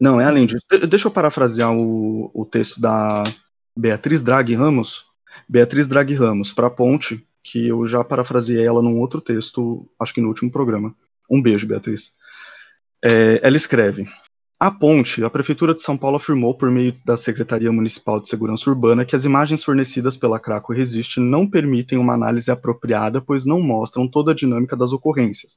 Não, 0.00 0.20
é 0.20 0.24
além 0.24 0.44
disso. 0.44 0.64
De- 0.70 0.86
deixa 0.86 1.06
eu 1.08 1.12
parafrasear 1.12 1.72
o, 1.72 2.30
o 2.34 2.44
texto 2.44 2.80
da 2.80 3.22
Beatriz 3.76 4.22
Draghi 4.22 4.54
Ramos. 4.54 5.04
Beatriz 5.48 5.86
Draghi 5.88 6.14
Ramos, 6.14 6.52
para 6.52 6.68
Ponte, 6.68 7.24
que 7.42 7.68
eu 7.68 7.86
já 7.86 8.02
parafraseei 8.04 8.66
ela 8.66 8.82
num 8.82 8.98
outro 8.98 9.20
texto, 9.20 9.88
acho 9.98 10.12
que 10.12 10.20
no 10.20 10.28
último 10.28 10.50
programa. 10.50 10.94
Um 11.30 11.40
beijo, 11.40 11.66
Beatriz. 11.66 12.12
É, 13.02 13.40
ela 13.42 13.56
escreve: 13.56 14.06
A 14.64 14.70
Ponte, 14.70 15.24
a 15.24 15.28
Prefeitura 15.28 15.74
de 15.74 15.82
São 15.82 15.96
Paulo 15.96 16.18
afirmou, 16.18 16.54
por 16.54 16.70
meio 16.70 16.94
da 17.04 17.16
Secretaria 17.16 17.72
Municipal 17.72 18.20
de 18.20 18.28
Segurança 18.28 18.70
Urbana, 18.70 19.04
que 19.04 19.16
as 19.16 19.24
imagens 19.24 19.64
fornecidas 19.64 20.16
pela 20.16 20.38
Craco 20.38 20.72
Resiste 20.72 21.18
não 21.18 21.50
permitem 21.50 21.98
uma 21.98 22.14
análise 22.14 22.48
apropriada, 22.48 23.20
pois 23.20 23.44
não 23.44 23.60
mostram 23.60 24.06
toda 24.06 24.30
a 24.30 24.34
dinâmica 24.36 24.76
das 24.76 24.92
ocorrências, 24.92 25.56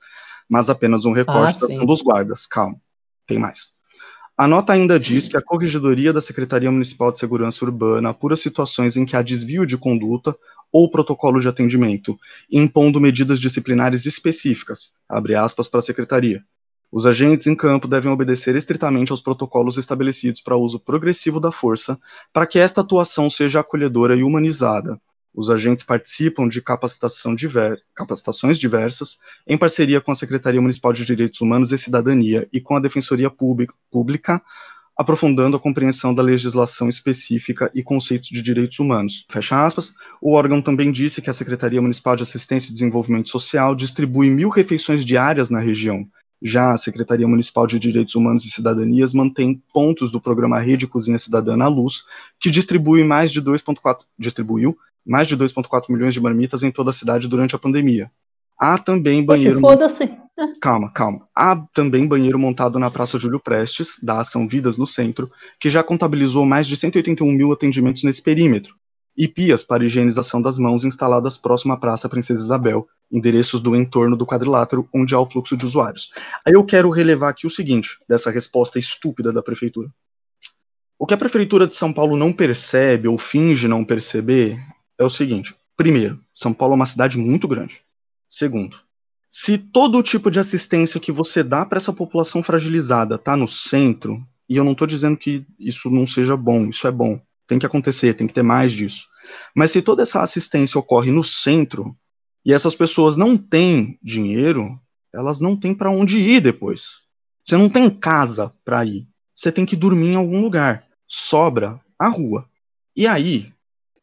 mas 0.49 0.71
apenas 0.71 1.05
um 1.05 1.11
recorte 1.11 1.57
Ah, 1.63 1.67
da 1.67 1.73
ação 1.75 1.85
dos 1.85 2.01
guardas. 2.01 2.47
Calma, 2.47 2.81
tem 3.27 3.37
mais. 3.37 3.69
A 4.35 4.47
nota 4.47 4.73
ainda 4.73 4.99
diz 4.99 5.27
que 5.27 5.37
a 5.37 5.41
Corregedoria 5.43 6.11
da 6.11 6.19
Secretaria 6.19 6.71
Municipal 6.71 7.11
de 7.11 7.19
Segurança 7.19 7.63
Urbana 7.63 8.09
apura 8.09 8.35
situações 8.35 8.97
em 8.97 9.05
que 9.05 9.15
há 9.15 9.21
desvio 9.21 9.67
de 9.67 9.77
conduta 9.77 10.35
ou 10.71 10.89
protocolo 10.89 11.39
de 11.39 11.47
atendimento, 11.47 12.17
impondo 12.51 12.99
medidas 12.99 13.39
disciplinares 13.39 14.07
específicas, 14.07 14.93
abre 15.07 15.35
aspas 15.35 15.67
para 15.67 15.79
a 15.79 15.83
secretaria. 15.83 16.43
Os 16.91 17.05
agentes 17.05 17.47
em 17.47 17.55
campo 17.55 17.87
devem 17.87 18.11
obedecer 18.11 18.55
estritamente 18.55 19.11
aos 19.11 19.21
protocolos 19.21 19.77
estabelecidos 19.77 20.41
para 20.41 20.57
uso 20.57 20.79
progressivo 20.79 21.39
da 21.39 21.51
força, 21.51 21.99
para 22.31 22.45
que 22.45 22.59
esta 22.59 22.81
atuação 22.81 23.29
seja 23.29 23.59
acolhedora 23.59 24.15
e 24.15 24.23
humanizada. 24.23 24.99
Os 25.33 25.49
agentes 25.49 25.83
participam 25.83 26.47
de 26.47 26.63
diver, 27.35 27.77
capacitações 27.93 28.57
diversas, 28.57 29.17
em 29.45 29.57
parceria 29.57 29.99
com 29.99 30.11
a 30.11 30.15
Secretaria 30.15 30.61
Municipal 30.61 30.93
de 30.93 31.03
Direitos 31.03 31.41
Humanos 31.41 31.73
e 31.73 31.77
Cidadania 31.77 32.47
e 32.53 32.61
com 32.61 32.75
a 32.75 32.79
Defensoria 32.79 33.29
Pública, 33.29 34.41
aprofundando 34.97 35.57
a 35.57 35.59
compreensão 35.59 36.15
da 36.15 36.23
legislação 36.23 36.87
específica 36.87 37.69
e 37.75 37.83
conceitos 37.83 38.29
de 38.29 38.41
direitos 38.41 38.79
humanos. 38.79 39.25
Fecha 39.29 39.65
aspas. 39.65 39.93
O 40.21 40.33
órgão 40.33 40.61
também 40.61 40.89
disse 40.89 41.21
que 41.21 41.29
a 41.29 41.33
Secretaria 41.33 41.81
Municipal 41.81 42.15
de 42.15 42.23
Assistência 42.23 42.69
e 42.69 42.73
Desenvolvimento 42.73 43.27
Social 43.27 43.75
distribui 43.75 44.29
mil 44.29 44.47
refeições 44.47 45.03
diárias 45.03 45.49
na 45.49 45.59
região, 45.59 46.07
já 46.41 46.71
a 46.71 46.77
Secretaria 46.77 47.27
Municipal 47.27 47.65
de 47.65 47.79
Direitos 47.79 48.15
Humanos 48.15 48.45
e 48.45 48.49
Cidadanias 48.49 49.13
mantém 49.13 49.61
pontos 49.73 50.11
do 50.11 50.21
programa 50.21 50.59
Rede 50.59 50.87
Cozinha 50.87 51.17
Cidadã 51.17 51.55
na 51.55 51.67
Luz, 51.67 52.03
que 52.39 52.51
distribui 52.51 53.03
mais 53.03 53.31
de 53.31 53.41
2.4 53.41 53.99
distribuiu 54.17 54.77
mais 55.05 55.27
de 55.27 55.37
2.4 55.37 55.85
milhões 55.89 56.13
de 56.13 56.19
marmitas 56.19 56.63
em 56.63 56.71
toda 56.71 56.89
a 56.89 56.93
cidade 56.93 57.27
durante 57.27 57.55
a 57.55 57.59
pandemia. 57.59 58.11
Há 58.59 58.77
também 58.77 59.23
banheiro 59.23 59.59
Foda-se. 59.59 60.09
Calma, 60.59 60.91
calma. 60.91 61.27
Há 61.33 61.55
também 61.73 62.07
banheiro 62.07 62.37
montado 62.37 62.77
na 62.77 62.91
Praça 62.91 63.17
Júlio 63.17 63.39
Prestes, 63.39 63.97
da 64.01 64.19
Ação 64.19 64.47
Vidas 64.47 64.77
no 64.77 64.85
Centro, 64.85 65.31
que 65.59 65.69
já 65.69 65.81
contabilizou 65.81 66.45
mais 66.45 66.67
de 66.67 66.75
181 66.75 67.31
mil 67.31 67.53
atendimentos 67.53 68.03
nesse 68.03 68.21
perímetro, 68.21 68.75
e 69.17 69.27
pias 69.27 69.63
para 69.63 69.85
higienização 69.85 70.41
das 70.41 70.57
mãos 70.57 70.83
instaladas 70.83 71.37
próximo 71.37 71.73
à 71.73 71.77
Praça 71.77 72.09
Princesa 72.09 72.43
Isabel, 72.43 72.87
endereços 73.11 73.61
do 73.61 73.75
entorno 73.75 74.15
do 74.15 74.25
quadrilátero 74.25 74.87
onde 74.93 75.15
há 75.15 75.19
o 75.19 75.29
fluxo 75.29 75.55
de 75.55 75.65
usuários. 75.65 76.11
Aí 76.45 76.53
eu 76.53 76.65
quero 76.65 76.89
relevar 76.89 77.29
aqui 77.29 77.47
o 77.47 77.49
seguinte, 77.49 77.97
dessa 78.07 78.29
resposta 78.29 78.79
estúpida 78.79 79.31
da 79.31 79.41
prefeitura. 79.41 79.89
O 80.97 81.05
que 81.05 81.13
a 81.13 81.17
prefeitura 81.17 81.67
de 81.67 81.75
São 81.75 81.91
Paulo 81.91 82.15
não 82.17 82.31
percebe 82.31 83.07
ou 83.07 83.17
finge 83.17 83.67
não 83.67 83.83
perceber 83.83 84.59
é 84.97 85.03
o 85.03 85.09
seguinte: 85.09 85.55
primeiro, 85.75 86.19
São 86.33 86.53
Paulo 86.53 86.73
é 86.73 86.75
uma 86.75 86.85
cidade 86.85 87.17
muito 87.17 87.47
grande. 87.47 87.81
Segundo, 88.27 88.77
se 89.29 89.57
todo 89.57 89.97
o 89.97 90.03
tipo 90.03 90.31
de 90.31 90.39
assistência 90.39 90.99
que 90.99 91.11
você 91.11 91.43
dá 91.43 91.65
para 91.65 91.77
essa 91.77 91.91
população 91.91 92.41
fragilizada 92.41 93.15
está 93.15 93.35
no 93.35 93.47
centro, 93.47 94.25
e 94.47 94.55
eu 94.55 94.63
não 94.63 94.71
estou 94.71 94.87
dizendo 94.87 95.17
que 95.17 95.45
isso 95.59 95.89
não 95.89 96.05
seja 96.05 96.37
bom, 96.37 96.67
isso 96.67 96.87
é 96.87 96.91
bom, 96.91 97.19
tem 97.47 97.59
que 97.59 97.65
acontecer, 97.65 98.13
tem 98.13 98.27
que 98.27 98.33
ter 98.33 98.43
mais 98.43 98.71
disso. 98.71 99.07
Mas 99.55 99.71
se 99.71 99.81
toda 99.81 100.03
essa 100.03 100.21
assistência 100.21 100.79
ocorre 100.79 101.11
no 101.11 101.23
centro 101.23 101.95
e 102.45 102.53
essas 102.53 102.75
pessoas 102.75 103.17
não 103.17 103.37
têm 103.37 103.97
dinheiro, 104.01 104.79
elas 105.13 105.39
não 105.39 105.55
têm 105.55 105.73
para 105.73 105.91
onde 105.91 106.19
ir 106.19 106.41
depois. 106.41 107.03
Você 107.43 107.57
não 107.57 107.69
tem 107.69 107.89
casa 107.89 108.53
para 108.63 108.83
ir. 108.85 109.07
Você 109.33 109.51
tem 109.51 109.65
que 109.65 109.75
dormir 109.75 110.09
em 110.09 110.15
algum 110.15 110.41
lugar. 110.41 110.85
Sobra 111.07 111.79
a 111.99 112.07
rua. 112.07 112.47
E 112.95 113.07
aí, 113.07 113.53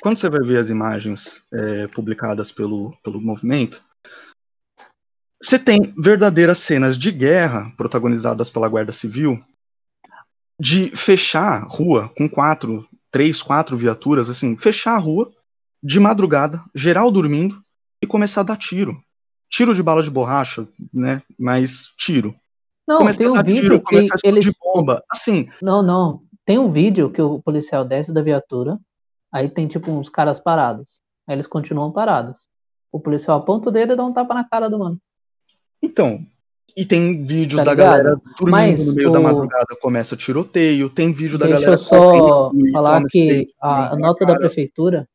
quando 0.01 0.18
você 0.18 0.28
vai 0.28 0.40
ver 0.47 0.59
as 0.59 0.68
imagens 0.68 1.40
é, 1.53 1.86
publicadas 1.88 2.51
pelo, 2.53 2.97
pelo 3.03 3.20
movimento, 3.20 3.82
você 5.43 5.59
tem 5.59 5.93
verdadeiras 5.99 6.59
cenas 6.59 6.97
de 6.97 7.11
guerra 7.11 7.72
protagonizadas 7.76 8.49
pela 8.49 8.68
Guarda 8.68 8.93
Civil 8.93 9.43
de 10.59 10.97
fechar 10.97 11.66
rua 11.68 12.09
com 12.16 12.28
quatro, 12.28 12.88
três, 13.12 13.42
quatro 13.42 13.76
viaturas, 13.76 14.28
assim, 14.28 14.56
fechar 14.56 14.94
a 14.94 14.98
rua 14.98 15.30
de 15.82 16.00
madrugada, 16.00 16.60
geral 16.74 17.10
dormindo 17.10 17.62
e 18.02 18.06
começar 18.06 18.40
a 18.40 18.44
dar 18.44 18.56
tiro. 18.56 19.00
Tiro 19.48 19.74
de 19.74 19.82
bala 19.82 20.02
de 20.02 20.10
borracha, 20.10 20.66
né? 20.92 21.22
Mas 21.38 21.92
tiro. 21.98 22.34
Não, 22.88 22.98
começar 22.98 23.18
tem 23.18 23.28
um 23.28 23.42
vídeo 23.42 23.62
tiro, 23.62 23.82
que 23.82 24.26
eles... 24.26 24.44
de 24.44 24.52
bomba, 24.58 25.04
assim. 25.10 25.48
Não, 25.60 25.82
não. 25.82 26.22
Tem 26.44 26.58
um 26.58 26.72
vídeo 26.72 27.10
que 27.10 27.20
o 27.20 27.40
policial 27.40 27.84
desce 27.84 28.12
da 28.12 28.22
viatura, 28.22 28.78
aí 29.30 29.48
tem 29.48 29.68
tipo 29.68 29.92
uns 29.92 30.08
caras 30.08 30.40
parados. 30.40 31.00
Aí 31.28 31.36
eles 31.36 31.46
continuam 31.46 31.92
parados. 31.92 32.46
O 32.90 32.98
policial 32.98 33.38
aponta 33.38 33.68
o 33.68 33.72
dedo 33.72 33.92
e 33.92 33.96
dá 33.96 34.04
um 34.04 34.12
tapa 34.12 34.34
na 34.34 34.48
cara 34.48 34.68
do 34.68 34.78
mano. 34.78 34.98
Então, 35.82 36.26
e 36.76 36.84
tem 36.84 37.24
vídeos 37.24 37.62
tá 37.62 37.70
da 37.70 37.74
galera 37.74 38.16
dormindo 38.38 38.50
Mas 38.50 38.86
no 38.86 38.94
meio 38.94 39.10
o... 39.10 39.12
da 39.12 39.20
madrugada, 39.20 39.76
começa 39.80 40.16
tiroteio, 40.16 40.88
tem 40.88 41.12
vídeo 41.12 41.38
da 41.38 41.46
Deixa 41.46 41.60
galera. 41.60 41.76
Deixa 41.76 41.94
eu 41.94 42.00
só 42.00 42.50
falar 42.72 43.04
que 43.04 43.48
a, 43.60 43.92
a 43.92 43.96
nota 43.96 44.24
da 44.24 44.36
prefeitura, 44.36 45.08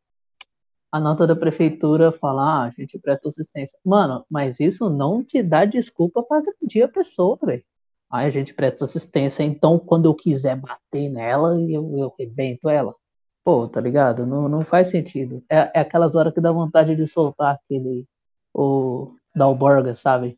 a 0.91 0.99
nota 0.99 1.28
da 1.28 1.36
prefeitura 1.36 2.12
fala, 2.12 2.43
ah, 2.43 2.64
a 2.66 2.70
gente 2.70 2.99
presta 2.99 3.30
assistência. 3.30 3.78
Mano, 3.84 4.26
mas 4.30 4.60
isso 4.60 4.89
não 4.89 5.24
te 5.24 5.41
dá 5.41 5.66
desculpa 5.66 6.24
para 6.24 6.39
agredir 6.39 6.86
a 6.86 6.88
pessoa, 6.88 7.38
velho. 7.43 7.64
Aí 8.10 8.26
a 8.26 8.30
gente 8.30 8.53
presta 8.53 8.86
assistência, 8.86 9.43
então 9.43 9.78
quando 9.78 10.05
eu 10.05 10.16
quiser 10.16 10.55
bater 10.55 11.10
nela, 11.10 11.60
eu, 11.60 11.97
eu 11.97 12.14
rebento 12.18 12.70
ela. 12.70 12.95
Pô, 13.43 13.68
tá 13.68 13.82
ligado? 13.82 14.26
Não, 14.26 14.47
não 14.47 14.64
faz 14.64 14.89
sentido. 14.89 15.43
É, 15.49 15.72
é 15.76 15.80
aquelas 15.80 16.16
horas 16.16 16.34
que 16.34 16.41
dá 16.41 16.51
vontade 16.51 16.95
de 16.95 17.08
soltar 17.08 17.55
aquele. 17.55 18.05
O 18.53 19.14
Dalborga, 19.36 19.93
sabe? 19.93 20.38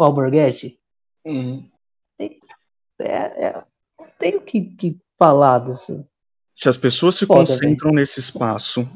O 0.00 0.04
Alborguete. 0.04 0.78
Uhum. 1.26 1.68
É, 2.18 3.04
é, 3.04 3.62
não 3.98 4.06
tenho 4.18 4.38
o 4.38 4.40
que, 4.40 4.62
que 4.62 4.98
falar 5.18 5.58
disso. 5.58 6.06
Se 6.54 6.68
as 6.70 6.76
pessoas 6.78 7.16
se 7.16 7.26
Foda, 7.26 7.40
concentram 7.40 7.92
nesse 7.92 8.18
espaço, 8.18 8.88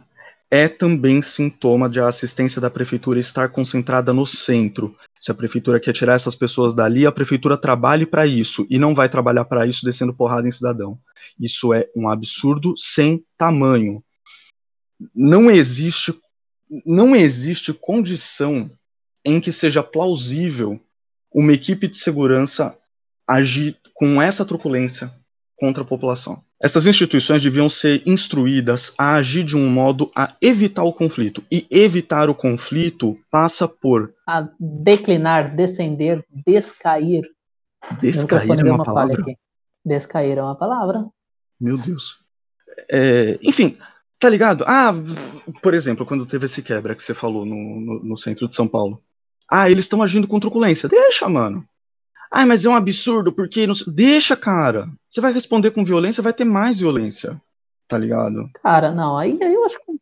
é 0.51 0.67
também 0.67 1.21
sintoma 1.21 1.91
de 1.91 2.01
a 2.01 2.09
assistência 2.09 2.59
da 2.59 2.71
prefeitura 2.71 3.19
estar 3.19 3.51
concentrada 3.51 4.15
no 4.15 4.27
centro. 4.27 4.97
Se 5.21 5.31
a 5.31 5.35
prefeitura 5.35 5.79
quer 5.79 5.93
tirar 5.93 6.15
essas 6.15 6.35
pessoas 6.35 6.73
dali, 6.75 7.07
a 7.07 7.13
prefeitura 7.13 7.57
trabalhe 7.59 8.07
para 8.07 8.27
isso 8.27 8.67
e 8.71 8.79
não 8.79 8.95
vai 8.95 9.09
trabalhar 9.09 9.45
para 9.45 9.67
isso 9.67 9.85
descendo 9.85 10.15
porrada 10.15 10.49
em 10.49 10.53
cidadão. 10.53 10.99
Isso 11.39 11.75
é 11.75 11.87
um 11.95 12.09
absurdo 12.09 12.75
sem 12.79 13.23
tamanho. 13.37 14.03
Não 15.15 15.51
existe 15.51 16.19
não 16.85 17.15
existe 17.15 17.75
condição 17.75 18.71
em 19.25 19.41
que 19.41 19.53
seja 19.53 19.83
plausível 19.83 20.81
uma 21.35 21.53
equipe 21.53 21.89
de 21.89 21.97
segurança 21.97 22.79
agir 23.27 23.77
com 23.93 24.23
essa 24.23 24.45
truculência 24.45 25.11
contra 25.59 25.83
a 25.83 25.87
população. 25.87 26.43
Essas 26.61 26.87
instituições 26.87 27.43
deviam 27.43 27.69
ser 27.69 28.03
instruídas 28.07 28.95
a 28.97 29.17
agir 29.17 29.45
de 29.45 29.57
um 29.57 29.69
modo 29.69 30.11
a 30.17 30.35
evitar 30.41 30.85
o 30.85 30.93
conflito. 30.93 31.43
E 31.51 31.67
evitar 31.71 32.31
o 32.31 32.35
conflito 32.35 33.19
passa 33.31 33.69
por. 33.69 34.15
A 34.27 34.49
declinar, 34.59 35.55
descender, 35.55 36.25
descair. 36.47 37.23
Descair 38.01 38.61
é 38.61 38.65
uma, 38.65 38.77
uma 38.77 38.85
palavra? 38.85 39.25
Descair 39.85 40.39
é 40.39 40.43
uma 40.43 40.57
palavra. 40.57 41.07
Meu 41.61 41.77
Deus. 41.77 42.19
É, 42.91 43.39
enfim, 43.43 43.77
tá 44.19 44.29
ligado? 44.29 44.65
Ah, 44.67 44.93
por 45.63 45.75
exemplo, 45.75 46.07
quando 46.07 46.27
teve 46.27 46.47
esse 46.47 46.63
quebra 46.63 46.95
que 46.95 47.03
você 47.03 47.15
falou 47.15 47.45
no, 47.45 47.81
no, 47.81 48.05
no 48.05 48.17
centro 48.17 48.49
de 48.49 48.57
São 48.57 48.67
Paulo. 48.67 49.03
Ah, 49.51 49.71
eles 49.71 49.85
estão 49.85 50.03
agindo 50.03 50.27
com 50.27 50.41
truculência. 50.41 50.89
Deixa, 50.89 51.29
mano. 51.29 51.65
Ah, 52.31 52.45
mas 52.45 52.65
é 52.65 52.69
um 52.69 52.75
absurdo, 52.75 53.33
porque. 53.33 53.67
Não... 53.67 53.75
Deixa, 53.87 54.37
cara. 54.37 54.89
Você 55.09 55.21
vai 55.21 55.33
responder 55.33 55.71
com 55.71 55.85
violência, 55.85 56.23
vai 56.23 56.33
ter 56.33 56.45
mais 56.45 56.81
violência. 56.81 57.41
Tá 57.87 57.99
ligado? 57.99 58.49
Cara, 58.63 58.91
não, 58.91 59.17
aí, 59.17 59.39
aí 59.41 59.55
eu 59.55 59.65
acho 59.65 59.79
que. 59.79 59.93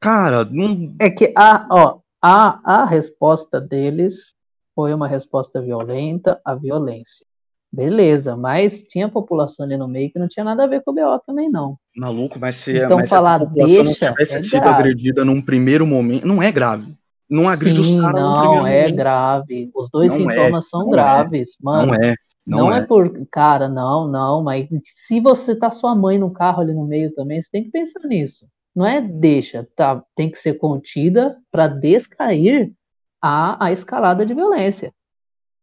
Cara, 0.00 0.44
não. 0.44 0.94
É 1.00 1.08
que 1.08 1.32
a, 1.36 1.66
ó, 1.70 2.00
a, 2.22 2.82
a 2.82 2.84
resposta 2.84 3.60
deles 3.60 4.34
foi 4.74 4.92
uma 4.92 5.08
resposta 5.08 5.60
violenta 5.62 6.40
à 6.44 6.54
violência. 6.54 7.26
Beleza, 7.70 8.36
mas 8.36 8.82
tinha 8.84 9.08
população 9.08 9.64
ali 9.64 9.76
no 9.76 9.88
meio 9.88 10.10
que 10.10 10.18
não 10.18 10.28
tinha 10.28 10.44
nada 10.44 10.64
a 10.64 10.66
ver 10.66 10.82
com 10.82 10.90
o 10.90 10.94
BO 10.94 11.22
também, 11.26 11.50
não. 11.50 11.76
Maluco, 11.96 12.38
mas 12.38 12.54
se, 12.54 12.76
então, 12.78 12.96
mas 12.96 13.10
falar, 13.10 13.40
se 13.40 13.44
a 13.44 13.48
população 13.48 13.84
deixa, 13.84 14.04
não 14.06 14.12
tivesse 14.12 14.36
é 14.38 14.42
sido 14.42 14.60
grave. 14.62 14.74
agredida 14.74 15.24
num 15.24 15.42
primeiro 15.42 15.86
momento, 15.86 16.26
não 16.26 16.42
é 16.42 16.50
grave 16.50 16.96
não 17.28 17.48
agride 17.48 17.84
Sim, 17.84 17.96
os 17.96 18.02
caras. 18.02 18.22
Não, 18.22 18.66
é 18.66 18.80
momento. 18.82 18.96
grave. 18.96 19.70
Os 19.74 19.90
dois 19.90 20.10
não 20.10 20.30
é, 20.30 20.34
sintomas 20.34 20.64
é, 20.64 20.68
são 20.68 20.88
graves, 20.88 21.50
é, 21.50 21.52
mano. 21.60 21.92
Não 21.92 21.94
é. 21.94 22.14
Não, 22.46 22.58
não 22.58 22.72
é. 22.72 22.78
é. 22.78 22.80
por. 22.80 23.26
Cara, 23.30 23.68
não, 23.68 24.08
não, 24.08 24.42
mas 24.42 24.66
se 24.84 25.20
você 25.20 25.54
tá 25.54 25.70
sua 25.70 25.94
mãe 25.94 26.18
no 26.18 26.30
carro 26.30 26.62
ali 26.62 26.72
no 26.72 26.86
meio 26.86 27.14
também, 27.14 27.42
você 27.42 27.50
tem 27.50 27.64
que 27.64 27.70
pensar 27.70 28.00
nisso. 28.04 28.46
Não 28.74 28.86
é 28.86 29.00
deixa, 29.00 29.68
tá? 29.76 30.02
Tem 30.14 30.30
que 30.30 30.38
ser 30.38 30.54
contida 30.54 31.36
para 31.50 31.68
descair 31.68 32.72
a, 33.20 33.66
a 33.66 33.72
escalada 33.72 34.24
de 34.24 34.32
violência. 34.32 34.92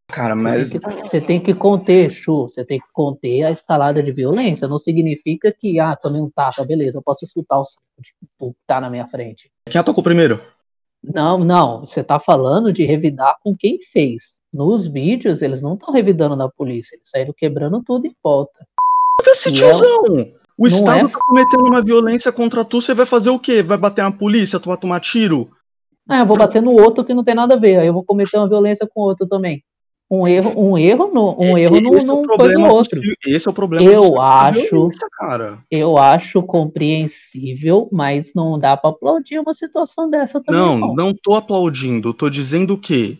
Cara, 0.07 0.35
mas. 0.35 0.69
Você 0.69 0.79
tem, 0.79 0.95
que, 0.95 1.01
você 1.01 1.21
tem 1.21 1.39
que 1.41 1.53
conter, 1.55 2.11
Chu, 2.11 2.43
você 2.43 2.63
tem 2.63 2.79
que 2.79 2.85
conter 2.93 3.43
a 3.43 3.51
escalada 3.51 4.03
de 4.03 4.11
violência. 4.11 4.67
Não 4.67 4.77
significa 4.77 5.51
que, 5.51 5.79
ah, 5.79 5.95
tomei 5.95 6.21
um 6.21 6.29
tapa, 6.29 6.63
beleza, 6.63 6.99
eu 6.99 7.01
posso 7.01 7.25
chutar 7.25 7.59
o 7.59 7.65
saco 7.65 7.83
de 7.99 8.11
que 8.11 8.55
tá 8.67 8.79
na 8.79 8.89
minha 8.89 9.07
frente. 9.07 9.49
Quem 9.67 9.81
atacou 9.81 10.03
primeiro? 10.03 10.39
Não, 11.13 11.37
não, 11.37 11.81
você 11.81 12.01
está 12.01 12.19
falando 12.19 12.73
de 12.73 12.85
revidar 12.85 13.37
com 13.43 13.55
quem 13.55 13.79
fez. 13.91 14.39
Nos 14.53 14.87
vídeos, 14.87 15.41
eles 15.41 15.61
não 15.61 15.75
estão 15.75 15.93
revidando 15.93 16.35
na 16.35 16.49
polícia, 16.49 16.95
eles 16.95 17.09
saíram 17.09 17.33
quebrando 17.37 17.83
tudo 17.83 18.07
em 18.07 18.15
volta. 18.23 18.65
Esse 19.27 19.51
tiozão! 19.51 20.03
O 20.57 20.67
Não 20.69 20.77
Estado 20.77 21.07
é? 21.07 21.11
tá 21.11 21.19
cometendo 21.25 21.67
uma 21.67 21.81
violência 21.81 22.31
contra 22.31 22.63
tu, 22.63 22.81
você 22.81 22.93
vai 22.93 23.05
fazer 23.05 23.29
o 23.29 23.39
quê? 23.39 23.61
Vai 23.61 23.77
bater 23.77 24.03
na 24.03 24.11
polícia, 24.11 24.59
tu 24.59 24.69
vai 24.69 24.77
tomar 24.77 25.01
tiro? 25.01 25.49
Ah, 26.07 26.19
eu 26.19 26.25
vou 26.25 26.37
bater 26.37 26.61
no 26.61 26.71
outro 26.71 27.03
que 27.03 27.13
não 27.13 27.23
tem 27.23 27.35
nada 27.35 27.55
a 27.55 27.57
ver. 27.57 27.79
Aí 27.79 27.87
eu 27.87 27.93
vou 27.93 28.03
cometer 28.03 28.37
uma 28.37 28.47
violência 28.47 28.87
com 28.87 29.01
o 29.01 29.03
outro 29.03 29.27
também. 29.27 29.61
Um 30.09 30.27
erro, 30.27 30.53
um 30.55 30.77
erro, 30.77 31.11
no, 31.11 31.35
um 31.41 31.57
erro 31.57 31.81
não, 31.81 31.95
Esse 31.95 31.99
é 31.99 32.03
o 32.03 32.05
não 32.05 32.21
no 32.21 32.27
do 32.67 32.73
outro. 32.75 33.01
Esse 33.25 33.47
é 33.47 33.51
o 33.51 33.53
problema 33.53 33.83
Eu 33.89 34.11
da 34.13 34.23
acho- 34.49 34.89
cara. 35.17 35.57
Eu 35.71 35.97
acho 35.97 36.43
compreensível, 36.43 37.89
mas 37.91 38.31
não 38.35 38.59
dá 38.59 38.77
pra 38.77 38.91
aplaudir 38.91 39.39
uma 39.39 39.53
situação 39.53 40.07
dessa 40.09 40.39
também. 40.43 40.61
Não, 40.61 40.77
Não, 40.77 40.93
não 40.95 41.13
tô 41.13 41.33
aplaudindo, 41.33 42.13
tô 42.13 42.29
dizendo 42.29 42.77
que. 42.77 43.19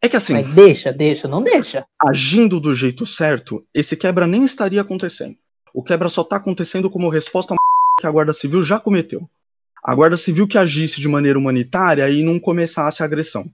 É 0.00 0.08
que 0.08 0.16
assim, 0.16 0.34
Mas 0.34 0.48
deixa, 0.54 0.92
deixa, 0.92 1.26
não 1.26 1.42
deixa. 1.42 1.84
agindo 2.00 2.60
do 2.60 2.72
jeito 2.72 3.04
certo, 3.04 3.64
esse 3.74 3.96
quebra 3.96 4.28
nem 4.28 4.44
estaria 4.44 4.80
acontecendo. 4.80 5.34
O 5.74 5.82
quebra 5.82 6.08
só 6.08 6.22
tá 6.22 6.36
acontecendo 6.36 6.88
como 6.88 7.08
resposta 7.08 7.56
que 8.00 8.06
a 8.06 8.10
Guarda 8.12 8.32
Civil 8.32 8.62
já 8.62 8.78
cometeu. 8.78 9.28
A 9.84 9.92
Guarda 9.94 10.16
Civil 10.16 10.46
que 10.46 10.56
agisse 10.56 11.00
de 11.00 11.08
maneira 11.08 11.36
humanitária 11.36 12.08
e 12.08 12.22
não 12.22 12.38
começasse 12.38 13.02
a 13.02 13.06
agressão. 13.06 13.44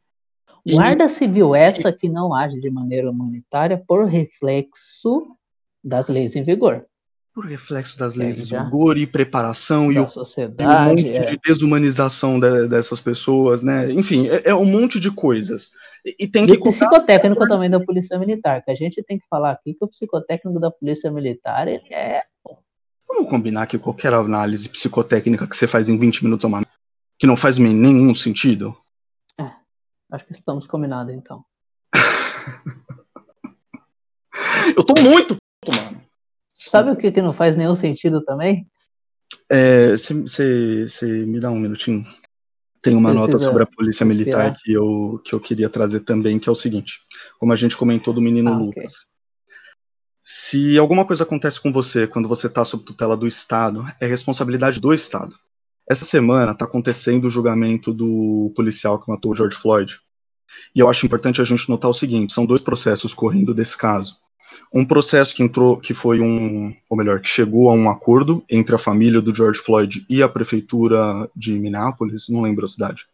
Guarda 0.67 1.09
Civil 1.09 1.55
essa 1.55 1.93
que 1.93 2.09
não 2.09 2.35
age 2.35 2.61
de 2.61 2.71
maneira 2.71 3.11
humanitária 3.11 3.83
por 3.87 4.05
reflexo 4.07 5.37
das 5.83 6.09
leis 6.09 6.35
em 6.35 6.43
vigor 6.43 6.87
Por 7.35 7.47
reflexo 7.47 7.99
das 7.99 8.15
leis 8.15 8.39
já. 8.39 8.65
vigor 8.65 8.97
e 8.97 9.07
preparação 9.07 9.93
e 9.93 9.99
o 9.99 10.07
e 10.07 10.65
um 10.67 10.85
monte 10.85 11.11
é. 11.11 11.31
de 11.33 11.39
desumanização 11.45 12.41
de- 12.41 12.69
dessas 12.69 13.01
pessoas, 13.01 13.63
né? 13.63 13.91
Enfim, 13.93 14.29
é, 14.29 14.51
é 14.51 14.55
um 14.55 14.65
monte 14.65 14.99
de 14.99 15.11
coisas. 15.11 15.71
E, 16.05 16.17
e 16.21 16.27
tem 16.29 16.45
E 16.45 16.59
que 16.59 16.69
o 16.69 16.73
psicotécnico 16.73 17.47
também 17.47 17.69
da 17.69 17.81
Polícia 17.81 18.19
Militar, 18.19 18.65
que 18.65 18.71
a 18.71 18.75
gente 18.75 19.03
tem 19.03 19.19
que 19.19 19.27
falar 19.29 19.51
aqui 19.51 19.75
que 19.75 19.85
o 19.85 19.89
psicotécnico 19.89 20.59
da 20.59 20.71
Polícia 20.71 21.11
Militar, 21.11 21.69
ele 21.69 21.93
é. 21.93 22.23
Vamos 23.07 23.29
combinar 23.29 23.67
que 23.67 23.79
qualquer 23.79 24.13
análise 24.15 24.69
psicotécnica 24.69 25.47
que 25.47 25.57
você 25.57 25.67
faz 25.67 25.89
em 25.89 25.99
20 25.99 26.25
minutos 26.25 26.45
é 26.45 26.49
uma 26.49 26.63
que 27.19 27.27
não 27.27 27.37
faz 27.37 27.59
nenhum 27.59 28.15
sentido. 28.15 28.77
Acho 30.15 30.27
que 30.27 30.33
estamos 30.33 30.67
combinados 30.67 31.13
então. 31.13 31.45
Eu 34.77 34.85
tô 34.85 34.95
muito 35.03 35.37
puto, 35.61 35.77
mano. 35.77 36.01
Sabe 36.53 36.91
o 36.91 36.97
que, 36.97 37.11
que 37.11 37.21
não 37.21 37.33
faz 37.33 37.57
nenhum 37.57 37.75
sentido 37.75 38.25
também? 38.25 38.67
Você 39.97 41.27
me 41.27 41.41
dá 41.41 41.51
um 41.51 41.59
minutinho? 41.59 42.07
Tem 42.81 42.95
uma 42.95 43.11
Precisa 43.11 43.33
nota 43.33 43.39
sobre 43.43 43.63
a 43.65 43.67
polícia 43.67 44.07
militar 44.07 44.51
respirar. 44.51 44.63
que 44.63 44.73
eu, 44.73 45.21
que 45.25 45.35
eu 45.35 45.41
queria 45.41 45.69
trazer 45.69 46.01
também, 46.01 46.39
que 46.39 46.49
é 46.49 46.53
o 46.53 46.55
seguinte. 46.55 47.01
Como 47.41 47.53
a 47.53 47.57
gente 47.57 47.77
comentou 47.77 48.15
do 48.15 48.21
menino 48.21 48.53
Ah. 48.53 48.57
Lucas. 48.57 49.07
Se 50.21 50.79
alguma 50.79 51.05
coisa 51.05 51.25
acontece 51.25 51.61
com 51.61 51.73
você 51.73 52.07
quando 52.07 52.29
você 52.29 52.47
está 52.47 52.65
sob 52.65 52.85
tutela 52.85 53.17
do 53.17 53.27
Estado, 53.27 53.85
é 54.01 54.07
responsabilidade 54.07 54.81
do 54.81 54.95
Estado. 54.95 55.37
Essa 55.89 56.05
semana 56.05 56.53
está 56.53 56.65
acontecendo 56.65 57.27
o 57.27 57.31
julgamento 57.31 57.93
do 57.93 58.53
policial 58.57 58.99
que 59.01 59.11
matou 59.11 59.33
o 59.33 59.35
George 59.35 59.57
Floyd. 59.57 59.99
E 60.75 60.81
eu 60.81 60.89
acho 60.89 61.05
importante 61.07 61.41
a 61.41 61.45
gente 61.45 61.69
notar 61.69 61.91
o 61.91 61.95
seguinte: 61.95 62.33
são 62.33 62.47
dois 62.47 62.61
processos 62.61 63.15
correndo 63.15 63.55
desse 63.55 63.77
caso. 63.77 64.17
Um 64.73 64.85
processo 64.85 65.35
que 65.35 65.43
entrou, 65.43 65.77
que 65.79 65.93
foi 65.95 66.21
um, 66.21 66.73
ou 66.89 66.97
melhor, 66.97 67.21
que 67.21 67.29
chegou 67.29 67.71
a 67.71 67.73
um 67.75 67.91
acordo 67.91 68.45
entre 68.49 68.75
a 68.75 68.79
família 68.79 69.21
do 69.21 69.35
George 69.35 69.59
Floyd 69.61 70.07
e 70.09 70.23
a 70.23 70.29
prefeitura 70.29 71.29
de 71.35 71.59
Minneapolis, 71.59 72.29
não 72.29 72.43
lembro 72.43 72.65
a 72.65 72.69
cidade. 72.69 73.05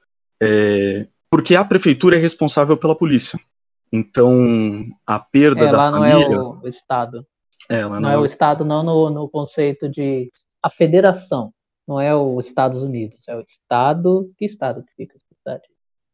É, 0.43 1.07
porque 1.31 1.57
a 1.57 1.65
prefeitura 1.65 2.17
é 2.17 2.19
responsável 2.19 2.77
pela 2.77 2.97
polícia. 2.97 3.39
Então, 3.93 4.85
a 5.07 5.19
perda 5.19 5.65
É, 5.67 5.71
da 5.71 5.79
lá 5.79 5.91
não 5.91 5.99
família. 6.01 6.35
é 6.35 6.39
o, 6.39 6.61
o 6.63 6.69
Estado. 6.69 7.27
é, 7.69 7.81
ela 7.81 8.01
Não 8.01 8.11
é 8.11 8.19
o 8.19 8.25
Estado, 8.25 8.65
não 8.65 8.83
no, 8.83 9.11
no 9.11 9.29
conceito 9.29 9.89
de. 9.89 10.31
A 10.63 10.69
federação. 10.71 11.53
Não 11.89 11.99
é 12.01 12.15
os 12.15 12.47
Estados 12.47 12.83
Unidos. 12.83 13.27
É 13.29 13.35
o 13.37 13.41
Estado. 13.41 14.31
Que 14.37 14.45
Estado 14.45 14.83
que 14.85 14.93
fica? 14.95 15.19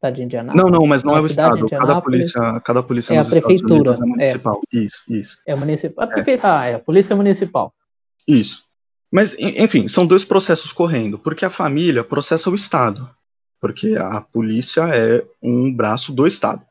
Estado 0.06 0.16
de 0.16 0.22
Indianápolis? 0.22 0.64
Não, 0.64 0.70
não, 0.80 0.86
mas 0.86 1.02
não 1.04 1.12
Na 1.12 1.18
é 1.18 1.22
o 1.22 1.26
Estado. 1.26 1.68
Cada 1.68 2.00
polícia, 2.00 2.60
cada 2.64 2.82
polícia 2.82 3.12
é 3.12 3.16
a 3.16 3.18
nos 3.20 3.26
Estados 3.28 3.46
prefeitura, 3.62 3.90
Unidos 3.90 4.00
é 4.00 4.04
municipal. 4.06 4.60
Isso, 4.72 5.02
isso. 5.08 5.38
É 5.46 5.54
municipal. 5.54 6.04
A 6.04 6.06
prefeita, 6.08 6.58
ah, 6.58 6.66
é 6.66 6.74
a 6.74 6.78
Polícia 6.78 7.16
Municipal. 7.16 7.72
Isso. 8.26 8.64
Mas, 9.10 9.34
en- 9.38 9.62
enfim, 9.62 9.88
são 9.88 10.06
dois 10.06 10.24
processos 10.24 10.72
correndo, 10.72 11.18
porque 11.18 11.44
a 11.44 11.50
família 11.50 12.02
processa 12.04 12.50
o 12.50 12.54
Estado, 12.54 13.08
porque 13.60 13.96
a 13.98 14.20
polícia 14.20 14.82
é 14.94 15.24
um 15.42 15.72
braço 15.72 16.12
do 16.12 16.26
Estado. 16.26 16.62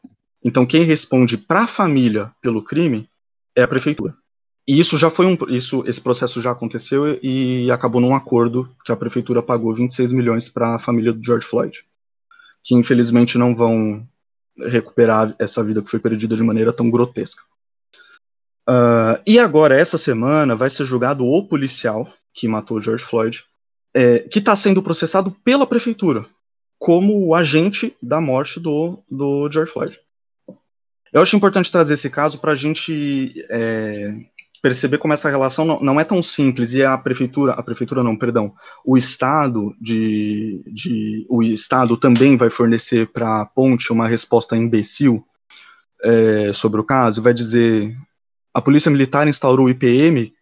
Então, 0.44 0.66
quem 0.66 0.84
responde 0.84 1.38
para 1.38 1.62
a 1.64 1.68
família 1.68 2.32
pelo 2.42 2.62
crime 2.62 3.10
é 3.56 3.64
a 3.64 3.68
prefeitura. 3.68 4.14
E 4.68 4.80
isso 4.80 4.98
já 4.98 5.10
foi 5.12 5.26
um, 5.28 5.38
isso, 5.50 5.84
esse 5.88 6.02
processo 6.02 6.42
já 6.42 6.52
aconteceu 6.52 7.20
e 7.22 7.70
acabou 7.72 8.02
num 8.02 8.16
acordo 8.16 8.70
que 8.84 8.92
a 8.92 8.96
prefeitura 8.96 9.42
pagou 9.42 9.74
26 9.74 10.12
milhões 10.12 10.50
para 10.50 10.76
a 10.76 10.80
família 10.80 11.14
do 11.14 11.24
George 11.24 11.46
Floyd, 11.46 11.84
que 12.66 12.74
infelizmente 12.74 13.38
não 13.38 13.56
vão 13.56 14.06
recuperar 14.58 15.36
essa 15.38 15.64
vida 15.64 15.82
que 15.84 15.90
foi 15.90 16.00
perdida 16.00 16.36
de 16.36 16.44
maneira 16.44 16.74
tão 16.74 16.90
grotesca. 16.90 17.44
Ah, 18.68 19.22
e 19.26 19.38
agora, 19.38 19.78
essa 19.78 19.98
semana, 19.98 20.56
vai 20.56 20.70
ser 20.70 20.84
julgado 20.86 21.24
o 21.24 21.48
policial 21.48 22.12
que 22.34 22.48
matou 22.48 22.82
George 22.82 23.04
Floyd, 23.04 23.46
é, 23.94 24.20
que 24.20 24.40
está 24.40 24.56
sendo 24.56 24.82
processado 24.82 25.32
pela 25.44 25.68
prefeitura, 25.68 26.26
como 26.80 27.26
o 27.26 27.36
agente 27.36 27.96
da 28.02 28.20
morte 28.20 28.60
do, 28.60 29.00
do 29.10 29.50
George 29.52 29.72
Floyd. 29.72 30.00
Eu 31.14 31.22
acho 31.22 31.36
importante 31.36 31.72
trazer 31.72 31.94
esse 31.94 32.10
caso 32.10 32.40
para 32.40 32.52
a 32.52 32.56
gente 32.56 33.34
é, 33.50 34.18
perceber 34.66 34.98
como 34.98 35.14
essa 35.14 35.30
relação 35.30 35.64
não, 35.64 35.80
não 35.80 36.00
é 36.00 36.04
tão 36.04 36.24
simples 36.24 36.74
e 36.74 36.84
a 36.84 36.98
prefeitura, 36.98 37.52
a 37.52 37.62
prefeitura 37.62 38.02
não, 38.02 38.18
perdão, 38.18 38.52
o 38.84 38.98
estado 38.98 39.76
de, 39.80 40.64
de 40.74 41.24
o 41.30 41.44
estado 41.44 41.96
também 41.96 42.36
vai 42.36 42.50
fornecer 42.50 43.06
para 43.12 43.42
a 43.42 43.46
ponte 43.46 43.94
uma 43.94 44.08
resposta 44.08 44.58
imbecil 44.58 45.24
é, 46.04 46.52
sobre 46.52 46.82
o 46.82 46.84
caso, 46.84 47.22
vai 47.22 47.32
dizer 47.32 47.96
a 48.52 48.60
polícia 48.60 48.90
militar 48.90 49.28
instaurou 49.28 49.68
o 49.68 49.70
IPM, 49.70 50.34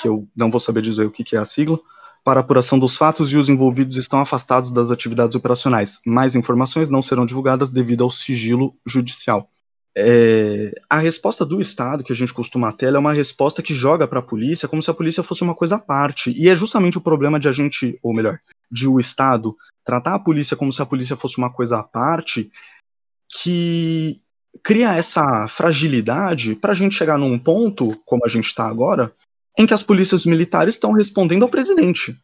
que 0.00 0.06
eu 0.06 0.28
não 0.36 0.52
vou 0.52 0.60
saber 0.60 0.80
dizer 0.80 1.04
o 1.04 1.10
que, 1.10 1.24
que 1.24 1.34
é 1.34 1.40
a 1.40 1.44
sigla, 1.44 1.80
para 2.22 2.38
apuração 2.38 2.78
dos 2.78 2.96
fatos 2.96 3.32
e 3.32 3.36
os 3.36 3.48
envolvidos 3.48 3.96
estão 3.96 4.20
afastados 4.20 4.70
das 4.70 4.92
atividades 4.92 5.34
operacionais. 5.34 5.98
Mais 6.06 6.36
informações 6.36 6.90
não 6.90 7.02
serão 7.02 7.26
divulgadas 7.26 7.72
devido 7.72 8.04
ao 8.04 8.10
sigilo 8.10 8.76
judicial. 8.86 9.50
É, 10.00 10.70
a 10.88 10.98
resposta 10.98 11.44
do 11.44 11.60
Estado, 11.60 12.04
que 12.04 12.12
a 12.12 12.16
gente 12.16 12.32
costuma 12.32 12.70
ter, 12.70 12.86
ela 12.86 12.98
é 12.98 13.00
uma 13.00 13.12
resposta 13.12 13.60
que 13.60 13.74
joga 13.74 14.06
para 14.06 14.20
a 14.20 14.22
polícia 14.22 14.68
como 14.68 14.80
se 14.80 14.88
a 14.88 14.94
polícia 14.94 15.24
fosse 15.24 15.42
uma 15.42 15.56
coisa 15.56 15.74
à 15.74 15.78
parte. 15.78 16.30
E 16.38 16.48
é 16.48 16.54
justamente 16.54 16.96
o 16.96 17.00
problema 17.00 17.40
de 17.40 17.48
a 17.48 17.52
gente, 17.52 17.98
ou 18.00 18.14
melhor, 18.14 18.38
de 18.70 18.86
o 18.86 19.00
Estado 19.00 19.56
tratar 19.84 20.14
a 20.14 20.18
polícia 20.20 20.56
como 20.56 20.72
se 20.72 20.80
a 20.80 20.86
polícia 20.86 21.16
fosse 21.16 21.36
uma 21.38 21.52
coisa 21.52 21.78
à 21.78 21.82
parte, 21.82 22.48
que 23.42 24.20
cria 24.62 24.94
essa 24.94 25.48
fragilidade 25.48 26.54
para 26.54 26.72
a 26.72 26.74
gente 26.76 26.94
chegar 26.94 27.18
num 27.18 27.38
ponto, 27.38 28.00
como 28.04 28.24
a 28.24 28.28
gente 28.28 28.46
está 28.46 28.68
agora, 28.68 29.12
em 29.58 29.66
que 29.66 29.74
as 29.74 29.82
polícias 29.82 30.24
militares 30.24 30.76
estão 30.76 30.92
respondendo 30.92 31.42
ao 31.42 31.48
presidente, 31.48 32.16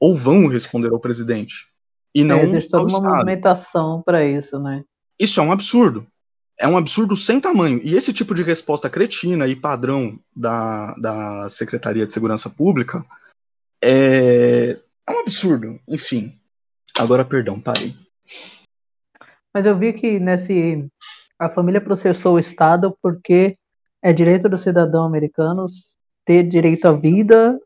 ou 0.00 0.16
vão 0.16 0.48
responder 0.48 0.90
ao 0.92 0.98
presidente, 0.98 1.68
e 2.12 2.24
não 2.24 2.38
É, 2.38 2.42
existe 2.44 2.70
toda 2.70 2.82
uma 2.82 2.88
Estado. 2.88 3.14
movimentação 3.14 4.02
para 4.02 4.24
isso, 4.24 4.58
né? 4.58 4.82
Isso 5.18 5.38
é 5.38 5.42
um 5.42 5.52
absurdo. 5.52 6.06
É 6.60 6.68
um 6.68 6.76
absurdo 6.76 7.16
sem 7.16 7.40
tamanho. 7.40 7.80
E 7.82 7.96
esse 7.96 8.12
tipo 8.12 8.34
de 8.34 8.42
resposta 8.42 8.90
cretina 8.90 9.46
e 9.46 9.56
padrão 9.56 10.18
da, 10.36 10.94
da 10.94 11.48
Secretaria 11.48 12.06
de 12.06 12.12
Segurança 12.12 12.50
Pública 12.50 13.02
é, 13.82 14.78
é 15.08 15.12
um 15.12 15.20
absurdo. 15.20 15.80
Enfim. 15.88 16.38
Agora, 16.98 17.24
perdão, 17.24 17.58
parei. 17.58 17.96
Mas 19.54 19.64
eu 19.64 19.78
vi 19.78 19.94
que 19.94 20.20
nesse 20.20 20.86
a 21.38 21.48
família 21.48 21.80
processou 21.80 22.34
o 22.34 22.38
Estado 22.38 22.94
porque 23.02 23.54
é 24.02 24.12
direito 24.12 24.46
dos 24.46 24.60
cidadãos 24.60 25.06
americanos 25.06 25.96
ter 26.26 26.42
direito 26.42 26.86
à 26.86 26.92
vida 26.92 27.58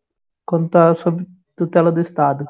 quando 0.46 0.66
está 0.66 0.94
sob 0.94 1.26
tutela 1.56 1.90
do 1.90 2.00
Estado. 2.00 2.46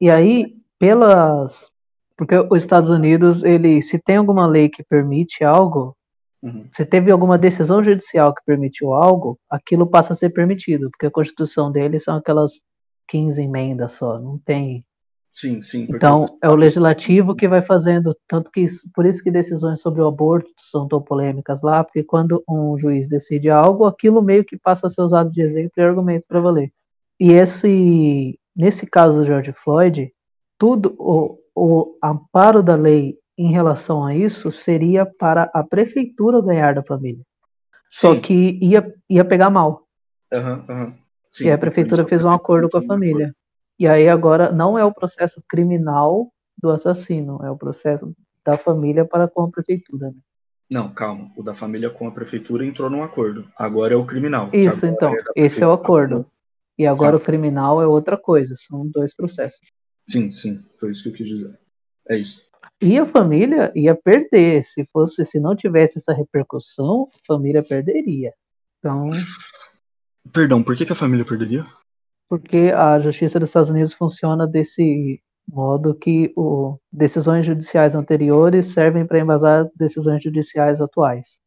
E 0.00 0.10
aí, 0.10 0.56
pelas 0.78 1.70
porque 2.16 2.36
os 2.50 2.58
Estados 2.58 2.90
Unidos, 2.90 3.42
ele 3.42 3.82
se 3.82 3.98
tem 3.98 4.16
alguma 4.16 4.46
lei 4.46 4.68
que 4.68 4.82
permite 4.82 5.42
algo, 5.44 5.96
Uhum. 6.44 6.66
se 6.76 6.84
teve 6.84 7.10
alguma 7.10 7.38
decisão 7.38 7.82
judicial 7.82 8.34
que 8.34 8.42
permitiu 8.44 8.92
algo, 8.92 9.38
aquilo 9.48 9.86
passa 9.86 10.12
a 10.12 10.16
ser 10.16 10.28
permitido, 10.28 10.90
porque 10.90 11.06
a 11.06 11.10
Constituição 11.10 11.72
deles 11.72 12.04
são 12.04 12.16
aquelas 12.16 12.60
15 13.08 13.40
emendas 13.40 13.92
só, 13.92 14.18
não 14.18 14.36
tem 14.36 14.84
Sim, 15.30 15.62
sim. 15.62 15.86
então, 15.88 16.26
é 16.42 16.48
o 16.50 16.54
legislativo 16.54 17.34
que 17.34 17.48
vai 17.48 17.62
fazendo, 17.62 18.14
tanto 18.28 18.50
que 18.50 18.68
por 18.94 19.06
isso 19.06 19.22
que 19.24 19.30
decisões 19.30 19.80
sobre 19.80 20.02
o 20.02 20.06
aborto 20.06 20.50
são 20.70 20.86
tão 20.86 21.00
polêmicas 21.00 21.62
lá, 21.62 21.82
porque 21.82 22.04
quando 22.04 22.44
um 22.46 22.76
juiz 22.78 23.08
decide 23.08 23.48
algo, 23.48 23.86
aquilo 23.86 24.20
meio 24.22 24.44
que 24.44 24.58
passa 24.58 24.86
a 24.86 24.90
ser 24.90 25.00
usado 25.00 25.30
de 25.32 25.40
exemplo 25.40 25.72
e 25.78 25.80
argumento 25.80 26.26
para 26.28 26.40
valer. 26.40 26.70
E 27.18 27.32
esse, 27.32 28.38
nesse 28.54 28.86
caso 28.86 29.20
do 29.20 29.26
George 29.26 29.52
Floyd, 29.64 30.12
tudo 30.58 30.94
o, 31.54 31.96
amparo 32.02 32.62
da 32.62 32.74
lei 32.74 33.16
em 33.36 33.50
relação 33.50 34.04
a 34.04 34.14
isso 34.14 34.50
seria 34.50 35.04
para 35.06 35.50
a 35.54 35.62
prefeitura 35.62 36.40
ganhar 36.40 36.74
da 36.74 36.82
família. 36.82 37.22
Só 37.88 38.14
Sim. 38.14 38.20
que 38.20 38.58
ia, 38.60 38.94
ia 39.08 39.24
pegar 39.24 39.50
mal. 39.50 39.86
Aham, 40.32 40.64
aham. 40.68 40.94
Sim, 41.30 41.46
e 41.46 41.50
a 41.50 41.58
prefeitura 41.58 42.06
fez 42.06 42.24
um 42.24 42.30
acordo 42.30 42.68
com 42.68 42.78
a 42.78 42.82
família. 42.82 43.34
E 43.78 43.88
aí 43.88 44.08
agora 44.08 44.52
não 44.52 44.78
é 44.78 44.84
o 44.84 44.92
processo 44.94 45.42
criminal 45.48 46.32
do 46.56 46.70
assassino, 46.70 47.40
é 47.42 47.50
o 47.50 47.56
processo 47.56 48.14
da 48.44 48.56
família 48.56 49.04
para 49.04 49.26
com 49.26 49.42
a 49.42 49.50
prefeitura. 49.50 50.08
né? 50.08 50.14
Não, 50.70 50.92
calma. 50.92 51.30
O 51.36 51.42
da 51.42 51.54
família 51.54 51.90
com 51.90 52.06
a 52.06 52.12
prefeitura 52.12 52.64
entrou 52.64 52.88
num 52.88 53.02
acordo. 53.02 53.48
Agora 53.58 53.94
é 53.94 53.96
o 53.96 54.06
criminal. 54.06 54.48
Isso, 54.52 54.86
então, 54.86 55.12
da 55.12 55.22
esse 55.34 55.62
é 55.62 55.66
o 55.66 55.72
acordo. 55.72 56.26
E 56.78 56.86
agora 56.86 57.12
Tá. 57.12 57.16
o 57.18 57.20
criminal 57.20 57.80
é 57.82 57.86
outra 57.86 58.16
coisa, 58.16 58.54
são 58.56 58.86
dois 58.86 59.14
processos. 59.14 59.72
Sim, 60.08 60.30
sim. 60.30 60.62
Foi 60.78 60.90
isso 60.90 61.02
que 61.02 61.08
eu 61.08 61.12
quis 61.12 61.28
dizer. 61.28 61.58
É 62.08 62.16
isso. 62.16 62.42
E 62.82 62.98
a 62.98 63.06
família 63.06 63.72
ia 63.74 63.94
perder, 63.94 64.64
se 64.64 64.86
fosse, 64.92 65.24
se 65.24 65.38
não 65.40 65.54
tivesse 65.56 65.98
essa 65.98 66.12
repercussão, 66.12 67.08
a 67.14 67.18
família 67.26 67.62
perderia. 67.62 68.32
Então, 68.78 69.10
Perdão, 70.32 70.62
por 70.62 70.74
que, 70.76 70.84
que 70.86 70.92
a 70.92 70.96
família 70.96 71.24
perderia? 71.24 71.66
porque 72.28 72.72
a 72.74 72.98
justiça 72.98 73.38
dos 73.38 73.50
Estados 73.50 73.70
Unidos 73.70 73.92
funciona 73.94 74.46
desse 74.46 75.20
modo 75.46 75.94
que 75.94 76.32
o, 76.34 76.76
decisões 76.90 77.46
judiciais 77.46 77.94
anteriores 77.94 78.66
servem 78.68 79.06
para 79.06 79.20
embasar 79.20 79.70
decisões 79.76 80.22
judiciais 80.22 80.80
atuais. 80.80 81.38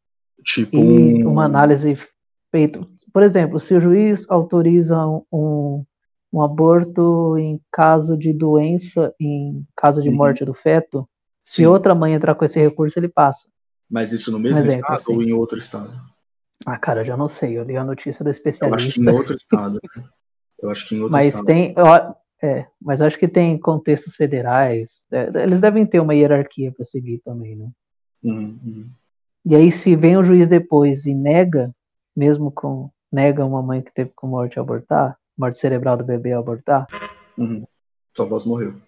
Tipo, 0.46 0.78
E 0.78 1.26
um- 1.26 1.32
uma 1.32 1.44
análise 1.46 1.98
feita, 2.52 2.88
por 3.12 3.24
exemplo, 3.24 3.60
se 3.60 3.74
o 3.74 3.82
juiz 3.82 4.26
autoriza 4.30 4.96
um, 5.32 5.84
um 6.32 6.42
aborto 6.42 7.38
em 7.38 7.60
caso 7.72 8.18
de 8.18 8.34
doença, 8.34 9.14
em 9.20 9.66
caso 9.76 10.02
de 10.02 10.10
Uhum. 10.10 10.16
morte 10.16 10.44
do 10.44 10.54
feto, 10.54 11.08
se 11.44 11.58
Sim. 11.58 11.66
outra 11.68 11.96
mãe 11.96 12.14
entrar 12.14 12.36
com 12.36 12.44
esse 12.46 12.60
recurso, 12.60 13.00
ele 13.00 13.08
passa. 13.08 13.48
Mas 13.90 14.12
isso 14.12 14.32
no 14.32 14.40
mesmo 14.40 14.60
exemplo, 14.60 14.82
estado 14.82 14.98
assim. 14.98 15.14
ou 15.16 15.24
em 15.24 15.32
outro 15.32 15.58
estado? 15.58 15.94
Ah, 16.66 16.78
cara, 16.78 17.02
eu 17.02 17.06
já 17.06 17.16
não 17.16 17.28
sei, 17.28 17.58
eu 17.58 17.64
li 17.64 17.78
a 17.78 17.84
notícia 17.84 18.24
do 18.24 18.28
Eu 18.28 18.32
acho 18.32 18.42
que 18.42 18.50
especialista. 18.50 19.02
em 19.02 19.10
outro 19.10 19.34
estado. 19.36 19.74
né? 19.96 20.04
Eu 20.62 20.70
acho 20.70 20.88
que 20.88 20.96
em 20.96 21.00
outro 21.00 21.14
Mas 21.14 21.28
estado. 21.28 21.46
tem, 21.46 21.74
ó, 21.78 22.14
é, 22.44 22.68
mas 22.82 23.02
acho 23.02 23.18
que 23.18 23.28
tem 23.28 23.58
contextos 23.58 24.16
federais. 24.16 25.06
é, 25.12 25.44
eles 25.44 25.62
devem 25.62 25.86
ter 25.86 26.00
uma 26.00 26.14
hierarquia 26.14 26.72
para 26.72 26.84
seguir 26.86 27.20
também, 27.24 27.56
né? 27.56 27.70
Uhum, 28.24 28.60
uhum. 28.66 28.90
E 29.46 29.56
aí, 29.56 29.72
se 29.72 29.96
vem 29.96 30.18
o 30.18 30.24
juiz 30.24 30.48
depois 30.48 31.06
e 31.06 31.14
nega, 31.14 31.74
mesmo 32.16 32.52
com 32.52 32.90
nega 33.10 33.46
uma 33.46 33.62
mãe 33.62 33.82
que 33.82 33.94
teve 33.94 34.12
com 34.14 34.28
morte 34.28 34.60
abortar, 34.60 35.16
morte 35.38 35.60
cerebral 35.60 35.98
do 35.98 36.04
bebê 36.04 36.34
ao 36.34 36.42
abortar, 36.42 36.88
Uhum. 37.38 37.68
Sua 38.16 38.26
voz 38.26 38.46
morreu. 38.46 38.82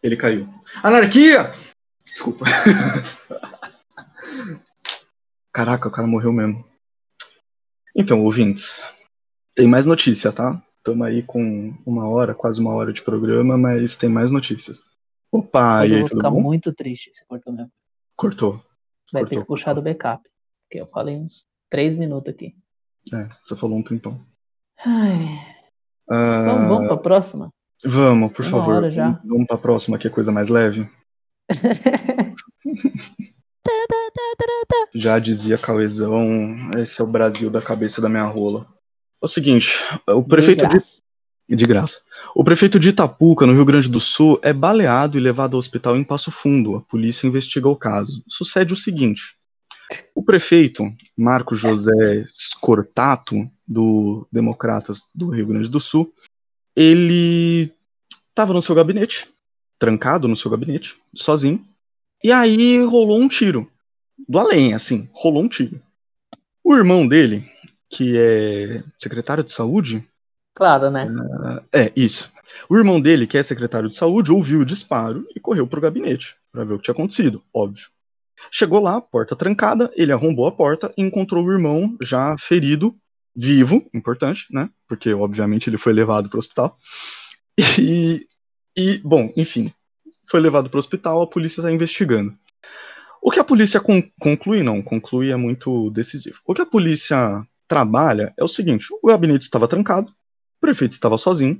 Ele 0.00 0.16
caiu. 0.16 0.48
Anarquia! 0.80 1.50
Desculpa. 2.04 2.44
Caraca, 5.52 5.88
o 5.88 5.90
cara 5.90 6.06
morreu 6.06 6.32
mesmo. 6.32 6.64
Então, 7.96 8.22
ouvintes, 8.22 8.80
tem 9.54 9.66
mais 9.66 9.86
notícia, 9.86 10.32
tá? 10.32 10.62
Estamos 10.78 11.06
aí 11.06 11.22
com 11.22 11.74
uma 11.84 12.08
hora, 12.08 12.34
quase 12.34 12.60
uma 12.60 12.74
hora 12.74 12.92
de 12.92 13.02
programa, 13.02 13.58
mas 13.58 13.96
tem 13.96 14.08
mais 14.08 14.30
notícias. 14.30 14.84
Opa, 15.32 15.84
e 15.84 15.90
eu 15.90 15.94
aí, 15.94 16.00
vou 16.00 16.08
tudo 16.10 16.18
ficar 16.18 16.30
bom? 16.30 16.40
muito 16.40 16.72
triste 16.72 17.10
se 17.12 17.24
cortou 17.26 17.52
mesmo. 17.52 17.72
Cortou. 18.14 18.52
Vai 19.12 19.22
Cortou, 19.22 19.28
ter 19.28 19.40
que 19.40 19.46
puxar 19.46 19.72
do 19.72 19.82
backup. 19.82 20.22
Porque 20.68 20.80
eu 20.80 20.86
falei 20.86 21.16
uns 21.16 21.44
três 21.68 21.96
minutos 21.96 22.32
aqui. 22.32 22.54
É, 23.12 23.28
você 23.44 23.56
falou 23.56 23.78
um 23.78 23.82
tempão. 23.82 24.24
Ai, 24.84 25.55
Vamos, 26.08 26.68
vamos 26.68 26.86
pra 26.86 26.96
próxima? 26.96 27.50
vamos, 27.84 28.32
por 28.32 28.44
Uma 28.44 28.50
favor. 28.50 28.82
Vamos 29.24 29.46
pra 29.46 29.58
próxima, 29.58 29.98
que 29.98 30.06
é 30.06 30.10
coisa 30.10 30.32
mais 30.32 30.48
leve. 30.48 30.88
Já 34.94 35.18
dizia 35.18 35.58
Cauezão, 35.58 36.70
esse 36.76 37.00
é 37.00 37.04
o 37.04 37.08
Brasil 37.08 37.50
da 37.50 37.60
cabeça 37.60 38.00
da 38.00 38.08
minha 38.08 38.24
rola. 38.24 38.66
É 39.22 39.24
o 39.24 39.28
seguinte, 39.28 39.74
o 40.08 40.22
prefeito 40.22 40.62
de, 40.62 40.70
graça. 40.70 41.00
de 41.48 41.66
graça. 41.66 42.00
O 42.34 42.44
prefeito 42.44 42.78
de 42.78 42.90
Itapuca, 42.90 43.46
no 43.46 43.52
Rio 43.52 43.64
Grande 43.64 43.88
do 43.88 44.00
Sul, 44.00 44.38
é 44.42 44.52
baleado 44.52 45.18
e 45.18 45.20
levado 45.20 45.54
ao 45.54 45.58
hospital 45.58 45.96
em 45.96 46.04
Passo 46.04 46.30
Fundo. 46.30 46.76
A 46.76 46.80
polícia 46.80 47.26
investiga 47.26 47.68
o 47.68 47.76
caso. 47.76 48.22
Sucede 48.28 48.72
o 48.72 48.76
seguinte: 48.76 49.36
o 50.14 50.22
prefeito 50.22 50.84
Marco 51.16 51.54
José 51.54 52.24
Scortato, 52.28 53.50
do 53.66 54.26
Democratas 54.30 55.04
do 55.14 55.30
Rio 55.30 55.46
Grande 55.46 55.68
do 55.68 55.80
Sul, 55.80 56.12
ele 56.74 57.72
estava 58.28 58.52
no 58.52 58.62
seu 58.62 58.74
gabinete, 58.74 59.28
trancado 59.78 60.28
no 60.28 60.36
seu 60.36 60.50
gabinete, 60.50 60.96
sozinho, 61.14 61.64
e 62.22 62.30
aí 62.30 62.82
rolou 62.84 63.20
um 63.20 63.28
tiro. 63.28 63.70
Do 64.28 64.38
além, 64.38 64.74
assim, 64.74 65.08
rolou 65.12 65.42
um 65.42 65.48
tiro. 65.48 65.80
O 66.62 66.74
irmão 66.74 67.06
dele, 67.06 67.50
que 67.88 68.16
é 68.16 68.82
secretário 68.98 69.44
de 69.44 69.52
saúde, 69.52 70.06
Claro, 70.56 70.90
né? 70.90 71.06
é, 71.70 71.92
isso. 71.94 72.32
O 72.66 72.78
irmão 72.78 72.98
dele, 72.98 73.26
que 73.26 73.36
é 73.36 73.42
secretário 73.42 73.90
de 73.90 73.94
saúde, 73.94 74.32
ouviu 74.32 74.60
o 74.60 74.64
disparo 74.64 75.26
e 75.36 75.38
correu 75.38 75.66
pro 75.66 75.82
gabinete 75.82 76.34
para 76.50 76.64
ver 76.64 76.72
o 76.72 76.78
que 76.78 76.84
tinha 76.84 76.94
acontecido, 76.94 77.42
óbvio. 77.52 77.88
Chegou 78.50 78.80
lá, 78.80 78.98
porta 78.98 79.36
trancada, 79.36 79.92
ele 79.94 80.12
arrombou 80.12 80.46
a 80.46 80.52
porta 80.52 80.92
e 80.96 81.02
encontrou 81.02 81.44
o 81.44 81.52
irmão 81.52 81.94
já 82.00 82.36
ferido, 82.38 82.96
vivo, 83.36 83.84
importante, 83.92 84.46
né? 84.50 84.70
Porque, 84.88 85.12
obviamente, 85.12 85.68
ele 85.68 85.76
foi 85.78 85.92
levado 85.92 86.28
para 86.28 86.36
o 86.36 86.38
hospital. 86.38 86.76
E, 87.78 88.26
e, 88.76 88.98
bom, 88.98 89.32
enfim, 89.36 89.72
foi 90.30 90.40
levado 90.40 90.68
para 90.70 90.76
o 90.76 90.78
hospital, 90.78 91.22
a 91.22 91.26
polícia 91.26 91.60
está 91.60 91.70
investigando. 91.70 92.36
O 93.22 93.30
que 93.30 93.40
a 93.40 93.44
polícia 93.44 93.80
con- 93.80 94.02
conclui, 94.20 94.62
não, 94.62 94.82
conclui 94.82 95.30
é 95.30 95.36
muito 95.36 95.90
decisivo. 95.90 96.38
O 96.46 96.54
que 96.54 96.62
a 96.62 96.66
polícia 96.66 97.44
trabalha 97.66 98.32
é 98.36 98.44
o 98.44 98.48
seguinte: 98.48 98.86
o 99.02 99.08
gabinete 99.08 99.42
estava 99.42 99.66
trancado, 99.66 100.10
o 100.10 100.60
prefeito 100.60 100.92
estava 100.92 101.18
sozinho. 101.18 101.58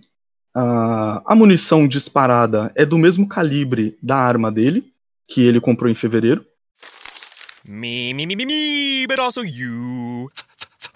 ah, 0.54 1.22
a 1.26 1.34
munição 1.34 1.86
disparada 1.86 2.72
é 2.74 2.86
do 2.86 2.96
mesmo 2.96 3.28
calibre 3.28 3.98
da 4.02 4.16
arma 4.16 4.50
dele, 4.50 4.92
que 5.28 5.42
ele 5.42 5.60
comprou 5.60 5.90
em 5.90 5.94
fevereiro. 5.94 6.44
Me, 7.68 8.14
me, 8.14 8.26
me, 8.26 8.36
me, 8.36 8.46
me, 8.46 9.06
but 9.08 9.18
also 9.18 9.42
you. 9.42 10.30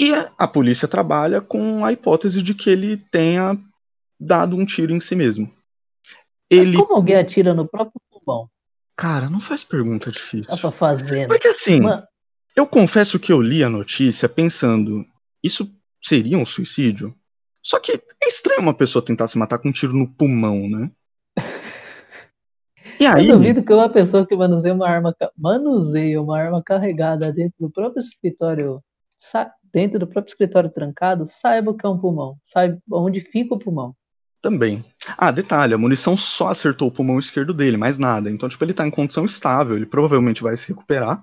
E 0.00 0.12
a 0.36 0.46
polícia 0.46 0.86
trabalha 0.86 1.40
com 1.40 1.84
a 1.84 1.92
hipótese 1.92 2.40
de 2.42 2.54
que 2.54 2.70
ele 2.70 2.96
tenha 2.96 3.58
dado 4.18 4.56
um 4.56 4.64
tiro 4.64 4.92
em 4.92 5.00
si 5.00 5.14
mesmo. 5.16 5.52
Ele. 6.50 6.76
Como 6.76 6.94
alguém 6.94 7.16
atira 7.16 7.52
no 7.52 7.66
próprio 7.66 8.00
pulmão? 8.10 8.48
Cara, 8.96 9.28
não 9.28 9.40
faz 9.40 9.62
pergunta 9.64 10.10
difícil. 10.10 10.50
Dá 10.50 10.56
pra 10.56 10.70
fazer, 10.70 11.20
né? 11.22 11.26
Porque 11.26 11.48
assim, 11.48 11.80
Mano, 11.80 12.02
eu 12.56 12.66
confesso 12.66 13.18
que 13.18 13.32
eu 13.32 13.40
li 13.40 13.62
a 13.62 13.68
notícia 13.68 14.28
pensando, 14.28 15.04
isso 15.42 15.70
seria 16.02 16.38
um 16.38 16.46
suicídio? 16.46 17.14
Só 17.62 17.78
que 17.78 17.92
é 17.92 18.26
estranho 18.26 18.62
uma 18.62 18.74
pessoa 18.74 19.04
tentar 19.04 19.28
se 19.28 19.36
matar 19.36 19.58
com 19.58 19.68
um 19.68 19.72
tiro 19.72 19.92
no 19.92 20.08
pulmão, 20.08 20.68
né? 20.68 20.90
E 23.00 23.06
aí, 23.06 23.28
eu 23.28 23.36
duvido 23.36 23.62
que 23.62 23.72
uma 23.72 23.88
pessoa 23.88 24.26
que 24.26 24.34
manuseia 24.34 24.74
uma 24.74 24.88
arma, 24.88 25.14
manuseia 25.36 26.20
uma 26.20 26.36
arma 26.36 26.60
carregada 26.62 27.32
dentro 27.32 27.54
do 27.60 27.70
próprio 27.70 28.00
escritório, 28.00 28.82
sa- 29.16 29.52
dentro 29.72 29.98
do 29.98 30.06
próprio 30.06 30.30
escritório 30.30 30.70
trancado, 30.70 31.26
saiba 31.28 31.70
o 31.70 31.74
que 31.74 31.86
é 31.86 31.88
um 31.88 31.98
pulmão, 31.98 32.36
saiba 32.44 32.78
onde 32.90 33.20
fica 33.20 33.54
o 33.54 33.58
pulmão. 33.58 33.94
também. 34.40 34.84
Ah, 35.16 35.30
detalhe, 35.30 35.74
a 35.74 35.78
munição 35.78 36.16
só 36.16 36.48
acertou 36.48 36.88
o 36.88 36.92
pulmão 36.92 37.18
esquerdo 37.18 37.52
dele, 37.52 37.76
mais 37.76 37.98
nada. 37.98 38.30
Então, 38.30 38.48
tipo, 38.48 38.64
ele 38.64 38.74
tá 38.74 38.86
em 38.86 38.90
condição 38.90 39.24
estável, 39.24 39.76
ele 39.76 39.86
provavelmente 39.86 40.42
vai 40.42 40.56
se 40.56 40.68
recuperar. 40.68 41.22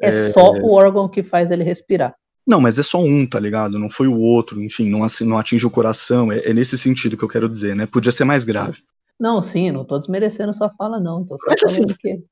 É, 0.00 0.30
só 0.32 0.52
o 0.52 0.72
órgão 0.72 1.08
que 1.08 1.22
faz 1.22 1.50
ele 1.50 1.64
respirar. 1.64 2.14
Não, 2.46 2.60
mas 2.60 2.78
é 2.78 2.82
só 2.82 3.00
um, 3.02 3.26
tá 3.26 3.40
ligado? 3.40 3.78
Não 3.78 3.90
foi 3.90 4.06
o 4.06 4.16
outro, 4.16 4.62
enfim, 4.62 4.88
não, 4.88 5.02
assim, 5.02 5.24
não 5.24 5.38
atinge 5.38 5.66
o 5.66 5.70
coração. 5.70 6.30
É, 6.30 6.50
é 6.50 6.52
nesse 6.52 6.78
sentido 6.78 7.16
que 7.16 7.24
eu 7.24 7.28
quero 7.28 7.48
dizer, 7.48 7.74
né? 7.74 7.86
Podia 7.86 8.12
ser 8.12 8.24
mais 8.24 8.44
grave. 8.44 8.82
Não, 9.18 9.42
sim, 9.42 9.70
não 9.70 9.84
tô 9.84 9.98
desmerecendo 9.98 10.54
sua 10.54 10.70
fala, 10.70 11.00
não. 11.00 11.24
Tô 11.24 11.36
só 11.38 11.46
Mas 11.48 11.64
assim, 11.64 11.82
falando 11.82 11.98
que. 11.98 12.22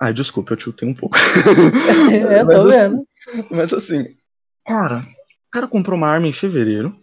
Ai, 0.00 0.14
desculpa, 0.14 0.52
eu 0.52 0.56
tiltei 0.56 0.88
um 0.88 0.94
pouco. 0.94 1.16
É, 2.10 2.42
Mas 2.42 2.56
tô 2.56 2.62
assim, 2.62 2.70
vendo. 2.70 3.06
Mas 3.50 3.72
assim, 3.72 4.16
cara, 4.66 5.00
o 5.00 5.50
cara 5.50 5.66
comprou 5.68 5.96
uma 5.96 6.08
arma 6.08 6.26
em 6.26 6.32
fevereiro. 6.32 6.96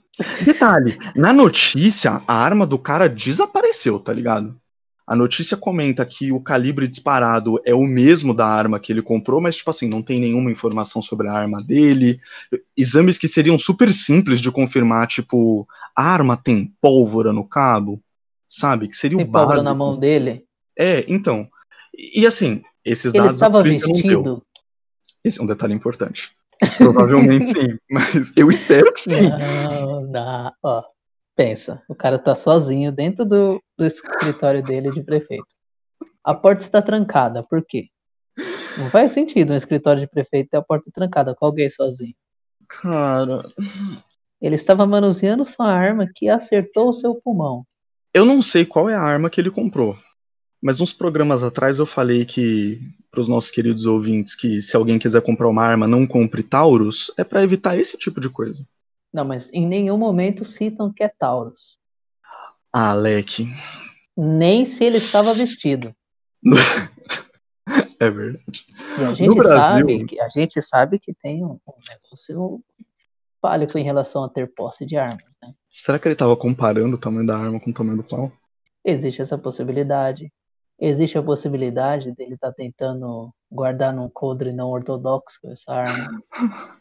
Detalhe, 0.44 0.98
na 1.16 1.32
notícia, 1.32 2.24
a 2.28 2.34
arma 2.36 2.66
do 2.66 2.80
cara 2.80 3.08
desapareceu, 3.08 4.00
tá 4.00 4.12
ligado? 4.12 4.60
A 5.06 5.16
notícia 5.16 5.56
comenta 5.56 6.06
que 6.06 6.34
o 6.34 6.42
calibre 6.42 6.86
disparado 6.86 7.62
é 7.66 7.74
o 7.74 7.84
mesmo 7.84 8.34
da 8.34 8.46
arma 8.46 8.78
que 8.78 8.92
ele 8.92 9.02
comprou, 9.02 9.40
mas, 9.40 9.56
tipo 9.56 9.70
assim, 9.70 9.88
não 9.88 10.02
tem 10.02 10.20
nenhuma 10.20 10.52
informação 10.52 11.02
sobre 11.02 11.30
a 11.30 11.34
arma 11.34 11.64
dele. 11.64 12.20
Exames 12.76 13.18
que 13.18 13.28
seriam 13.28 13.58
super 13.58 13.94
simples 13.94 14.42
de 14.42 14.52
confirmar, 14.52 15.08
tipo, 15.08 15.66
a 15.96 16.04
arma 16.04 16.36
tem 16.36 16.74
pólvora 16.82 17.32
no 17.32 17.48
cabo, 17.48 18.02
sabe? 18.50 18.90
Que 18.90 18.98
seria 18.98 19.18
Tem 19.18 19.26
o 19.26 19.32
pólvora 19.32 19.48
básico. 19.58 19.64
na 19.64 19.74
mão 19.74 19.98
dele. 19.98 20.44
É, 20.78 21.06
então. 21.08 21.48
E, 21.98 22.28
assim, 22.28 22.62
esses 22.84 23.14
Ele 23.14 23.24
dados 23.24 23.36
estava 23.36 23.60
a 23.60 23.64
polícia 23.64 23.88
não 23.88 23.94
deu. 24.02 24.24
vestido. 24.24 24.44
Esse 25.24 25.40
é 25.40 25.44
um 25.44 25.48
detalhe 25.48 25.74
importante. 25.74 26.36
Provavelmente 26.78 27.48
sim, 27.48 27.78
mas 27.90 28.32
eu 28.36 28.50
espero 28.50 28.92
que 28.94 29.00
sim. 29.02 29.30
Não, 29.30 30.02
não. 30.02 30.52
Ó, 30.64 30.84
pensa, 31.36 31.82
o 31.88 31.96
cara 31.96 32.18
tá 32.18 32.36
sozinho 32.36 32.92
dentro 32.92 33.24
do, 33.26 33.62
do 33.78 33.86
escritório 33.86 34.64
dele 34.64 34.90
de 34.92 35.04
prefeito. 35.04 35.48
A 36.24 36.34
porta 36.34 36.64
está 36.64 36.82
trancada, 36.82 37.44
por 37.44 37.64
quê? 37.66 37.88
Não 38.78 38.90
faz 38.90 39.12
sentido 39.14 39.54
um 39.54 39.56
escritório 39.56 40.02
de 40.02 40.08
prefeito 40.08 40.50
ter 40.52 40.58
a 40.58 40.62
porta 40.62 40.92
trancada 40.94 41.34
com 41.36 41.46
alguém 41.46 41.70
sozinho. 41.70 42.16
Cara, 42.68 43.44
Ele 44.42 44.56
estava 44.56 44.86
manuseando 44.86 45.46
sua 45.46 45.68
arma 45.72 46.08
que 46.14 46.30
acertou 46.30 46.90
o 46.90 46.94
seu 46.94 47.16
pulmão. 47.16 47.66
eu 48.14 48.26
não 48.26 48.42
sei 48.42 48.66
qual 48.66 48.90
é 48.90 48.96
a 48.96 49.02
arma 49.02 49.30
que 49.30 49.40
ele 49.42 49.52
comprou. 49.52 49.98
Mas 50.62 50.82
uns 50.82 50.92
programas 50.92 51.44
atrás 51.44 51.78
eu 51.80 51.86
falei 51.86 52.26
que, 52.26 52.80
para 53.18 53.22
os 53.24 53.28
nossos 53.28 53.50
queridos 53.50 53.88
ouvintes, 53.88 54.36
que 54.36 54.62
se 54.62 54.76
alguém 54.78 55.00
quiser 55.00 55.24
comprar 55.24 55.48
uma 55.50 55.64
arma, 55.64 55.88
não 55.88 56.06
compre 56.06 56.44
Taurus, 56.44 57.12
é 57.18 57.24
para 57.24 57.44
evitar 57.44 57.76
esse 57.76 57.98
tipo 57.98 58.22
de 58.22 58.30
coisa. 58.30 58.64
Não, 59.12 59.26
mas 59.26 59.50
em 59.52 59.66
nenhum 59.66 59.98
momento 59.98 60.46
citam 60.46 60.94
que 60.94 61.04
é 61.04 61.10
Taurus. 61.10 61.80
Ah, 62.72 62.92
Alec. 62.92 63.48
Nem 64.16 64.66
se 64.66 64.84
ele 64.84 64.98
estava 64.98 65.34
vestido. 65.34 65.96
É 68.00 68.12
verdade. 68.12 68.66
E 69.00 69.04
a 69.04 69.14
gente 69.16 69.36
Brasil- 69.36 69.58
sabe 69.58 70.06
que 70.06 70.22
a 70.22 70.30
gente 70.30 70.62
sabe 70.62 71.00
que 71.00 71.16
tem 71.16 71.44
um, 71.44 71.60
um 71.68 71.74
negócio 71.90 72.64
pálico 73.42 73.78
em 73.78 73.84
relação 73.84 74.24
a 74.24 74.30
ter 74.30 74.54
posse 74.54 74.86
de 74.86 74.96
armas, 74.96 75.36
né? 75.42 75.52
Será 75.68 75.98
que 75.98 76.08
ele 76.08 76.16
tava 76.16 76.38
comparando 76.38 76.96
o 76.96 77.00
tamanho 77.00 77.26
da 77.26 77.36
arma 77.36 77.60
com 77.60 77.72
o 77.72 77.74
tamanho 77.74 77.98
do 77.98 78.04
pau? 78.04 78.32
Existe 78.86 79.24
essa 79.24 79.36
possibilidade. 79.36 80.32
Existe 80.80 81.18
a 81.18 81.24
possibilidade 81.24 82.12
dele 82.12 82.36
estar 82.36 82.52
tentando 82.52 83.34
guardar 83.52 83.94
num 83.94 84.10
coldre 84.10 84.54
não 84.54 84.70
ortodoxo 84.70 85.40
essa 85.46 85.72
arma. 85.72 86.22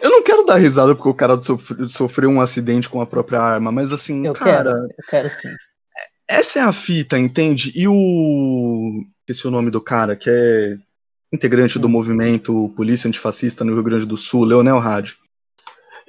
Eu 0.00 0.10
não 0.10 0.22
quero 0.22 0.44
dar 0.44 0.56
risada 0.56 0.94
porque 0.94 1.08
o 1.08 1.14
cara 1.14 1.40
sofre- 1.42 1.88
sofreu 1.88 2.30
um 2.30 2.40
acidente 2.40 2.88
com 2.88 3.00
a 3.00 3.06
própria 3.06 3.40
arma, 3.40 3.72
mas 3.72 3.92
assim, 3.92 4.24
Eu 4.24 4.32
cara, 4.32 4.70
quero, 4.72 4.76
eu 4.76 5.04
quero 5.08 5.30
sim. 5.30 5.48
essa 6.28 6.60
é 6.60 6.62
a 6.62 6.72
fita, 6.72 7.18
entende? 7.18 7.72
E 7.74 7.88
o. 7.88 9.04
Esse 9.26 9.44
é 9.44 9.48
o 9.48 9.52
nome 9.52 9.70
do 9.70 9.80
cara, 9.80 10.14
que 10.14 10.30
é 10.30 10.78
integrante 11.32 11.78
do 11.78 11.88
movimento 11.88 12.72
Polícia 12.76 13.08
Antifascista 13.08 13.64
no 13.64 13.74
Rio 13.74 13.82
Grande 13.82 14.06
do 14.06 14.16
Sul, 14.16 14.44
Leonel 14.44 14.78
Hadi. 14.78 15.16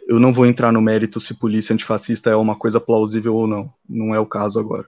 Eu 0.08 0.20
não 0.20 0.32
vou 0.34 0.46
entrar 0.46 0.72
no 0.72 0.82
mérito 0.82 1.20
se 1.20 1.34
polícia 1.34 1.74
antifascista 1.74 2.30
é 2.32 2.36
uma 2.36 2.56
coisa 2.56 2.80
plausível 2.80 3.36
ou 3.36 3.46
não. 3.46 3.72
Não 3.88 4.16
é 4.16 4.20
o 4.20 4.26
caso 4.26 4.60
agora. 4.60 4.88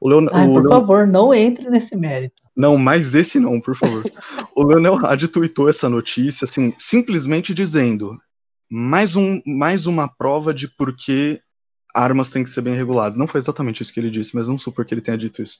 O 0.00 0.08
Leon... 0.08 0.26
Ai, 0.32 0.46
o 0.46 0.52
por 0.54 0.62
Leon- 0.62 0.70
favor, 0.70 1.06
não 1.06 1.34
entre 1.34 1.68
nesse 1.70 1.96
mérito. 1.96 2.42
Não, 2.56 2.76
mas 2.76 3.14
esse 3.14 3.38
não, 3.38 3.60
por 3.60 3.74
favor. 3.76 4.04
o 4.54 4.62
Leonel 4.62 4.96
Hadi 5.04 5.28
tweetou 5.28 5.68
essa 5.68 5.88
notícia, 5.88 6.44
assim, 6.44 6.74
simplesmente 6.78 7.54
dizendo 7.54 8.20
mais, 8.70 9.16
um, 9.16 9.40
mais 9.46 9.86
uma 9.86 10.08
prova 10.08 10.52
de 10.52 10.68
por 10.68 10.94
que 10.96 11.40
armas 11.94 12.30
têm 12.30 12.44
que 12.44 12.50
ser 12.50 12.60
bem 12.60 12.74
reguladas. 12.74 13.16
Não 13.16 13.26
foi 13.26 13.38
exatamente 13.38 13.82
isso 13.82 13.92
que 13.92 14.00
ele 14.00 14.10
disse, 14.10 14.34
mas 14.34 14.48
não 14.48 14.58
supor 14.58 14.84
que 14.84 14.94
ele 14.94 15.00
tenha 15.00 15.18
dito 15.18 15.42
isso. 15.42 15.58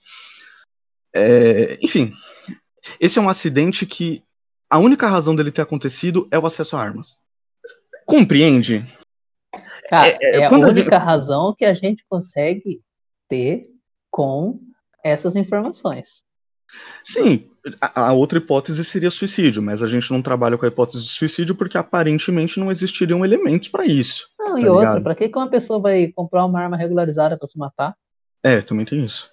É, 1.15 1.79
enfim, 1.83 2.13
esse 3.01 3.19
é 3.19 3.23
um 3.23 3.29
acidente 3.29 3.85
que 3.85 4.23
a 4.69 4.79
única 4.79 5.09
razão 5.09 5.35
dele 5.35 5.51
ter 5.51 5.63
acontecido 5.63 6.29
é 6.31 6.39
o 6.39 6.47
acesso 6.47 6.77
a 6.77 6.81
armas. 6.81 7.17
Compreende? 8.07 8.87
Cara, 9.89 10.09
É, 10.09 10.19
é, 10.21 10.37
é, 10.41 10.47
a 10.47 10.53
única 10.53 10.99
razão 10.99 11.55
que 11.57 11.65
a 11.65 11.75
gente 11.75 12.05
consegue 12.09 12.81
ter 13.29 13.70
com 14.11 14.59
essas 15.05 15.37
informações. 15.37 16.23
Sim, 17.03 17.51
a, 17.81 18.09
a 18.09 18.13
outra 18.13 18.39
hipótese 18.39 18.85
seria 18.85 19.11
suicídio, 19.11 19.61
mas 19.63 19.83
a 19.83 19.89
gente 19.89 20.11
não 20.13 20.23
trabalha 20.23 20.57
com 20.57 20.65
a 20.65 20.69
hipótese 20.69 21.05
de 21.05 21.11
suicídio 21.11 21.55
porque 21.55 21.77
aparentemente 21.77 22.61
não 22.61 22.71
existiriam 22.71 23.25
elementos 23.25 23.69
para 23.69 23.85
isso. 23.85 24.29
Não, 24.39 24.57
e 24.59 24.63
Tá 24.65 24.71
outra, 24.71 24.89
ligado? 24.89 25.03
pra 25.03 25.15
que 25.17 25.29
que 25.29 25.37
uma 25.39 25.51
pessoa 25.51 25.81
vai 25.81 26.09
comprar 26.13 26.45
uma 26.47 26.61
arma 26.61 26.77
regularizada 26.77 27.37
pra 27.37 27.49
se 27.49 27.59
matar? 27.59 27.97
É, 28.43 28.63
também 28.63 28.87
tem 28.87 29.05
isso. 29.05 29.29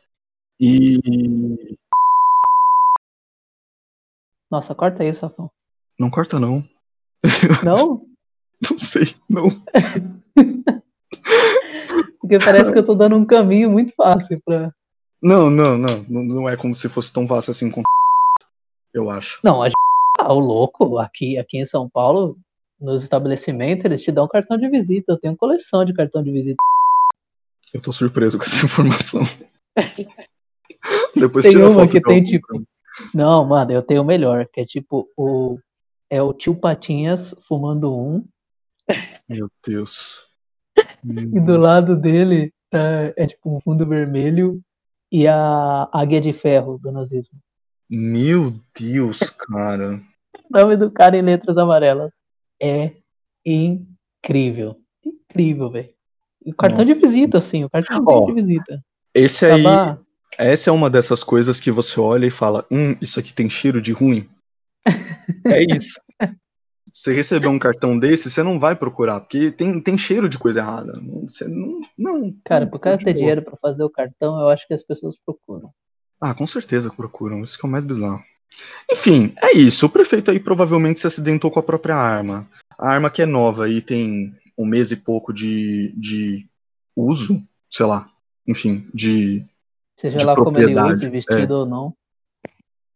E 0.60 0.98
Nossa, 4.50 4.74
corta 4.74 5.04
isso, 5.06 5.22
Rafão. 5.26 5.52
não 6.00 6.10
corta 6.10 6.40
não. 6.40 6.68
Não? 7.64 8.06
Não 8.72 8.78
sei, 8.80 9.14
não. 9.30 9.50
Porque 12.28 12.44
parece 12.44 12.74
que 12.74 12.78
eu 12.78 12.86
tô 12.86 12.94
dando 12.94 13.16
um 13.16 13.26
caminho 13.26 13.72
muito 13.72 13.94
fácil 13.96 14.42
pra. 14.44 14.74
Não, 15.24 15.50
não, 15.50 15.78
não. 15.78 16.04
Não, 16.10 16.50
é 16.50 16.58
como 16.58 16.76
se 16.76 16.90
fosse 16.90 17.12
tão 17.12 17.26
fácil 17.26 17.52
assim 17.52 17.72
com 17.72 17.82
eu 18.94 19.10
acho. 19.10 19.40
Não, 19.42 19.64
a... 19.64 19.70
ah, 20.20 20.34
o 20.36 20.40
louco, 20.40 21.00
aqui, 21.00 21.38
aqui 21.38 21.58
em 21.58 21.66
São 21.66 21.90
Paulo, 21.90 22.38
nos 22.82 23.02
estabelecimentos, 23.02 23.86
eles 23.86 24.04
te 24.04 24.12
dão 24.12 24.28
cartão 24.28 24.58
de 24.58 24.68
visita. 24.68 25.14
Eu 25.14 25.18
tenho 25.18 25.38
coleção 25.38 25.86
de 25.86 25.94
cartão 25.94 26.22
de 26.22 26.32
visita. 26.32 26.58
Eu 27.74 27.82
tô 27.82 27.94
surpreso 27.94 28.38
com 28.38 28.44
essa 28.44 28.60
informação. 28.66 29.22
Depois 31.16 31.46
Tem 31.46 31.56
uma 31.56 31.88
que 31.88 32.02
tem, 32.02 32.22
tipo, 32.24 32.62
Não, 33.14 33.46
mano, 33.46 33.72
eu 33.72 33.82
tenho 33.82 34.02
o 34.02 34.06
melhor, 34.06 34.46
que 34.52 34.60
é 34.60 34.66
tipo 34.66 35.08
o. 35.16 35.58
É 36.10 36.22
o 36.22 36.34
tio 36.34 36.56
Patinhas 36.56 37.34
fumando 37.48 37.94
um, 37.94 38.24
Meu 39.30 39.50
Deus. 39.66 40.27
E 41.04 41.40
do 41.40 41.58
lado 41.58 41.96
dele 41.96 42.54
tá- 42.70 43.14
é 43.16 43.28
tipo 43.28 43.56
um 43.56 43.62
fundo 43.62 43.86
vermelho 43.86 44.62
e 45.12 45.28
a 45.28 45.90
águia 45.92 46.20
de 46.20 46.34
ferro 46.34 46.78
do 46.78 46.92
nazismo. 46.92 47.40
Meu 47.90 48.54
Deus, 48.78 49.20
cara. 49.30 50.02
O 50.50 50.58
nome 50.60 50.76
do 50.76 50.92
cara 50.92 51.18
em 51.18 51.22
letras 51.22 51.58
amarelas. 51.58 52.12
É 52.62 52.92
incrível. 53.46 54.78
Incrível, 55.06 55.70
velho. 55.70 55.90
O 56.46 56.54
cartão 56.54 56.84
de 56.84 56.94
visita, 56.94 57.38
assim, 57.38 57.64
o 57.64 57.70
cartão 57.70 58.04
Ó, 58.06 58.26
de 58.26 58.34
visita. 58.34 58.82
Esse 59.14 59.46
aí, 59.46 59.64
essa 60.38 60.70
é 60.70 60.74
uma 60.74 60.90
dessas 60.90 61.24
coisas 61.24 61.60
que 61.60 61.72
você 61.72 62.00
olha 62.00 62.26
e 62.26 62.32
fala, 62.32 62.66
hum, 62.72 62.96
isso 63.02 63.20
aqui 63.20 63.34
tem 63.34 63.50
cheiro 63.50 63.82
de 63.82 63.92
ruim. 63.92 64.30
É 65.46 65.64
isso. 65.64 66.00
Você 66.98 67.14
receber 67.14 67.46
um 67.46 67.60
cartão 67.60 67.98
desse, 67.98 68.32
você 68.32 68.42
não 68.42 68.58
vai 68.60 68.76
procurar, 68.76 69.20
porque 69.20 69.52
tem, 69.52 69.80
tem 69.80 69.96
cheiro 70.00 70.28
de 70.28 70.40
coisa 70.40 70.62
errada. 70.62 70.94
Não- 71.00 71.28
Você 71.28 71.48
não. 71.48 71.80
não 71.96 72.34
Cara, 72.44 72.66
não, 72.66 72.72
pro 72.72 72.80
cara 72.80 72.98
de 72.98 73.06
ter 73.06 73.14
dinheiro 73.14 73.44
pra 73.44 73.56
fazer 73.56 73.84
o 73.84 73.90
cartão, 73.90 74.40
eu 74.40 74.50
acho 74.50 74.68
que 74.68 74.74
as 74.74 74.82
pessoas 74.82 75.16
procuram. 75.24 75.70
Ah, 76.20 76.34
com 76.34 76.48
certeza 76.48 76.90
procuram. 76.92 77.44
Isso 77.44 77.56
que 77.56 77.64
é 77.64 77.70
o 77.70 77.72
mais 77.72 77.86
bizarro. 77.86 78.20
Enfim, 78.92 79.32
é 79.44 79.56
isso. 79.56 79.86
O 79.86 79.90
prefeito 79.90 80.32
aí 80.32 80.40
provavelmente 80.40 81.00
se 81.00 81.06
acidentou 81.06 81.52
com 81.52 81.60
a 81.60 81.64
própria 81.64 81.96
arma. 81.96 82.50
A 82.76 82.90
arma 82.90 83.12
que 83.12 83.22
é 83.22 83.28
nova 83.28 83.70
e 83.70 83.80
tem 83.80 84.34
um 84.58 84.66
mês 84.66 84.90
e 84.90 84.96
pouco 84.96 85.32
de, 85.32 85.94
de 85.96 86.48
uso, 86.96 87.44
sei 87.70 87.86
lá. 87.86 88.10
Enfim, 88.48 88.88
de. 88.92 89.46
Seja 89.96 90.18
De 90.18 90.26
lá 90.26 90.36
como 90.36 90.58
ele 90.58 90.74
use, 90.82 91.08
vestido 91.08 91.54
ou 91.58 91.66
não. 91.68 91.94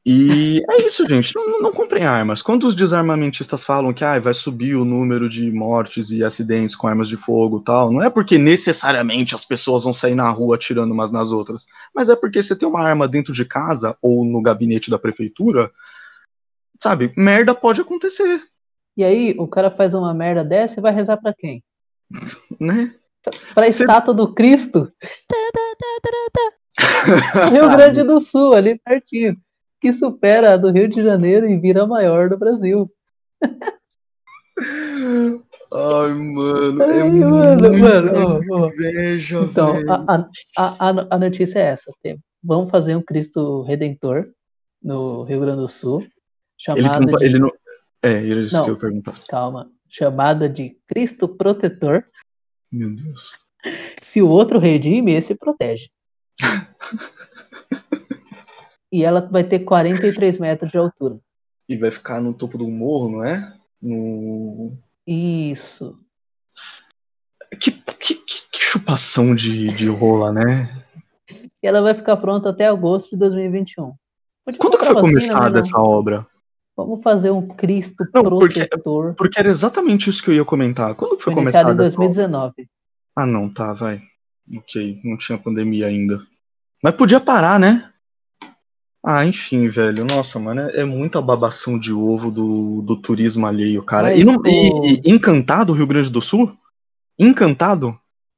E 0.04 0.64
é 0.68 0.82
isso, 0.82 1.08
gente. 1.08 1.36
Não, 1.36 1.62
não 1.62 1.72
comprem 1.72 2.06
armas. 2.06 2.42
Quando 2.42 2.66
os 2.66 2.74
desarmamentistas 2.74 3.64
falam 3.64 3.94
que 3.94 4.04
ah, 4.04 4.20
vai 4.20 4.34
subir 4.34 4.76
o 4.76 4.84
número 4.84 5.30
de 5.30 5.52
mortes 5.52 6.10
e 6.10 6.24
acidentes 6.24 6.76
com 6.76 6.88
armas 6.88 7.08
de 7.08 7.18
fogo 7.18 7.60
e 7.60 7.64
tal, 7.64 7.92
não 7.92 8.02
é 8.02 8.10
porque 8.10 8.40
necessariamente 8.40 9.36
as 9.36 9.46
pessoas 9.46 9.84
vão 9.84 9.94
sair 9.94 10.16
na 10.16 10.28
rua 10.30 10.56
atirando 10.56 10.92
umas 10.92 11.12
nas 11.12 11.30
outras, 11.30 11.68
mas 11.94 12.10
é 12.10 12.16
porque 12.16 12.42
você 12.42 12.56
tem 12.56 12.68
uma 12.68 12.82
arma 12.82 13.08
dentro 13.08 13.32
de 13.32 13.46
casa 13.46 13.96
ou 14.02 14.26
no 14.26 14.42
gabinete 14.42 14.90
da 14.90 14.98
prefeitura, 14.98 15.70
sabe? 16.80 17.14
Merda 17.16 17.54
pode 17.54 17.80
acontecer, 17.80 18.42
E 18.98 19.04
aí, 19.04 19.36
o 19.38 19.48
cara 19.48 19.70
faz 19.70 19.94
uma 19.94 20.16
merda 20.16 20.44
dessa 20.44 20.80
e 20.80 20.82
vai 20.82 20.94
rezar 20.94 21.18
pra 21.18 21.32
quem? 21.32 21.64
né? 22.60 22.92
Pra 23.54 23.66
Cê- 23.66 23.84
estátua 23.84 24.16
do 24.16 24.34
Cristo? 24.34 24.92
Rio 27.52 27.70
Grande 27.70 28.02
do 28.04 28.20
Sul, 28.20 28.56
ali 28.56 28.80
pertinho. 28.80 29.38
Que 29.82 29.92
supera 29.92 30.54
a 30.54 30.58
do 30.58 30.70
Rio 30.72 30.88
de 30.88 31.02
Janeiro 31.02 31.50
e 31.50 31.58
vira 31.60 31.84
a 31.84 31.88
maior 31.88 32.30
do 32.30 32.38
Brasil. 32.38 32.90
Ai, 35.74 36.14
mano, 36.14 36.84
é 36.84 37.02
Ai, 37.02 37.10
mano, 37.10 37.80
mano, 37.80 38.44
ó, 38.52 38.56
ó. 38.66 38.68
inveja, 38.68 39.40
Então, 39.40 39.74
a, 39.90 40.28
a, 40.58 40.90
a, 40.90 41.16
a- 41.16 41.18
notícia 41.20 41.58
é 41.60 41.64
essa. 41.64 41.92
tem- 42.04 42.20
Vamos 42.44 42.70
fazer 42.70 42.96
um 42.96 43.02
Cristo 43.02 43.62
Redentor 43.64 44.28
no 44.84 45.24
Rio 45.24 45.40
Grande 45.42 45.62
do 45.62 45.68
Sul. 45.68 46.02
Ele, 46.02 46.12
Chamado 46.60 47.06
não- 47.08 47.18
de. 47.18 47.26
ele 47.26 47.40
não. 47.40 47.52
É, 48.04 48.14
ele 48.24 48.44
disse 48.44 48.56
Não. 48.56 48.66
que 48.66 48.72
eu 48.72 48.78
perguntar. 48.78 49.16
Calma. 49.30 49.70
Chamada 49.90 50.50
de 50.50 50.76
Cristo 50.88 51.28
Protetor. 51.28 52.04
Meu 52.72 52.90
Deus. 52.96 53.40
Se 54.02 54.22
o 54.22 54.28
outro 54.28 54.58
redime, 54.60 55.14
esse 55.14 55.34
protege. 55.36 55.90
e 58.92 59.04
ela 59.04 59.22
vai 59.22 59.44
ter 59.44 59.60
43 59.60 60.38
metros 60.40 60.72
de 60.72 60.78
altura. 60.78 61.18
E 61.70 61.78
vai 61.78 61.92
ficar 61.92 62.20
no 62.22 62.34
topo 62.34 62.58
do 62.58 62.68
morro, 62.70 63.10
não 63.12 63.24
é? 63.24 63.54
No. 63.82 64.78
Isso. 65.08 65.98
Que, 67.60 67.72
que, 67.72 68.16
que, 68.16 68.42
que 68.52 68.60
chupação 68.60 69.34
de, 69.36 69.74
de 69.74 69.88
rola, 69.88 70.32
né? 70.32 70.84
E 71.64 71.68
ela 71.68 71.82
vai 71.82 71.94
ficar 71.94 72.18
pronta 72.18 72.50
até 72.50 72.68
agosto 72.68 73.12
de 73.12 73.18
2021. 73.18 73.94
Podia 74.44 74.60
Quando 74.60 74.78
que 74.78 74.86
foi 74.86 74.94
vacina, 74.96 75.02
começada 75.14 75.50
não. 75.52 75.60
essa 75.62 75.78
obra? 75.78 76.28
Vamos 76.76 77.04
fazer 77.04 77.30
um 77.32 77.48
Cristo 77.48 78.04
Não, 78.14 78.24
porque- 78.24 78.60
protetor. 78.66 79.14
Porque 79.16 79.40
era 79.40 79.50
exatamente 79.50 80.10
isso 80.10 80.24
que 80.24 80.30
eu 80.30 80.34
ia 80.34 80.46
comentar. 80.46 80.96
Quando 80.96 81.18
que 81.18 81.24
foi 81.24 81.34
Foi 81.34 81.42
começada? 81.44 81.70
em 81.84 81.86
essa 81.88 81.96
obra? 82.00 82.08
2019. 82.08 82.68
Ah, 83.16 83.26
não, 83.26 83.50
tá, 83.54 83.74
vai. 83.74 84.02
Ok, 84.58 85.00
não 85.04 85.18
tinha 85.18 85.38
pandemia 85.38 85.88
ainda. 85.88 86.20
Mas 86.82 86.96
podia 86.96 87.20
parar, 87.20 87.60
né? 87.60 87.91
Ah, 89.04 89.26
enfim, 89.26 89.68
velho. 89.68 90.06
Nossa, 90.06 90.38
mano, 90.40 90.62
é, 90.62 90.82
é 90.82 90.86
muita 90.86 91.22
babação 91.22 91.78
de 91.80 91.92
ovo 91.92 92.30
do, 92.32 92.82
do 92.84 92.96
turismo 92.96 93.48
alheio, 93.48 93.84
cara. 93.84 94.10
Mas 94.10 94.22
E, 94.22 94.24
não, 94.24 94.36
o- 94.36 94.48
e- 94.48 95.02
e 95.04 95.12
Encantado, 95.12 95.74
Rio 95.74 95.88
Grande 95.88 96.10
do 96.12 96.22
Sul? 96.22 96.56
Encantado? 97.18 97.98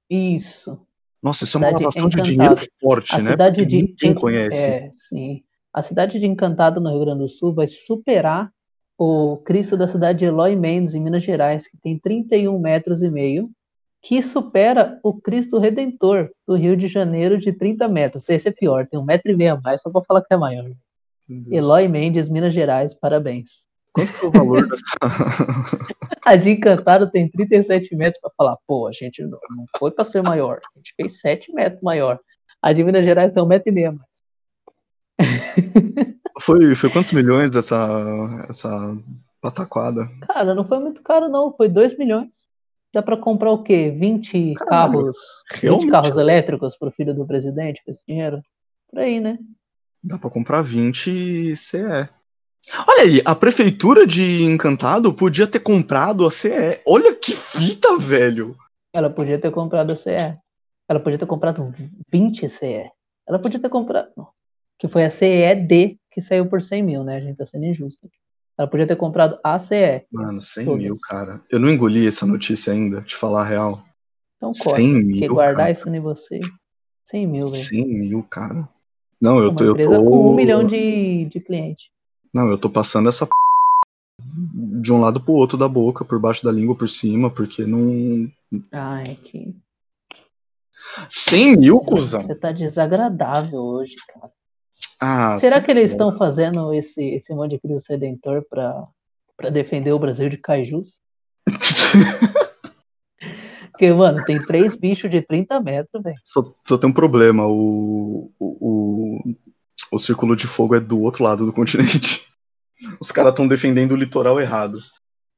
Isso. 0.10 0.80
Nossa, 1.22 1.44
isso 1.46 1.58
é 1.58 1.60
uma 1.62 1.70
lavação 1.72 2.10
de 2.10 2.22
dinheiro 2.22 2.56
forte, 2.82 3.16
A 3.16 3.20
né? 3.22 3.32
cidade 3.32 3.58
Porque 3.62 3.66
de 3.78 3.84
ninguém 3.84 4.14
conhece. 4.14 4.58
É, 4.58 4.92
sim. 4.94 5.42
A 5.74 5.82
cidade 5.82 6.20
de 6.20 6.26
Encantado, 6.26 6.80
no 6.80 6.90
Rio 6.90 7.00
Grande 7.06 7.20
do 7.22 7.30
Sul, 7.30 7.54
vai 7.54 7.68
superar 7.68 8.52
o 8.98 9.38
Cristo 9.38 9.76
da 9.76 9.88
cidade 9.88 10.20
de 10.20 10.26
Eloy 10.26 10.56
Mendes, 10.56 10.94
em 10.96 11.02
Minas 11.02 11.24
Gerais, 11.24 11.68
que 11.68 11.78
tem 11.78 11.98
31 11.98 12.60
metros 12.60 13.02
e 13.02 13.10
meio, 13.10 13.50
que 14.04 14.22
supera 14.22 15.00
o 15.02 15.14
Cristo 15.14 15.58
Redentor 15.58 16.30
do 16.46 16.56
Rio 16.56 16.76
de 16.76 16.90
Janeiro 16.90 17.38
de 17.38 17.54
30 17.54 17.88
metros. 17.88 18.24
Esse 18.28 18.50
é 18.50 18.52
pior, 18.52 18.86
tem 18.86 19.00
um 19.00 19.06
metro 19.06 19.32
e 19.32 19.36
meio 19.36 19.54
a 19.54 19.62
mais, 19.62 19.82
só 19.82 19.90
pra 19.90 20.04
falar 20.06 20.22
que 20.22 20.34
é 20.34 20.38
maior. 20.38 20.70
Eloy 21.50 21.88
Mendes, 21.88 22.30
Minas 22.30 22.54
Gerais, 22.54 22.94
parabéns. 22.94 23.66
Quanto 23.94 24.12
foi 24.12 24.28
o 24.28 24.32
valor 24.32 24.68
dessa. 24.68 24.84
A 26.26 26.36
de 26.36 26.52
Encantado 26.52 27.10
tem 27.10 27.30
37 27.30 27.96
metros 27.96 28.20
pra 28.20 28.32
falar, 28.38 28.58
pô, 28.68 28.88
a 28.88 28.92
gente 28.92 29.22
não, 29.22 29.40
não 29.56 29.66
foi 29.78 29.92
pra 29.92 30.04
ser 30.04 30.22
maior, 30.22 30.60
a 30.76 30.80
gente 30.80 30.94
fez 30.96 31.20
7 31.20 31.54
metros 31.54 31.82
maior. 31.82 32.20
A 32.62 32.74
de 32.74 32.84
Minas 32.84 33.06
Gerais 33.06 33.32
tem 33.32 33.42
um 33.42 33.46
metro 33.46 33.70
e 33.70 33.72
meio 33.72 33.90
a 33.90 33.92
mais. 33.94 34.10
foi, 36.42 36.76
foi 36.76 36.90
quantos 36.90 37.12
milhões 37.14 37.56
essa, 37.56 38.46
essa 38.50 38.98
pataquada? 39.42 40.10
Cara, 40.28 40.54
não 40.54 40.68
foi 40.68 40.80
muito 40.80 41.02
caro, 41.02 41.30
não. 41.30 41.54
Foi 41.54 41.70
2 41.70 41.98
milhões. 41.98 42.52
Dá 42.94 43.02
pra 43.02 43.18
comprar 43.18 43.50
o 43.52 43.64
quê? 43.64 43.90
20 43.90 44.54
Caralho, 44.54 44.70
carros, 44.94 45.18
20 45.54 45.62
realmente? 45.64 45.92
carros 45.92 46.18
elétricos 46.18 46.78
pro 46.78 46.92
filho 46.92 47.14
do 47.14 47.26
presidente 47.26 47.82
com 47.84 47.92
esse 47.92 48.04
dinheiro? 48.08 48.42
Por 48.90 49.00
aí, 49.00 49.20
né? 49.20 49.40
Dá 50.04 50.20
pra 50.20 50.30
comprar 50.30 50.62
20 50.62 51.56
CE. 51.58 51.78
Olha 52.88 53.02
aí, 53.02 53.22
a 53.26 53.34
prefeitura 53.36 54.06
de 54.06 54.44
Encantado 54.44 55.14
podia 55.14 55.48
ter 55.48 55.60
comprado 55.60 56.26
a 56.26 56.32
CE. 56.32 56.82
Olha 56.88 57.16
que 57.16 57.32
fita, 57.34 57.98
velho. 57.98 58.56
Ela 58.94 59.10
podia 59.10 59.40
ter 59.40 59.52
comprado 59.52 59.92
a 59.92 59.98
CE. 59.98 60.38
Ela 60.88 61.00
podia 61.00 61.18
ter 61.18 61.26
comprado 61.26 61.74
20 62.12 62.48
CE. 62.48 62.90
Ela 63.28 63.40
podia 63.40 63.60
ter 63.60 63.70
comprado. 63.70 64.12
Que 64.78 64.88
foi 64.88 65.04
a 65.04 65.10
CED 65.10 65.98
que 66.12 66.22
saiu 66.22 66.48
por 66.48 66.62
100 66.62 66.84
mil, 66.84 67.04
né? 67.04 67.18
A 67.18 67.20
gente 67.22 67.38
tá 67.38 67.46
sendo 67.46 67.66
injusto. 67.66 68.06
aqui. 68.06 68.16
Ela 68.58 68.68
podia 68.68 68.88
ter 68.88 68.96
comprado 68.96 69.40
a 69.44 69.58
CE. 69.60 70.06
Mano, 70.12 70.40
100 70.40 70.66
Todas. 70.66 70.84
mil, 70.84 70.96
cara. 71.08 71.42
Eu 71.50 71.60
não 71.60 71.70
engoli 71.70 72.08
essa 72.08 72.26
notícia 72.26 72.72
ainda, 72.72 73.02
te 73.02 73.16
falar 73.16 73.42
a 73.42 73.46
real. 73.46 73.84
Então 74.38 74.52
corta. 74.52 74.80
100 74.82 74.94
Porque 74.94 75.20
mil, 75.22 75.34
guardar 75.34 75.58
cara. 75.58 75.72
isso 75.72 75.90
em 75.90 76.00
você. 76.00 76.40
100 77.06 77.28
mil, 77.28 77.50
velho. 77.50 77.64
100 77.64 77.88
mil, 77.88 78.24
cara. 78.24 78.70
Não, 79.20 79.40
eu 79.40 79.50
Uma 79.50 79.56
tô, 79.56 79.64
eu 79.64 79.72
empresa 79.72 79.98
tô. 79.98 80.04
com 80.04 80.32
um 80.32 80.36
milhão 80.36 80.66
de, 80.66 81.26
de 81.26 81.40
clientes. 81.40 81.86
Não, 82.34 82.50
eu 82.50 82.58
tô 82.58 82.70
passando 82.70 83.10
essa 83.10 83.26
p... 83.26 83.32
de 84.82 84.92
um 84.92 85.00
lado 85.00 85.20
pro 85.22 85.34
outro 85.34 85.58
da 85.58 85.68
boca, 85.68 86.06
por 86.06 86.20
baixo 86.20 86.44
da 86.44 86.52
língua, 86.52 86.76
por 86.76 86.90
cima, 86.90 87.30
porque 87.30 87.66
não. 87.66 88.30
Ai, 88.72 89.18
que. 89.24 89.56
100 91.10 91.58
mil, 91.58 91.80
cuzão? 91.80 92.22
Você 92.22 92.36
tá 92.36 92.52
desagradável 92.52 93.60
hoje, 93.60 93.96
cara. 94.08 94.32
Ah, 95.06 95.38
Será 95.38 95.60
que 95.60 95.70
eles 95.70 95.92
estão 95.92 96.18
fazendo 96.18 96.74
esse, 96.74 97.04
esse 97.04 97.36
monte 97.36 97.52
de 97.52 97.60
Cristo 97.60 97.90
Redentor 97.90 98.42
pra, 98.50 98.88
pra 99.36 99.50
defender 99.50 99.92
o 99.92 100.00
Brasil 100.00 100.30
de 100.30 100.38
cajus? 100.38 101.02
Porque, 103.70 103.92
mano, 103.92 104.24
tem 104.24 104.42
três 104.42 104.78
bichos 104.78 105.12
de 105.12 105.22
30 105.22 105.60
metros, 105.60 106.02
velho. 106.02 106.16
Só, 106.24 106.56
só 106.66 106.78
tem 106.78 106.90
um 106.90 106.94
problema, 106.94 107.46
o, 107.46 108.32
o, 108.40 108.40
o, 108.40 109.20
o 109.92 110.00
círculo 110.00 110.38
de 110.38 110.48
fogo 110.48 110.74
é 110.74 110.80
do 110.80 111.02
outro 111.02 111.22
lado 111.22 111.46
do 111.46 111.52
continente. 111.52 112.26
Os 112.98 113.12
caras 113.12 113.32
estão 113.32 113.46
defendendo 113.46 113.92
o 113.92 113.98
litoral 113.98 114.40
errado. 114.40 114.80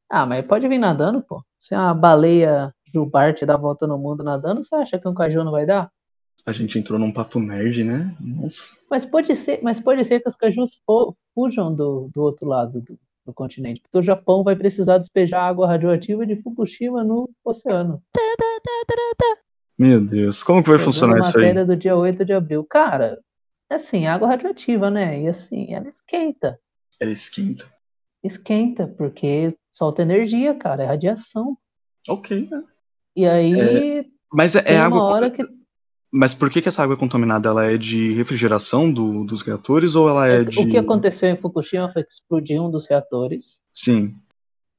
Ah, 0.07 0.27
mas 0.27 0.45
pode 0.45 0.67
vir 0.67 0.77
nadando, 0.77 1.23
pô. 1.23 1.43
Se 1.59 1.73
uma 1.73 1.91
baleia 1.91 2.71
jubarte 2.93 3.47
dá 3.47 3.57
volta 3.57 3.87
no 3.87 3.97
mundo 3.97 4.23
nadando, 4.23 4.63
você 4.63 4.75
acha 4.75 4.99
que 4.99 5.07
um 5.07 5.15
caju 5.15 5.43
não 5.43 5.51
vai 5.51 5.65
dar? 5.65 5.89
A 6.45 6.51
gente 6.51 6.77
entrou 6.77 6.99
num 6.99 7.11
papo 7.11 7.39
nerd, 7.39 7.83
né? 7.83 8.15
Nossa. 8.19 8.77
Mas 8.89 9.05
pode 9.05 9.35
ser, 9.35 9.61
mas 9.63 9.79
pode 9.79 10.05
ser 10.05 10.19
que 10.19 10.29
os 10.29 10.35
cajus 10.35 10.79
fujam 11.33 11.73
do, 11.73 12.09
do 12.13 12.21
outro 12.21 12.45
lado 12.45 12.81
do, 12.81 12.99
do 13.25 13.33
continente, 13.33 13.81
porque 13.81 13.97
o 13.97 14.03
Japão 14.03 14.43
vai 14.43 14.55
precisar 14.55 14.99
despejar 14.99 15.43
água 15.43 15.67
radioativa 15.67 16.25
de 16.25 16.35
Fukushima 16.41 17.03
no 17.03 17.29
oceano. 17.43 18.01
Meu 19.77 19.99
Deus, 19.99 20.43
como 20.43 20.63
que 20.63 20.69
vai 20.69 20.79
funcionar 20.79 21.19
isso 21.19 21.37
aí? 21.37 21.43
matéria 21.43 21.65
do 21.65 21.75
dia 21.75 21.95
8 21.95 22.23
de 22.23 22.33
abril. 22.33 22.63
Cara, 22.63 23.19
assim, 23.69 24.05
água 24.05 24.27
radioativa, 24.27 24.89
né? 24.89 25.23
E 25.23 25.27
assim, 25.27 25.73
ela 25.73 25.89
esquenta. 25.89 26.59
Ela 26.99 27.11
esquenta. 27.11 27.65
Esquenta, 28.23 28.87
porque 28.87 29.55
solta 29.71 30.03
energia, 30.03 30.55
cara, 30.55 30.83
é 30.83 30.85
radiação. 30.85 31.57
Ok, 32.07 32.47
né? 32.49 32.63
E 33.15 33.25
aí 33.25 34.11
Mas 34.31 34.55
é, 34.55 34.63
é 34.65 34.77
água. 34.77 35.01
hora 35.03 35.31
que. 35.31 35.43
Mas 36.17 36.33
por 36.33 36.49
que, 36.49 36.61
que 36.61 36.69
essa 36.69 36.81
água 36.81 36.95
é 36.95 36.97
contaminada? 36.97 37.49
Ela 37.49 37.65
é 37.65 37.77
de 37.77 38.13
refrigeração 38.13 38.91
do- 38.91 39.25
dos 39.25 39.41
reatores 39.41 39.95
ou 39.95 40.07
ela 40.09 40.27
é 40.27 40.43
de. 40.45 40.59
O 40.59 40.69
que 40.69 40.77
aconteceu 40.77 41.29
em 41.29 41.35
Fukushima 41.35 41.91
foi 41.91 42.03
que 42.03 42.13
explodiu 42.13 42.63
um 42.63 42.71
dos 42.71 42.87
reatores. 42.87 43.57
Sim. 43.73 44.15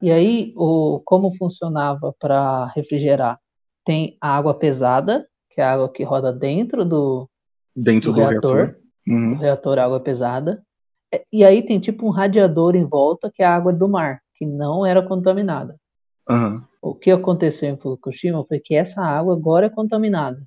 E 0.01 0.11
aí, 0.11 0.53
o, 0.57 1.01
como 1.05 1.35
funcionava 1.37 2.15
para 2.19 2.67
refrigerar? 2.75 3.39
Tem 3.85 4.17
a 4.21 4.37
água 4.37 4.55
pesada, 4.55 5.27
que 5.51 5.61
é 5.61 5.65
a 5.65 5.73
água 5.75 5.91
que 5.93 6.03
roda 6.05 6.33
dentro 6.33 6.85
do, 6.85 7.29
Dentro 7.75 8.13
do 8.13 8.17
do, 8.17 8.21
reator. 8.27 8.57
reator. 8.57 8.77
O 9.09 9.13
Uhum. 9.13 9.35
reator 9.37 9.79
água 9.79 10.01
pesada. 10.01 10.63
É, 11.13 11.23
E 11.33 11.45
aí 11.45 11.63
tem 11.65 11.79
tipo 11.79 12.07
um 12.07 12.11
radiador 12.11 12.75
em 12.75 12.85
volta, 12.85 13.31
que 13.33 13.43
é 13.43 13.47
a 13.47 13.55
água 13.55 13.73
do 13.73 13.89
mar, 13.89 14.21
que 14.35 14.45
não 14.47 14.85
era 14.85 15.01
contaminada. 15.03 15.77
Aham. 16.29 16.65
O 16.83 16.95
que 16.95 17.11
aconteceu 17.11 17.69
em 17.69 17.77
Fukushima 17.77 18.45
foi 18.49 18.59
que 18.59 18.75
essa 18.75 19.01
água 19.03 19.35
agora 19.35 19.67
é 19.67 19.71
contaminada. 19.71 20.43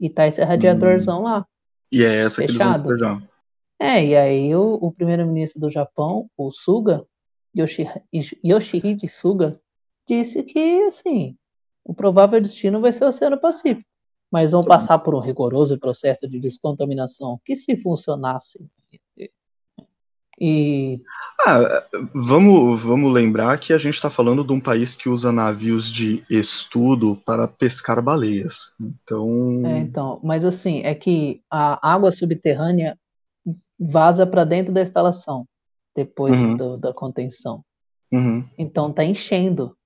E 0.00 0.08
tá 0.08 0.26
esse 0.26 0.42
radiadorzão 0.42 1.22
lá. 1.22 1.46
E 1.92 2.02
é 2.04 2.22
essa 2.22 2.40
que 2.40 2.50
eles 2.50 2.58
vão 2.58 2.72
Fechado. 2.72 2.88
despejar. 2.88 3.30
É, 3.78 4.04
e 4.04 4.16
aí 4.16 4.54
o, 4.54 4.74
o 4.74 4.92
primeiro-ministro 4.92 5.60
do 5.60 5.70
Japão, 5.70 6.28
o 6.36 6.50
Suga, 6.50 7.04
Yoshi, 7.56 7.86
Yoshihide 8.44 9.08
Suga, 9.08 9.60
disse 10.08 10.42
que, 10.42 10.82
assim, 10.84 11.36
o 11.84 11.94
provável 11.94 12.40
destino 12.40 12.80
vai 12.80 12.92
ser 12.92 13.04
o 13.04 13.08
Oceano 13.08 13.38
Pacífico. 13.40 13.88
Mas 14.30 14.52
vão 14.52 14.60
passar 14.60 14.98
por 14.98 15.14
um 15.14 15.18
rigoroso 15.18 15.78
processo 15.78 16.28
de 16.28 16.38
descontaminação, 16.38 17.40
que 17.44 17.56
se 17.56 17.76
funcionasse. 17.76 18.64
E 20.40 21.00
Ah, 21.46 21.82
vamos, 22.14 22.80
vamos 22.82 23.12
lembrar 23.12 23.58
que 23.58 23.72
a 23.72 23.78
gente 23.78 23.94
está 23.94 24.10
falando 24.10 24.44
de 24.44 24.52
um 24.52 24.60
país 24.60 24.94
que 24.94 25.08
usa 25.08 25.30
navios 25.32 25.90
de 25.90 26.24
estudo 26.30 27.16
para 27.24 27.46
pescar 27.48 28.02
baleias. 28.02 28.74
Então. 28.80 29.64
É, 29.66 29.78
então, 29.78 30.20
mas 30.22 30.44
assim, 30.44 30.80
é 30.82 30.94
que 30.94 31.42
a 31.50 31.92
água 31.94 32.10
subterrânea 32.12 32.98
vaza 33.78 34.26
para 34.26 34.44
dentro 34.44 34.72
da 34.72 34.82
instalação 34.82 35.46
depois 35.96 36.38
Uhum. 36.38 36.56
do- 36.56 36.76
da 36.78 36.92
contenção. 36.94 37.62
Uhum. 38.12 38.44
Então 38.58 38.92
tá 38.92 39.04
enchendo. 39.04 39.76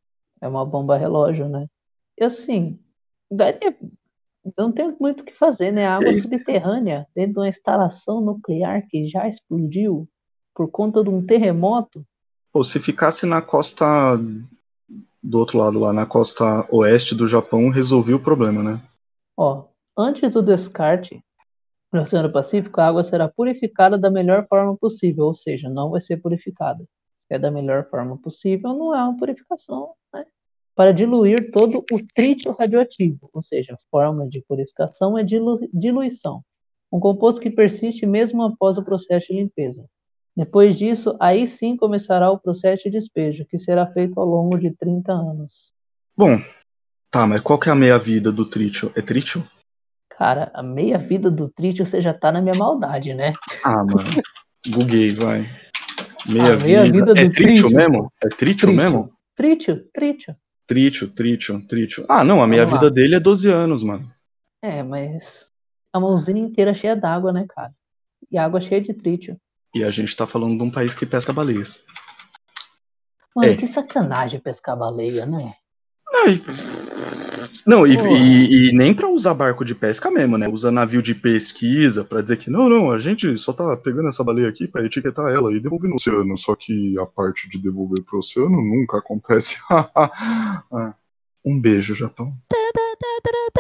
É 0.41 0.49
uma 0.49 0.65
bomba 0.65 0.97
relógio, 0.97 1.49
né? 1.49 1.67
E 2.19 2.25
assim, 2.25 2.79
daria- 3.31 3.77
não 4.59 4.71
tem 4.71 4.95
muito 5.01 5.21
o 5.21 5.25
que 5.25 5.33
fazer, 5.35 5.73
né? 5.73 5.87
A 5.87 5.97
água 5.97 6.11
É 6.11 6.15
subterrânea 6.15 7.07
dentro 7.15 7.35
de 7.35 7.39
uma 7.39 7.49
instalação 7.49 8.21
nuclear 8.21 8.87
que 8.89 9.07
já 9.09 9.27
explodiu 9.29 10.09
por 10.55 10.71
conta 10.71 11.03
de 11.03 11.11
um 11.11 11.25
terremoto. 11.25 12.05
Pô, 12.53 12.63
se 12.63 12.79
ficasse 12.79 13.27
na 13.27 13.43
costa 13.43 14.17
do 15.23 15.39
outro 15.39 15.59
lado 15.59 15.79
lá, 15.79 15.93
na 15.93 16.07
costa 16.07 16.67
oeste 16.71 17.15
do 17.15 17.27
Japão, 17.27 17.69
resolvia 17.71 18.15
o 18.17 18.23
problema, 18.23 18.63
né? 18.63 18.81
Ó, 19.37 19.65
antes 19.97 20.35
do 20.35 20.43
descarte 20.43 21.21
no 21.93 22.03
Oceano 22.03 22.31
Pacífico, 22.31 22.81
a 22.81 22.87
água 22.87 23.05
será 23.05 23.29
purificada 23.29 23.97
da 23.99 24.11
melhor 24.11 24.47
forma 24.49 24.77
possível, 24.77 25.27
ou 25.27 25.35
seja, 25.35 25.69
não 25.69 25.91
vai 25.91 26.01
ser 26.01 26.19
purificada. 26.19 26.85
É 27.31 27.39
da 27.39 27.51
melhor 27.51 27.89
forma 27.89 28.19
possível, 28.19 28.75
não 28.75 28.95
é 28.95 29.03
uma 29.03 29.17
purificação, 29.17 29.95
né? 30.13 30.25
Para 30.75 30.93
diluir 30.93 31.51
todo 31.53 31.85
o 31.91 32.07
trítio 32.15 32.53
radioativo, 32.53 33.31
ou 33.33 33.41
seja, 33.41 33.75
a 33.75 33.79
forma 33.91 34.29
de 34.29 34.43
purificação 34.43 35.17
é 35.17 35.23
dilu- 35.23 35.69
diluição, 35.73 36.43
um 36.93 37.01
composto 37.01 37.41
que 37.41 37.51
persiste 37.51 38.05
mesmo 38.05 38.43
após 38.43 38.77
o 38.77 38.85
processo 38.85 39.29
de 39.29 39.35
limpeza. 39.35 39.85
Depois 40.37 40.77
disso, 40.77 41.17
aí 41.21 41.47
sim 41.47 41.77
começará 41.77 42.31
o 42.31 42.39
processo 42.39 42.85
de 42.85 42.91
despejo, 42.91 43.47
que 43.47 43.57
será 43.59 43.87
feito 43.87 44.19
ao 44.19 44.27
longo 44.27 44.59
de 44.59 44.71
30 44.75 45.13
anos. 45.13 45.73
Bom, 46.17 46.41
tá, 47.11 47.27
mas 47.27 47.41
qual 47.41 47.59
que 47.59 47.69
é 47.69 47.73
a 47.73 47.77
meia-vida 47.77 48.33
do 48.33 48.45
trítio? 48.45 48.93
É 48.97 49.03
trítio? 49.03 49.47
Cara, 50.17 50.51
a 50.55 50.63
meia 50.63 50.97
vida 50.97 51.29
do 51.29 51.49
Trítio 51.49 51.85
você 51.85 52.01
já 52.01 52.15
tá 52.15 52.31
na 52.31 52.41
minha 52.41 52.55
maldade, 52.55 53.13
né? 53.15 53.33
Ah, 53.65 53.83
mano. 53.85 54.09
Buguei, 54.65 55.13
vai. 55.13 55.41
Meia, 56.25 56.53
Ah, 56.53 56.57
meia 56.57 56.83
vida. 56.85 56.93
vida 56.93 57.21
É 57.21 57.25
do 57.27 57.33
trítio 57.33 57.69
mesmo? 57.69 58.13
É 58.23 58.29
trítio 58.29 58.73
mesmo? 58.73 59.13
Trítio, 59.35 59.85
Trítio. 59.93 60.37
Trítio, 60.67 61.11
trítio, 61.11 61.67
trítio. 61.67 62.07
Ah, 62.09 62.23
não, 62.25 62.41
a 62.43 62.47
meia 62.47 62.65
Vamos 62.65 62.81
lá. 62.81 62.89
vida 62.89 62.95
dele 62.95 63.17
é 63.17 63.21
12 63.21 63.51
anos, 63.51 63.83
mano. 63.83 64.09
É, 64.63 64.83
mas 64.85 65.51
uma 65.95 66.09
usina 66.09 66.39
inteira 66.39 66.73
cheia 66.75 66.95
d'água, 66.97 67.33
né, 67.33 67.45
cara? 67.49 67.75
E 68.31 68.39
água 68.39 68.61
cheia 68.61 68.81
de 68.81 68.95
trítio. 68.95 69.37
E 69.75 69.83
a 69.83 69.91
gente 69.91 70.17
tá 70.17 70.27
falando 70.27 70.57
de 70.57 70.63
um 70.63 70.71
país 70.71 70.95
que 70.95 71.05
pesca 71.07 71.33
baleias. 71.33 71.83
Mano, 73.35 73.53
É. 73.53 73.57
que 73.57 73.67
sacanagem 73.67 74.39
pescar 74.41 74.77
baleia, 74.79 75.27
né? 75.27 75.55
Não, 76.15 76.29
e, 76.29 76.43
não, 77.67 77.87
e, 77.87 77.97
e- 77.97 78.69
e 78.69 78.73
nem 78.73 78.95
pra 78.95 79.09
usar 79.09 79.35
barco 79.35 79.65
de 79.65 79.75
pesca 79.75 80.09
mesmo, 80.11 80.39
né? 80.39 80.49
Usa 80.49 80.71
navio 80.71 81.03
de 81.03 81.13
pesquisa 81.15 82.05
pra 82.05 82.21
dizer 82.23 82.37
que 82.37 82.49
não, 82.49 82.69
não, 82.69 82.93
a 82.93 82.99
gente 83.01 83.37
só 83.37 83.53
tá 83.53 83.77
pegando 83.77 84.07
essa 84.09 84.23
baleia 84.23 84.49
aqui 84.49 84.69
pra 84.69 84.85
etiquetar 84.85 85.33
ela 85.35 85.53
e 85.53 85.59
devolver 85.59 85.89
no 85.91 85.97
oceano. 85.97 86.39
Só 86.39 86.55
que 86.55 86.97
a 87.01 87.07
parte 87.07 87.49
de 87.49 87.59
devolver 87.61 88.05
pro 88.05 88.19
oceano 88.21 88.51
nunca 88.63 88.99
acontece. 88.99 89.57
Ah, 89.69 90.95
um 91.45 91.61
beijo, 91.61 91.95
Japão. 91.97 92.33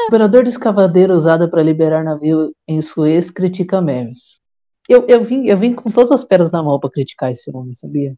Operador 0.06 0.44
de 0.44 0.50
escavadeira 0.50 1.14
usada 1.16 1.48
para 1.48 1.62
liberar 1.62 2.04
navio 2.04 2.54
em 2.68 2.80
Suez 2.80 3.30
critica 3.30 3.80
memes. 3.82 4.38
Eu, 4.88 5.06
eu, 5.08 5.24
vim, 5.24 5.46
eu 5.46 5.58
vim 5.58 5.74
com 5.74 5.90
todas 5.90 6.10
as 6.10 6.24
pedras 6.24 6.50
na 6.50 6.62
mão 6.62 6.78
pra 6.78 6.90
criticar 6.90 7.30
esse 7.30 7.50
homem, 7.50 7.74
sabia? 7.74 8.14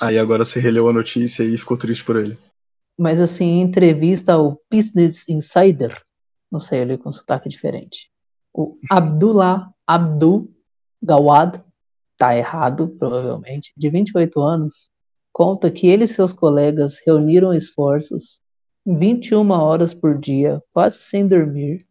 Aí 0.00 0.18
agora 0.18 0.44
você 0.44 0.60
releu 0.60 0.88
a 0.88 0.92
notícia 0.92 1.42
e 1.42 1.56
ficou 1.56 1.76
triste 1.76 2.04
por 2.04 2.16
ele. 2.16 2.38
Mas 2.98 3.20
assim, 3.20 3.44
em 3.44 3.62
entrevista 3.62 4.32
ao 4.34 4.60
Business 4.70 5.28
Insider, 5.28 6.02
não 6.50 6.60
sei, 6.60 6.80
ele 6.80 6.96
com 6.96 7.12
sotaque 7.12 7.48
diferente. 7.48 8.10
O 8.52 8.78
Abdullah 8.90 9.70
Abdul 9.86 10.50
Gawad, 11.02 11.62
tá 12.18 12.36
errado, 12.36 12.88
provavelmente, 12.98 13.72
de 13.76 13.90
28 13.90 14.40
anos, 14.40 14.90
conta 15.32 15.70
que 15.70 15.86
ele 15.86 16.04
e 16.04 16.08
seus 16.08 16.32
colegas 16.32 16.98
reuniram 17.06 17.52
esforços 17.52 18.40
21 18.86 19.50
horas 19.50 19.92
por 19.92 20.18
dia, 20.18 20.62
quase 20.72 21.02
sem 21.02 21.28
dormir, 21.28 21.86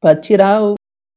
para 0.00 0.20
tirar 0.20 0.62
o 0.62 0.74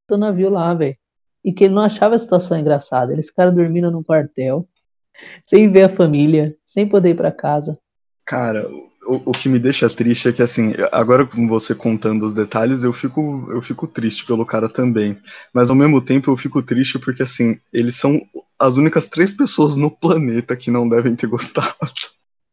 do 0.10 0.18
navio 0.18 0.50
lá, 0.50 0.74
velho. 0.74 0.96
E 1.44 1.52
que 1.52 1.66
ele 1.66 1.74
não 1.74 1.82
achava 1.82 2.16
a 2.16 2.20
situação 2.20 2.58
engraçada. 2.58 3.12
Eles 3.12 3.28
ficaram 3.28 3.54
dormindo 3.54 3.92
num 3.92 4.04
quartel, 4.04 4.68
sem 5.46 5.72
ver 5.72 5.84
a 5.84 5.96
família, 5.96 6.56
sem 6.66 6.88
poder 6.88 7.12
ir 7.12 7.18
para 7.18 7.32
casa. 7.32 7.78
Cara, 8.26 8.70
o, 9.06 9.16
o 9.26 9.32
que 9.32 9.50
me 9.50 9.60
deixa 9.60 9.90
triste 9.90 10.30
é 10.30 10.34
que, 10.34 10.42
assim, 10.42 10.74
agora 10.92 11.26
com 11.26 11.48
você 11.48 11.76
contando 11.76 12.26
os 12.26 12.34
detalhes, 12.34 12.84
eu 12.84 12.94
fico, 12.94 13.48
eu 13.50 13.62
fico 13.62 13.88
triste 13.88 14.26
pelo 14.26 14.46
cara 14.46 14.70
também. 14.70 15.18
Mas 15.54 15.70
ao 15.70 15.76
mesmo 15.76 16.02
tempo 16.02 16.32
eu 16.32 16.38
fico 16.38 16.62
triste 16.62 16.98
porque, 16.98 17.24
assim, 17.24 17.60
eles 17.72 17.96
são 17.96 18.22
as 18.58 18.78
únicas 18.78 19.08
três 19.08 19.34
pessoas 19.34 19.76
no 19.76 19.92
planeta 19.92 20.56
que 20.56 20.72
não 20.72 20.88
devem 20.88 21.16
ter 21.16 21.28
gostado. 21.28 21.76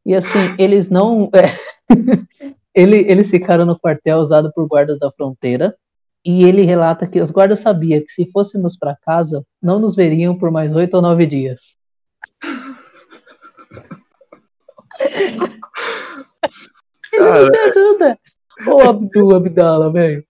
E 0.05 0.15
assim, 0.15 0.55
eles 0.59 0.89
não. 0.89 1.31
é, 1.35 1.59
ele, 2.75 2.99
eles 3.09 3.31
ficaram 3.31 3.65
no 3.67 3.79
quartel 3.79 4.19
usado 4.19 4.53
por 4.53 4.67
guardas 4.67 4.99
da 4.99 5.11
fronteira. 5.12 5.77
E 6.25 6.45
ele 6.45 6.63
relata 6.63 7.07
que 7.07 7.21
os 7.21 7.31
guardas 7.31 7.61
sabiam 7.61 8.01
que 8.01 8.13
se 8.13 8.31
fôssemos 8.31 8.77
para 8.77 8.97
casa, 8.97 9.45
não 9.63 9.79
nos 9.79 9.95
veriam 9.95 10.37
por 10.37 10.51
mais 10.51 10.75
oito 10.75 10.95
ou 10.95 11.03
nove 11.03 11.27
dias. 11.27 11.77
Cara, 17.11 17.49
ajuda! 17.69 18.19
Ô 18.67 18.81
Abdul 18.83 19.35
Abdala, 19.35 19.91
velho. 19.91 20.25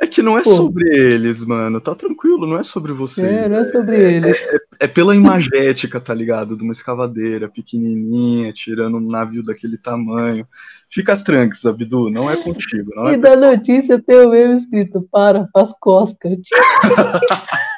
É 0.00 0.06
que 0.06 0.22
não 0.22 0.36
é 0.38 0.42
Pô. 0.42 0.50
sobre 0.50 0.88
eles, 0.96 1.44
mano. 1.44 1.80
Tá 1.80 1.94
tranquilo, 1.94 2.46
não 2.46 2.58
é 2.58 2.62
sobre 2.62 2.92
vocês. 2.92 3.26
É, 3.26 3.48
não 3.48 3.58
é 3.58 3.64
sobre 3.64 4.14
eles. 4.14 4.36
É 4.78 4.86
pela 4.86 5.14
imagética, 5.14 6.00
tá 6.00 6.14
ligado? 6.14 6.56
De 6.56 6.62
uma 6.62 6.72
escavadeira 6.72 7.48
pequenininha, 7.48 8.52
tirando 8.52 8.96
um 8.96 9.10
navio 9.10 9.42
daquele 9.42 9.78
tamanho. 9.78 10.46
Fica 10.88 11.16
tranques, 11.16 11.64
Abdu, 11.64 12.10
não 12.10 12.30
é 12.30 12.36
contigo. 12.42 12.92
Não 12.94 13.08
é 13.08 13.14
E 13.14 13.16
da 13.16 13.36
notícia 13.36 14.00
tem 14.00 14.26
o 14.26 14.30
mesmo 14.30 14.56
escrito: 14.56 15.06
para, 15.10 15.48
faz 15.52 15.72
cosca. 15.80 16.28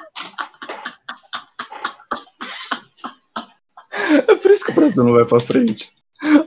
É 4.28 4.34
por 4.34 4.50
isso 4.50 4.64
que 4.64 4.70
o 4.70 4.74
Brasil 4.74 5.04
não 5.04 5.12
vai 5.12 5.24
pra 5.24 5.40
frente. 5.40 5.90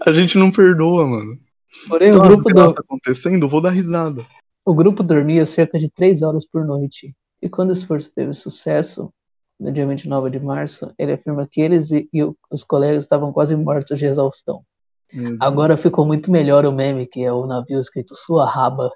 A 0.05 0.11
gente 0.11 0.37
não 0.37 0.51
perdoa, 0.51 1.07
mano. 1.07 1.39
Porém, 1.87 2.09
o 2.09 2.15
Então, 2.15 2.27
grupo, 2.27 2.49
o 2.49 2.53
do, 2.53 2.73
tá 2.73 2.81
acontecendo, 2.81 3.43
eu 3.43 3.49
vou 3.49 3.61
dar 3.61 3.71
risada. 3.71 4.25
O 4.65 4.73
grupo 4.73 5.03
dormia 5.03 5.45
cerca 5.45 5.77
de 5.77 5.89
três 5.89 6.23
horas 6.23 6.45
por 6.45 6.65
noite. 6.65 7.15
E 7.41 7.47
quando 7.47 7.69
o 7.69 7.73
esforço 7.73 8.11
teve 8.13 8.33
sucesso, 8.33 9.13
no 9.59 9.71
dia 9.71 9.85
29 9.85 10.31
de 10.31 10.39
março, 10.39 10.91
ele 10.97 11.13
afirma 11.13 11.47
que 11.49 11.61
eles 11.61 11.91
e, 11.91 12.09
e 12.11 12.23
os 12.49 12.63
colegas 12.63 13.05
estavam 13.05 13.31
quase 13.31 13.55
mortos 13.55 13.99
de 13.99 14.05
exaustão. 14.05 14.63
Agora 15.39 15.77
ficou 15.77 16.05
muito 16.05 16.31
melhor 16.31 16.65
o 16.65 16.71
meme, 16.71 17.05
que 17.05 17.23
é 17.23 17.31
o 17.31 17.45
navio 17.45 17.79
escrito 17.79 18.15
Sua 18.15 18.49
Raba. 18.49 18.91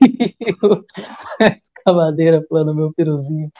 e 0.00 0.34
a 1.42 1.48
escavadeira 1.48 2.42
plano 2.48 2.74
meu 2.74 2.92
peruzinho. 2.94 3.50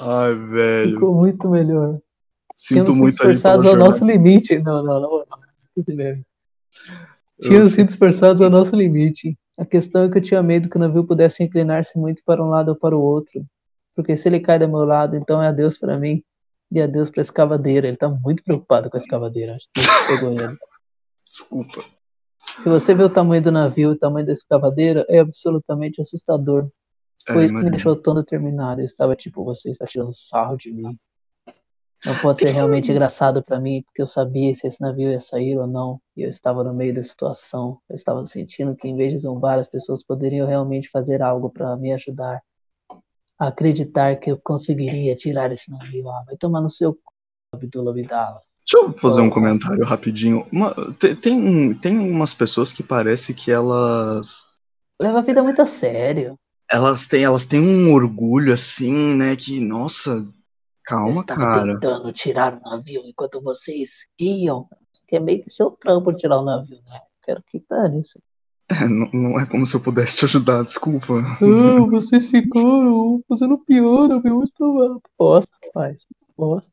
Ai, 0.00 0.34
velho. 0.34 0.94
Ficou 0.94 1.14
muito 1.14 1.48
melhor. 1.48 1.98
Sinto 2.54 2.92
Tínhamos 2.92 3.16
muito 3.18 3.26
aí 3.26 3.68
ao 3.68 3.76
nosso 3.76 4.04
limite. 4.04 4.58
Não, 4.58 4.82
não, 4.82 5.00
não. 5.00 5.10
não. 5.10 5.24
Esse 5.76 5.94
meme. 5.94 6.27
Tínhamos 7.40 7.72
sido 7.72 7.90
esforçados 7.90 8.42
ao 8.42 8.50
nosso 8.50 8.74
limite. 8.74 9.38
A 9.56 9.64
questão 9.64 10.04
é 10.04 10.10
que 10.10 10.18
eu 10.18 10.22
tinha 10.22 10.42
medo 10.42 10.68
que 10.68 10.76
o 10.76 10.80
navio 10.80 11.04
pudesse 11.04 11.42
inclinar-se 11.42 11.98
muito 11.98 12.22
para 12.24 12.42
um 12.42 12.48
lado 12.48 12.70
ou 12.70 12.76
para 12.76 12.96
o 12.96 13.00
outro. 13.00 13.44
Porque 13.94 14.16
se 14.16 14.28
ele 14.28 14.40
cai 14.40 14.58
do 14.58 14.68
meu 14.68 14.84
lado, 14.84 15.16
então 15.16 15.42
é 15.42 15.48
adeus 15.48 15.78
para 15.78 15.98
mim 15.98 16.22
e 16.70 16.80
adeus 16.80 17.10
para 17.10 17.20
a 17.20 17.22
escavadeira. 17.22 17.88
Ele 17.88 17.96
tá 17.96 18.08
muito 18.08 18.42
preocupado 18.44 18.90
com 18.90 18.96
a 18.96 19.00
escavadeira. 19.00 19.56
Acho 19.56 19.66
que 19.74 19.80
isso 19.80 20.06
pegou 20.06 20.32
ele. 20.32 20.56
Desculpa. 21.26 21.84
Se 22.62 22.68
você 22.68 22.94
vê 22.94 23.02
o 23.02 23.10
tamanho 23.10 23.42
do 23.42 23.52
navio 23.52 23.90
e 23.90 23.92
o 23.92 23.98
tamanho 23.98 24.26
da 24.26 24.32
escavadeira, 24.32 25.04
é 25.08 25.18
absolutamente 25.18 26.00
assustador. 26.00 26.68
É, 27.28 27.32
Foi 27.32 27.44
isso 27.44 27.54
que 27.54 27.62
me 27.62 27.70
deixou 27.70 27.94
todo 27.94 28.24
terminado. 28.24 28.80
Eu 28.80 28.86
estava 28.86 29.14
tipo, 29.14 29.44
você 29.44 29.70
está 29.70 29.86
tirando 29.86 30.12
sarro 30.12 30.56
de 30.56 30.72
mim. 30.72 30.96
Não 32.04 32.16
pode 32.16 32.40
ser 32.40 32.50
realmente 32.52 32.90
engraçado 32.90 33.42
para 33.42 33.58
mim, 33.60 33.82
porque 33.82 34.00
eu 34.00 34.06
sabia 34.06 34.54
se 34.54 34.66
esse 34.66 34.80
navio 34.80 35.10
ia 35.10 35.20
sair 35.20 35.58
ou 35.58 35.66
não. 35.66 36.00
E 36.16 36.22
eu 36.22 36.28
estava 36.28 36.62
no 36.62 36.72
meio 36.72 36.94
da 36.94 37.02
situação. 37.02 37.78
Eu 37.88 37.96
estava 37.96 38.24
sentindo 38.24 38.76
que, 38.76 38.86
em 38.88 38.96
vez 38.96 39.12
de 39.12 39.18
zombar, 39.18 39.58
as 39.58 39.66
pessoas 39.68 40.04
poderiam 40.04 40.46
realmente 40.46 40.88
fazer 40.90 41.22
algo 41.22 41.50
para 41.50 41.76
me 41.76 41.92
ajudar 41.92 42.40
a 43.38 43.48
acreditar 43.48 44.16
que 44.16 44.30
eu 44.30 44.38
conseguiria 44.38 45.14
tirar 45.16 45.52
esse 45.52 45.70
navio. 45.70 46.08
Ah, 46.08 46.24
vai 46.26 46.36
tomar 46.36 46.60
no 46.60 46.70
seu 46.70 46.96
Abdullah 47.52 47.90
Abdala. 47.90 48.40
Deixa 48.70 48.84
eu 48.86 48.92
fazer 48.96 49.20
um 49.22 49.30
comentário 49.30 49.84
rapidinho. 49.84 50.46
Uma- 50.52 50.74
te- 50.98 51.14
tem, 51.14 51.74
tem 51.74 51.98
umas 51.98 52.34
pessoas 52.34 52.72
que 52.72 52.82
parece 52.82 53.32
que 53.32 53.50
elas. 53.50 54.46
Leva 55.00 55.20
a 55.20 55.22
vida 55.22 55.42
muito 55.42 55.62
a 55.62 55.66
sério. 55.66 56.36
Elas 56.70 57.06
têm, 57.06 57.24
elas 57.24 57.44
têm 57.44 57.60
um 57.60 57.92
orgulho 57.94 58.52
assim, 58.52 59.14
né? 59.14 59.34
Que, 59.36 59.58
nossa, 59.58 60.26
calma, 60.88 61.20
estava 61.20 61.40
cara. 61.40 61.72
tentando 61.74 62.12
tirar 62.12 62.58
o 62.58 62.70
navio 62.70 63.02
enquanto 63.04 63.40
vocês 63.42 64.06
iam. 64.18 64.66
Que 65.06 65.16
é 65.16 65.20
meio 65.20 65.42
que 65.42 65.50
seu 65.50 65.70
trampo 65.70 66.12
tirar 66.12 66.38
o 66.38 66.44
navio, 66.44 66.78
né? 66.86 67.00
Quero 67.24 67.42
que 67.46 67.60
tá 67.60 67.88
nisso. 67.88 68.18
É, 68.70 68.86
não, 68.86 69.08
não 69.14 69.40
é 69.40 69.46
como 69.46 69.64
se 69.64 69.74
eu 69.74 69.80
pudesse 69.80 70.14
te 70.18 70.26
ajudar, 70.26 70.62
desculpa. 70.62 71.14
Ah, 71.14 71.38
vocês 71.90 72.26
ficaram 72.26 73.18
fazendo 73.26 73.56
pior, 73.64 74.08
meu. 74.22 74.34
Muito 74.36 75.02
bosta, 75.18 75.50
faz. 75.72 76.04
Bosta. 76.36 76.70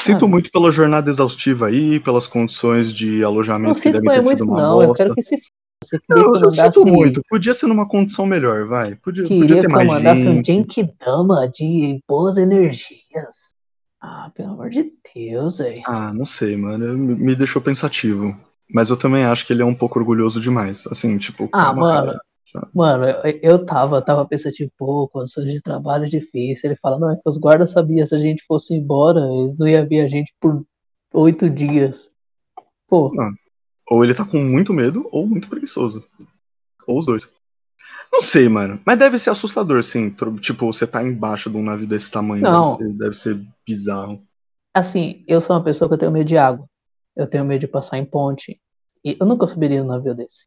Sinto 0.00 0.24
Ah. 0.24 0.28
muito 0.28 0.50
pela 0.50 0.72
jornada 0.72 1.08
exaustiva 1.08 1.68
aí, 1.68 2.00
pelas 2.00 2.26
condições 2.26 2.92
de 2.92 3.20
Não 3.20 3.28
alojamento 3.28 3.74
que 3.76 3.82
sinto 3.82 4.00
devem 4.00 4.10
ter 4.10 4.26
sido 4.26 4.44
muito, 4.44 4.44
uma 4.44 4.60
não. 4.60 4.82
Eu 4.82 4.88
bosta. 4.88 5.04
quero 5.04 5.14
que 5.14 5.22
se. 5.22 5.36
Você 5.84 5.98
queria 5.98 6.22
Eu, 6.22 6.32
que 6.32 6.46
eu 6.46 6.50
sinto 6.50 6.86
muito. 6.86 7.22
Podia 7.28 7.54
ser 7.54 7.66
numa 7.66 7.86
condição 7.86 8.26
melhor, 8.26 8.66
vai. 8.66 8.96
Podia, 8.96 9.24
podia 9.28 9.60
ter 9.60 9.68
mais 9.68 9.86
mandasse 9.86 10.22
um 10.22 10.34
gente. 10.36 10.46
Genkidama 10.46 11.48
de 11.48 12.02
boas 12.08 12.36
energias. 12.38 13.54
Ah, 14.00 14.30
pelo 14.34 14.52
amor 14.52 14.70
de 14.70 14.92
Deus, 15.14 15.58
velho. 15.58 15.82
Ah, 15.86 16.12
não 16.12 16.26
sei, 16.26 16.56
mano. 16.56 16.96
Me 16.96 17.34
deixou 17.34 17.62
pensativo. 17.62 18.36
Mas 18.72 18.90
eu 18.90 18.96
também 18.96 19.24
acho 19.24 19.46
que 19.46 19.52
ele 19.52 19.62
é 19.62 19.64
um 19.64 19.74
pouco 19.74 19.98
orgulhoso 19.98 20.40
demais. 20.40 20.86
Assim, 20.86 21.16
tipo, 21.18 21.48
Ah, 21.52 21.72
mano. 21.72 22.12
cara. 22.12 22.20
Mano, 22.72 23.04
eu, 23.04 23.40
eu 23.42 23.66
tava, 23.66 24.00
tava 24.00 24.24
pensativo, 24.26 24.70
pô, 24.78 25.08
condições 25.08 25.52
de 25.52 25.60
trabalho 25.60 26.08
difícil. 26.08 26.70
Ele 26.70 26.78
fala, 26.80 26.98
não, 26.98 27.10
é 27.10 27.16
que 27.16 27.22
os 27.26 27.36
guardas 27.36 27.70
sabiam 27.70 28.06
se 28.06 28.14
a 28.14 28.18
gente 28.18 28.44
fosse 28.46 28.74
embora, 28.74 29.20
eles 29.20 29.58
não 29.58 29.66
iam 29.66 29.86
ver 29.88 30.02
a 30.02 30.08
gente 30.08 30.32
por 30.40 30.64
oito 31.12 31.50
dias. 31.50 32.10
Pô, 32.88 33.10
Ou 33.88 34.02
ele 34.02 34.14
tá 34.14 34.24
com 34.24 34.38
muito 34.38 34.72
medo, 34.72 35.08
ou 35.10 35.26
muito 35.26 35.48
preguiçoso. 35.48 36.04
Ou 36.86 36.98
os 36.98 37.06
dois. 37.06 37.28
Não 38.12 38.20
sei, 38.20 38.48
mano. 38.48 38.80
Mas 38.84 38.98
deve 38.98 39.18
ser 39.18 39.30
assustador, 39.30 39.82
sim. 39.82 40.14
Tipo, 40.40 40.66
você 40.72 40.86
tá 40.86 41.02
embaixo 41.02 41.50
de 41.50 41.56
um 41.56 41.62
navio 41.62 41.86
desse 41.86 42.10
tamanho. 42.10 42.42
Não. 42.42 42.76
Deve 42.76 42.76
ser, 42.76 42.98
deve 42.98 43.14
ser 43.14 43.40
bizarro. 43.66 44.22
assim, 44.72 45.24
eu 45.26 45.40
sou 45.40 45.56
uma 45.56 45.64
pessoa 45.64 45.88
que 45.88 45.94
eu 45.94 45.98
tenho 45.98 46.12
medo 46.12 46.26
de 46.26 46.36
água. 46.36 46.66
Eu 47.16 47.26
tenho 47.26 47.44
medo 47.44 47.60
de 47.60 47.68
passar 47.68 47.98
em 47.98 48.04
ponte. 48.04 48.60
E 49.04 49.16
eu 49.20 49.26
nunca 49.26 49.46
subiria 49.46 49.82
num 49.82 49.88
navio 49.88 50.14
desse. 50.14 50.46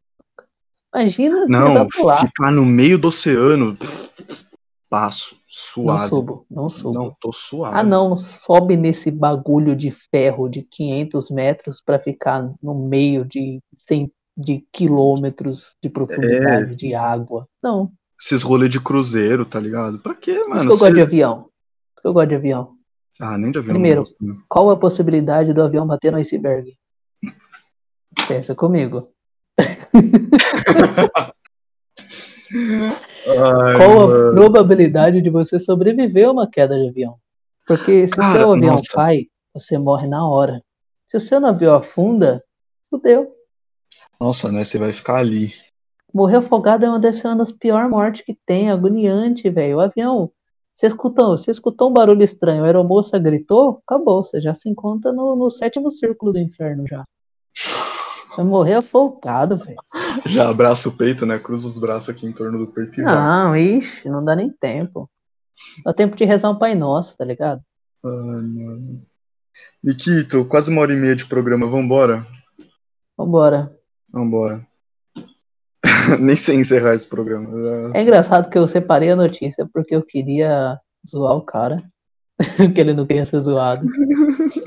Imagina 0.94 1.46
Não, 1.46 1.86
ficar 1.90 2.50
no 2.50 2.64
meio 2.64 2.98
do 2.98 3.08
oceano. 3.08 3.76
Passo. 4.88 5.37
Não 5.48 5.84
Suave. 5.84 6.08
subo, 6.10 6.46
não 6.50 6.68
subo. 6.68 6.92
Não, 6.98 7.16
tô 7.18 7.32
suave. 7.32 7.74
Ah, 7.78 7.82
não, 7.82 8.16
sobe 8.18 8.76
nesse 8.76 9.10
bagulho 9.10 9.74
de 9.74 9.90
ferro 10.10 10.46
de 10.46 10.60
500 10.62 11.30
metros 11.30 11.80
pra 11.80 11.98
ficar 11.98 12.52
no 12.62 12.74
meio 12.74 13.24
de, 13.24 13.58
100 13.88 14.12
de 14.36 14.62
quilômetros 14.70 15.74
de 15.82 15.88
profundidade 15.88 16.76
de 16.76 16.94
água. 16.94 17.48
Não, 17.62 17.90
Esses 18.20 18.42
rolês 18.42 18.70
de 18.70 18.78
cruzeiro, 18.78 19.46
tá 19.46 19.58
ligado? 19.58 19.98
Pra 20.00 20.14
quê, 20.14 20.38
mano? 20.44 20.60
que 20.60 20.66
eu 20.66 20.78
gosto 20.78 20.88
de 20.90 20.96
Você- 20.96 21.00
avião. 21.02 21.36
Por 21.42 21.46
isso 21.46 22.02
que 22.02 22.08
eu 22.08 22.12
gosto 22.12 22.28
de 22.28 22.34
avião. 22.34 22.72
Ah, 23.20 23.38
nem 23.38 23.50
de 23.50 23.58
avião. 23.58 23.72
Primeiro. 23.72 24.04
não 24.20 24.34
né? 24.34 24.40
Qual 24.50 24.68
a 24.70 24.76
possibilidade 24.76 25.54
do 25.54 25.62
avião 25.62 25.86
bater 25.86 26.12
no 26.12 26.18
iceberg? 26.18 26.76
Pensa 28.28 28.54
comigo. 28.54 29.08
Ai, 32.54 33.76
Qual 33.76 34.02
a 34.02 34.06
mano. 34.06 34.34
probabilidade 34.34 35.20
de 35.20 35.30
você 35.30 35.58
sobreviver 35.58 36.28
a 36.28 36.32
uma 36.32 36.50
queda 36.50 36.78
de 36.78 36.88
avião? 36.88 37.16
Porque 37.66 38.08
se 38.08 38.18
o 38.18 38.32
seu 38.32 38.52
avião 38.52 38.72
nossa. 38.72 38.92
cai, 38.94 39.26
você 39.52 39.76
morre 39.76 40.06
na 40.06 40.26
hora. 40.26 40.62
Se 41.08 41.16
o 41.16 41.20
seu 41.20 41.38
navio 41.38 41.74
afunda, 41.74 42.42
fudeu. 42.90 43.30
Nossa, 44.18 44.50
né? 44.50 44.64
Você 44.64 44.78
vai 44.78 44.92
ficar 44.92 45.16
ali. 45.16 45.52
Morrer 46.12 46.36
afogado 46.38 46.84
é 46.84 46.88
uma, 46.88 46.98
das 46.98 47.52
piores 47.52 47.90
mortes 47.90 48.24
que 48.24 48.36
tem, 48.46 48.70
agoniante, 48.70 49.50
velho. 49.50 49.76
O 49.76 49.80
avião, 49.80 50.30
você 50.74 50.86
escutou, 50.86 51.36
você 51.36 51.50
escutou 51.50 51.90
um 51.90 51.92
barulho 51.92 52.22
estranho, 52.22 52.62
a 52.62 52.66
aeromoça 52.66 53.18
gritou, 53.18 53.82
acabou, 53.86 54.24
você 54.24 54.40
já 54.40 54.54
se 54.54 54.68
encontra 54.68 55.12
no, 55.12 55.36
no 55.36 55.50
sétimo 55.50 55.90
círculo 55.90 56.32
do 56.32 56.38
inferno 56.38 56.86
já. 56.88 57.04
Vai 58.38 58.46
morrer 58.46 58.74
afogado, 58.74 59.56
velho. 59.58 59.76
Já 60.26 60.48
abraça 60.48 60.88
o 60.88 60.92
peito, 60.96 61.26
né? 61.26 61.40
Cruza 61.40 61.66
os 61.66 61.76
braços 61.76 62.08
aqui 62.08 62.24
em 62.24 62.30
torno 62.32 62.56
do 62.56 62.68
peito 62.72 63.00
e 63.00 63.02
vai. 63.02 63.12
Não, 63.16 63.56
ixi, 63.56 64.08
não 64.08 64.24
dá 64.24 64.36
nem 64.36 64.48
tempo. 64.48 65.10
Dá 65.84 65.92
tempo 65.92 66.14
de 66.14 66.24
rezar 66.24 66.48
um 66.50 66.56
Pai 66.58 66.76
Nosso, 66.76 67.16
tá 67.16 67.24
ligado? 67.24 67.60
Ai, 68.04 68.12
mano. 68.12 69.02
Nikito, 69.82 70.44
quase 70.44 70.70
uma 70.70 70.80
hora 70.82 70.92
e 70.92 70.96
meia 70.96 71.16
de 71.16 71.26
programa. 71.26 71.66
Vambora? 71.66 72.24
Vambora. 73.16 73.76
Vambora. 74.08 74.64
Nem 76.20 76.36
sei 76.36 76.56
encerrar 76.56 76.94
esse 76.94 77.08
programa. 77.08 77.50
Já- 77.50 77.98
É 77.98 78.02
engraçado 78.02 78.48
que 78.50 78.56
eu 78.56 78.68
separei 78.68 79.10
a 79.10 79.16
notícia 79.16 79.68
porque 79.74 79.96
eu 79.96 80.02
queria 80.04 80.78
zoar 81.10 81.34
o 81.34 81.42
cara, 81.42 81.82
que 82.72 82.80
ele 82.80 82.94
não 82.94 83.04
queria 83.04 83.26
ser 83.26 83.40
zoado. 83.40 83.84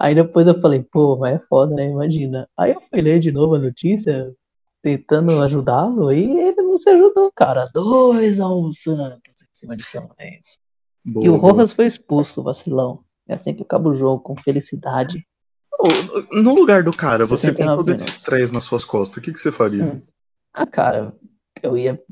Aí 0.00 0.14
depois 0.14 0.46
eu 0.46 0.58
falei, 0.58 0.82
pô, 0.82 1.18
mas 1.18 1.34
é 1.34 1.38
foda, 1.46 1.74
né? 1.74 1.90
Imagina. 1.90 2.48
Aí 2.58 2.72
eu 2.72 2.80
fui 2.88 3.02
ler 3.02 3.20
de 3.20 3.30
novo 3.30 3.56
a 3.56 3.58
notícia, 3.58 4.34
tentando 4.82 5.42
ajudá-lo, 5.42 6.10
e 6.10 6.24
ele 6.24 6.62
não 6.62 6.78
se 6.78 6.88
ajudou, 6.88 7.30
cara. 7.36 7.68
Dois 7.74 8.40
a 8.40 8.48
um 8.48 8.72
Santos 8.72 9.42
em 9.42 9.46
cima 9.52 9.76
de 9.76 9.84
São 9.84 10.06
Lourenço. 10.06 10.58
Boa, 11.04 11.26
E 11.26 11.28
o. 11.28 11.36
Rojas 11.36 11.74
foi 11.74 11.84
expulso, 11.84 12.42
vacilão. 12.42 13.04
É 13.28 13.34
assim 13.34 13.54
que 13.54 13.62
acaba 13.62 13.90
o 13.90 13.94
jogo, 13.94 14.22
com 14.22 14.34
felicidade. 14.36 15.22
No 16.32 16.54
lugar 16.54 16.82
do 16.82 16.96
cara, 16.96 17.26
você 17.26 17.48
com 17.48 17.58
79 17.58 17.76
todo 17.76 17.90
esse 17.90 18.08
estresse 18.08 18.54
nas 18.54 18.64
suas 18.64 18.86
costas, 18.86 19.18
o 19.18 19.20
que, 19.20 19.34
que 19.34 19.38
você 19.38 19.52
faria? 19.52 19.84
Hum. 19.84 20.02
Ah, 20.54 20.66
cara, 20.66 21.14
eu 21.62 21.76
ia 21.76 22.02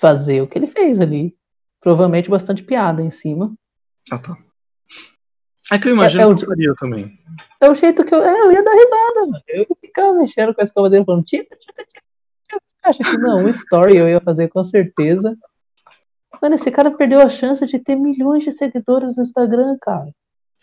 fazer 0.00 0.42
o 0.42 0.48
que 0.48 0.58
ele 0.58 0.66
fez 0.66 1.00
ali. 1.00 1.36
Provavelmente 1.80 2.28
bastante 2.28 2.64
piada 2.64 3.00
em 3.00 3.12
cima. 3.12 3.54
Ah, 4.10 4.18
tá. 4.18 4.36
É 5.72 5.78
que 5.78 5.88
eu 5.88 5.92
imagino 5.92 6.20
É- 6.22 6.24
é 6.24 6.26
o 6.28 6.36
que 6.36 6.44
eu 6.44 6.48
faria 6.48 6.74
também. 6.78 7.18
É 7.60 7.70
o 7.70 7.74
jeito 7.74 8.04
que 8.04 8.14
eu. 8.14 8.22
É, 8.22 8.40
eu 8.40 8.52
ia 8.52 8.62
dar 8.62 8.72
risada, 8.74 9.20
mano. 9.26 9.42
Eu 9.48 9.60
ia 9.60 9.66
ficar 9.80 10.12
mexendo 10.12 10.54
com 10.54 10.60
a 10.60 10.64
escova 10.64 10.90
dele 10.90 11.04
falando, 11.04 11.24
tica, 11.24 11.56
tica, 11.56 11.84
tica, 11.84 12.02
tica. 12.48 12.60
Você 12.92 13.02
acha 13.02 13.10
que 13.10 13.18
não? 13.18 13.36
Um 13.38 13.48
story 13.48 13.96
eu 13.96 14.08
ia 14.08 14.20
fazer 14.20 14.48
com 14.48 14.62
certeza. 14.62 15.36
Mano, 16.40 16.54
esse 16.54 16.70
cara 16.70 16.90
perdeu 16.90 17.20
a 17.20 17.28
chance 17.28 17.64
de 17.66 17.78
ter 17.78 17.96
milhões 17.96 18.44
de 18.44 18.52
seguidores 18.52 19.16
no 19.16 19.22
Instagram, 19.22 19.76
cara. 19.80 20.10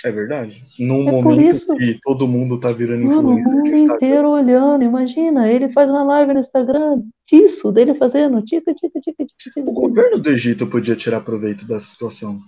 É 0.03 0.11
verdade. 0.11 0.63
Num 0.79 1.07
É 1.07 1.11
momento 1.11 1.55
isso. 1.55 1.75
que 1.75 1.99
todo 2.01 2.27
mundo 2.27 2.59
tá 2.59 2.71
virando 2.71 3.05
Mano, 3.05 3.29
o 3.29 3.39
influencer 3.39 3.77
mundo 3.79 3.95
inteiro 3.95 4.29
olhando. 4.29 4.83
Imagina, 4.83 5.49
ele 5.49 5.71
faz 5.71 5.89
uma 5.89 6.03
live 6.03 6.33
no 6.33 6.39
Instagram 6.41 7.01
disso, 7.27 7.71
dele 7.71 7.95
fazendo 7.95 8.41
tica, 8.43 8.73
tica, 8.73 8.99
tica, 8.99 9.25
tica, 9.25 9.33
tica. 9.37 9.59
O 9.61 9.71
governo 9.73 10.19
do 10.19 10.29
Egito 10.29 10.67
podia 10.67 10.95
tirar 10.95 11.21
proveito 11.21 11.65
dessa 11.65 11.85
situação. 11.87 12.39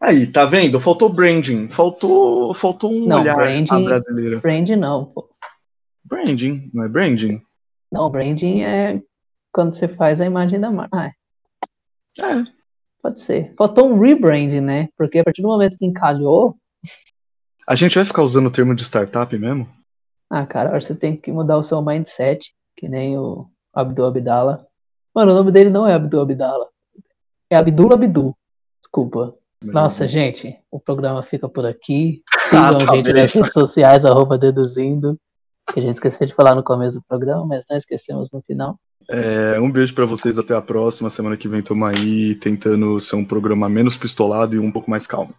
Aí, 0.00 0.26
tá 0.26 0.44
vendo? 0.44 0.78
Faltou 0.78 1.08
branding. 1.08 1.68
Faltou, 1.68 2.52
faltou 2.54 2.92
um 2.92 3.06
Não, 3.06 3.20
olhar 3.20 3.34
branding- 3.36 3.72
à 3.72 3.80
brasileira. 3.80 4.40
Brand 4.40 4.68
não, 4.70 5.06
pô. 5.06 5.28
Branding, 6.04 6.70
não 6.72 6.84
é 6.84 6.88
branding? 6.88 7.42
Não, 7.90 8.10
branding 8.10 8.60
é 8.62 9.02
quando 9.52 9.74
você 9.74 9.88
faz 9.88 10.20
a 10.20 10.26
imagem 10.26 10.60
da 10.60 10.70
marca. 10.70 11.14
Ah, 12.20 12.40
É. 12.40 12.44
pode 13.02 13.20
ser. 13.20 13.54
Faltou 13.56 13.88
um 13.90 13.98
rebranding, 13.98 14.60
né? 14.60 14.88
Porque 14.96 15.18
a 15.18 15.24
partir 15.24 15.42
do 15.42 15.48
momento 15.48 15.78
que 15.78 15.86
encalhou, 15.86 16.56
A 17.68 17.74
gente 17.74 17.96
vai 17.96 18.04
ficar 18.04 18.22
usando 18.22 18.46
o 18.46 18.50
termo 18.50 18.76
de 18.76 18.84
startup 18.84 19.36
mesmo? 19.36 19.68
Ah, 20.30 20.46
cara, 20.46 20.78
que 20.78 20.84
você 20.84 20.94
tem 20.94 21.16
que 21.16 21.32
mudar 21.32 21.56
o 21.58 21.64
seu 21.64 21.82
mindset, 21.82 22.54
que 22.76 22.88
nem 22.88 23.18
o 23.18 23.50
Abdul 23.74 24.06
Abdala. 24.06 24.64
Mano, 25.12 25.32
o 25.32 25.34
nome 25.34 25.50
dele 25.50 25.68
não 25.70 25.84
é 25.84 25.94
Abdul 25.94 26.20
Abdala. 26.20 26.68
É 27.50 27.56
Abdul 27.56 27.92
Abdul. 27.92 28.36
Desculpa. 28.80 29.34
Nossa, 29.72 30.06
gente, 30.08 30.56
o 30.70 30.78
programa 30.80 31.22
fica 31.22 31.48
por 31.48 31.64
aqui. 31.66 32.22
Sigam 32.48 32.62
Ah, 32.64 32.68
a 32.92 32.94
gente 32.96 33.12
nas 33.12 33.32
redes 33.32 33.52
sociais, 33.52 34.04
arroba 34.04 34.36
deduzindo. 34.38 35.18
Que 35.72 35.80
a 35.80 35.82
gente 35.82 35.94
esqueceu 35.94 36.26
de 36.26 36.34
falar 36.34 36.54
no 36.54 36.62
começo 36.62 36.98
do 36.98 37.04
programa, 37.08 37.44
mas 37.44 37.64
não 37.68 37.76
esquecemos 37.76 38.28
no 38.32 38.40
final. 38.42 38.78
É, 39.10 39.58
um 39.60 39.70
beijo 39.70 39.94
pra 39.94 40.04
vocês, 40.06 40.38
até 40.38 40.54
a 40.54 40.62
próxima. 40.62 41.10
Semana 41.10 41.36
que 41.36 41.48
vem 41.48 41.62
tamo 41.62 41.84
aí 41.84 42.34
tentando 42.36 43.00
ser 43.00 43.16
um 43.16 43.24
programa 43.24 43.68
menos 43.68 43.96
pistolado 43.96 44.54
e 44.54 44.58
um 44.58 44.70
pouco 44.70 44.90
mais 44.90 45.06
calmo. 45.06 45.34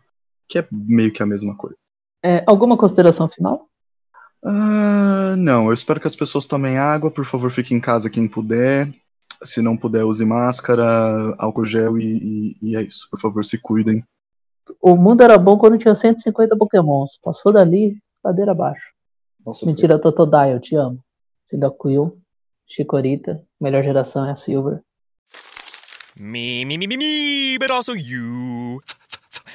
Que 0.49 0.59
é 0.59 0.67
meio 0.71 1.11
que 1.13 1.23
a 1.23 1.25
mesma 1.25 1.55
coisa. 1.55 1.77
É, 2.23 2.43
alguma 2.47 2.77
consideração 2.77 3.27
final? 3.29 3.67
Ah, 4.43 5.35
não, 5.37 5.67
eu 5.67 5.73
espero 5.73 5.99
que 5.99 6.07
as 6.07 6.15
pessoas 6.15 6.45
tomem 6.45 6.77
água, 6.77 7.11
por 7.11 7.25
favor, 7.25 7.49
fique 7.51 7.73
em 7.73 7.79
casa 7.79 8.09
quem 8.09 8.27
puder. 8.27 8.89
Se 9.43 9.61
não 9.61 9.77
puder, 9.77 10.03
use 10.03 10.25
máscara, 10.25 10.83
álcool 11.37 11.65
gel 11.65 11.97
e, 11.97 12.03
e- 12.03 12.55
e 12.71 12.75
é 12.75 12.81
isso. 12.81 13.07
Por 13.11 13.19
favor, 13.19 13.45
se 13.45 13.57
cuidem. 13.57 14.03
O 14.81 14.95
mundo 14.95 15.23
era 15.23 15.37
bom 15.37 15.57
quando 15.57 15.77
tinha 15.77 15.95
150 15.95 16.55
pokémons. 16.57 17.17
Passou 17.21 17.51
dali, 17.51 17.97
cadeira 18.23 18.51
abaixo. 18.51 18.87
Nossa, 19.45 19.65
Mentira, 19.65 19.99
Totodile, 19.99 20.53
eu 20.53 20.59
te 20.59 20.75
amo. 20.75 20.99
Cyndaquil, 21.49 22.17
Chikorita, 22.67 23.41
melhor 23.59 23.83
geração 23.83 24.27
é 24.27 24.31
a 24.31 24.35
Silver. 24.35 24.81
Me, 26.19 26.65
me, 26.65 26.77
me, 26.77 26.87
me, 26.87 26.97
me, 26.97 27.57
but 27.57 27.71
also 27.71 27.93
you. 27.93 28.81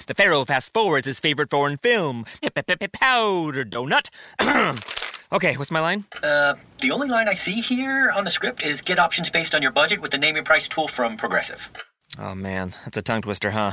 The 0.06 0.14
Pharaoh 0.14 0.44
fast 0.44 0.72
forwards 0.72 1.06
his 1.06 1.20
favorite 1.20 1.50
foreign 1.50 1.76
film, 1.76 2.24
Powder 2.40 3.64
Donut. 3.64 4.08
okay, 5.32 5.56
what's 5.56 5.70
my 5.70 5.80
line? 5.80 6.04
Uh, 6.22 6.54
the 6.80 6.90
only 6.90 7.08
line 7.08 7.28
I 7.28 7.34
see 7.34 7.60
here 7.60 8.10
on 8.10 8.24
the 8.24 8.30
script 8.30 8.62
is 8.62 8.80
get 8.80 8.98
options 8.98 9.28
based 9.28 9.54
on 9.54 9.62
your 9.62 9.72
budget 9.72 10.00
with 10.00 10.10
the 10.10 10.18
name 10.18 10.36
your 10.36 10.44
price 10.44 10.68
tool 10.68 10.88
from 10.88 11.16
Progressive. 11.16 11.68
Oh 12.18 12.34
man, 12.34 12.74
that's 12.84 12.96
a 12.96 13.02
tongue 13.02 13.22
twister, 13.22 13.50
huh? 13.50 13.72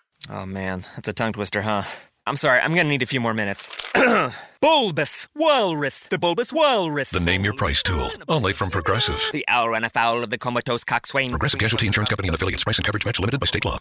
Oh 0.29 0.45
man, 0.45 0.85
that's 0.95 1.07
a 1.07 1.13
tongue 1.13 1.33
twister, 1.33 1.61
huh? 1.61 1.83
I'm 2.27 2.35
sorry, 2.35 2.59
I'm 2.59 2.75
gonna 2.75 2.89
need 2.89 3.01
a 3.01 3.07
few 3.07 3.19
more 3.19 3.33
minutes. 3.33 3.69
bulbous 4.61 5.27
Walrus, 5.35 6.01
the 6.01 6.19
Bulbous 6.19 6.53
Walrus. 6.53 7.09
The 7.09 7.19
Name 7.19 7.43
Your 7.43 7.53
Price 7.53 7.81
tool, 7.81 8.11
only 8.29 8.53
from 8.53 8.69
Progressive. 8.69 9.19
The 9.31 9.45
owl 9.47 9.69
ran 9.69 9.83
afoul 9.83 10.23
of 10.23 10.29
the 10.29 10.37
comatose 10.37 10.83
coxswain. 10.83 11.31
Progressive 11.31 11.59
Casualty 11.59 11.87
Insurance 11.87 12.09
Company 12.09 12.27
and 12.27 12.35
affiliates. 12.35 12.63
Price 12.63 12.77
and 12.77 12.85
coverage 12.85 13.05
match 13.05 13.19
limited 13.19 13.39
by 13.39 13.45
state 13.47 13.65
law. 13.65 13.79